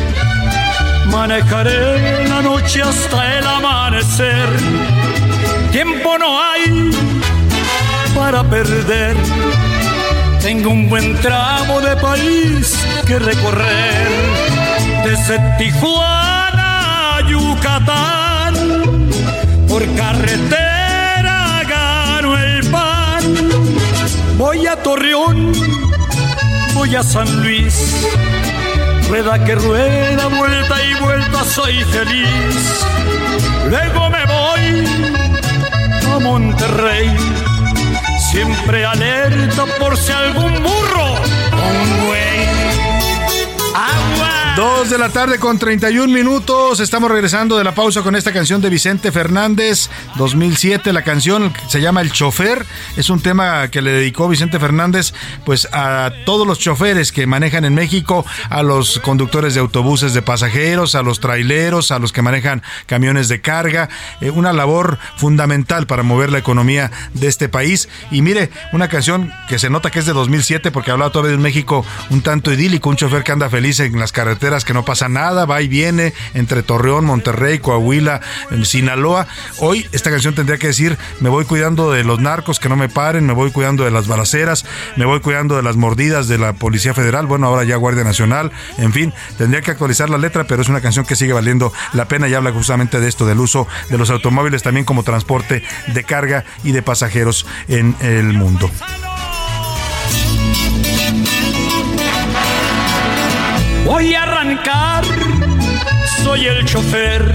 Manejaré 1.07 2.27
la 2.27 2.43
noche 2.43 2.83
hasta 2.83 3.39
el 3.39 3.47
amanecer. 3.47 4.49
Tiempo 5.71 6.19
no 6.19 6.39
hay 6.39 6.91
para 8.13 8.43
perder. 8.43 9.17
Tengo 10.43 10.69
un 10.69 10.89
buen 10.89 11.19
tramo 11.21 11.81
de 11.81 11.95
país 11.95 12.77
que 13.07 13.17
recorrer. 13.17 14.09
Desde 15.03 15.39
Tijuana 15.57 16.30
Por 19.67 19.85
carretera 19.95 21.61
gano 21.67 22.37
el 22.37 22.69
pan. 22.69 23.23
Voy 24.37 24.67
a 24.67 24.75
Torreón, 24.75 25.51
voy 26.73 26.95
a 26.95 27.03
San 27.03 27.43
Luis. 27.43 28.05
Rueda 29.09 29.43
que 29.43 29.55
rueda, 29.55 30.27
vuelta 30.27 30.75
y 30.83 30.93
vuelta, 31.03 31.43
soy 31.43 31.83
feliz. 31.85 32.85
Luego 33.69 34.09
me 34.09 34.25
voy 34.25 34.85
a 36.13 36.19
Monterrey, 36.19 37.15
siempre 38.31 38.85
alerta 38.85 39.65
por 39.79 39.97
si 39.97 40.11
algún 40.11 40.53
burro. 40.63 41.15
Dos 44.61 44.91
de 44.91 44.99
la 44.99 45.09
tarde 45.09 45.39
con 45.39 45.57
31 45.57 46.13
minutos. 46.13 46.79
Estamos 46.81 47.09
regresando 47.09 47.57
de 47.57 47.63
la 47.63 47.73
pausa 47.73 48.03
con 48.03 48.15
esta 48.15 48.31
canción 48.31 48.61
de 48.61 48.69
Vicente 48.69 49.11
Fernández, 49.11 49.89
2007. 50.17 50.93
La 50.93 51.03
canción 51.03 51.51
se 51.67 51.81
llama 51.81 52.01
El 52.01 52.11
Chofer. 52.11 52.63
Es 52.95 53.09
un 53.09 53.21
tema 53.21 53.69
que 53.69 53.81
le 53.81 53.91
dedicó 53.91 54.29
Vicente 54.29 54.59
Fernández 54.59 55.15
pues 55.45 55.67
a 55.71 56.11
todos 56.27 56.45
los 56.45 56.59
choferes 56.59 57.11
que 57.11 57.25
manejan 57.25 57.65
en 57.65 57.73
México, 57.73 58.23
a 58.51 58.61
los 58.61 58.99
conductores 58.99 59.55
de 59.55 59.61
autobuses 59.61 60.13
de 60.13 60.21
pasajeros, 60.21 60.93
a 60.93 61.01
los 61.01 61.19
traileros, 61.19 61.89
a 61.89 61.97
los 61.97 62.13
que 62.13 62.21
manejan 62.21 62.61
camiones 62.85 63.29
de 63.29 63.41
carga. 63.41 63.89
Eh, 64.19 64.29
una 64.29 64.53
labor 64.53 64.99
fundamental 65.15 65.87
para 65.87 66.03
mover 66.03 66.31
la 66.31 66.37
economía 66.37 66.91
de 67.15 67.25
este 67.25 67.49
país. 67.49 67.89
Y 68.11 68.21
mire, 68.21 68.51
una 68.73 68.89
canción 68.89 69.33
que 69.49 69.57
se 69.57 69.71
nota 69.71 69.89
que 69.89 69.97
es 69.97 70.05
de 70.05 70.13
2007 70.13 70.69
porque 70.69 70.91
hablaba 70.91 71.11
todavía 71.11 71.31
de 71.31 71.37
un 71.37 71.41
México 71.41 71.83
un 72.11 72.21
tanto 72.21 72.53
idílico, 72.53 72.91
un 72.91 72.95
chofer 72.95 73.23
que 73.23 73.31
anda 73.31 73.49
feliz 73.49 73.79
en 73.79 73.99
las 73.99 74.11
carreteras 74.11 74.50
que 74.59 74.73
no 74.73 74.83
pasa 74.83 75.07
nada, 75.07 75.45
va 75.45 75.61
y 75.61 75.67
viene 75.67 76.13
entre 76.33 76.61
Torreón, 76.61 77.05
Monterrey, 77.05 77.59
Coahuila, 77.59 78.19
Sinaloa. 78.63 79.27
Hoy 79.59 79.87
esta 79.93 80.11
canción 80.11 80.35
tendría 80.35 80.57
que 80.57 80.67
decir, 80.67 80.97
me 81.21 81.29
voy 81.29 81.45
cuidando 81.45 81.91
de 81.91 82.03
los 82.03 82.19
narcos 82.19 82.59
que 82.59 82.67
no 82.67 82.75
me 82.75 82.89
paren, 82.89 83.25
me 83.25 83.33
voy 83.33 83.51
cuidando 83.51 83.85
de 83.85 83.91
las 83.91 84.07
balaceras, 84.07 84.65
me 84.97 85.05
voy 85.05 85.21
cuidando 85.21 85.55
de 85.55 85.63
las 85.63 85.77
mordidas 85.77 86.27
de 86.27 86.37
la 86.37 86.53
Policía 86.53 86.93
Federal, 86.93 87.25
bueno, 87.27 87.47
ahora 87.47 87.63
ya 87.63 87.77
Guardia 87.77 88.03
Nacional, 88.03 88.51
en 88.77 88.91
fin, 88.91 89.13
tendría 89.37 89.61
que 89.61 89.71
actualizar 89.71 90.09
la 90.09 90.17
letra, 90.17 90.43
pero 90.43 90.61
es 90.61 90.69
una 90.69 90.81
canción 90.81 91.05
que 91.05 91.15
sigue 91.15 91.33
valiendo 91.33 91.71
la 91.93 92.05
pena 92.05 92.27
y 92.27 92.33
habla 92.33 92.51
justamente 92.51 92.99
de 92.99 93.07
esto, 93.07 93.25
del 93.25 93.39
uso 93.39 93.67
de 93.89 93.97
los 93.97 94.09
automóviles 94.09 94.63
también 94.63 94.85
como 94.85 95.03
transporte 95.03 95.63
de 95.87 96.03
carga 96.03 96.43
y 96.63 96.73
de 96.73 96.81
pasajeros 96.81 97.45
en 97.67 97.95
el 98.01 98.33
mundo. 98.33 98.69
Voy 103.85 104.15
arrancar, 104.51 105.03
soy 106.23 106.45
el 106.45 106.65
chofer. 106.65 107.33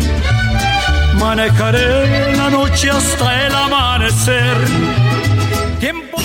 Manejaré 1.19 2.37
la 2.37 2.51
noche 2.51 2.91
hasta 2.91 3.47
el 3.47 3.55
amanecer. 3.55 4.57
Tiempo. 5.81 6.19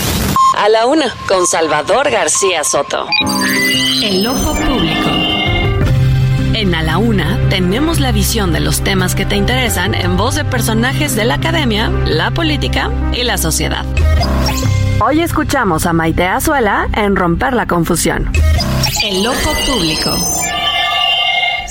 A 0.57 0.69
la 0.69 0.85
Una 0.85 1.13
con 1.27 1.47
Salvador 1.47 2.09
García 2.09 2.63
Soto. 2.63 3.07
El 4.03 4.27
ojo 4.27 4.53
público. 4.53 5.09
En 6.53 6.75
A 6.75 6.83
la 6.83 6.97
Una 6.97 7.39
tenemos 7.49 7.99
la 7.99 8.11
visión 8.11 8.51
de 8.51 8.59
los 8.59 8.81
temas 8.81 9.15
que 9.15 9.25
te 9.25 9.35
interesan 9.35 9.95
en 9.95 10.17
voz 10.17 10.35
de 10.35 10.43
personajes 10.43 11.15
de 11.15 11.25
la 11.25 11.35
academia, 11.35 11.89
la 12.05 12.31
política 12.31 12.91
y 13.13 13.23
la 13.23 13.37
sociedad. 13.37 13.85
Hoy 14.99 15.21
escuchamos 15.21 15.85
a 15.85 15.93
Maite 15.93 16.27
Azuela 16.27 16.87
en 16.93 17.15
Romper 17.15 17.53
la 17.53 17.65
Confusión. 17.65 18.29
El 19.03 19.25
ojo 19.25 19.51
público. 19.65 20.50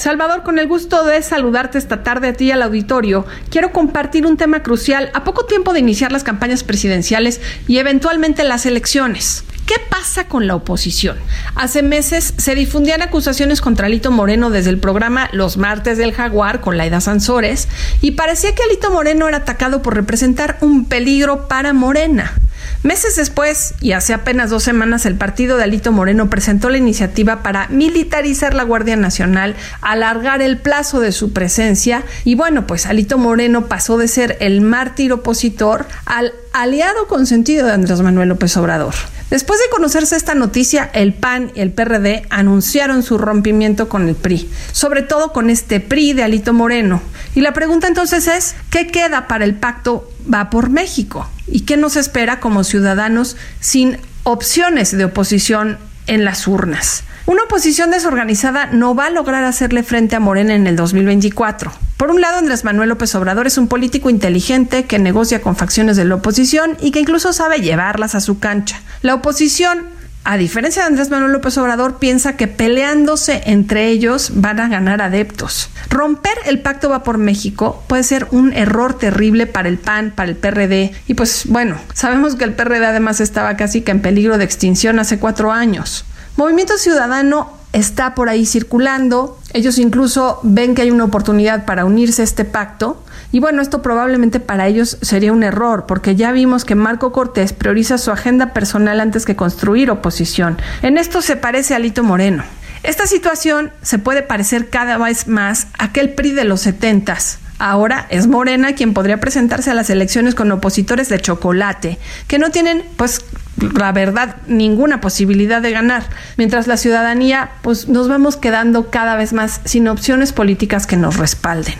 Salvador, 0.00 0.44
con 0.44 0.58
el 0.58 0.66
gusto 0.66 1.04
de 1.04 1.20
saludarte 1.20 1.76
esta 1.76 2.02
tarde 2.02 2.28
a 2.28 2.32
ti 2.32 2.46
y 2.46 2.50
al 2.52 2.62
auditorio, 2.62 3.26
quiero 3.50 3.70
compartir 3.70 4.24
un 4.24 4.38
tema 4.38 4.62
crucial 4.62 5.10
a 5.12 5.24
poco 5.24 5.44
tiempo 5.44 5.74
de 5.74 5.80
iniciar 5.80 6.10
las 6.10 6.24
campañas 6.24 6.64
presidenciales 6.64 7.42
y 7.68 7.76
eventualmente 7.76 8.42
las 8.42 8.64
elecciones. 8.64 9.44
¿Qué 9.66 9.74
pasa 9.90 10.26
con 10.26 10.46
la 10.46 10.54
oposición? 10.54 11.18
Hace 11.54 11.82
meses 11.82 12.32
se 12.38 12.54
difundían 12.54 13.02
acusaciones 13.02 13.60
contra 13.60 13.88
Alito 13.88 14.10
Moreno 14.10 14.48
desde 14.48 14.70
el 14.70 14.78
programa 14.78 15.28
Los 15.32 15.58
Martes 15.58 15.98
del 15.98 16.14
Jaguar 16.14 16.62
con 16.62 16.78
Laida 16.78 17.02
Sansores 17.02 17.68
y 18.00 18.12
parecía 18.12 18.54
que 18.54 18.62
Alito 18.62 18.90
Moreno 18.90 19.28
era 19.28 19.36
atacado 19.36 19.82
por 19.82 19.96
representar 19.96 20.56
un 20.62 20.86
peligro 20.86 21.46
para 21.46 21.74
Morena. 21.74 22.32
Meses 22.82 23.16
después, 23.16 23.74
y 23.80 23.92
hace 23.92 24.14
apenas 24.14 24.50
dos 24.50 24.62
semanas, 24.62 25.06
el 25.06 25.16
partido 25.16 25.56
de 25.56 25.64
Alito 25.64 25.92
Moreno 25.92 26.30
presentó 26.30 26.70
la 26.70 26.78
iniciativa 26.78 27.42
para 27.42 27.68
militarizar 27.68 28.54
la 28.54 28.62
Guardia 28.62 28.96
Nacional, 28.96 29.54
alargar 29.82 30.42
el 30.42 30.58
plazo 30.58 31.00
de 31.00 31.12
su 31.12 31.32
presencia, 31.32 32.04
y 32.24 32.34
bueno, 32.34 32.66
pues 32.66 32.86
Alito 32.86 33.18
Moreno 33.18 33.66
pasó 33.66 33.98
de 33.98 34.08
ser 34.08 34.36
el 34.40 34.60
mártir 34.60 35.12
opositor 35.12 35.86
al 36.06 36.32
aliado 36.52 37.06
consentido 37.06 37.66
de 37.66 37.72
Andrés 37.72 38.00
Manuel 38.00 38.30
López 38.30 38.56
Obrador. 38.56 38.94
Después 39.30 39.60
de 39.60 39.70
conocerse 39.70 40.16
esta 40.16 40.34
noticia, 40.34 40.90
el 40.92 41.14
PAN 41.14 41.52
y 41.54 41.60
el 41.60 41.70
PRD 41.70 42.26
anunciaron 42.30 43.04
su 43.04 43.16
rompimiento 43.16 43.88
con 43.88 44.08
el 44.08 44.16
PRI, 44.16 44.50
sobre 44.72 45.02
todo 45.02 45.32
con 45.32 45.50
este 45.50 45.78
PRI 45.78 46.14
de 46.14 46.24
Alito 46.24 46.52
Moreno. 46.52 47.00
Y 47.36 47.40
la 47.40 47.52
pregunta 47.52 47.86
entonces 47.86 48.26
es, 48.26 48.56
¿qué 48.70 48.88
queda 48.88 49.28
para 49.28 49.44
el 49.44 49.54
pacto 49.54 50.10
Va 50.32 50.50
por 50.50 50.68
México? 50.68 51.28
¿Y 51.50 51.60
qué 51.60 51.76
nos 51.76 51.96
espera 51.96 52.40
como 52.40 52.64
ciudadanos 52.64 53.36
sin 53.60 53.98
opciones 54.22 54.96
de 54.96 55.04
oposición 55.04 55.78
en 56.06 56.24
las 56.24 56.46
urnas? 56.46 57.04
Una 57.26 57.44
oposición 57.44 57.90
desorganizada 57.90 58.66
no 58.66 58.94
va 58.94 59.06
a 59.06 59.10
lograr 59.10 59.44
hacerle 59.44 59.82
frente 59.82 60.16
a 60.16 60.20
Morena 60.20 60.54
en 60.54 60.66
el 60.66 60.76
2024. 60.76 61.72
Por 61.96 62.10
un 62.10 62.20
lado, 62.20 62.38
Andrés 62.38 62.64
Manuel 62.64 62.88
López 62.88 63.14
Obrador 63.14 63.46
es 63.46 63.58
un 63.58 63.68
político 63.68 64.08
inteligente 64.10 64.86
que 64.86 64.98
negocia 64.98 65.42
con 65.42 65.54
facciones 65.54 65.96
de 65.96 66.06
la 66.06 66.14
oposición 66.14 66.76
y 66.80 66.92
que 66.92 67.00
incluso 67.00 67.32
sabe 67.32 67.60
llevarlas 67.60 68.14
a 68.14 68.20
su 68.20 68.38
cancha. 68.38 68.80
La 69.02 69.14
oposición 69.14 69.86
a 70.22 70.36
diferencia 70.36 70.82
de 70.82 70.88
Andrés 70.88 71.10
Manuel 71.10 71.32
López 71.32 71.56
Obrador, 71.56 71.98
piensa 71.98 72.36
que 72.36 72.46
peleándose 72.46 73.42
entre 73.46 73.88
ellos 73.88 74.32
van 74.34 74.60
a 74.60 74.68
ganar 74.68 75.00
adeptos. 75.00 75.70
Romper 75.88 76.34
el 76.44 76.60
pacto 76.60 76.90
va 76.90 77.02
por 77.02 77.16
México 77.18 77.82
puede 77.86 78.02
ser 78.02 78.28
un 78.30 78.52
error 78.52 78.98
terrible 78.98 79.46
para 79.46 79.68
el 79.68 79.78
PAN, 79.78 80.12
para 80.14 80.30
el 80.30 80.36
PRD. 80.36 80.92
Y 81.06 81.14
pues 81.14 81.44
bueno, 81.46 81.80
sabemos 81.94 82.36
que 82.36 82.44
el 82.44 82.52
PRD 82.52 82.84
además 82.84 83.20
estaba 83.20 83.56
casi 83.56 83.80
que 83.80 83.92
en 83.92 84.02
peligro 84.02 84.36
de 84.36 84.44
extinción 84.44 84.98
hace 84.98 85.18
cuatro 85.18 85.52
años. 85.52 86.04
Movimiento 86.36 86.76
Ciudadano 86.76 87.52
está 87.72 88.14
por 88.14 88.28
ahí 88.28 88.46
circulando. 88.46 89.38
Ellos 89.52 89.78
incluso 89.78 90.40
ven 90.42 90.74
que 90.74 90.82
hay 90.82 90.90
una 90.90 91.04
oportunidad 91.04 91.64
para 91.64 91.84
unirse 91.84 92.22
a 92.22 92.24
este 92.24 92.44
pacto. 92.44 93.02
Y 93.32 93.40
bueno, 93.40 93.62
esto 93.62 93.80
probablemente 93.82 94.40
para 94.40 94.66
ellos 94.66 94.98
sería 95.02 95.32
un 95.32 95.42
error, 95.42 95.86
porque 95.86 96.16
ya 96.16 96.32
vimos 96.32 96.64
que 96.64 96.74
Marco 96.74 97.12
Cortés 97.12 97.52
prioriza 97.52 97.98
su 97.98 98.10
agenda 98.10 98.52
personal 98.52 99.00
antes 99.00 99.24
que 99.24 99.36
construir 99.36 99.90
oposición. 99.90 100.58
En 100.82 100.98
esto 100.98 101.22
se 101.22 101.36
parece 101.36 101.74
a 101.74 101.78
Lito 101.78 102.02
Moreno. 102.02 102.42
Esta 102.82 103.06
situación 103.06 103.70
se 103.82 103.98
puede 103.98 104.22
parecer 104.22 104.70
cada 104.70 104.96
vez 104.98 105.28
más 105.28 105.68
a 105.78 105.84
aquel 105.84 106.10
PRI 106.10 106.32
de 106.32 106.44
los 106.44 106.62
setentas. 106.62 107.38
Ahora 107.58 108.06
es 108.08 108.26
Morena 108.26 108.74
quien 108.74 108.94
podría 108.94 109.20
presentarse 109.20 109.70
a 109.70 109.74
las 109.74 109.90
elecciones 109.90 110.34
con 110.34 110.50
opositores 110.50 111.10
de 111.10 111.20
chocolate, 111.20 111.98
que 112.26 112.38
no 112.38 112.50
tienen, 112.50 112.82
pues, 112.96 113.22
la 113.60 113.92
verdad, 113.92 114.36
ninguna 114.46 115.00
posibilidad 115.00 115.62
de 115.62 115.70
ganar, 115.70 116.04
mientras 116.36 116.66
la 116.66 116.76
ciudadanía, 116.76 117.50
pues, 117.62 117.88
nos 117.88 118.08
vamos 118.08 118.36
quedando 118.36 118.90
cada 118.90 119.16
vez 119.16 119.32
más 119.32 119.60
sin 119.64 119.88
opciones 119.88 120.32
políticas 120.32 120.86
que 120.86 120.96
nos 120.96 121.16
respalden. 121.16 121.74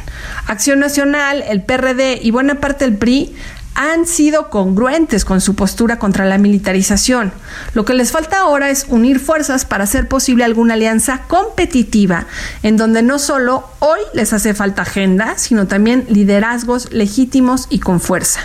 Acción 0.47 0.79
Nacional, 0.79 1.43
el 1.49 1.63
PRD 1.63 2.21
y 2.23 2.31
buena 2.31 2.57
parte 2.57 2.85
del 2.85 2.97
PRI 2.97 3.35
han 3.75 4.07
sido 4.07 4.51
congruentes 4.51 5.25
con 5.25 5.41
su 5.41 5.55
postura 5.55 5.99
contra 5.99 6.25
la 6.25 6.39
militarización. 6.39 7.33
Lo 7.75 7.85
que 7.85 7.95
les 7.95 8.13
falta 8.13 8.41
ahora 8.41 8.71
es 8.71 8.87
unir 8.89 9.21
fuerzas 9.21 9.65
para 9.65 9.85
hacer 9.85 10.09
posible 10.09 10.45
alguna 10.45 10.75
alianza 10.75 11.23
competitiva 11.29 12.27
en 12.63 12.77
donde 12.77 13.03
no 13.03 13.19
solo 13.19 13.65
hoy 13.79 14.01
les 14.13 14.33
hace 14.33 14.55
falta 14.55 14.83
agenda, 14.83 15.39
sino 15.39 15.67
también 15.67 16.05
liderazgos 16.09 16.93
legítimos 16.93 17.67
y 17.71 17.79
con 17.79 18.01
fuerza. 18.01 18.41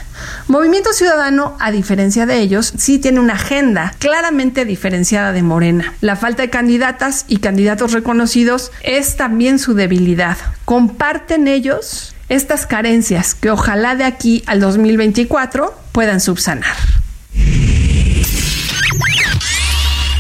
Movimiento 0.48 0.94
Ciudadano, 0.94 1.56
a 1.60 1.72
diferencia 1.72 2.26
de 2.26 2.40
ellos, 2.40 2.74
sí 2.78 3.00
tiene 3.00 3.20
una 3.20 3.34
agenda 3.34 3.94
claramente 4.00 4.66
diferenciada 4.66 5.32
de 5.32 5.44
Morena. 5.44 5.94
La 6.02 6.16
falta 6.16 6.44
de 6.44 6.50
candidatas 6.50 7.26
y 7.28 7.38
candidatos 7.38 7.92
reconocidos 7.92 8.72
es 8.82 9.18
también 9.18 9.60
su 9.60 9.74
debilidad. 9.74 10.38
¿Comparten 10.64 11.48
ellos 11.48 12.15
estas 12.30 12.66
carencias 12.66 13.36
que 13.36 13.52
ojalá 13.52 13.96
de 13.96 14.04
aquí 14.04 14.44
al 14.48 14.60
2024 14.60 15.74
puedan 15.92 16.20
subsanar. 16.20 16.76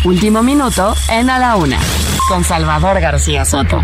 Último 0.03 0.43
minuto 0.43 0.95
en 1.09 1.29
A 1.29 1.39
la 1.39 1.55
Una, 1.55 1.79
con 2.29 2.43
Salvador 2.43 2.99
García 3.01 3.43
Soto. 3.43 3.81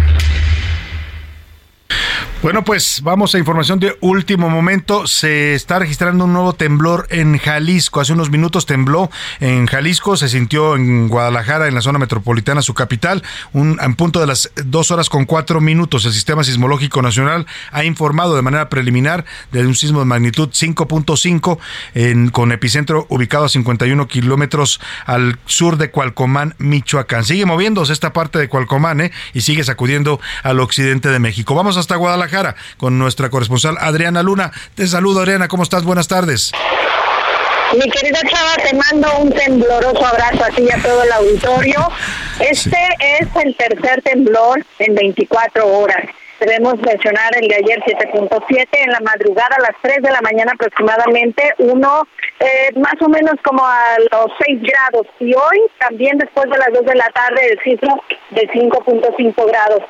Bueno, 2.41 2.63
pues 2.63 3.01
vamos 3.03 3.35
a 3.35 3.37
información 3.37 3.79
de 3.79 3.95
último 4.01 4.49
momento. 4.49 5.05
Se 5.05 5.53
está 5.53 5.77
registrando 5.77 6.25
un 6.25 6.33
nuevo 6.33 6.53
temblor 6.53 7.05
en 7.11 7.37
Jalisco. 7.37 8.01
Hace 8.01 8.13
unos 8.13 8.31
minutos 8.31 8.65
tembló 8.65 9.11
en 9.39 9.67
Jalisco, 9.67 10.17
se 10.17 10.27
sintió 10.27 10.75
en 10.75 11.07
Guadalajara, 11.07 11.67
en 11.67 11.75
la 11.75 11.81
zona 11.81 11.99
metropolitana, 11.99 12.63
su 12.63 12.73
capital, 12.73 13.21
un, 13.53 13.77
en 13.79 13.93
punto 13.93 14.19
de 14.19 14.25
las 14.25 14.49
dos 14.55 14.89
horas 14.89 15.07
con 15.07 15.25
cuatro 15.25 15.61
minutos. 15.61 16.03
El 16.05 16.13
Sistema 16.13 16.43
Sismológico 16.43 17.03
Nacional 17.03 17.45
ha 17.71 17.83
informado 17.83 18.35
de 18.35 18.41
manera 18.41 18.69
preliminar 18.69 19.23
de 19.51 19.63
un 19.63 19.75
sismo 19.75 19.99
de 19.99 20.05
magnitud 20.05 20.49
5.5 20.49 22.31
con 22.31 22.51
epicentro 22.51 23.05
ubicado 23.09 23.45
a 23.45 23.49
51 23.49 24.07
kilómetros 24.07 24.81
al 25.05 25.37
sur 25.45 25.77
de 25.77 25.91
Cualcomán, 25.91 26.55
Michoacán. 26.57 27.23
Sigue 27.23 27.45
moviéndose 27.45 27.93
esta 27.93 28.13
parte 28.13 28.39
de 28.39 28.49
Cualcomán 28.49 28.99
¿eh? 28.99 29.11
y 29.35 29.41
sigue 29.41 29.63
sacudiendo 29.63 30.19
al 30.41 30.59
occidente 30.59 31.09
de 31.09 31.19
México. 31.19 31.53
Vamos 31.53 31.77
hasta 31.77 31.97
Guadalajara 31.97 32.30
con 32.77 32.97
nuestra 32.97 33.29
corresponsal 33.29 33.77
Adriana 33.79 34.23
Luna. 34.23 34.51
Te 34.75 34.87
saludo, 34.87 35.21
Adriana. 35.21 35.47
¿Cómo 35.47 35.63
estás? 35.63 35.83
Buenas 35.83 36.07
tardes. 36.07 36.51
Mi 37.73 37.89
querida 37.89 38.19
Chava, 38.27 38.55
te 38.57 38.75
mando 38.75 39.07
un 39.19 39.31
tembloroso 39.31 40.05
abrazo 40.05 40.43
a 40.43 40.49
ti 40.49 40.63
y 40.63 40.71
a 40.71 40.81
todo 40.81 41.03
el 41.03 41.11
auditorio. 41.11 41.87
Este 42.39 42.77
es 42.99 43.27
el 43.43 43.55
tercer 43.55 44.01
temblor 44.01 44.65
en 44.79 44.95
24 44.95 45.65
horas. 45.65 46.05
Debemos 46.41 46.75
mencionar 46.81 47.31
el 47.39 47.47
de 47.47 47.55
ayer 47.55 47.79
7.7, 47.85 48.67
en 48.71 48.91
la 48.91 48.99
madrugada 49.01 49.55
a 49.57 49.61
las 49.61 49.75
3 49.83 50.01
de 50.01 50.11
la 50.11 50.21
mañana 50.21 50.53
aproximadamente, 50.53 51.53
uno 51.59 52.07
eh, 52.39 52.71
más 52.75 52.95
o 52.99 53.07
menos 53.07 53.35
como 53.43 53.63
a 53.63 53.97
los 54.11 54.31
6 54.45 54.59
grados. 54.63 55.07
Y 55.19 55.33
hoy 55.33 55.61
también 55.79 56.17
después 56.17 56.49
de 56.49 56.57
las 56.57 56.73
2 56.73 56.83
de 56.83 56.95
la 56.95 57.09
tarde 57.13 57.51
el 57.51 57.59
sismo 57.63 58.03
de 58.31 58.49
5.5 58.49 59.47
grados 59.47 59.83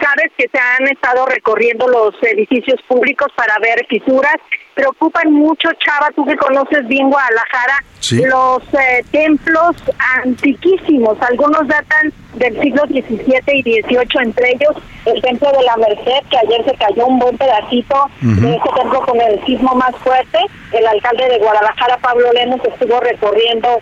sabes 0.00 0.32
que 0.36 0.48
se 0.48 0.58
han 0.58 0.88
estado 0.88 1.26
recorriendo 1.26 1.86
los 1.88 2.14
edificios 2.22 2.80
públicos 2.88 3.28
para 3.36 3.54
ver 3.60 3.86
fisuras. 3.88 4.36
Preocupan 4.74 5.32
mucho, 5.32 5.68
Chava, 5.74 6.10
tú 6.14 6.24
que 6.24 6.36
conoces 6.36 6.86
bien 6.88 7.10
Guadalajara, 7.10 7.84
los 8.28 8.62
eh, 8.74 9.04
templos 9.10 9.76
antiquísimos. 10.22 11.20
Algunos 11.20 11.66
datan 11.68 12.12
del 12.34 12.60
siglo 12.60 12.84
XVII 12.86 13.42
y 13.54 13.62
XVIII, 13.62 14.22
entre 14.22 14.52
ellos 14.52 14.76
el 15.06 15.20
templo 15.20 15.50
de 15.52 15.62
la 15.64 15.76
Merced, 15.76 16.26
que 16.30 16.38
ayer 16.38 16.64
se 16.64 16.74
cayó 16.76 17.06
un 17.06 17.18
buen 17.18 17.36
pedacito 17.36 18.10
de 18.20 18.56
ese 18.56 18.68
templo 18.76 19.00
con 19.02 19.20
el 19.20 19.44
sismo 19.44 19.74
más 19.74 19.94
fuerte. 19.96 20.38
El 20.72 20.86
alcalde 20.86 21.28
de 21.28 21.38
Guadalajara, 21.38 21.98
Pablo 21.98 22.32
Lemos, 22.32 22.60
estuvo 22.64 23.00
recorriendo 23.00 23.80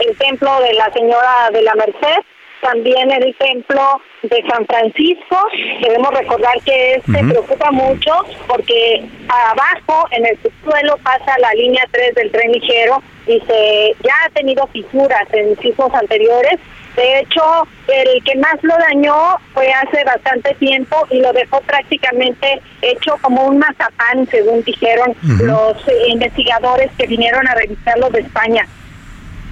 el 0.00 0.16
templo 0.16 0.60
de 0.60 0.72
la 0.74 0.90
Señora 0.92 1.50
de 1.52 1.62
la 1.62 1.74
Merced 1.74 2.24
también 2.60 3.10
el 3.10 3.34
templo 3.36 4.00
de 4.22 4.44
San 4.48 4.66
Francisco. 4.66 5.36
Debemos 5.80 6.10
recordar 6.12 6.60
que 6.64 6.94
este 6.94 7.24
preocupa 7.24 7.70
mucho 7.70 8.12
porque 8.46 9.04
abajo 9.28 10.06
en 10.10 10.26
el 10.26 10.38
subsuelo 10.42 10.96
pasa 10.98 11.38
la 11.38 11.52
línea 11.54 11.84
3 11.90 12.14
del 12.14 12.30
tren 12.30 12.52
ligero 12.52 13.02
y 13.26 13.40
se 13.40 13.94
ya 14.02 14.14
ha 14.24 14.30
tenido 14.30 14.66
fisuras 14.68 15.26
en 15.32 15.56
sismos 15.58 15.92
anteriores. 15.94 16.58
De 16.96 17.20
hecho, 17.20 17.42
el 17.86 18.24
que 18.24 18.34
más 18.36 18.56
lo 18.62 18.74
dañó 18.76 19.36
fue 19.54 19.70
hace 19.72 20.02
bastante 20.02 20.52
tiempo 20.54 21.06
y 21.10 21.20
lo 21.20 21.32
dejó 21.32 21.60
prácticamente 21.60 22.60
hecho 22.82 23.16
como 23.22 23.44
un 23.44 23.58
mazapán, 23.58 24.26
según 24.28 24.64
dijeron 24.64 25.14
los 25.40 25.76
investigadores 26.08 26.90
que 26.98 27.06
vinieron 27.06 27.46
a 27.46 27.54
revisarlo 27.54 28.10
de 28.10 28.20
España. 28.20 28.66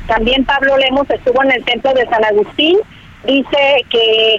También 0.07 0.45
Pablo 0.45 0.77
Lemos 0.77 1.09
estuvo 1.11 1.43
en 1.43 1.53
el 1.53 1.65
templo 1.65 1.93
de 1.93 2.07
San 2.07 2.25
Agustín 2.25 2.79
dice 3.27 3.85
que 3.91 4.39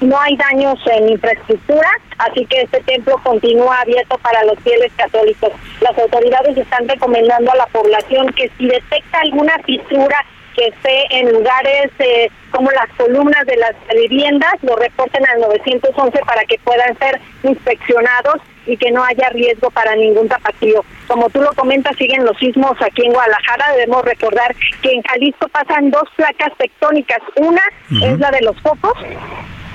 no 0.00 0.18
hay 0.20 0.36
daños 0.36 0.78
en 0.86 1.10
infraestructura, 1.10 1.88
así 2.18 2.44
que 2.46 2.62
este 2.62 2.80
templo 2.80 3.18
continúa 3.22 3.80
abierto 3.80 4.18
para 4.18 4.44
los 4.44 4.58
fieles 4.60 4.92
católicos. 4.96 5.50
Las 5.80 5.98
autoridades 5.98 6.56
están 6.56 6.88
recomendando 6.88 7.52
a 7.52 7.56
la 7.56 7.66
población 7.66 8.32
que 8.32 8.50
si 8.58 8.66
detecta 8.66 9.20
alguna 9.20 9.56
fisura 9.64 10.16
que 10.54 10.68
esté 10.68 11.06
en 11.10 11.32
lugares 11.32 11.90
eh, 11.98 12.30
como 12.50 12.70
las 12.70 12.88
columnas 12.96 13.44
de 13.46 13.56
las 13.56 13.74
viviendas, 13.94 14.54
lo 14.62 14.76
reporten 14.76 15.26
al 15.26 15.40
911 15.40 16.18
para 16.24 16.44
que 16.44 16.58
puedan 16.58 16.96
ser 16.98 17.20
inspeccionados 17.42 18.36
y 18.66 18.76
que 18.76 18.90
no 18.90 19.04
haya 19.04 19.28
riesgo 19.30 19.70
para 19.70 19.94
ningún 19.94 20.28
tapatío. 20.28 20.84
Como 21.06 21.28
tú 21.30 21.40
lo 21.42 21.52
comentas, 21.52 21.96
siguen 21.96 22.24
los 22.24 22.36
sismos 22.38 22.80
aquí 22.80 23.04
en 23.04 23.12
Guadalajara. 23.12 23.72
Debemos 23.72 24.04
recordar 24.04 24.54
que 24.82 24.92
en 24.92 25.02
Jalisco 25.02 25.48
pasan 25.48 25.90
dos 25.90 26.04
placas 26.16 26.56
tectónicas. 26.56 27.18
Una 27.36 27.62
es 28.02 28.18
la 28.18 28.30
de 28.30 28.42
los 28.42 28.58
focos 28.62 28.94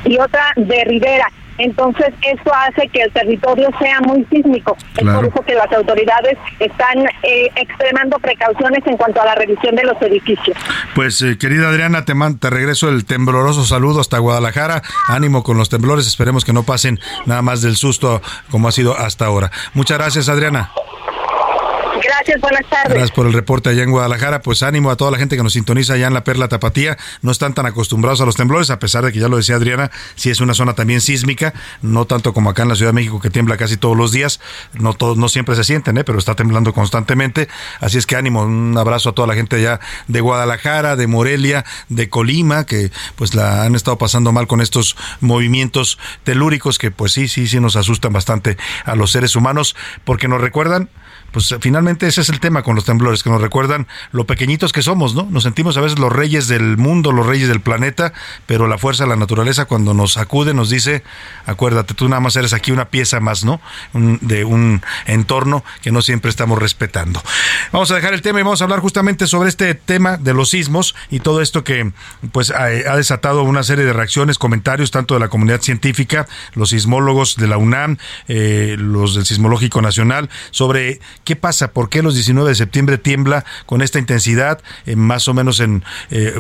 y 0.05 0.17
otra 0.17 0.53
de 0.55 0.83
Rivera. 0.85 1.27
Entonces, 1.59 2.07
esto 2.21 2.51
hace 2.53 2.87
que 2.87 3.01
el 3.03 3.11
territorio 3.11 3.69
sea 3.79 3.99
muy 4.01 4.25
sísmico. 4.31 4.75
Es 4.97 5.03
por 5.03 5.25
eso 5.25 5.41
que 5.45 5.53
las 5.53 5.71
autoridades 5.71 6.37
están 6.59 7.05
eh, 7.23 7.51
extremando 7.55 8.17
precauciones 8.19 8.85
en 8.87 8.97
cuanto 8.97 9.21
a 9.21 9.25
la 9.25 9.35
revisión 9.35 9.75
de 9.75 9.83
los 9.83 10.01
edificios. 10.01 10.57
Pues, 10.95 11.21
eh, 11.21 11.37
querida 11.37 11.69
Adriana, 11.69 12.05
te, 12.05 12.13
te 12.39 12.49
regreso 12.49 12.89
el 12.89 13.05
tembloroso 13.05 13.65
saludo 13.65 14.01
hasta 14.01 14.17
Guadalajara. 14.19 14.81
Ánimo 15.07 15.43
con 15.43 15.57
los 15.57 15.69
temblores. 15.69 16.07
Esperemos 16.07 16.45
que 16.45 16.53
no 16.53 16.63
pasen 16.63 16.99
nada 17.25 17.41
más 17.41 17.61
del 17.61 17.75
susto 17.75 18.21
como 18.49 18.67
ha 18.67 18.71
sido 18.71 18.97
hasta 18.97 19.25
ahora. 19.25 19.51
Muchas 19.73 19.97
gracias, 19.97 20.29
Adriana. 20.29 20.71
Gracias, 22.19 22.41
buenas 22.41 22.69
tardes. 22.69 22.89
Gracias 22.89 23.11
por 23.11 23.27
el 23.27 23.33
reporte 23.33 23.69
allá 23.69 23.83
en 23.83 23.91
Guadalajara. 23.91 24.41
Pues 24.41 24.61
ánimo 24.61 24.91
a 24.91 24.97
toda 24.97 25.09
la 25.09 25.17
gente 25.17 25.37
que 25.37 25.43
nos 25.43 25.53
sintoniza 25.53 25.93
allá 25.93 26.07
en 26.07 26.13
la 26.13 26.25
Perla 26.25 26.49
Tapatía. 26.49 26.97
No 27.21 27.31
están 27.31 27.53
tan 27.53 27.65
acostumbrados 27.65 28.19
a 28.19 28.25
los 28.25 28.35
temblores, 28.35 28.69
a 28.71 28.79
pesar 28.79 29.05
de 29.05 29.13
que 29.13 29.19
ya 29.19 29.29
lo 29.29 29.37
decía 29.37 29.55
Adriana, 29.55 29.89
si 30.15 30.29
es 30.29 30.41
una 30.41 30.53
zona 30.53 30.73
también 30.73 30.99
sísmica, 30.99 31.53
no 31.81 32.05
tanto 32.05 32.33
como 32.33 32.49
acá 32.49 32.63
en 32.63 32.69
la 32.69 32.75
Ciudad 32.75 32.89
de 32.89 32.95
México 32.95 33.21
que 33.21 33.29
tiembla 33.29 33.55
casi 33.55 33.77
todos 33.77 33.95
los 33.95 34.11
días. 34.11 34.41
No 34.73 34.93
todos, 34.95 35.17
no 35.17 35.29
siempre 35.29 35.55
se 35.55 35.63
sienten, 35.63 35.97
¿eh? 35.97 36.03
pero 36.03 36.19
está 36.19 36.35
temblando 36.35 36.73
constantemente. 36.73 37.47
Así 37.79 37.97
es 37.97 38.05
que 38.05 38.17
ánimo, 38.17 38.43
un 38.43 38.77
abrazo 38.77 39.11
a 39.11 39.13
toda 39.13 39.25
la 39.25 39.35
gente 39.35 39.55
allá 39.55 39.79
de 40.09 40.19
Guadalajara, 40.19 40.97
de 40.97 41.07
Morelia, 41.07 41.63
de 41.87 42.09
Colima, 42.09 42.65
que 42.65 42.91
pues 43.15 43.33
la 43.33 43.63
han 43.63 43.75
estado 43.75 43.97
pasando 43.97 44.33
mal 44.33 44.45
con 44.45 44.59
estos 44.59 44.97
movimientos 45.21 45.97
telúricos 46.25 46.79
que 46.79 46.91
pues 46.91 47.13
sí, 47.13 47.29
sí, 47.29 47.47
sí 47.47 47.61
nos 47.61 47.77
asustan 47.77 48.11
bastante 48.11 48.57
a 48.83 48.95
los 48.95 49.11
seres 49.11 49.37
humanos, 49.37 49.77
porque 50.03 50.27
nos 50.27 50.41
recuerdan 50.41 50.89
pues 51.31 51.55
finalmente 51.59 52.07
ese 52.07 52.21
es 52.21 52.29
el 52.29 52.39
tema 52.39 52.63
con 52.63 52.75
los 52.75 52.85
temblores, 52.85 53.23
que 53.23 53.29
nos 53.29 53.41
recuerdan 53.41 53.87
lo 54.11 54.25
pequeñitos 54.25 54.71
que 54.71 54.81
somos, 54.81 55.15
¿no? 55.15 55.27
Nos 55.29 55.43
sentimos 55.43 55.77
a 55.77 55.81
veces 55.81 55.99
los 55.99 56.11
reyes 56.11 56.47
del 56.47 56.77
mundo, 56.77 57.11
los 57.11 57.25
reyes 57.25 57.47
del 57.47 57.61
planeta, 57.61 58.13
pero 58.45 58.67
la 58.67 58.77
fuerza 58.77 59.03
de 59.03 59.09
la 59.09 59.15
naturaleza 59.15 59.65
cuando 59.65 59.93
nos 59.93 60.17
acude 60.17 60.53
nos 60.53 60.69
dice, 60.69 61.03
acuérdate, 61.45 61.93
tú 61.93 62.07
nada 62.09 62.19
más 62.19 62.35
eres 62.35 62.53
aquí 62.53 62.71
una 62.71 62.85
pieza 62.85 63.19
más, 63.19 63.43
¿no? 63.43 63.61
de 63.93 64.45
un 64.45 64.81
entorno 65.05 65.63
que 65.81 65.91
no 65.91 66.01
siempre 66.01 66.29
estamos 66.29 66.59
respetando. 66.59 67.21
Vamos 67.71 67.91
a 67.91 67.95
dejar 67.95 68.13
el 68.13 68.21
tema 68.21 68.39
y 68.39 68.43
vamos 68.43 68.61
a 68.61 68.65
hablar 68.65 68.79
justamente 68.79 69.27
sobre 69.27 69.49
este 69.49 69.75
tema 69.75 70.17
de 70.17 70.33
los 70.33 70.49
sismos 70.49 70.95
y 71.09 71.19
todo 71.19 71.41
esto 71.41 71.63
que 71.63 71.91
pues 72.31 72.51
ha, 72.51 72.65
ha 72.65 72.95
desatado 72.95 73.43
una 73.43 73.63
serie 73.63 73.85
de 73.85 73.93
reacciones, 73.93 74.37
comentarios 74.37 74.91
tanto 74.91 75.13
de 75.13 75.19
la 75.19 75.29
comunidad 75.29 75.61
científica, 75.61 76.27
los 76.53 76.69
sismólogos 76.69 77.35
de 77.35 77.47
la 77.47 77.57
UNAM, 77.57 77.97
eh, 78.27 78.75
los 78.77 79.15
del 79.15 79.25
Sismológico 79.25 79.81
Nacional, 79.81 80.29
sobre 80.51 80.99
qué 81.23 81.35
pasa, 81.35 81.71
por 81.71 81.89
qué 81.89 82.01
los 82.01 82.15
19 82.15 82.49
de 82.49 82.55
septiembre 82.55 82.97
tiembla 82.97 83.45
con 83.65 83.81
esta 83.81 83.99
intensidad, 83.99 84.61
eh, 84.85 84.95
más 84.95 85.27
o 85.27 85.33
menos 85.33 85.59
en 85.59 85.83
eh, 86.09 86.33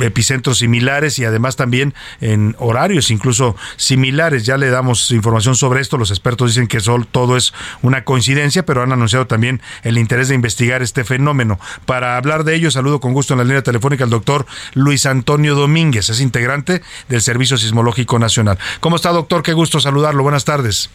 epicentros 0.00 0.58
similares 0.58 1.18
y 1.18 1.24
además 1.24 1.56
también 1.56 1.94
en 2.20 2.56
horarios 2.58 3.10
incluso 3.10 3.56
similares. 3.76 4.44
Ya 4.44 4.56
le 4.56 4.70
damos 4.70 5.10
información 5.10 5.56
sobre 5.56 5.80
esto, 5.80 5.98
los 5.98 6.10
expertos 6.10 6.50
dicen 6.50 6.66
que 6.66 6.78
todo 7.10 7.36
es 7.36 7.52
una 7.82 8.04
coincidencia, 8.04 8.64
pero 8.64 8.82
han 8.82 8.92
anunciado 8.92 9.26
también 9.26 9.60
el 9.82 9.98
interés 9.98 10.28
de 10.28 10.34
investigar 10.34 10.82
este 10.82 11.04
fenómeno. 11.04 11.58
Para 11.86 12.16
hablar 12.16 12.44
de 12.44 12.54
ello, 12.54 12.70
saludo 12.70 13.00
con 13.00 13.12
gusto 13.12 13.34
en 13.34 13.38
la 13.38 13.44
línea 13.44 13.62
telefónica 13.62 14.04
al 14.04 14.10
doctor 14.10 14.46
Luis 14.74 15.06
Antonio 15.06 15.54
Domínguez, 15.54 16.08
es 16.08 16.20
integrante 16.20 16.82
del 17.08 17.20
Servicio 17.20 17.58
Sismológico 17.58 18.18
Nacional. 18.18 18.58
¿Cómo 18.80 18.96
está, 18.96 19.10
doctor? 19.10 19.42
Qué 19.42 19.52
gusto 19.52 19.80
saludarlo. 19.80 20.22
Buenas 20.22 20.44
tardes. 20.44 20.90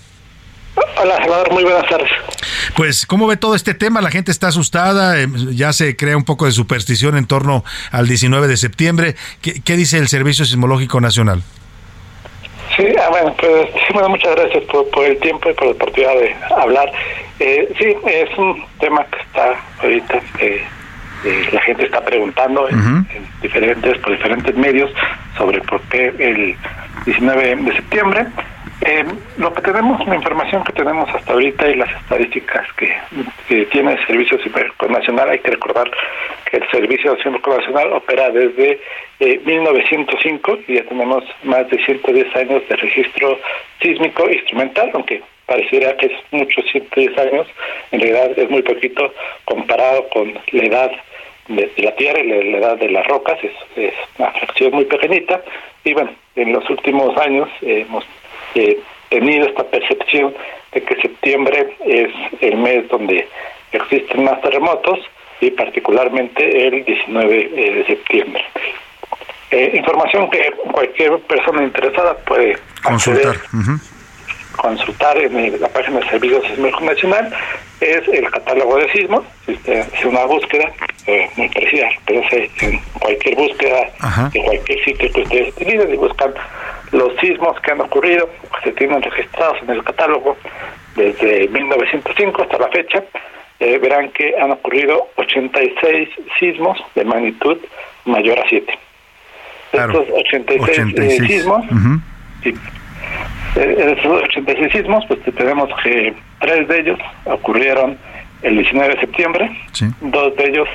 Hola, 0.76 1.18
Salvador, 1.18 1.52
muy 1.52 1.64
buenas 1.64 1.88
tardes. 1.88 2.10
Pues, 2.76 3.06
¿cómo 3.06 3.28
ve 3.28 3.38
todo 3.38 3.56
este 3.56 3.74
tema? 3.74 4.02
La 4.02 4.10
gente 4.10 4.32
está 4.32 4.48
asustada, 4.48 5.22
eh, 5.22 5.28
ya 5.52 5.72
se 5.74 5.96
crea 5.96 6.18
un 6.18 6.24
poco 6.24 6.46
de 6.46 6.52
superstición 6.52 7.18
en 7.18 7.28
torno 7.28 7.64
al 7.92 8.08
19 8.08 8.48
de 8.48 8.58
septiembre. 8.58 9.16
¿Qué, 9.42 9.78
dice 9.78 9.98
el 9.98 10.08
Servicio 10.08 10.46
Sismológico 10.46 11.00
Nacional? 11.00 11.44
Sí, 12.76 12.88
ah, 13.00 13.10
bueno, 13.12 13.36
pues 13.40 13.70
bueno, 13.94 14.10
muchas 14.10 14.36
gracias 14.36 14.64
por, 14.64 15.06
el 15.06 15.18
tiempo 15.20 15.50
y 15.50 15.54
por 15.54 15.68
la 15.68 15.72
oportunidad 15.74 16.16
de 16.16 16.36
hablar. 16.58 16.92
Eh, 17.40 17.72
sí, 17.78 17.96
es 18.08 18.38
un 18.38 18.66
tema 18.80 19.06
que 19.06 19.22
está 19.22 19.56
ahorita, 19.82 20.22
eh, 20.40 20.64
eh 21.26 21.50
la 21.52 21.62
gente 21.62 21.86
está 21.86 22.04
preguntando 22.04 22.68
en, 22.68 23.08
diferentes, 23.44 23.98
por 24.00 24.14
diferentes 24.14 24.56
medios 24.56 24.90
sobre 25.38 25.62
por 25.62 25.82
qué 25.82 26.08
el 26.18 26.56
19 27.06 27.56
de 27.58 27.74
septiembre. 27.74 28.26
Eh, 28.86 29.06
lo 29.38 29.54
que 29.54 29.62
tenemos, 29.62 30.06
la 30.06 30.16
información 30.16 30.62
que 30.66 30.74
tenemos 30.74 31.08
hasta 31.10 31.32
ahorita 31.32 31.70
y 31.70 31.76
las 31.76 31.90
estadísticas 32.02 32.68
que, 32.74 32.94
tiene 33.72 33.94
el 33.94 34.06
Servicio 34.06 34.38
Cibernético 34.40 34.88
Nacional, 34.88 35.30
hay 35.30 35.40
que 35.40 35.52
recordar 35.52 35.90
que 36.50 36.58
el 36.58 36.70
Servicio 36.70 37.16
Cibernético 37.16 37.56
Nacional 37.56 37.94
opera 37.94 38.30
desde 38.32 38.82
1905 39.20 40.54
eh, 40.54 40.64
y 40.68 40.76
ya 40.76 40.84
tenemos 40.84 41.24
más 41.44 41.70
de 41.70 41.78
110 41.86 42.36
años 42.36 42.62
de 42.68 42.76
registro 42.76 43.40
sísmico 43.82 44.30
instrumental, 44.30 44.92
aunque 44.94 45.22
pareciera 45.46 45.96
que 45.96 46.08
es 46.08 46.14
mucho 46.32 46.62
110 46.62 47.18
años, 47.20 47.48
en 47.92 48.02
realidad 48.02 48.38
es 48.38 48.50
muy 48.50 48.64
poquito 48.64 49.14
comparado 49.46 50.10
con 50.10 50.34
la 50.52 50.64
edad 50.64 50.92
de, 51.48 51.72
la 51.78 51.96
Tierra 51.96 52.20
y 52.20 52.28
la, 52.28 52.58
edad 52.58 52.78
de 52.78 52.90
las 52.90 53.08
rocas, 53.08 53.38
es, 53.44 53.54
es 53.78 53.94
una 54.18 54.32
fracción 54.32 54.72
muy 54.72 54.86
pequeñita, 54.86 55.42
y 55.86 55.94
bueno, 55.94 56.12
en 56.36 56.52
los 56.52 56.70
últimos 56.70 57.18
años 57.18 57.48
hemos 57.62 58.04
eh, 58.56 58.80
tenido 59.10 59.46
esta 59.48 59.64
percepción 59.64 60.34
de 60.72 60.82
que 60.82 60.96
septiembre 61.02 61.76
es 61.86 62.12
el 62.42 62.58
mes 62.58 62.88
donde 62.90 63.28
existen 63.72 64.24
más 64.24 64.42
terremotos 64.42 65.00
y 65.40 65.52
particularmente 65.52 66.68
el 66.68 66.84
19 66.86 67.52
eh, 67.56 67.74
de 67.76 67.86
septiembre. 67.86 68.44
Eh, 69.52 69.72
información 69.76 70.30
que 70.32 70.52
cualquier 70.72 71.20
persona 71.20 71.64
interesada 71.64 72.16
puede 72.26 72.58
consultar. 72.84 73.36
Consultar 74.58 75.18
en 75.18 75.62
la 75.62 75.68
página 75.68 76.00
de 76.00 76.10
Servicios 76.10 76.44
Sismológicos 76.46 76.84
Nacional 76.84 77.34
es 77.82 78.08
el 78.08 78.30
catálogo 78.32 78.78
de 78.78 78.92
sismos, 78.92 79.24
es 79.48 80.06
una 80.06 80.26
búsqueda 80.26 80.72
eh, 81.06 81.30
muy 81.36 81.50
parecida, 81.50 81.88
pero 82.06 82.22
en 82.32 82.80
cualquier 83.00 83.36
búsqueda 83.36 83.92
de 84.32 84.44
cualquier 84.44 84.86
sitio 84.86 85.12
que 85.12 85.22
ustedes 85.22 85.54
utilicen 85.56 85.94
y 85.94 85.98
buscan 85.98 86.34
los 86.94 87.16
sismos 87.20 87.60
que 87.62 87.72
han 87.72 87.82
ocurrido, 87.82 88.30
que 88.56 88.70
se 88.70 88.76
tienen 88.76 89.02
registrados 89.02 89.62
en 89.64 89.72
el 89.72 89.84
catálogo 89.84 90.38
desde 90.96 91.48
1905 91.50 92.44
hasta 92.44 92.58
la 92.60 92.70
fecha, 92.70 93.04
eh, 93.60 93.80
verán 93.80 94.10
que 94.10 94.36
han 94.40 94.52
ocurrido 94.52 95.10
86 95.16 96.10
sismos 96.40 96.80
de 96.96 97.04
magnitud 97.04 97.58
mayor 98.06 98.40
a 98.40 98.48
7. 98.48 98.80
Estos 99.74 100.08
86, 100.12 100.98
eh, 100.98 101.28
sismos, 101.28 101.66
sí, 102.44 102.54
eh, 103.56 103.96
esos 103.98 104.24
86 104.24 104.72
sismos, 104.72 105.04
pues 105.08 105.20
tenemos 105.36 105.70
que 105.82 106.14
tres 106.40 106.68
de 106.68 106.80
ellos 106.80 107.00
ocurrieron 107.26 107.98
el 108.44 108.58
19 108.58 108.94
de 108.94 109.00
septiembre, 109.00 109.50
dos 110.02 110.36
de 110.36 110.50
ellos 110.50 110.70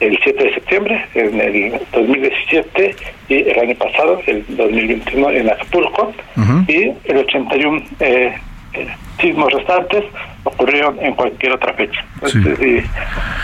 el 0.00 0.18
7 0.22 0.44
de 0.44 0.54
septiembre, 0.54 1.06
en 1.14 1.40
el 1.40 1.80
2017 1.92 2.96
y 3.28 3.34
el 3.34 3.58
año 3.58 3.74
pasado, 3.76 4.20
el 4.26 4.44
2021 4.48 5.30
en 5.30 5.50
Acapulco, 5.50 6.12
y 6.68 6.92
el 7.04 7.16
81 7.16 7.82
eh, 8.00 8.34
eh, 8.74 8.88
sismos 9.20 9.52
restantes 9.52 10.04
ocurrieron 10.44 10.98
en 11.00 11.14
cualquier 11.14 11.52
otra 11.52 11.72
fecha. 11.74 12.04
si 12.26 12.82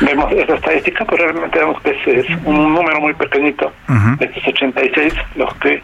vemos 0.04 0.32
esa 0.32 0.54
estadística, 0.54 1.04
pues 1.04 1.20
realmente 1.20 1.58
vemos 1.58 1.80
que 1.82 1.90
es, 1.90 2.28
un 2.44 2.74
número 2.74 3.00
muy 3.00 3.14
pequeñito, 3.14 3.72
de 4.18 4.24
estos 4.26 4.48
86, 4.48 5.14
los 5.36 5.54
que 5.56 5.82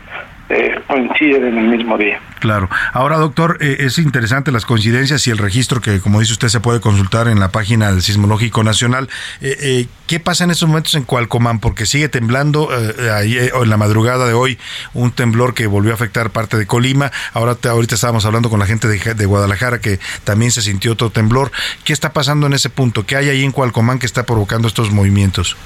eh, 0.50 0.82
coinciden 0.88 1.44
en 1.46 1.58
el 1.58 1.78
mismo 1.78 1.96
día. 1.96 2.20
Claro. 2.40 2.68
Ahora, 2.92 3.18
doctor, 3.18 3.58
eh, 3.60 3.76
es 3.80 3.98
interesante 3.98 4.50
las 4.50 4.66
coincidencias 4.66 5.24
y 5.28 5.30
el 5.30 5.38
registro 5.38 5.80
que, 5.80 6.00
como 6.00 6.18
dice 6.18 6.32
usted, 6.32 6.48
se 6.48 6.58
puede 6.58 6.80
consultar 6.80 7.28
en 7.28 7.38
la 7.38 7.50
página 7.52 7.92
del 7.92 8.02
Sismológico 8.02 8.64
Nacional. 8.64 9.08
Eh, 9.40 9.86
¿Qué 10.08 10.18
pasa 10.18 10.42
en 10.42 10.50
estos 10.50 10.68
momentos 10.68 10.96
en 10.96 11.04
Cualcomán? 11.04 11.60
Porque 11.60 11.86
sigue 11.86 12.08
temblando 12.08 12.68
ahí, 13.14 13.38
en 13.38 13.70
la 13.70 13.76
madrugada 13.76 14.26
de 14.26 14.32
hoy 14.32 14.58
un 14.92 15.12
temblor 15.12 15.54
que 15.54 15.68
volvió 15.68 15.92
a 15.92 15.94
afectar 15.94 16.30
parte 16.30 16.56
de 16.56 16.66
Colima. 16.66 17.12
Ahora, 17.32 17.56
ahorita 17.62 17.94
estábamos 17.94 18.24
hablando 18.24 18.50
con 18.50 18.58
la 18.58 18.66
gente 18.66 18.88
de, 18.88 19.14
de 19.14 19.26
Guadalajara 19.26 19.80
que 19.80 20.00
también 20.24 20.50
se 20.50 20.62
sintió 20.62 20.92
otro 20.92 21.10
temblor. 21.10 21.52
¿Qué 21.84 21.92
está 21.92 22.12
pasando 22.12 22.48
en 22.48 22.54
ese 22.54 22.70
punto? 22.70 23.06
¿Qué 23.06 23.14
hay 23.14 23.28
ahí 23.28 23.44
en 23.44 23.52
Cualcomán 23.52 24.00
que 24.00 24.06
está 24.06 24.24
provocando 24.26 24.66
estos 24.66 24.90
movimientos? 24.90 25.56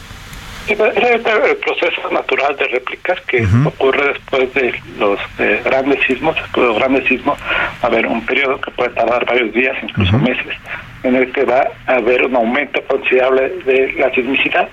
Es 0.66 0.80
el 0.80 1.56
proceso 1.56 2.10
natural 2.10 2.56
de 2.56 2.64
réplicas 2.66 3.20
que 3.22 3.46
ocurre 3.66 4.14
después 4.14 4.54
de 4.54 4.74
los 4.98 5.18
grandes 5.64 6.02
sismos. 6.06 6.34
Después 6.36 6.66
de 6.66 6.72
los 6.72 6.78
grandes 6.78 7.04
sismos 7.06 7.38
a 7.82 7.86
haber 7.86 8.06
un 8.06 8.24
periodo 8.24 8.60
que 8.60 8.70
puede 8.70 8.90
tardar 8.90 9.26
varios 9.26 9.52
días, 9.52 9.76
incluso 9.82 10.18
meses, 10.18 10.56
en 11.02 11.16
el 11.16 11.30
que 11.32 11.44
va 11.44 11.68
a 11.86 11.96
haber 11.96 12.24
un 12.24 12.36
aumento 12.36 12.82
considerable 12.84 13.50
de 13.66 13.92
la 13.98 14.10
sismicidad 14.14 14.68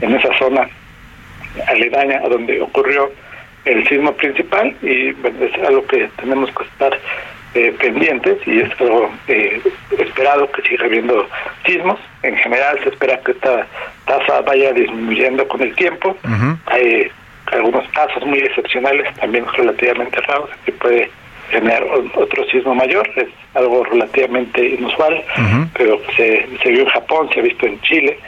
en 0.00 0.14
esa 0.14 0.36
zona 0.38 0.68
aledaña 1.68 2.20
a 2.24 2.28
donde 2.28 2.60
ocurrió 2.60 3.10
el 3.64 3.86
sismo 3.88 4.12
principal 4.12 4.74
y 4.82 5.08
es 5.08 5.66
algo 5.66 5.86
que 5.86 6.08
tenemos 6.16 6.50
que 6.52 6.64
estar 6.64 6.98
eh, 7.54 7.74
pendientes 7.78 8.38
y 8.46 8.60
es 8.60 8.70
algo 8.80 9.10
eh, 9.28 9.60
esperado 9.98 10.50
que 10.52 10.62
siga 10.62 10.84
habiendo 10.84 11.26
sismos. 11.64 11.98
En 12.22 12.36
general 12.36 12.78
se 12.82 12.90
espera 12.90 13.18
que 13.20 13.32
esta 13.32 13.66
tasa 14.04 14.42
vaya 14.42 14.72
disminuyendo 14.72 15.46
con 15.48 15.62
el 15.62 15.74
tiempo. 15.74 16.16
Hay 16.66 17.10
algunos 17.52 17.88
casos 17.92 18.24
muy 18.26 18.38
excepcionales, 18.38 19.14
también 19.14 19.46
relativamente 19.56 20.20
raros, 20.22 20.50
que 20.64 20.72
puede 20.72 21.10
generar 21.50 21.84
otro 22.14 22.44
sismo 22.50 22.74
mayor, 22.74 23.08
es 23.16 23.28
algo 23.54 23.84
relativamente 23.84 24.66
inusual, 24.66 25.24
pero 25.78 26.00
se, 26.16 26.46
se 26.62 26.70
vio 26.70 26.82
en 26.82 26.88
Japón, 26.88 27.30
se 27.32 27.40
ha 27.40 27.42
visto 27.44 27.66
en 27.66 27.80
Chile 27.82 28.18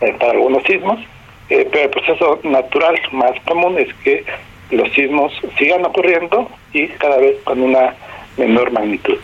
eh, 0.00 0.14
para 0.18 0.32
algunos 0.32 0.62
sismos, 0.64 0.98
pero 1.48 1.84
el 1.84 1.90
proceso 1.90 2.40
natural 2.42 3.00
más 3.12 3.32
común 3.46 3.78
es 3.78 3.94
que 4.02 4.24
los 4.70 4.92
sismos 4.92 5.32
sigan 5.56 5.84
ocurriendo 5.84 6.50
y 6.72 6.88
cada 6.88 7.18
vez 7.18 7.36
con 7.44 7.60
una 7.60 7.94
menor 8.36 8.72
magnitud. 8.72 9.14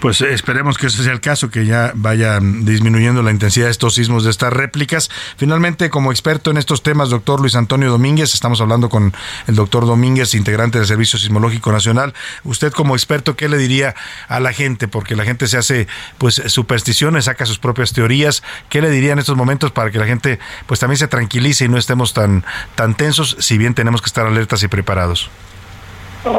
Pues 0.00 0.20
eh, 0.20 0.32
esperemos 0.32 0.78
que 0.78 0.86
ese 0.86 1.02
sea 1.02 1.12
el 1.12 1.20
caso, 1.20 1.50
que 1.50 1.64
ya 1.64 1.92
vaya 1.94 2.38
disminuyendo 2.40 3.22
la 3.22 3.30
intensidad 3.30 3.66
de 3.66 3.72
estos 3.72 3.94
sismos, 3.94 4.24
de 4.24 4.30
estas 4.30 4.52
réplicas. 4.52 5.10
Finalmente, 5.36 5.90
como 5.90 6.10
experto 6.10 6.50
en 6.50 6.56
estos 6.56 6.82
temas, 6.82 7.10
doctor 7.10 7.40
Luis 7.40 7.54
Antonio 7.54 7.90
Domínguez, 7.90 8.34
estamos 8.34 8.60
hablando 8.60 8.88
con 8.88 9.12
el 9.46 9.54
doctor 9.54 9.86
Domínguez, 9.86 10.34
integrante 10.34 10.78
del 10.78 10.86
Servicio 10.86 11.18
Sismológico 11.18 11.72
Nacional. 11.72 12.14
Usted 12.44 12.72
como 12.72 12.94
experto, 12.94 13.36
¿qué 13.36 13.48
le 13.48 13.58
diría 13.58 13.94
a 14.28 14.40
la 14.40 14.52
gente? 14.52 14.88
Porque 14.88 15.16
la 15.16 15.24
gente 15.24 15.46
se 15.46 15.58
hace 15.58 15.86
pues 16.18 16.42
supersticiones, 16.46 17.26
saca 17.26 17.46
sus 17.46 17.58
propias 17.58 17.92
teorías. 17.92 18.42
¿Qué 18.68 18.80
le 18.80 18.90
diría 18.90 19.12
en 19.12 19.18
estos 19.18 19.36
momentos 19.36 19.72
para 19.72 19.90
que 19.90 19.98
la 19.98 20.06
gente 20.06 20.38
pues 20.66 20.80
también 20.80 20.98
se 20.98 21.08
tranquilice 21.08 21.64
y 21.64 21.68
no 21.68 21.78
estemos 21.78 22.14
tan, 22.14 22.44
tan 22.74 22.94
tensos, 22.96 23.36
si 23.38 23.58
bien 23.58 23.74
tenemos 23.74 24.02
que 24.02 24.06
estar 24.06 24.26
alertas 24.26 24.62
y 24.62 24.68
preparados? 24.68 25.30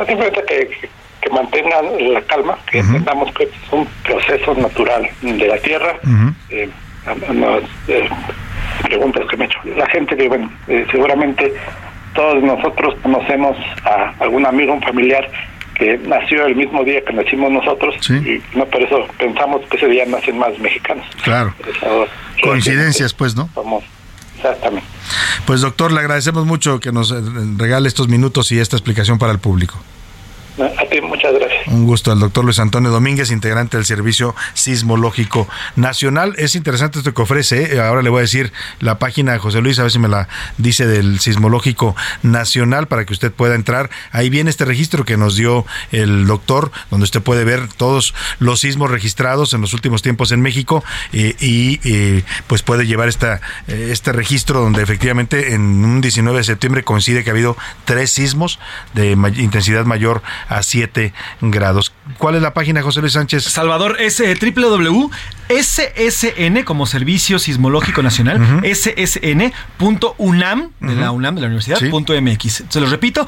que 0.07 0.15
que 0.47 1.02
mantengan 1.33 1.85
la 2.13 2.21
calma, 2.21 2.57
que 2.69 2.79
entendamos 2.79 3.33
que 3.33 3.43
es 3.43 3.49
un 3.71 3.87
proceso 4.03 4.53
natural 4.55 5.09
de 5.21 5.47
la 5.47 5.57
Tierra. 5.57 5.95
Eh, 6.49 6.69
eh, 7.87 8.09
preguntas 8.83 9.23
que 9.29 9.37
me 9.37 9.43
ha 9.43 9.47
hecho 9.47 9.59
la 9.75 9.85
gente 9.87 10.15
que 10.15 10.27
bueno 10.27 10.49
eh, 10.67 10.85
seguramente 10.89 11.53
todos 12.15 12.41
nosotros 12.41 12.95
conocemos 13.01 13.57
a 13.83 14.13
algún 14.19 14.45
amigo 14.45 14.73
un 14.73 14.81
familiar 14.81 15.29
que 15.75 15.97
nació 15.97 16.45
el 16.45 16.55
mismo 16.55 16.83
día 16.83 17.03
que 17.03 17.11
nacimos 17.11 17.51
nosotros 17.51 17.95
y 18.09 18.41
no 18.57 18.65
por 18.67 18.81
eso 18.81 19.05
pensamos 19.17 19.61
que 19.69 19.77
ese 19.77 19.87
día 19.87 20.05
nacen 20.05 20.37
más 20.37 20.57
mexicanos 20.59 21.05
Claro. 21.23 21.53
Eso, 21.59 22.05
Coincidencias, 22.41 23.13
pues, 23.13 23.35
¿no? 23.35 23.49
somos 23.53 23.83
exactamente 24.37 24.87
Pues 25.45 25.61
doctor, 25.61 25.91
le 25.91 25.99
agradecemos 25.99 26.45
mucho 26.45 26.79
que 26.79 26.91
nos 26.91 27.13
regale 27.57 27.87
estos 27.87 28.07
minutos 28.07 28.51
y 28.51 28.59
esta 28.59 28.77
explicación 28.77 29.19
para 29.19 29.33
el 29.33 29.39
público. 29.39 29.77
A 30.57 30.85
ti 30.89 31.01
muchas 31.01 31.33
gracias 31.33 31.52
Un 31.67 31.85
gusto 31.85 32.11
al 32.11 32.19
doctor 32.19 32.43
Luis 32.43 32.59
Antonio 32.59 32.91
Domínguez, 32.91 33.31
integrante 33.31 33.77
del 33.77 33.85
Servicio 33.85 34.35
Sismológico 34.53 35.47
Nacional. 35.75 36.35
Es 36.37 36.55
interesante 36.55 36.99
esto 36.99 37.13
que 37.13 37.21
ofrece. 37.21 37.75
¿eh? 37.75 37.79
Ahora 37.79 38.01
le 38.01 38.09
voy 38.09 38.19
a 38.19 38.21
decir 38.21 38.51
la 38.79 38.99
página 38.99 39.31
de 39.31 39.39
José 39.39 39.61
Luis, 39.61 39.79
a 39.79 39.83
ver 39.83 39.91
si 39.91 39.99
me 39.99 40.09
la 40.09 40.27
dice 40.57 40.85
del 40.85 41.19
Sismológico 41.19 41.95
Nacional 42.21 42.87
para 42.87 43.05
que 43.05 43.13
usted 43.13 43.31
pueda 43.31 43.55
entrar. 43.55 43.89
Ahí 44.11 44.29
viene 44.29 44.49
este 44.49 44.65
registro 44.65 45.05
que 45.05 45.15
nos 45.15 45.35
dio 45.35 45.65
el 45.91 46.27
doctor, 46.27 46.71
donde 46.91 47.05
usted 47.05 47.21
puede 47.21 47.45
ver 47.45 47.69
todos 47.69 48.13
los 48.39 48.59
sismos 48.59 48.91
registrados 48.91 49.53
en 49.53 49.61
los 49.61 49.73
últimos 49.73 50.01
tiempos 50.01 50.31
en 50.31 50.41
México 50.41 50.83
eh, 51.13 51.35
y 51.39 51.79
eh, 51.83 52.23
pues 52.47 52.61
puede 52.61 52.85
llevar 52.85 53.07
esta, 53.07 53.39
este 53.67 54.11
registro 54.11 54.61
donde 54.61 54.83
efectivamente 54.83 55.53
en 55.53 55.61
un 55.61 56.01
19 56.01 56.39
de 56.39 56.43
septiembre 56.43 56.83
coincide 56.83 57.23
que 57.23 57.29
ha 57.29 57.33
habido 57.33 57.55
tres 57.85 58.11
sismos 58.11 58.59
de 58.93 59.11
intensidad 59.37 59.85
mayor 59.85 60.21
a 60.49 60.61
7 60.61 61.13
grados 61.41 61.52
grados 61.53 61.91
¿Cuál 62.17 62.35
es 62.35 62.41
la 62.41 62.53
página, 62.53 62.81
José 62.81 62.99
Luis 63.01 63.13
Sánchez? 63.13 63.43
Salvador, 63.45 63.95
es 64.01 64.19
eh, 64.19 64.35
www.ssn 64.39 65.13
como 66.65 66.85
Servicio 66.85 67.39
Sismológico 67.39 68.03
Nacional, 68.03 68.41
ssn.unam, 68.73 70.69
de 70.81 70.95
la 70.95 71.09
Ujú. 71.11 71.17
UNAM, 71.17 71.35
de 71.35 71.41
la 71.41 71.47
universidad, 71.47 71.77
Sí. 71.79 71.87
punto 71.87 72.13
.mx. 72.19 72.63
Se 72.69 72.79
los 72.81 72.91
repito, 72.91 73.25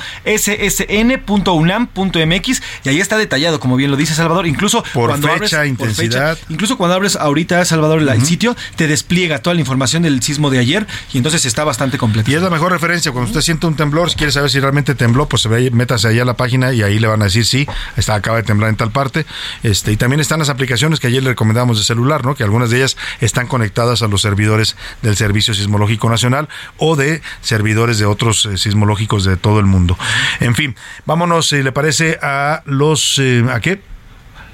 ssn.unam.mx 1.46 2.62
y 2.84 2.90
ahí 2.90 3.00
está 3.00 3.18
detallado, 3.18 3.60
como 3.60 3.76
bien 3.78 3.92
lo 3.92 3.98
dice 3.98 4.14
Salvador, 4.14 4.46
incluso 4.48 4.84
Por 4.94 5.10
cuando 5.10 5.28
fecha, 5.30 5.60
abres, 5.62 5.78
por 5.78 5.88
intensidad. 5.90 6.38
incluso 6.50 6.78
cuando 6.78 6.96
abres 6.96 7.16
ahorita, 7.16 7.64
Salvador, 7.66 8.02
la- 8.02 8.14
el 8.16 8.26
sitio, 8.26 8.56
te 8.76 8.88
despliega 8.88 9.40
toda 9.40 9.54
la 9.54 9.60
información 9.62 10.04
del 10.04 10.22
sismo 10.22 10.50
de 10.50 10.60
ayer 10.60 10.86
y 11.14 11.18
entonces 11.18 11.46
está 11.46 11.64
bastante 11.64 11.98
completo. 11.98 12.30
Y 12.30 12.36
es 12.36 12.42
la 12.42 12.50
mejor 12.50 12.72
referencia. 12.72 13.12
Cuando 13.12 13.30
usted 13.30 13.42
siente 13.42 13.68
un 13.68 13.76
temblor, 13.76 14.10
si 14.10 14.16
quiere 14.18 14.32
saber 14.32 14.50
si 14.50 14.60
realmente 14.60 14.96
tembló, 14.96 15.28
pues 15.30 15.46
métase 15.72 16.08
ahí 16.10 16.20
a 16.20 16.26
la 16.26 16.36
página 16.36 16.74
y 16.74 16.82
ahí 16.82 17.00
le 17.00 17.08
van 17.08 17.22
a 17.22 17.26
decir 17.26 17.46
sí, 17.46 17.68
está, 17.98 18.16
acaba 18.16 18.38
de 18.38 18.44
temblar 18.44 18.65
en 18.70 18.76
tal 18.76 18.92
parte. 18.92 19.26
Este, 19.64 19.92
y 19.92 19.98
también 19.98 20.20
están 20.20 20.40
las 20.40 20.50
aplicaciones 20.50 21.00
que 21.00 21.08
ayer 21.08 21.24
le 21.24 21.30
recomendamos 21.30 21.78
de 21.78 21.84
celular, 21.84 22.26
¿no? 22.26 22.36
Que 22.36 22.44
algunas 22.44 22.70
de 22.70 22.78
ellas 22.78 22.98
están 23.22 23.48
conectadas 23.48 24.02
a 24.02 24.08
los 24.08 24.22
servidores 24.22 24.76
del 25.02 25.16
Servicio 25.16 25.54
Sismológico 25.54 26.10
Nacional 26.10 26.50
o 26.78 26.96
de 26.96 27.22
servidores 27.42 28.00
de 28.00 28.06
otros 28.06 28.46
eh, 28.46 28.58
sismológicos 28.58 29.26
de 29.26 29.38
todo 29.38 29.60
el 29.60 29.66
mundo. 29.66 29.98
En 30.40 30.56
fin, 30.56 30.76
vámonos, 31.06 31.50
si 31.50 31.64
le 31.64 31.72
parece, 31.72 32.20
a 32.22 32.64
los. 32.66 33.20
eh, 33.20 33.46
¿A 33.52 33.60
qué? 33.60 33.95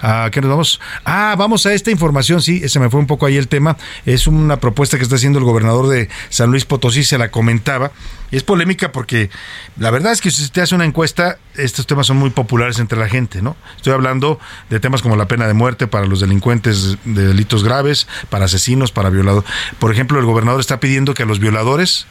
¿A 0.01 0.29
qué 0.31 0.41
nos 0.41 0.49
vamos? 0.49 0.79
Ah, 1.05 1.35
vamos 1.37 1.65
a 1.65 1.73
esta 1.73 1.91
información, 1.91 2.41
sí, 2.41 2.67
se 2.67 2.79
me 2.79 2.89
fue 2.89 2.99
un 2.99 3.07
poco 3.07 3.25
ahí 3.25 3.37
el 3.37 3.47
tema. 3.47 3.77
Es 4.05 4.27
una 4.27 4.57
propuesta 4.57 4.97
que 4.97 5.03
está 5.03 5.15
haciendo 5.15 5.39
el 5.39 5.45
gobernador 5.45 5.87
de 5.87 6.09
San 6.29 6.49
Luis 6.49 6.65
Potosí, 6.65 7.03
se 7.03 7.17
la 7.17 7.29
comentaba. 7.29 7.91
Y 8.31 8.37
es 8.37 8.43
polémica 8.43 8.91
porque 8.91 9.29
la 9.77 9.91
verdad 9.91 10.13
es 10.13 10.21
que 10.21 10.31
si 10.31 10.43
usted 10.43 10.61
hace 10.61 10.73
una 10.73 10.85
encuesta, 10.85 11.37
estos 11.55 11.85
temas 11.85 12.07
son 12.07 12.17
muy 12.17 12.29
populares 12.29 12.79
entre 12.79 12.97
la 12.97 13.09
gente, 13.09 13.41
¿no? 13.41 13.57
Estoy 13.75 13.93
hablando 13.93 14.39
de 14.69 14.79
temas 14.79 15.01
como 15.01 15.17
la 15.17 15.27
pena 15.27 15.47
de 15.47 15.53
muerte 15.53 15.85
para 15.85 16.05
los 16.05 16.21
delincuentes 16.21 16.97
de 17.03 17.27
delitos 17.27 17.63
graves, 17.63 18.07
para 18.29 18.45
asesinos, 18.45 18.91
para 18.91 19.09
violadores. 19.09 19.49
Por 19.79 19.91
ejemplo, 19.91 20.17
el 20.17 20.25
gobernador 20.25 20.61
está 20.61 20.79
pidiendo 20.79 21.13
que 21.13 21.23
a 21.23 21.25
los 21.25 21.39
violadores 21.39 22.07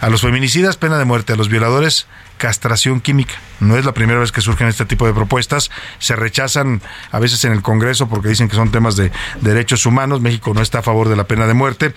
a 0.00 0.08
los 0.08 0.22
feminicidas, 0.22 0.76
pena 0.76 0.98
de 0.98 1.04
muerte. 1.04 1.32
A 1.32 1.36
los 1.36 1.48
violadores, 1.48 2.06
castración 2.36 3.00
química. 3.00 3.34
No 3.60 3.76
es 3.76 3.84
la 3.84 3.92
primera 3.92 4.20
vez 4.20 4.32
que 4.32 4.40
surgen 4.40 4.68
este 4.68 4.84
tipo 4.84 5.06
de 5.06 5.12
propuestas. 5.12 5.70
Se 5.98 6.16
rechazan 6.16 6.80
a 7.10 7.18
veces 7.18 7.44
en 7.44 7.52
el 7.52 7.62
Congreso 7.62 8.08
porque 8.08 8.28
dicen 8.28 8.48
que 8.48 8.56
son 8.56 8.70
temas 8.70 8.96
de 8.96 9.10
derechos 9.40 9.86
humanos. 9.86 10.20
México 10.20 10.52
no 10.54 10.62
está 10.62 10.80
a 10.80 10.82
favor 10.82 11.08
de 11.08 11.16
la 11.16 11.24
pena 11.24 11.46
de 11.46 11.54
muerte. 11.54 11.94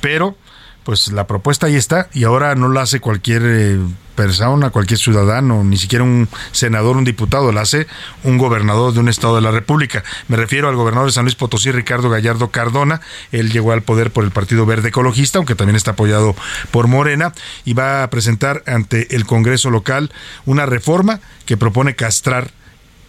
Pero, 0.00 0.36
pues 0.84 1.12
la 1.12 1.26
propuesta 1.26 1.66
ahí 1.66 1.76
está 1.76 2.08
y 2.12 2.24
ahora 2.24 2.54
no 2.54 2.68
la 2.68 2.82
hace 2.82 3.00
cualquier 3.00 3.42
eh, 3.44 3.78
persona, 4.14 4.70
cualquier 4.70 4.98
ciudadano, 4.98 5.64
ni 5.64 5.76
siquiera 5.76 6.04
un 6.04 6.28
senador, 6.52 6.96
un 6.96 7.04
diputado, 7.04 7.52
la 7.52 7.62
hace 7.62 7.86
un 8.24 8.38
gobernador 8.38 8.92
de 8.92 9.00
un 9.00 9.08
estado 9.08 9.36
de 9.36 9.42
la 9.42 9.50
República. 9.50 10.02
Me 10.28 10.36
refiero 10.36 10.68
al 10.68 10.76
gobernador 10.76 11.08
de 11.08 11.12
San 11.12 11.24
Luis 11.24 11.34
Potosí, 11.34 11.70
Ricardo 11.72 12.10
Gallardo 12.10 12.50
Cardona. 12.50 13.00
Él 13.30 13.50
llegó 13.50 13.72
al 13.72 13.82
poder 13.82 14.10
por 14.10 14.24
el 14.24 14.30
Partido 14.30 14.66
Verde 14.66 14.88
Ecologista, 14.88 15.38
aunque 15.38 15.54
también 15.54 15.76
está 15.76 15.92
apoyado 15.92 16.34
por 16.70 16.88
Morena, 16.88 17.32
y 17.64 17.72
va 17.72 18.02
a 18.02 18.10
presentar 18.10 18.62
ante 18.66 19.14
el 19.14 19.24
Congreso 19.24 19.70
local 19.70 20.10
una 20.44 20.66
reforma 20.66 21.20
que 21.46 21.56
propone 21.56 21.94
castrar 21.94 22.50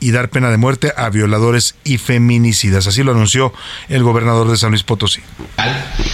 y 0.04 0.12
dar 0.12 0.30
pena 0.30 0.50
de 0.50 0.58
muerte 0.58 0.92
a 0.98 1.10
violadores 1.10 1.76
y 1.86 1.98
feminicidas. 1.98 2.88
Así 2.88 3.04
lo 3.04 3.14
anunció 3.14 3.54
el 3.88 4.04
gobernador 4.04 4.52
de 4.52 4.58
San 4.58 4.72
Luis 4.72 4.84
Potosí. 4.84 5.22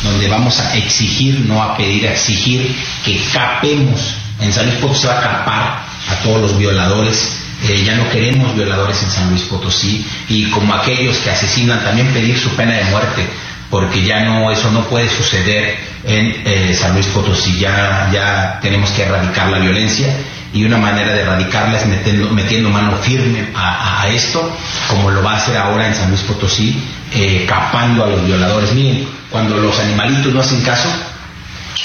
donde 0.03 0.27
vamos 0.27 0.59
a 0.59 0.77
exigir, 0.77 1.39
no 1.41 1.61
a 1.61 1.75
pedir, 1.75 2.07
a 2.07 2.11
exigir 2.11 2.75
que 3.03 3.19
capemos. 3.33 4.15
En 4.39 4.53
San 4.53 4.67
Luis 4.67 4.77
Potosí 4.77 5.01
se 5.01 5.07
va 5.07 5.17
a 5.17 5.21
capar 5.21 5.85
a 6.07 6.23
todos 6.23 6.39
los 6.39 6.57
violadores. 6.59 7.37
Eh, 7.67 7.83
ya 7.83 7.95
no 7.95 8.09
queremos 8.09 8.55
violadores 8.55 9.01
en 9.03 9.09
San 9.09 9.29
Luis 9.31 9.41
Potosí 9.43 10.05
y 10.29 10.49
como 10.51 10.73
aquellos 10.73 11.17
que 11.17 11.31
asesinan 11.31 11.83
también 11.83 12.13
pedir 12.13 12.37
su 12.37 12.49
pena 12.55 12.73
de 12.73 12.85
muerte 12.85 13.27
porque 13.69 14.03
ya 14.03 14.23
no 14.23 14.51
eso 14.51 14.71
no 14.71 14.85
puede 14.85 15.09
suceder 15.09 15.77
en 16.03 16.35
eh, 16.45 16.73
San 16.73 16.93
Luis 16.93 17.07
Potosí 17.07 17.59
ya 17.59 18.09
ya 18.11 18.59
tenemos 18.61 18.89
que 18.91 19.03
erradicar 19.03 19.49
la 19.49 19.59
violencia 19.59 20.07
y 20.53 20.63
una 20.63 20.77
manera 20.77 21.13
de 21.13 21.21
erradicarla 21.21 21.77
es 21.77 21.85
metiendo, 21.85 22.29
metiendo 22.31 22.69
mano 22.69 22.97
firme 22.97 23.49
a, 23.53 24.07
esto, 24.09 24.51
como 24.87 25.11
lo 25.11 25.21
va 25.21 25.33
a 25.33 25.37
hacer 25.37 25.57
ahora 25.57 25.87
en 25.87 25.93
San 25.93 26.09
Luis 26.09 26.21
Potosí, 26.21 26.81
eh, 27.13 27.45
capando 27.47 28.03
a 28.03 28.07
los 28.07 28.25
violadores. 28.25 28.71
Miren, 28.73 29.07
cuando 29.29 29.57
los 29.57 29.77
animalitos 29.79 30.33
no 30.33 30.39
hacen 30.39 30.61
caso 30.61 30.89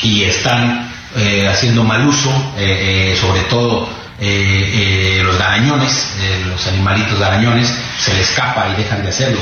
y 0.02 0.24
están 0.24 0.90
eh, 1.16 1.47
haciendo 1.47 1.85
mal 1.85 2.06
uso, 2.06 2.31
eh, 2.56 3.16
sobre 3.20 3.43
todo 3.43 3.89
los 4.19 5.39
garañones, 5.39 6.06
los 6.48 6.66
animalitos 6.69 7.19
garañones, 7.19 7.74
se 7.98 8.15
les 8.15 8.31
escapa 8.31 8.69
y 8.73 8.81
dejan 8.81 9.02
de 9.02 9.09
hacerlo. 9.09 9.40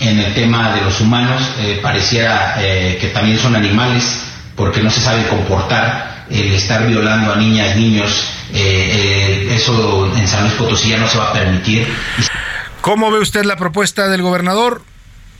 En 0.00 0.18
el 0.18 0.34
tema 0.34 0.74
de 0.74 0.82
los 0.82 1.00
humanos, 1.00 1.42
eh, 1.60 1.78
pareciera 1.82 2.56
eh, 2.58 2.98
que 3.00 3.08
también 3.08 3.38
son 3.38 3.54
animales 3.54 4.20
porque 4.56 4.82
no 4.82 4.90
se 4.90 5.00
saben 5.00 5.24
comportar. 5.24 6.24
El 6.30 6.52
estar 6.52 6.86
violando 6.86 7.32
a 7.32 7.36
niñas, 7.36 7.76
niños, 7.76 8.28
eh, 8.52 8.56
eh, 9.50 9.54
eso 9.54 10.10
en 10.16 10.26
San 10.26 10.42
Luis 10.42 10.54
Potosí 10.54 10.88
ya 10.88 10.98
no 10.98 11.08
se 11.08 11.18
va 11.18 11.30
a 11.30 11.32
permitir. 11.32 11.86
¿Cómo 12.80 13.10
ve 13.10 13.18
usted 13.18 13.44
la 13.44 13.56
propuesta 13.56 14.08
del 14.08 14.22
gobernador? 14.22 14.82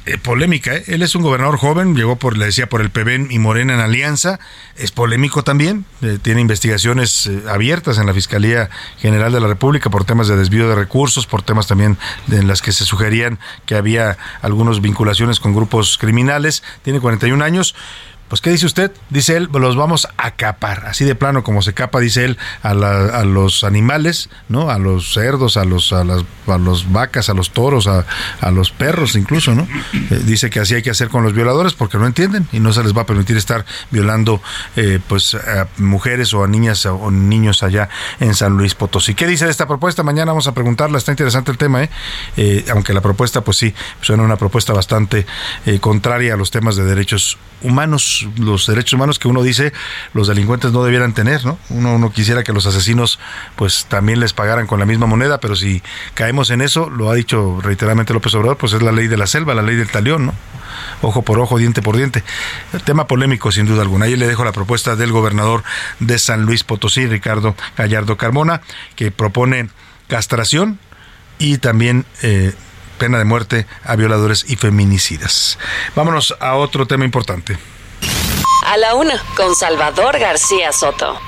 Eh, 0.07 0.19
polémica, 0.19 0.75
¿eh? 0.75 0.85
Él 0.89 1.01
es 1.01 1.15
un 1.15 1.23
gobernador 1.23 1.57
joven, 1.57 1.95
llegó 1.97 2.17
por, 2.17 2.37
le 2.37 2.45
decía, 2.45 2.69
por 2.69 2.83
el 2.83 2.91
PBN 2.91 3.29
y 3.31 3.39
Morena 3.39 3.73
en 3.73 3.81
alianza. 3.81 4.39
Es 4.77 4.93
polémico 4.93 5.45
también. 5.45 5.87
eh, 6.03 6.19
tiene 6.21 6.43
investigaciones 6.43 7.27
eh, 7.27 7.43
abiertas 7.49 7.97
en 7.97 8.05
la 8.05 8.13
Fiscalía 8.13 8.69
General 8.99 9.33
de 9.33 9.41
la 9.41 9.49
República 9.49 9.89
por 9.89 10.05
temas 10.05 10.29
de 10.29 10.37
desvío 10.37 10.69
de 10.69 10.75
recursos, 10.75 11.27
por 11.27 11.41
temas 11.41 11.69
también 11.69 11.97
en 12.31 12.47
las 12.47 12.61
que 12.61 12.73
se 12.73 12.85
sugerían 12.85 13.39
que 13.65 13.77
había 13.77 14.19
algunas 14.43 14.83
vinculaciones 14.83 15.41
con 15.41 15.55
grupos 15.55 15.97
criminales. 15.97 16.63
Tiene 16.83 17.01
41 17.01 17.43
años. 17.43 17.75
Pues, 18.35 18.41
¿qué 18.41 18.51
dice 18.51 18.67
usted? 18.67 18.91
Dice 19.11 19.37
él, 19.37 19.49
los 19.53 19.77
vamos 19.77 20.09
a 20.17 20.33
capar, 20.33 20.87
así 20.87 21.05
de 21.05 21.15
plano 21.15 21.45
como 21.45 21.63
se 21.63 21.73
capa, 21.73 22.01
dice 22.01 22.25
él, 22.25 22.37
a, 22.65 22.75
la- 22.75 23.21
a 23.21 23.23
los 23.25 23.63
animales, 23.63 24.29
¿no? 24.49 24.71
A 24.71 24.79
los 24.81 25.15
cerdos, 25.15 25.57
a 25.57 25.65
los, 25.65 25.93
a 25.93 26.03
las 26.03 26.25
a 26.49 26.59
los 26.59 26.93
vacas, 26.93 27.31
a 27.31 27.35
los 27.35 27.53
toros, 27.53 27.87
a, 27.87 28.05
los 28.51 28.71
perros 28.73 29.15
incluso, 29.15 29.55
¿no? 29.55 29.69
Eh, 29.95 30.21
dice 30.27 30.51
que 30.51 30.59
así 30.61 30.75
hay 30.75 30.83
que 30.83 30.91
hacer 30.91 31.09
con 31.11 31.23
los 31.23 31.33
violadores 31.33 31.75
porque 31.75 31.97
no 31.97 32.07
entienden 32.07 32.47
y 32.53 32.59
no 32.59 32.73
se 32.73 32.83
les 32.83 32.95
va 32.95 33.03
a 33.03 33.07
permitir 33.07 33.37
estar 33.37 33.65
violando, 33.93 34.43
eh, 34.75 34.99
pues, 35.09 35.35
a 35.37 35.69
mujeres 35.79 36.35
o 36.35 36.43
a 36.43 36.49
niñas 36.49 36.85
o 36.87 37.13
niños 37.13 37.63
allá 37.63 37.89
en 38.19 38.35
San 38.35 38.57
Luis 38.59 38.75
Potosí. 38.75 39.15
¿Qué 39.15 39.29
dice 39.29 39.45
de 39.45 39.53
esta 39.53 39.69
propuesta? 39.69 40.03
Mañana 40.03 40.33
vamos 40.33 40.49
a 40.49 40.53
preguntarla, 40.55 40.99
está 40.99 41.13
interesante 41.13 41.53
el 41.53 41.57
tema, 41.57 41.85
¿eh? 41.85 41.91
Eh, 42.37 42.65
aunque 42.73 42.93
la 42.93 43.01
propuesta, 43.01 43.43
pues 43.43 43.59
sí, 43.59 43.73
suena 44.01 44.25
una 44.25 44.37
propuesta 44.37 44.73
bastante 44.73 45.25
eh, 45.67 45.79
contraria 45.79 46.35
a 46.35 46.37
los 46.37 46.51
temas 46.51 46.75
de 46.75 46.85
derechos 46.85 47.39
humanos, 47.63 48.24
los 48.39 48.67
derechos 48.67 48.95
humanos 48.95 49.19
que 49.19 49.29
uno 49.29 49.43
dice 49.43 49.73
los 50.13 50.29
delincuentes 50.29 50.73
no 50.73 50.85
debieran 50.85 51.15
tener, 51.15 51.45
¿no? 51.45 51.59
Uno, 51.71 51.95
uno 51.95 52.13
quisiera 52.13 52.43
que 52.43 52.53
los 52.53 52.67
asesinos 52.67 53.19
pues 53.57 53.87
también 53.87 54.21
les 54.21 54.33
pagaran 54.33 54.67
con 54.67 54.79
la 54.79 54.87
misma 54.87 55.07
moneda, 55.07 55.39
pero 55.39 55.57
si 55.57 55.83
caemos 56.15 56.51
en 56.51 56.61
eso, 56.61 56.91
lo 56.91 57.11
ha 57.11 57.15
dicho 57.15 57.61
reiteradamente 57.63 58.13
López 58.13 58.35
Obrador, 58.35 58.57
pues 58.57 58.73
es 58.73 58.83
la 58.83 58.93
ley 58.93 59.09
de 59.09 59.17
la 59.17 59.27
selva, 59.27 59.55
la 59.55 59.63
ley 59.63 59.77
del 59.77 59.91
talión, 59.91 60.27
¿no? 60.27 60.35
Ojo 61.03 61.23
por 61.23 61.39
ojo, 61.39 61.59
diente 61.59 61.83
por 61.83 61.97
diente. 61.97 62.23
Tema 62.85 63.07
polémico 63.07 63.53
sin 63.53 63.67
duda 63.67 63.83
alguna. 63.83 64.07
Ahí 64.07 64.17
le 64.17 64.27
dejo 64.27 64.45
la 64.45 64.53
propuesta 64.53 64.97
del 64.97 65.13
gobernador 65.13 65.63
de 66.01 66.19
San 66.19 66.43
Luis 66.43 66.65
Potosí, 66.65 67.07
Ricardo 67.07 67.55
Gallardo 67.77 68.17
Carmona, 68.17 68.63
que 68.97 69.11
propone 69.11 69.69
castración 70.09 70.79
y 71.39 71.59
también 71.59 72.07
eh, 72.23 72.55
pena 72.99 73.19
de 73.19 73.25
muerte 73.25 73.67
a 73.85 73.97
violadores 73.97 74.45
y 74.49 74.57
feminicidas. 74.57 75.59
Vámonos 75.95 76.35
a 76.41 76.55
otro 76.55 76.87
tema 76.87 77.05
importante. 77.05 77.59
A 78.65 78.77
la 78.79 78.95
una, 78.95 79.23
con 79.37 79.55
Salvador 79.55 80.19
García 80.19 80.73
Soto. 80.73 81.19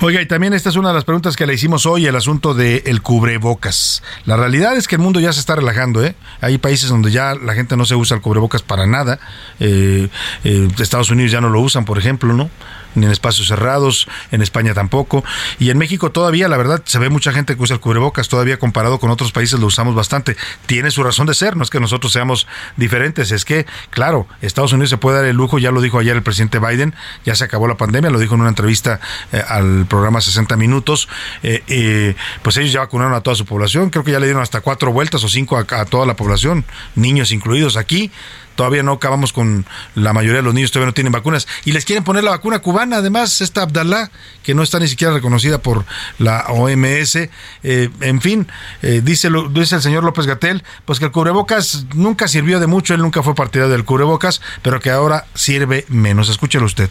Oiga, 0.00 0.20
y 0.20 0.26
también 0.26 0.52
esta 0.52 0.68
es 0.68 0.74
una 0.74 0.88
de 0.88 0.94
las 0.94 1.04
preguntas 1.04 1.36
que 1.36 1.46
le 1.46 1.54
hicimos 1.54 1.86
hoy, 1.86 2.06
el 2.06 2.16
asunto 2.16 2.54
del 2.54 2.82
el 2.86 3.02
cubrebocas. 3.02 4.02
La 4.24 4.36
realidad 4.36 4.76
es 4.76 4.88
que 4.88 4.96
el 4.96 5.00
mundo 5.00 5.20
ya 5.20 5.32
se 5.32 5.38
está 5.38 5.54
relajando, 5.54 6.04
¿eh? 6.04 6.16
Hay 6.40 6.58
países 6.58 6.88
donde 6.88 7.12
ya 7.12 7.36
la 7.36 7.54
gente 7.54 7.76
no 7.76 7.84
se 7.84 7.94
usa 7.94 8.16
el 8.16 8.20
cubrebocas 8.20 8.62
para 8.62 8.86
nada. 8.86 9.20
Eh, 9.60 10.08
eh, 10.42 10.68
Estados 10.80 11.10
Unidos 11.10 11.30
ya 11.30 11.40
no 11.40 11.50
lo 11.50 11.60
usan, 11.60 11.84
por 11.84 11.98
ejemplo, 11.98 12.32
¿no? 12.32 12.50
Ni 12.94 13.06
en 13.06 13.12
espacios 13.12 13.48
cerrados, 13.48 14.08
en 14.30 14.42
España 14.42 14.74
tampoco. 14.74 15.24
Y 15.58 15.70
en 15.70 15.78
México 15.78 16.10
todavía, 16.10 16.48
la 16.48 16.56
verdad, 16.56 16.82
se 16.84 16.98
ve 16.98 17.08
mucha 17.08 17.32
gente 17.32 17.56
que 17.56 17.62
usa 17.62 17.74
el 17.74 17.80
cubrebocas, 17.80 18.28
todavía 18.28 18.58
comparado 18.58 18.98
con 18.98 19.10
otros 19.10 19.32
países 19.32 19.60
lo 19.60 19.66
usamos 19.66 19.94
bastante. 19.94 20.36
Tiene 20.66 20.90
su 20.90 21.02
razón 21.02 21.26
de 21.26 21.34
ser, 21.34 21.56
no 21.56 21.62
es 21.62 21.70
que 21.70 21.80
nosotros 21.80 22.12
seamos 22.12 22.46
diferentes, 22.76 23.32
es 23.32 23.44
que, 23.44 23.66
claro, 23.90 24.26
Estados 24.40 24.72
Unidos 24.72 24.90
se 24.90 24.98
puede 24.98 25.18
dar 25.18 25.26
el 25.26 25.36
lujo, 25.36 25.58
ya 25.58 25.70
lo 25.70 25.80
dijo 25.80 25.98
ayer 25.98 26.16
el 26.16 26.22
presidente 26.22 26.58
Biden, 26.58 26.94
ya 27.24 27.34
se 27.34 27.44
acabó 27.44 27.68
la 27.68 27.76
pandemia, 27.76 28.10
lo 28.10 28.18
dijo 28.18 28.34
en 28.34 28.40
una 28.40 28.50
entrevista 28.50 29.00
eh, 29.32 29.42
al 29.46 29.86
programa 29.86 30.20
60 30.20 30.56
Minutos, 30.56 31.08
eh, 31.42 31.62
eh, 31.66 32.14
pues 32.42 32.56
ellos 32.56 32.72
ya 32.72 32.80
vacunaron 32.80 33.14
a 33.14 33.20
toda 33.20 33.36
su 33.36 33.46
población, 33.46 33.90
creo 33.90 34.04
que 34.04 34.12
ya 34.12 34.20
le 34.20 34.26
dieron 34.26 34.42
hasta 34.42 34.60
cuatro 34.60 34.92
vueltas 34.92 35.24
o 35.24 35.28
cinco 35.28 35.56
a, 35.56 35.60
a 35.68 35.84
toda 35.84 36.06
la 36.06 36.16
población, 36.16 36.64
niños 36.94 37.32
incluidos 37.32 37.76
aquí 37.76 38.10
todavía 38.54 38.82
no 38.82 38.92
acabamos 38.92 39.32
con 39.32 39.66
la 39.94 40.12
mayoría 40.12 40.38
de 40.38 40.42
los 40.42 40.54
niños, 40.54 40.70
todavía 40.70 40.86
no 40.86 40.94
tienen 40.94 41.12
vacunas. 41.12 41.46
Y 41.64 41.72
les 41.72 41.84
quieren 41.84 42.04
poner 42.04 42.24
la 42.24 42.30
vacuna 42.30 42.60
cubana, 42.60 42.96
además, 42.98 43.40
esta 43.40 43.62
Abdalá, 43.62 44.10
que 44.42 44.54
no 44.54 44.62
está 44.62 44.78
ni 44.78 44.88
siquiera 44.88 45.12
reconocida 45.12 45.58
por 45.58 45.84
la 46.18 46.46
OMS. 46.48 47.16
Eh, 47.16 47.90
en 48.00 48.20
fin, 48.20 48.48
eh, 48.82 49.00
dice, 49.04 49.28
dice 49.50 49.76
el 49.76 49.82
señor 49.82 50.04
López 50.04 50.26
Gatel, 50.26 50.62
pues 50.84 50.98
que 50.98 51.06
el 51.06 51.12
cubrebocas 51.12 51.86
nunca 51.94 52.28
sirvió 52.28 52.60
de 52.60 52.66
mucho, 52.66 52.94
él 52.94 53.00
nunca 53.00 53.22
fue 53.22 53.34
partidario 53.34 53.72
del 53.72 53.84
cubrebocas, 53.84 54.40
pero 54.62 54.80
que 54.80 54.90
ahora 54.90 55.26
sirve 55.34 55.84
menos. 55.88 56.28
Escúchelo 56.28 56.66
usted. 56.66 56.90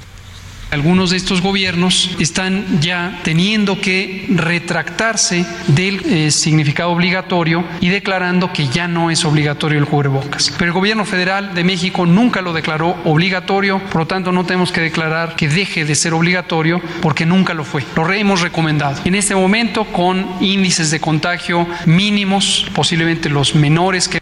Algunos 0.71 1.09
de 1.09 1.17
estos 1.17 1.41
gobiernos 1.41 2.15
están 2.17 2.79
ya 2.79 3.19
teniendo 3.23 3.81
que 3.81 4.25
retractarse 4.29 5.45
del 5.67 5.99
eh, 6.05 6.31
significado 6.31 6.91
obligatorio 6.91 7.65
y 7.81 7.89
declarando 7.89 8.53
que 8.53 8.69
ya 8.69 8.87
no 8.87 9.11
es 9.11 9.25
obligatorio 9.25 9.77
el 9.79 9.85
cubrebocas. 9.85 10.53
Pero 10.57 10.69
el 10.69 10.73
gobierno 10.73 11.03
federal 11.03 11.53
de 11.53 11.65
México 11.65 12.05
nunca 12.05 12.41
lo 12.41 12.53
declaró 12.53 12.95
obligatorio, 13.03 13.79
por 13.79 14.03
lo 14.03 14.07
tanto 14.07 14.31
no 14.31 14.45
tenemos 14.45 14.71
que 14.71 14.79
declarar 14.79 15.35
que 15.35 15.49
deje 15.49 15.83
de 15.83 15.93
ser 15.93 16.13
obligatorio 16.13 16.81
porque 17.01 17.25
nunca 17.25 17.53
lo 17.53 17.65
fue. 17.65 17.83
Lo 17.97 18.09
hemos 18.13 18.39
recomendado. 18.39 19.01
En 19.03 19.15
este 19.15 19.35
momento 19.35 19.83
con 19.83 20.25
índices 20.39 20.89
de 20.89 21.01
contagio 21.01 21.67
mínimos, 21.85 22.65
posiblemente 22.73 23.29
los 23.29 23.55
menores 23.55 24.07
que 24.07 24.20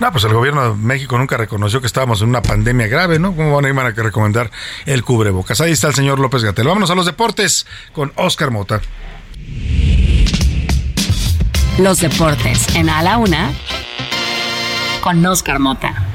No, 0.00 0.12
pues 0.12 0.24
el 0.24 0.32
gobierno 0.32 0.70
de 0.70 0.74
México 0.76 1.18
nunca 1.18 1.36
reconoció 1.36 1.80
que 1.80 1.86
estábamos 1.86 2.22
en 2.22 2.28
una 2.28 2.42
pandemia 2.42 2.86
grave, 2.86 3.18
¿no? 3.18 3.34
¿Cómo 3.34 3.54
van 3.54 3.64
a 3.64 3.68
ir 3.68 3.78
a 3.78 4.02
recomendar 4.02 4.50
el 4.86 5.02
cubrebocas? 5.02 5.60
Ahí 5.60 5.72
está 5.72 5.88
el 5.88 5.94
señor 5.94 6.18
López 6.18 6.42
Gatel. 6.42 6.66
Vámonos 6.66 6.90
a 6.90 6.94
los 6.94 7.06
deportes 7.06 7.66
con 7.92 8.12
Oscar 8.16 8.50
Mota. 8.50 8.80
Los 11.78 12.00
deportes 12.00 12.74
en 12.74 12.90
A 12.90 13.02
la 13.02 13.18
Una 13.18 13.52
con 15.00 15.24
Oscar 15.24 15.60
Mota. 15.60 16.07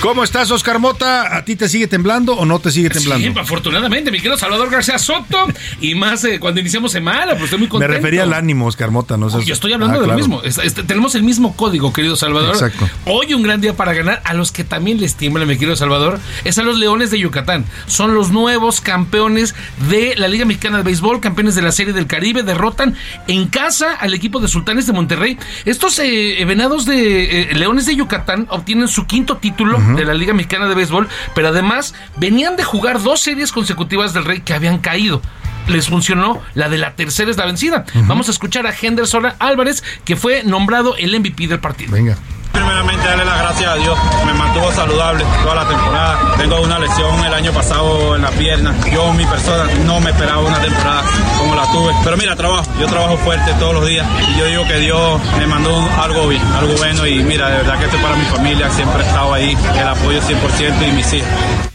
¿Cómo 0.00 0.24
estás, 0.24 0.50
Oscar 0.50 0.78
Mota? 0.78 1.36
¿A 1.36 1.44
ti 1.44 1.56
te 1.56 1.68
sigue 1.68 1.86
temblando 1.86 2.32
o 2.34 2.46
no 2.46 2.58
te 2.58 2.70
sigue 2.70 2.88
temblando? 2.88 3.32
Sí, 3.32 3.38
afortunadamente, 3.38 4.10
mi 4.10 4.16
querido 4.16 4.38
Salvador 4.38 4.70
García 4.70 4.98
Soto. 4.98 5.46
Y 5.82 5.94
más 5.94 6.24
eh, 6.24 6.40
cuando 6.40 6.58
iniciamos 6.58 6.90
semana, 6.90 7.32
pues 7.32 7.44
estoy 7.44 7.58
muy 7.58 7.66
Me 7.66 7.70
contento. 7.72 7.94
refería 7.96 8.22
al 8.22 8.32
ánimo, 8.32 8.66
Oscar 8.66 8.90
Mota, 8.90 9.18
no 9.18 9.28
sé. 9.28 9.44
Yo 9.44 9.52
estoy 9.52 9.74
hablando 9.74 10.00
de 10.00 10.06
lo 10.06 10.14
mismo. 10.14 10.40
Tenemos 10.86 11.14
el 11.16 11.22
mismo 11.22 11.54
código, 11.54 11.92
querido 11.92 12.16
Salvador. 12.16 12.54
Exacto. 12.54 12.88
Hoy 13.04 13.34
un 13.34 13.42
gran 13.42 13.60
día 13.60 13.76
para 13.76 13.92
ganar. 13.92 14.22
A 14.24 14.32
los 14.32 14.52
que 14.52 14.64
también 14.64 15.00
les 15.00 15.16
tiembla, 15.16 15.44
mi 15.44 15.56
querido 15.58 15.76
Salvador, 15.76 16.18
es 16.44 16.56
a 16.58 16.62
los 16.62 16.78
Leones 16.78 17.10
de 17.10 17.18
Yucatán. 17.18 17.66
Son 17.86 18.14
los 18.14 18.30
nuevos 18.30 18.80
campeones 18.80 19.54
de 19.90 20.14
la 20.16 20.28
Liga 20.28 20.46
Mexicana 20.46 20.78
de 20.78 20.82
Béisbol, 20.82 21.20
campeones 21.20 21.54
de 21.54 21.62
la 21.62 21.72
Serie 21.72 21.92
del 21.92 22.06
Caribe. 22.06 22.42
Derrotan 22.42 22.96
en 23.28 23.48
casa 23.48 23.92
al 23.96 24.14
equipo 24.14 24.40
de 24.40 24.48
Sultanes 24.48 24.86
de 24.86 24.94
Monterrey. 24.94 25.38
Estos 25.66 25.98
eh, 25.98 26.42
venados 26.46 26.86
de 26.86 27.42
eh, 27.42 27.54
Leones 27.54 27.84
de 27.84 27.96
Yucatán 27.96 28.46
obtienen 28.48 28.88
su 28.88 29.06
quinto 29.06 29.36
título 29.36 29.78
De 29.96 30.04
la 30.04 30.14
Liga 30.14 30.32
Mexicana 30.32 30.66
de 30.66 30.74
Béisbol, 30.74 31.08
pero 31.34 31.48
además 31.48 31.94
venían 32.16 32.56
de 32.56 32.64
jugar 32.64 33.02
dos 33.02 33.20
series 33.20 33.52
consecutivas 33.52 34.12
del 34.12 34.24
Rey 34.24 34.40
que 34.40 34.54
habían 34.54 34.78
caído. 34.78 35.20
Les 35.68 35.88
funcionó, 35.88 36.40
la 36.54 36.68
de 36.68 36.78
la 36.78 36.96
tercera 36.96 37.30
es 37.30 37.36
la 37.36 37.46
vencida. 37.46 37.84
Vamos 38.06 38.28
a 38.28 38.30
escuchar 38.32 38.66
a 38.66 38.74
Henderson 38.74 39.28
Álvarez, 39.38 39.84
que 40.04 40.16
fue 40.16 40.42
nombrado 40.42 40.96
el 40.96 41.18
MVP 41.18 41.46
del 41.46 41.60
partido. 41.60 41.92
Venga. 41.92 42.16
Primeramente 42.52 43.06
darle 43.06 43.24
las 43.24 43.38
gracias 43.38 43.70
a 43.70 43.74
Dios, 43.76 43.98
me 44.26 44.34
mantuvo 44.34 44.72
saludable 44.72 45.24
toda 45.42 45.54
la 45.56 45.68
temporada. 45.68 46.18
Tengo 46.36 46.60
una 46.60 46.78
lesión 46.78 47.24
el 47.24 47.34
año 47.34 47.52
pasado 47.52 48.16
en 48.16 48.22
la 48.22 48.30
pierna. 48.30 48.74
Yo, 48.92 49.12
mi 49.12 49.24
persona, 49.24 49.64
no 49.84 50.00
me 50.00 50.10
esperaba 50.10 50.40
una 50.40 50.60
temporada 50.60 51.02
como 51.38 51.54
la 51.54 51.66
tuve. 51.70 51.94
Pero 52.04 52.16
mira, 52.16 52.36
trabajo, 52.36 52.64
yo 52.80 52.86
trabajo 52.86 53.16
fuerte 53.18 53.52
todos 53.58 53.74
los 53.74 53.86
días 53.86 54.06
y 54.28 54.38
yo 54.38 54.46
digo 54.46 54.64
que 54.66 54.78
Dios 54.78 55.20
me 55.38 55.46
mandó 55.46 55.74
algo 56.02 56.28
bien, 56.28 56.42
algo 56.54 56.74
bueno 56.74 57.06
y 57.06 57.22
mira, 57.22 57.48
de 57.48 57.56
verdad 57.58 57.78
que 57.78 57.84
esto 57.84 57.96
es 57.96 58.02
para 58.02 58.16
mi 58.16 58.24
familia, 58.26 58.70
siempre 58.70 59.02
he 59.02 59.06
estado 59.06 59.32
ahí, 59.32 59.56
el 59.78 59.88
apoyo 59.88 60.20
100% 60.20 60.88
y 60.88 60.92
mis 60.92 61.12
hijos. 61.12 61.69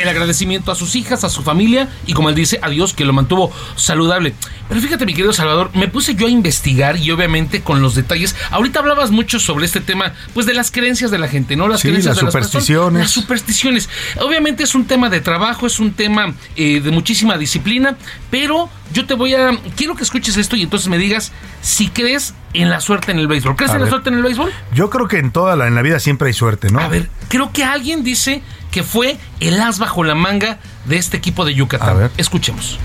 El 0.00 0.08
agradecimiento 0.08 0.72
a 0.72 0.74
sus 0.74 0.96
hijas, 0.96 1.24
a 1.24 1.28
su 1.30 1.42
familia 1.42 1.88
y 2.06 2.12
como 2.14 2.28
él 2.28 2.34
dice, 2.34 2.58
a 2.62 2.68
Dios 2.70 2.94
que 2.94 3.04
lo 3.04 3.12
mantuvo 3.12 3.52
saludable. 3.76 4.34
Pero 4.68 4.80
fíjate, 4.80 5.04
mi 5.04 5.12
querido 5.14 5.32
Salvador, 5.32 5.70
me 5.74 5.88
puse 5.88 6.14
yo 6.14 6.26
a 6.26 6.30
investigar 6.30 6.96
y 6.96 7.10
obviamente 7.10 7.60
con 7.62 7.82
los 7.82 7.94
detalles. 7.94 8.36
Ahorita 8.50 8.78
hablabas 8.80 9.10
mucho 9.10 9.38
sobre 9.40 9.66
este 9.66 9.80
tema, 9.80 10.14
pues 10.32 10.46
de 10.46 10.54
las 10.54 10.70
creencias 10.70 11.10
de 11.10 11.18
la 11.18 11.28
gente, 11.28 11.56
¿no? 11.56 11.68
Las 11.68 11.80
Sí, 11.80 11.88
creencias 11.88 12.16
las 12.16 12.24
de 12.24 12.32
personas. 12.32 12.50
supersticiones. 12.50 13.00
Las 13.02 13.10
supersticiones. 13.10 13.88
Obviamente 14.20 14.62
es 14.62 14.74
un 14.74 14.86
tema 14.86 15.10
de 15.10 15.20
trabajo, 15.20 15.66
es 15.66 15.80
un 15.80 15.92
tema 15.92 16.34
eh, 16.56 16.80
de 16.80 16.90
muchísima 16.90 17.36
disciplina, 17.36 17.96
pero 18.30 18.68
yo 18.92 19.06
te 19.06 19.14
voy 19.14 19.34
a. 19.34 19.50
Quiero 19.76 19.94
que 19.96 20.02
escuches 20.04 20.36
esto 20.36 20.56
y 20.56 20.62
entonces 20.62 20.88
me 20.88 20.98
digas 20.98 21.32
si 21.62 21.88
crees 21.88 22.34
en 22.54 22.70
la 22.70 22.80
suerte 22.80 23.12
en 23.12 23.18
el 23.18 23.26
béisbol. 23.28 23.56
¿Crees 23.56 23.72
A 23.72 23.76
en 23.76 23.82
la 23.82 23.88
suerte 23.88 24.08
en 24.10 24.16
el 24.16 24.22
béisbol? 24.22 24.52
Yo 24.72 24.88
creo 24.90 25.08
que 25.08 25.18
en 25.18 25.30
toda 25.30 25.56
la, 25.56 25.66
en 25.66 25.74
la 25.74 25.82
vida 25.82 25.98
siempre 26.00 26.28
hay 26.28 26.34
suerte, 26.34 26.70
¿no? 26.70 26.80
A 26.80 26.88
ver, 26.88 27.08
creo 27.28 27.52
que 27.52 27.64
alguien 27.64 28.02
dice 28.04 28.42
que 28.70 28.82
fue 28.82 29.16
el 29.40 29.60
as 29.60 29.78
bajo 29.78 30.04
la 30.04 30.14
manga 30.14 30.58
de 30.84 30.96
este 30.96 31.16
equipo 31.16 31.44
de 31.44 31.54
Yucatán. 31.54 32.10
Escuchemos. 32.16 32.78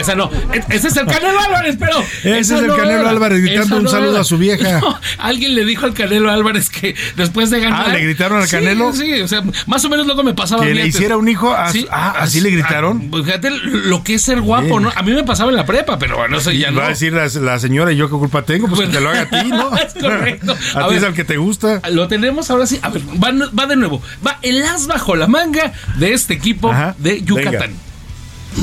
Esa 0.00 0.14
no, 0.14 0.30
e- 0.52 0.62
ese 0.74 0.88
es 0.88 0.96
el 0.96 1.06
Canelo 1.06 1.40
Álvarez, 1.40 1.76
pero. 1.78 1.98
Ese 2.22 2.40
es 2.40 2.50
el 2.50 2.66
no 2.68 2.76
Canelo 2.76 3.00
era. 3.00 3.10
Álvarez 3.10 3.40
gritando 3.42 3.76
un 3.78 3.88
saludo 3.88 4.12
era. 4.12 4.20
a 4.20 4.24
su 4.24 4.38
vieja. 4.38 4.80
No, 4.88 4.98
alguien 5.18 5.54
le 5.54 5.64
dijo 5.64 5.86
al 5.86 5.94
Canelo 5.94 6.30
Álvarez 6.30 6.70
que 6.70 6.94
después 7.16 7.50
de 7.50 7.60
ganar. 7.60 7.86
Ah, 7.88 7.92
¿le 7.92 8.00
gritaron 8.00 8.38
al 8.40 8.46
Sí, 8.48 8.56
Canelo? 8.56 8.92
Sí, 8.92 9.20
o 9.20 9.28
sea, 9.28 9.42
más 9.66 9.84
o 9.84 9.88
menos 9.88 10.06
luego 10.06 10.22
me 10.22 10.34
pasaba. 10.34 10.62
Que 10.64 10.70
a 10.70 10.74
le 10.74 10.86
hiciera 10.86 11.16
un 11.16 11.28
hijo. 11.28 11.52
a- 11.52 11.70
ah, 11.90 12.14
¿así 12.20 12.40
le 12.40 12.50
gritaron? 12.50 13.02
Ah, 13.04 13.08
pues 13.10 13.24
fíjate 13.24 13.50
lo 13.50 14.04
que 14.04 14.14
es 14.14 14.22
ser 14.22 14.40
guapo, 14.40 14.66
Bien. 14.66 14.82
¿no? 14.82 14.92
A 14.94 15.02
mí 15.02 15.12
me 15.12 15.24
pasaba 15.24 15.50
en 15.50 15.56
la 15.56 15.66
prepa, 15.66 15.98
pero 15.98 16.16
bueno, 16.18 16.38
eso 16.38 16.50
ya 16.52 16.68
Y 16.70 16.74
no. 16.74 16.80
va 16.80 16.86
a 16.86 16.88
decir 16.90 17.12
la, 17.12 17.26
la 17.40 17.58
señora, 17.58 17.92
¿y 17.92 17.96
yo 17.96 18.08
qué 18.08 18.16
culpa 18.16 18.42
tengo? 18.42 18.68
Pues 18.68 18.88
que 18.88 18.94
te 18.94 19.00
lo 19.00 19.10
haga 19.10 19.22
a 19.22 19.28
ti, 19.42 19.48
¿no? 19.48 19.76
es 19.76 19.94
correcto. 19.94 20.56
A, 20.74 20.88
ti 20.88 20.94
es 20.96 21.02
al 21.02 21.14
que 21.14 21.24
te 21.24 21.36
gusta. 21.36 21.80
Lo 21.90 22.08
tenemos 22.08 22.50
ahora 22.50 22.66
sí. 22.66 22.78
A 22.82 22.88
ver, 22.90 23.02
va, 23.02 23.32
va 23.58 23.66
de 23.66 23.76
nuevo. 23.76 24.02
Va 24.26 24.38
el 24.42 24.62
as 24.64 24.86
bajo 24.86 25.16
la 25.16 25.26
manga 25.26 25.72
de 25.96 26.12
este 26.12 26.34
equipo 26.34 26.72
de 26.98 27.22
Yucatán. 27.22 27.72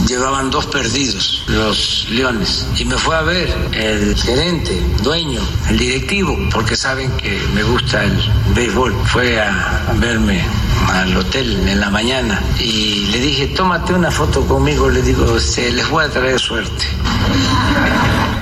Llevaban 0.08 0.50
dos 0.52 0.66
perdidos, 0.68 1.44
los 1.48 2.08
Leones, 2.10 2.68
y 2.78 2.86
me 2.86 2.98
fue 2.98 3.16
a 3.16 3.22
ver 3.22 3.50
el 3.74 4.16
gerente, 4.16 4.80
dueño, 5.02 5.42
el 5.70 5.78
directivo, 5.78 6.38
porque 6.52 6.76
saben 6.76 7.10
que 7.18 7.40
me 7.54 7.64
gusta 7.64 8.04
el 8.04 8.18
béisbol. 8.54 8.94
Fue 9.06 9.40
a 9.40 9.94
verme 9.96 10.44
al 10.92 11.16
hotel 11.18 11.68
en 11.68 11.80
la 11.80 11.90
mañana 11.90 12.42
y 12.60 13.08
le 13.12 13.20
dije, 13.20 13.48
tómate 13.48 13.94
una 13.94 14.12
foto 14.12 14.42
conmigo, 14.48 14.90
le 14.90 15.02
digo, 15.02 15.40
se 15.40 15.72
les 15.72 15.90
voy 15.90 16.06
a 16.06 16.10
traer 16.10 16.40
suerte. 16.40 16.86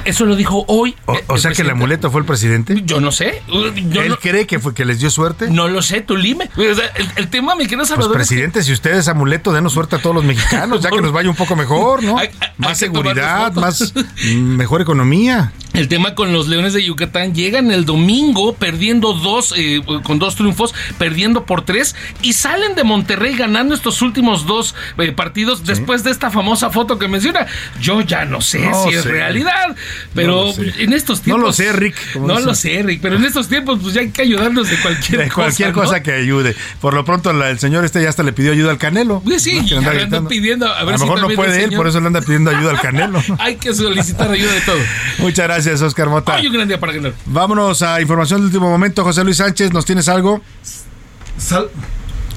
Eso 0.05 0.25
lo 0.25 0.35
dijo 0.35 0.65
hoy. 0.67 0.95
O, 1.05 1.17
o 1.27 1.37
sea 1.37 1.51
que 1.51 1.61
el 1.61 1.69
amuleto 1.69 2.11
fue 2.11 2.19
el 2.19 2.25
presidente. 2.27 2.81
Yo 2.85 2.99
no 2.99 3.11
sé. 3.13 3.41
Yo 3.47 4.01
¿Él 4.01 4.09
no- 4.09 4.17
cree 4.17 4.45
que 4.45 4.59
fue 4.59 4.73
que 4.73 4.83
les 4.83 4.99
dio 4.99 5.09
suerte? 5.09 5.49
No 5.49 5.69
lo 5.69 5.81
sé, 5.81 6.01
tú 6.01 6.17
lime. 6.17 6.49
O 6.57 6.75
sea, 6.75 6.87
el, 6.95 7.09
el 7.15 7.29
tema, 7.29 7.55
mi 7.55 7.63
querido 7.63 7.79
Pues 7.79 7.89
Salvador. 7.89 8.19
es 8.21 8.27
que- 8.27 8.33
presidente, 8.35 8.63
si 8.63 8.73
usted 8.73 8.95
es 8.95 9.07
amuleto, 9.07 9.53
denos 9.53 9.71
suerte 9.73 9.95
a 9.95 9.99
todos 10.01 10.13
los 10.15 10.25
mexicanos, 10.25 10.81
ya 10.81 10.89
que 10.89 11.01
nos 11.01 11.13
vaya 11.13 11.29
un 11.29 11.35
poco 11.37 11.55
mejor, 11.55 12.03
¿no? 12.03 12.17
Más 12.57 12.77
seguridad, 12.77 13.53
más 13.53 13.93
mm, 14.25 14.35
mejor 14.37 14.81
economía. 14.81 15.53
El 15.73 15.87
tema 15.87 16.13
con 16.13 16.31
los 16.33 16.47
Leones 16.47 16.73
de 16.73 16.83
Yucatán 16.83 17.33
llegan 17.33 17.71
el 17.71 17.85
domingo 17.85 18.53
perdiendo 18.55 19.13
dos, 19.13 19.53
eh, 19.57 19.81
con 20.03 20.19
dos 20.19 20.35
triunfos, 20.35 20.73
perdiendo 20.99 21.45
por 21.45 21.63
tres 21.65 21.95
y 22.21 22.33
salen 22.33 22.75
de 22.75 22.83
Monterrey 22.83 23.35
ganando 23.35 23.73
estos 23.73 24.01
últimos 24.03 24.45
dos 24.45 24.75
eh, 24.99 25.11
partidos 25.11 25.65
después 25.65 26.03
de 26.03 26.11
esta 26.11 26.29
famosa 26.29 26.69
foto 26.69 26.99
que 26.99 27.07
menciona. 27.07 27.47
Yo 27.81 28.01
ya 28.01 28.23
no 28.25 28.39
sé 28.41 28.59
No 28.59 28.83
si 28.83 28.95
es 28.95 29.05
realidad, 29.05 29.75
pero 30.13 30.53
No 30.55 30.63
lo 30.63 30.73
en 30.79 30.93
estos 30.93 31.19
No 31.19 31.23
tiempos. 31.23 31.43
lo 31.43 31.53
sé, 31.53 31.73
Rick, 31.73 31.95
No 32.17 32.39
lo 32.39 32.53
sé, 32.53 32.83
Rick, 32.83 33.01
pero 33.01 33.15
en 33.15 33.25
estos 33.25 33.47
tiempos 33.49 33.79
pues 33.81 33.95
ya 33.95 34.01
hay 34.01 34.11
que 34.11 34.21
ayudarnos 34.21 34.69
de 34.69 34.77
cualquier 34.77 35.19
De 35.23 35.27
cosa. 35.29 35.35
cualquier 35.35 35.69
¿no? 35.69 35.81
cosa 35.81 36.03
que 36.03 36.11
ayude. 36.13 36.55
Por 36.81 36.93
lo 36.93 37.03
pronto, 37.03 37.33
la- 37.33 37.49
el 37.49 37.57
señor 37.59 37.83
este 37.83 38.01
ya 38.01 38.09
hasta 38.09 38.21
le 38.21 38.31
pidió 38.33 38.51
ayuda 38.51 38.69
al 38.71 38.77
Canelo. 38.77 39.23
Sí, 39.39 39.59
¿no? 39.59 39.65
Ya 39.67 39.77
anda 39.79 39.93
le 39.93 39.99
gritando. 40.01 40.29
pidiendo, 40.29 40.67
a 40.71 40.83
ver 40.83 40.93
lo 40.93 40.97
si 40.99 41.03
mejor 41.05 41.21
no 41.21 41.29
puede 41.35 41.63
él, 41.63 41.71
por 41.73 41.87
eso 41.87 41.99
le 41.99 42.07
anda 42.07 42.21
pidiendo 42.21 42.51
ayuda 42.51 42.71
al 42.71 42.79
Canelo. 42.79 43.23
hay 43.39 43.55
que 43.55 43.73
solicitar 43.73 44.29
ayuda 44.31 44.53
de 44.53 44.61
todo. 44.61 44.77
Muchas 45.19 45.45
gracias, 45.47 45.62
Oscar 45.81 46.09
Mota. 46.09 46.35
Hoy 46.35 46.47
un 46.47 46.53
gran 46.53 46.67
día 46.67 46.79
para 46.79 46.93
ganar. 46.93 47.13
Vámonos 47.25 47.81
a 47.81 48.01
información 48.01 48.41
de 48.41 48.47
último 48.47 48.69
momento. 48.69 49.03
José 49.03 49.23
Luis 49.23 49.37
Sánchez, 49.37 49.71
¿nos 49.73 49.85
tienes 49.85 50.07
algo? 50.09 50.41
Sal- 51.37 51.69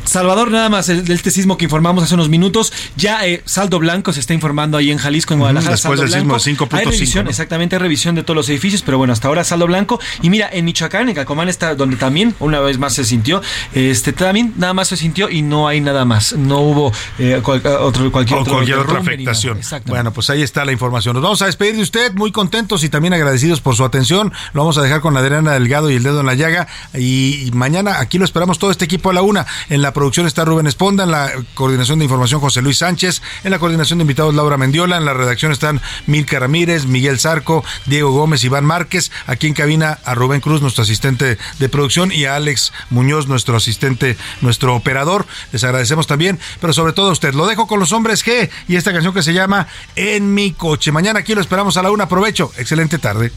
Salvador, 0.07 0.51
nada 0.51 0.69
más 0.69 0.89
el- 0.89 1.05
del 1.05 1.17
este 1.17 1.31
sismo 1.31 1.57
que 1.59 1.65
informamos 1.65 2.05
hace 2.05 2.15
unos 2.15 2.29
minutos. 2.29 2.73
Ya 2.97 3.27
eh, 3.27 3.43
saldo 3.45 3.79
blanco 3.79 4.13
se 4.13 4.21
está 4.21 4.35
informando 4.35 4.79
ahí 4.79 4.91
en 4.91 4.99
Jalisco, 4.99 5.35
en 5.35 5.41
Guadalajara. 5.41 5.73
después 5.73 5.99
saldo 5.99 6.03
del 6.03 6.13
sismo 6.13 6.35
blanco. 6.35 6.45
de 6.45 6.51
5.5, 6.53 6.79
Hay 6.79 6.85
revisión, 6.85 7.25
¿no? 7.25 7.31
exactamente, 7.31 7.77
hay 7.77 7.81
revisión 7.83 8.15
de 8.15 8.23
todos 8.23 8.37
los 8.37 8.49
edificios, 8.49 8.83
pero 8.83 8.99
bueno, 8.99 9.13
hasta 9.13 9.29
ahora 9.29 9.45
saldo 9.45 9.67
blanco. 9.67 10.01
Y 10.23 10.31
mira, 10.31 10.49
en 10.53 10.65
Michoacán, 10.65 11.09
en 11.09 11.15
Cacomán 11.15 11.49
está 11.49 11.75
donde 11.75 11.97
también 11.97 12.35
una 12.41 12.61
vez 12.61 12.79
más 12.79 12.95
se 12.95 13.05
sintió. 13.05 13.43
Este 13.75 14.13
también 14.13 14.55
nada 14.57 14.73
más 14.75 14.89
se 14.89 14.97
sintió 14.97 15.29
y 15.29 15.43
no 15.43 15.69
hay 15.69 15.81
nada 15.81 16.05
más. 16.05 16.33
No 16.35 16.61
hubo 16.61 16.93
eh, 17.19 17.41
cual- 17.43 17.63
otro, 17.81 18.11
cualquier, 18.13 18.39
o 18.39 18.43
otro 18.43 18.55
cualquier 18.55 18.79
otra 18.79 18.99
afectación. 19.01 19.59
Bueno, 19.87 20.13
pues 20.13 20.31
ahí 20.31 20.43
está 20.43 20.65
la 20.65 20.73
información. 20.73 21.15
Nos 21.15 21.23
vamos 21.23 21.43
a 21.43 21.47
despedir 21.47 21.77
de 21.77 21.83
usted, 21.83 22.13
muy 22.15 22.33
contentos 22.33 22.85
y 22.85 22.89
también 22.89 23.13
agradecidos 23.15 23.61
por 23.61 23.75
su 23.77 23.85
atención. 23.85 24.33
Lo 24.53 24.61
vamos 24.63 24.79
a 24.79 24.83
dejar 24.83 25.01
con 25.01 25.17
Adriana 25.17 25.53
Delgado 25.53 25.91
y 25.91 25.97
el 25.97 26.03
dedo 26.03 26.21
en 26.21 26.27
la 26.27 26.35
llaga. 26.35 26.69
Y, 26.95 27.47
y 27.47 27.51
mañana 27.53 27.99
aquí 28.01 28.19
lo 28.19 28.25
esperamos 28.25 28.59
todo 28.59 28.71
este 28.71 28.85
equipo 28.85 29.11
a 29.11 29.13
la 29.13 29.23
una. 29.23 29.47
En 29.69 29.83
la 29.83 29.93
producción 29.97 30.27
está 30.27 30.45
Rubén 30.45 30.67
Esponda, 30.67 31.05
en 31.05 31.11
la 31.11 31.33
coordinación 31.55 31.99
de 31.99 32.05
información 32.05 32.39
José 32.39 32.61
Luis 32.61 32.77
Sánchez, 32.77 33.23
en 33.45 33.51
la 33.51 33.59
coordinación 33.59 33.99
de 33.99 34.03
invitados 34.03 34.35
Laura 34.35 34.59
Mendiola, 34.59 34.99
en 34.99 35.07
la 35.07 35.15
redacción 35.15 35.53
están 35.53 35.81
Milka 36.07 36.39
Ramírez, 36.39 36.85
Miguel 36.85 37.19
Zarco, 37.19 37.65
Diego 37.87 38.11
Gómez, 38.11 38.45
Iván 38.45 38.67
Márquez, 38.67 39.11
aquí 39.27 39.47
en 39.47 39.55
cabina 39.55 39.99
a 40.05 40.15
Rubén 40.15 40.43
Cruz, 40.43 40.61
nuestro 40.61 40.83
asistente 40.83 41.39
de 41.59 41.69
producción, 41.71 42.13
y 42.13 42.27
a 42.27 42.37
Alex 42.37 42.75
Muñoz, 42.91 43.27
nuestro 43.27 43.57
asistente, 43.57 44.19
nuestro 44.43 44.77
operador. 44.77 45.27
Les 45.53 45.65
agradecemos 45.65 46.07
también, 46.07 46.39
pero 46.61 46.75
sobre 46.75 46.93
todo 46.93 47.09
a 47.09 47.13
usted. 47.13 47.33
Lo 47.33 47.47
dejo 47.47 47.67
con 47.67 47.81
los 47.81 47.93
hombres 47.93 48.23
G 48.23 48.51
y 48.69 48.77
esta 48.77 48.93
canción 48.93 49.15
que 49.15 49.23
se 49.23 49.33
llama 49.33 49.67
En 49.95 50.35
mi 50.35 50.53
coche. 50.53 50.93
Mañana 50.93 51.21
aquí 51.21 51.35
lo 51.35 51.41
esperamos 51.41 51.79
a 51.79 51.83
la 51.83 51.91
una. 51.91 52.05
Aprovecho. 52.05 52.53
Excelente 52.59 52.99
tarde. 52.99 53.33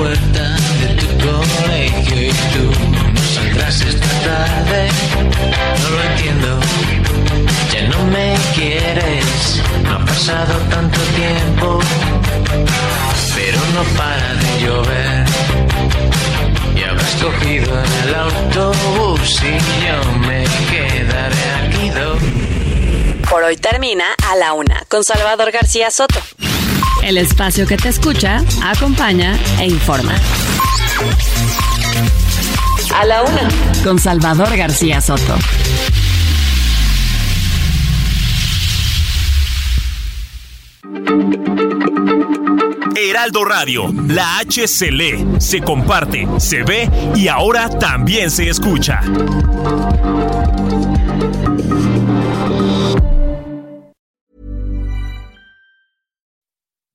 Puerta 0.00 0.56
de 0.80 0.88
tu 1.00 1.08
colegio 1.26 2.22
y 2.22 2.32
tú 2.54 2.64
no 3.14 3.20
saldrás 3.34 3.80
esta 3.82 4.08
tarde. 4.28 4.88
No 5.82 5.90
lo 5.90 6.02
entiendo, 6.10 6.60
ya 7.72 7.82
no 7.88 8.04
me 8.06 8.34
quieres. 8.54 9.60
No 9.82 9.96
ha 9.96 10.04
pasado 10.06 10.54
tanto 10.70 10.98
tiempo, 11.20 11.80
pero 13.36 13.58
no 13.74 13.82
para 13.98 14.34
de 14.42 14.50
llover. 14.62 15.26
Y 16.78 16.82
habrás 16.82 17.14
cogido 17.16 17.70
en 17.84 18.08
el 18.08 18.14
autobús 18.14 19.42
y 19.42 19.54
yo 19.84 20.12
me 20.26 20.44
quedaré 20.70 21.44
aquí. 21.60 21.90
Por 23.28 23.42
hoy 23.42 23.56
termina 23.58 24.06
A 24.30 24.36
la 24.36 24.54
Una 24.54 24.82
con 24.88 25.04
Salvador 25.04 25.50
García 25.52 25.90
Soto. 25.90 26.20
El 27.02 27.16
espacio 27.18 27.66
que 27.66 27.76
te 27.76 27.88
escucha, 27.88 28.42
acompaña 28.62 29.38
e 29.58 29.66
informa. 29.66 30.14
A 32.94 33.04
la 33.04 33.22
Una 33.22 33.48
con 33.82 33.98
Salvador 33.98 34.54
García 34.56 35.00
Soto. 35.00 35.36
Heraldo 42.96 43.44
Radio, 43.44 43.92
la 44.06 44.38
H 44.38 44.68
se 44.68 44.90
lee, 44.90 45.26
se 45.38 45.60
comparte, 45.60 46.28
se 46.38 46.62
ve 46.62 46.88
y 47.14 47.28
ahora 47.28 47.68
también 47.68 48.30
se 48.30 48.48
escucha. 48.48 49.00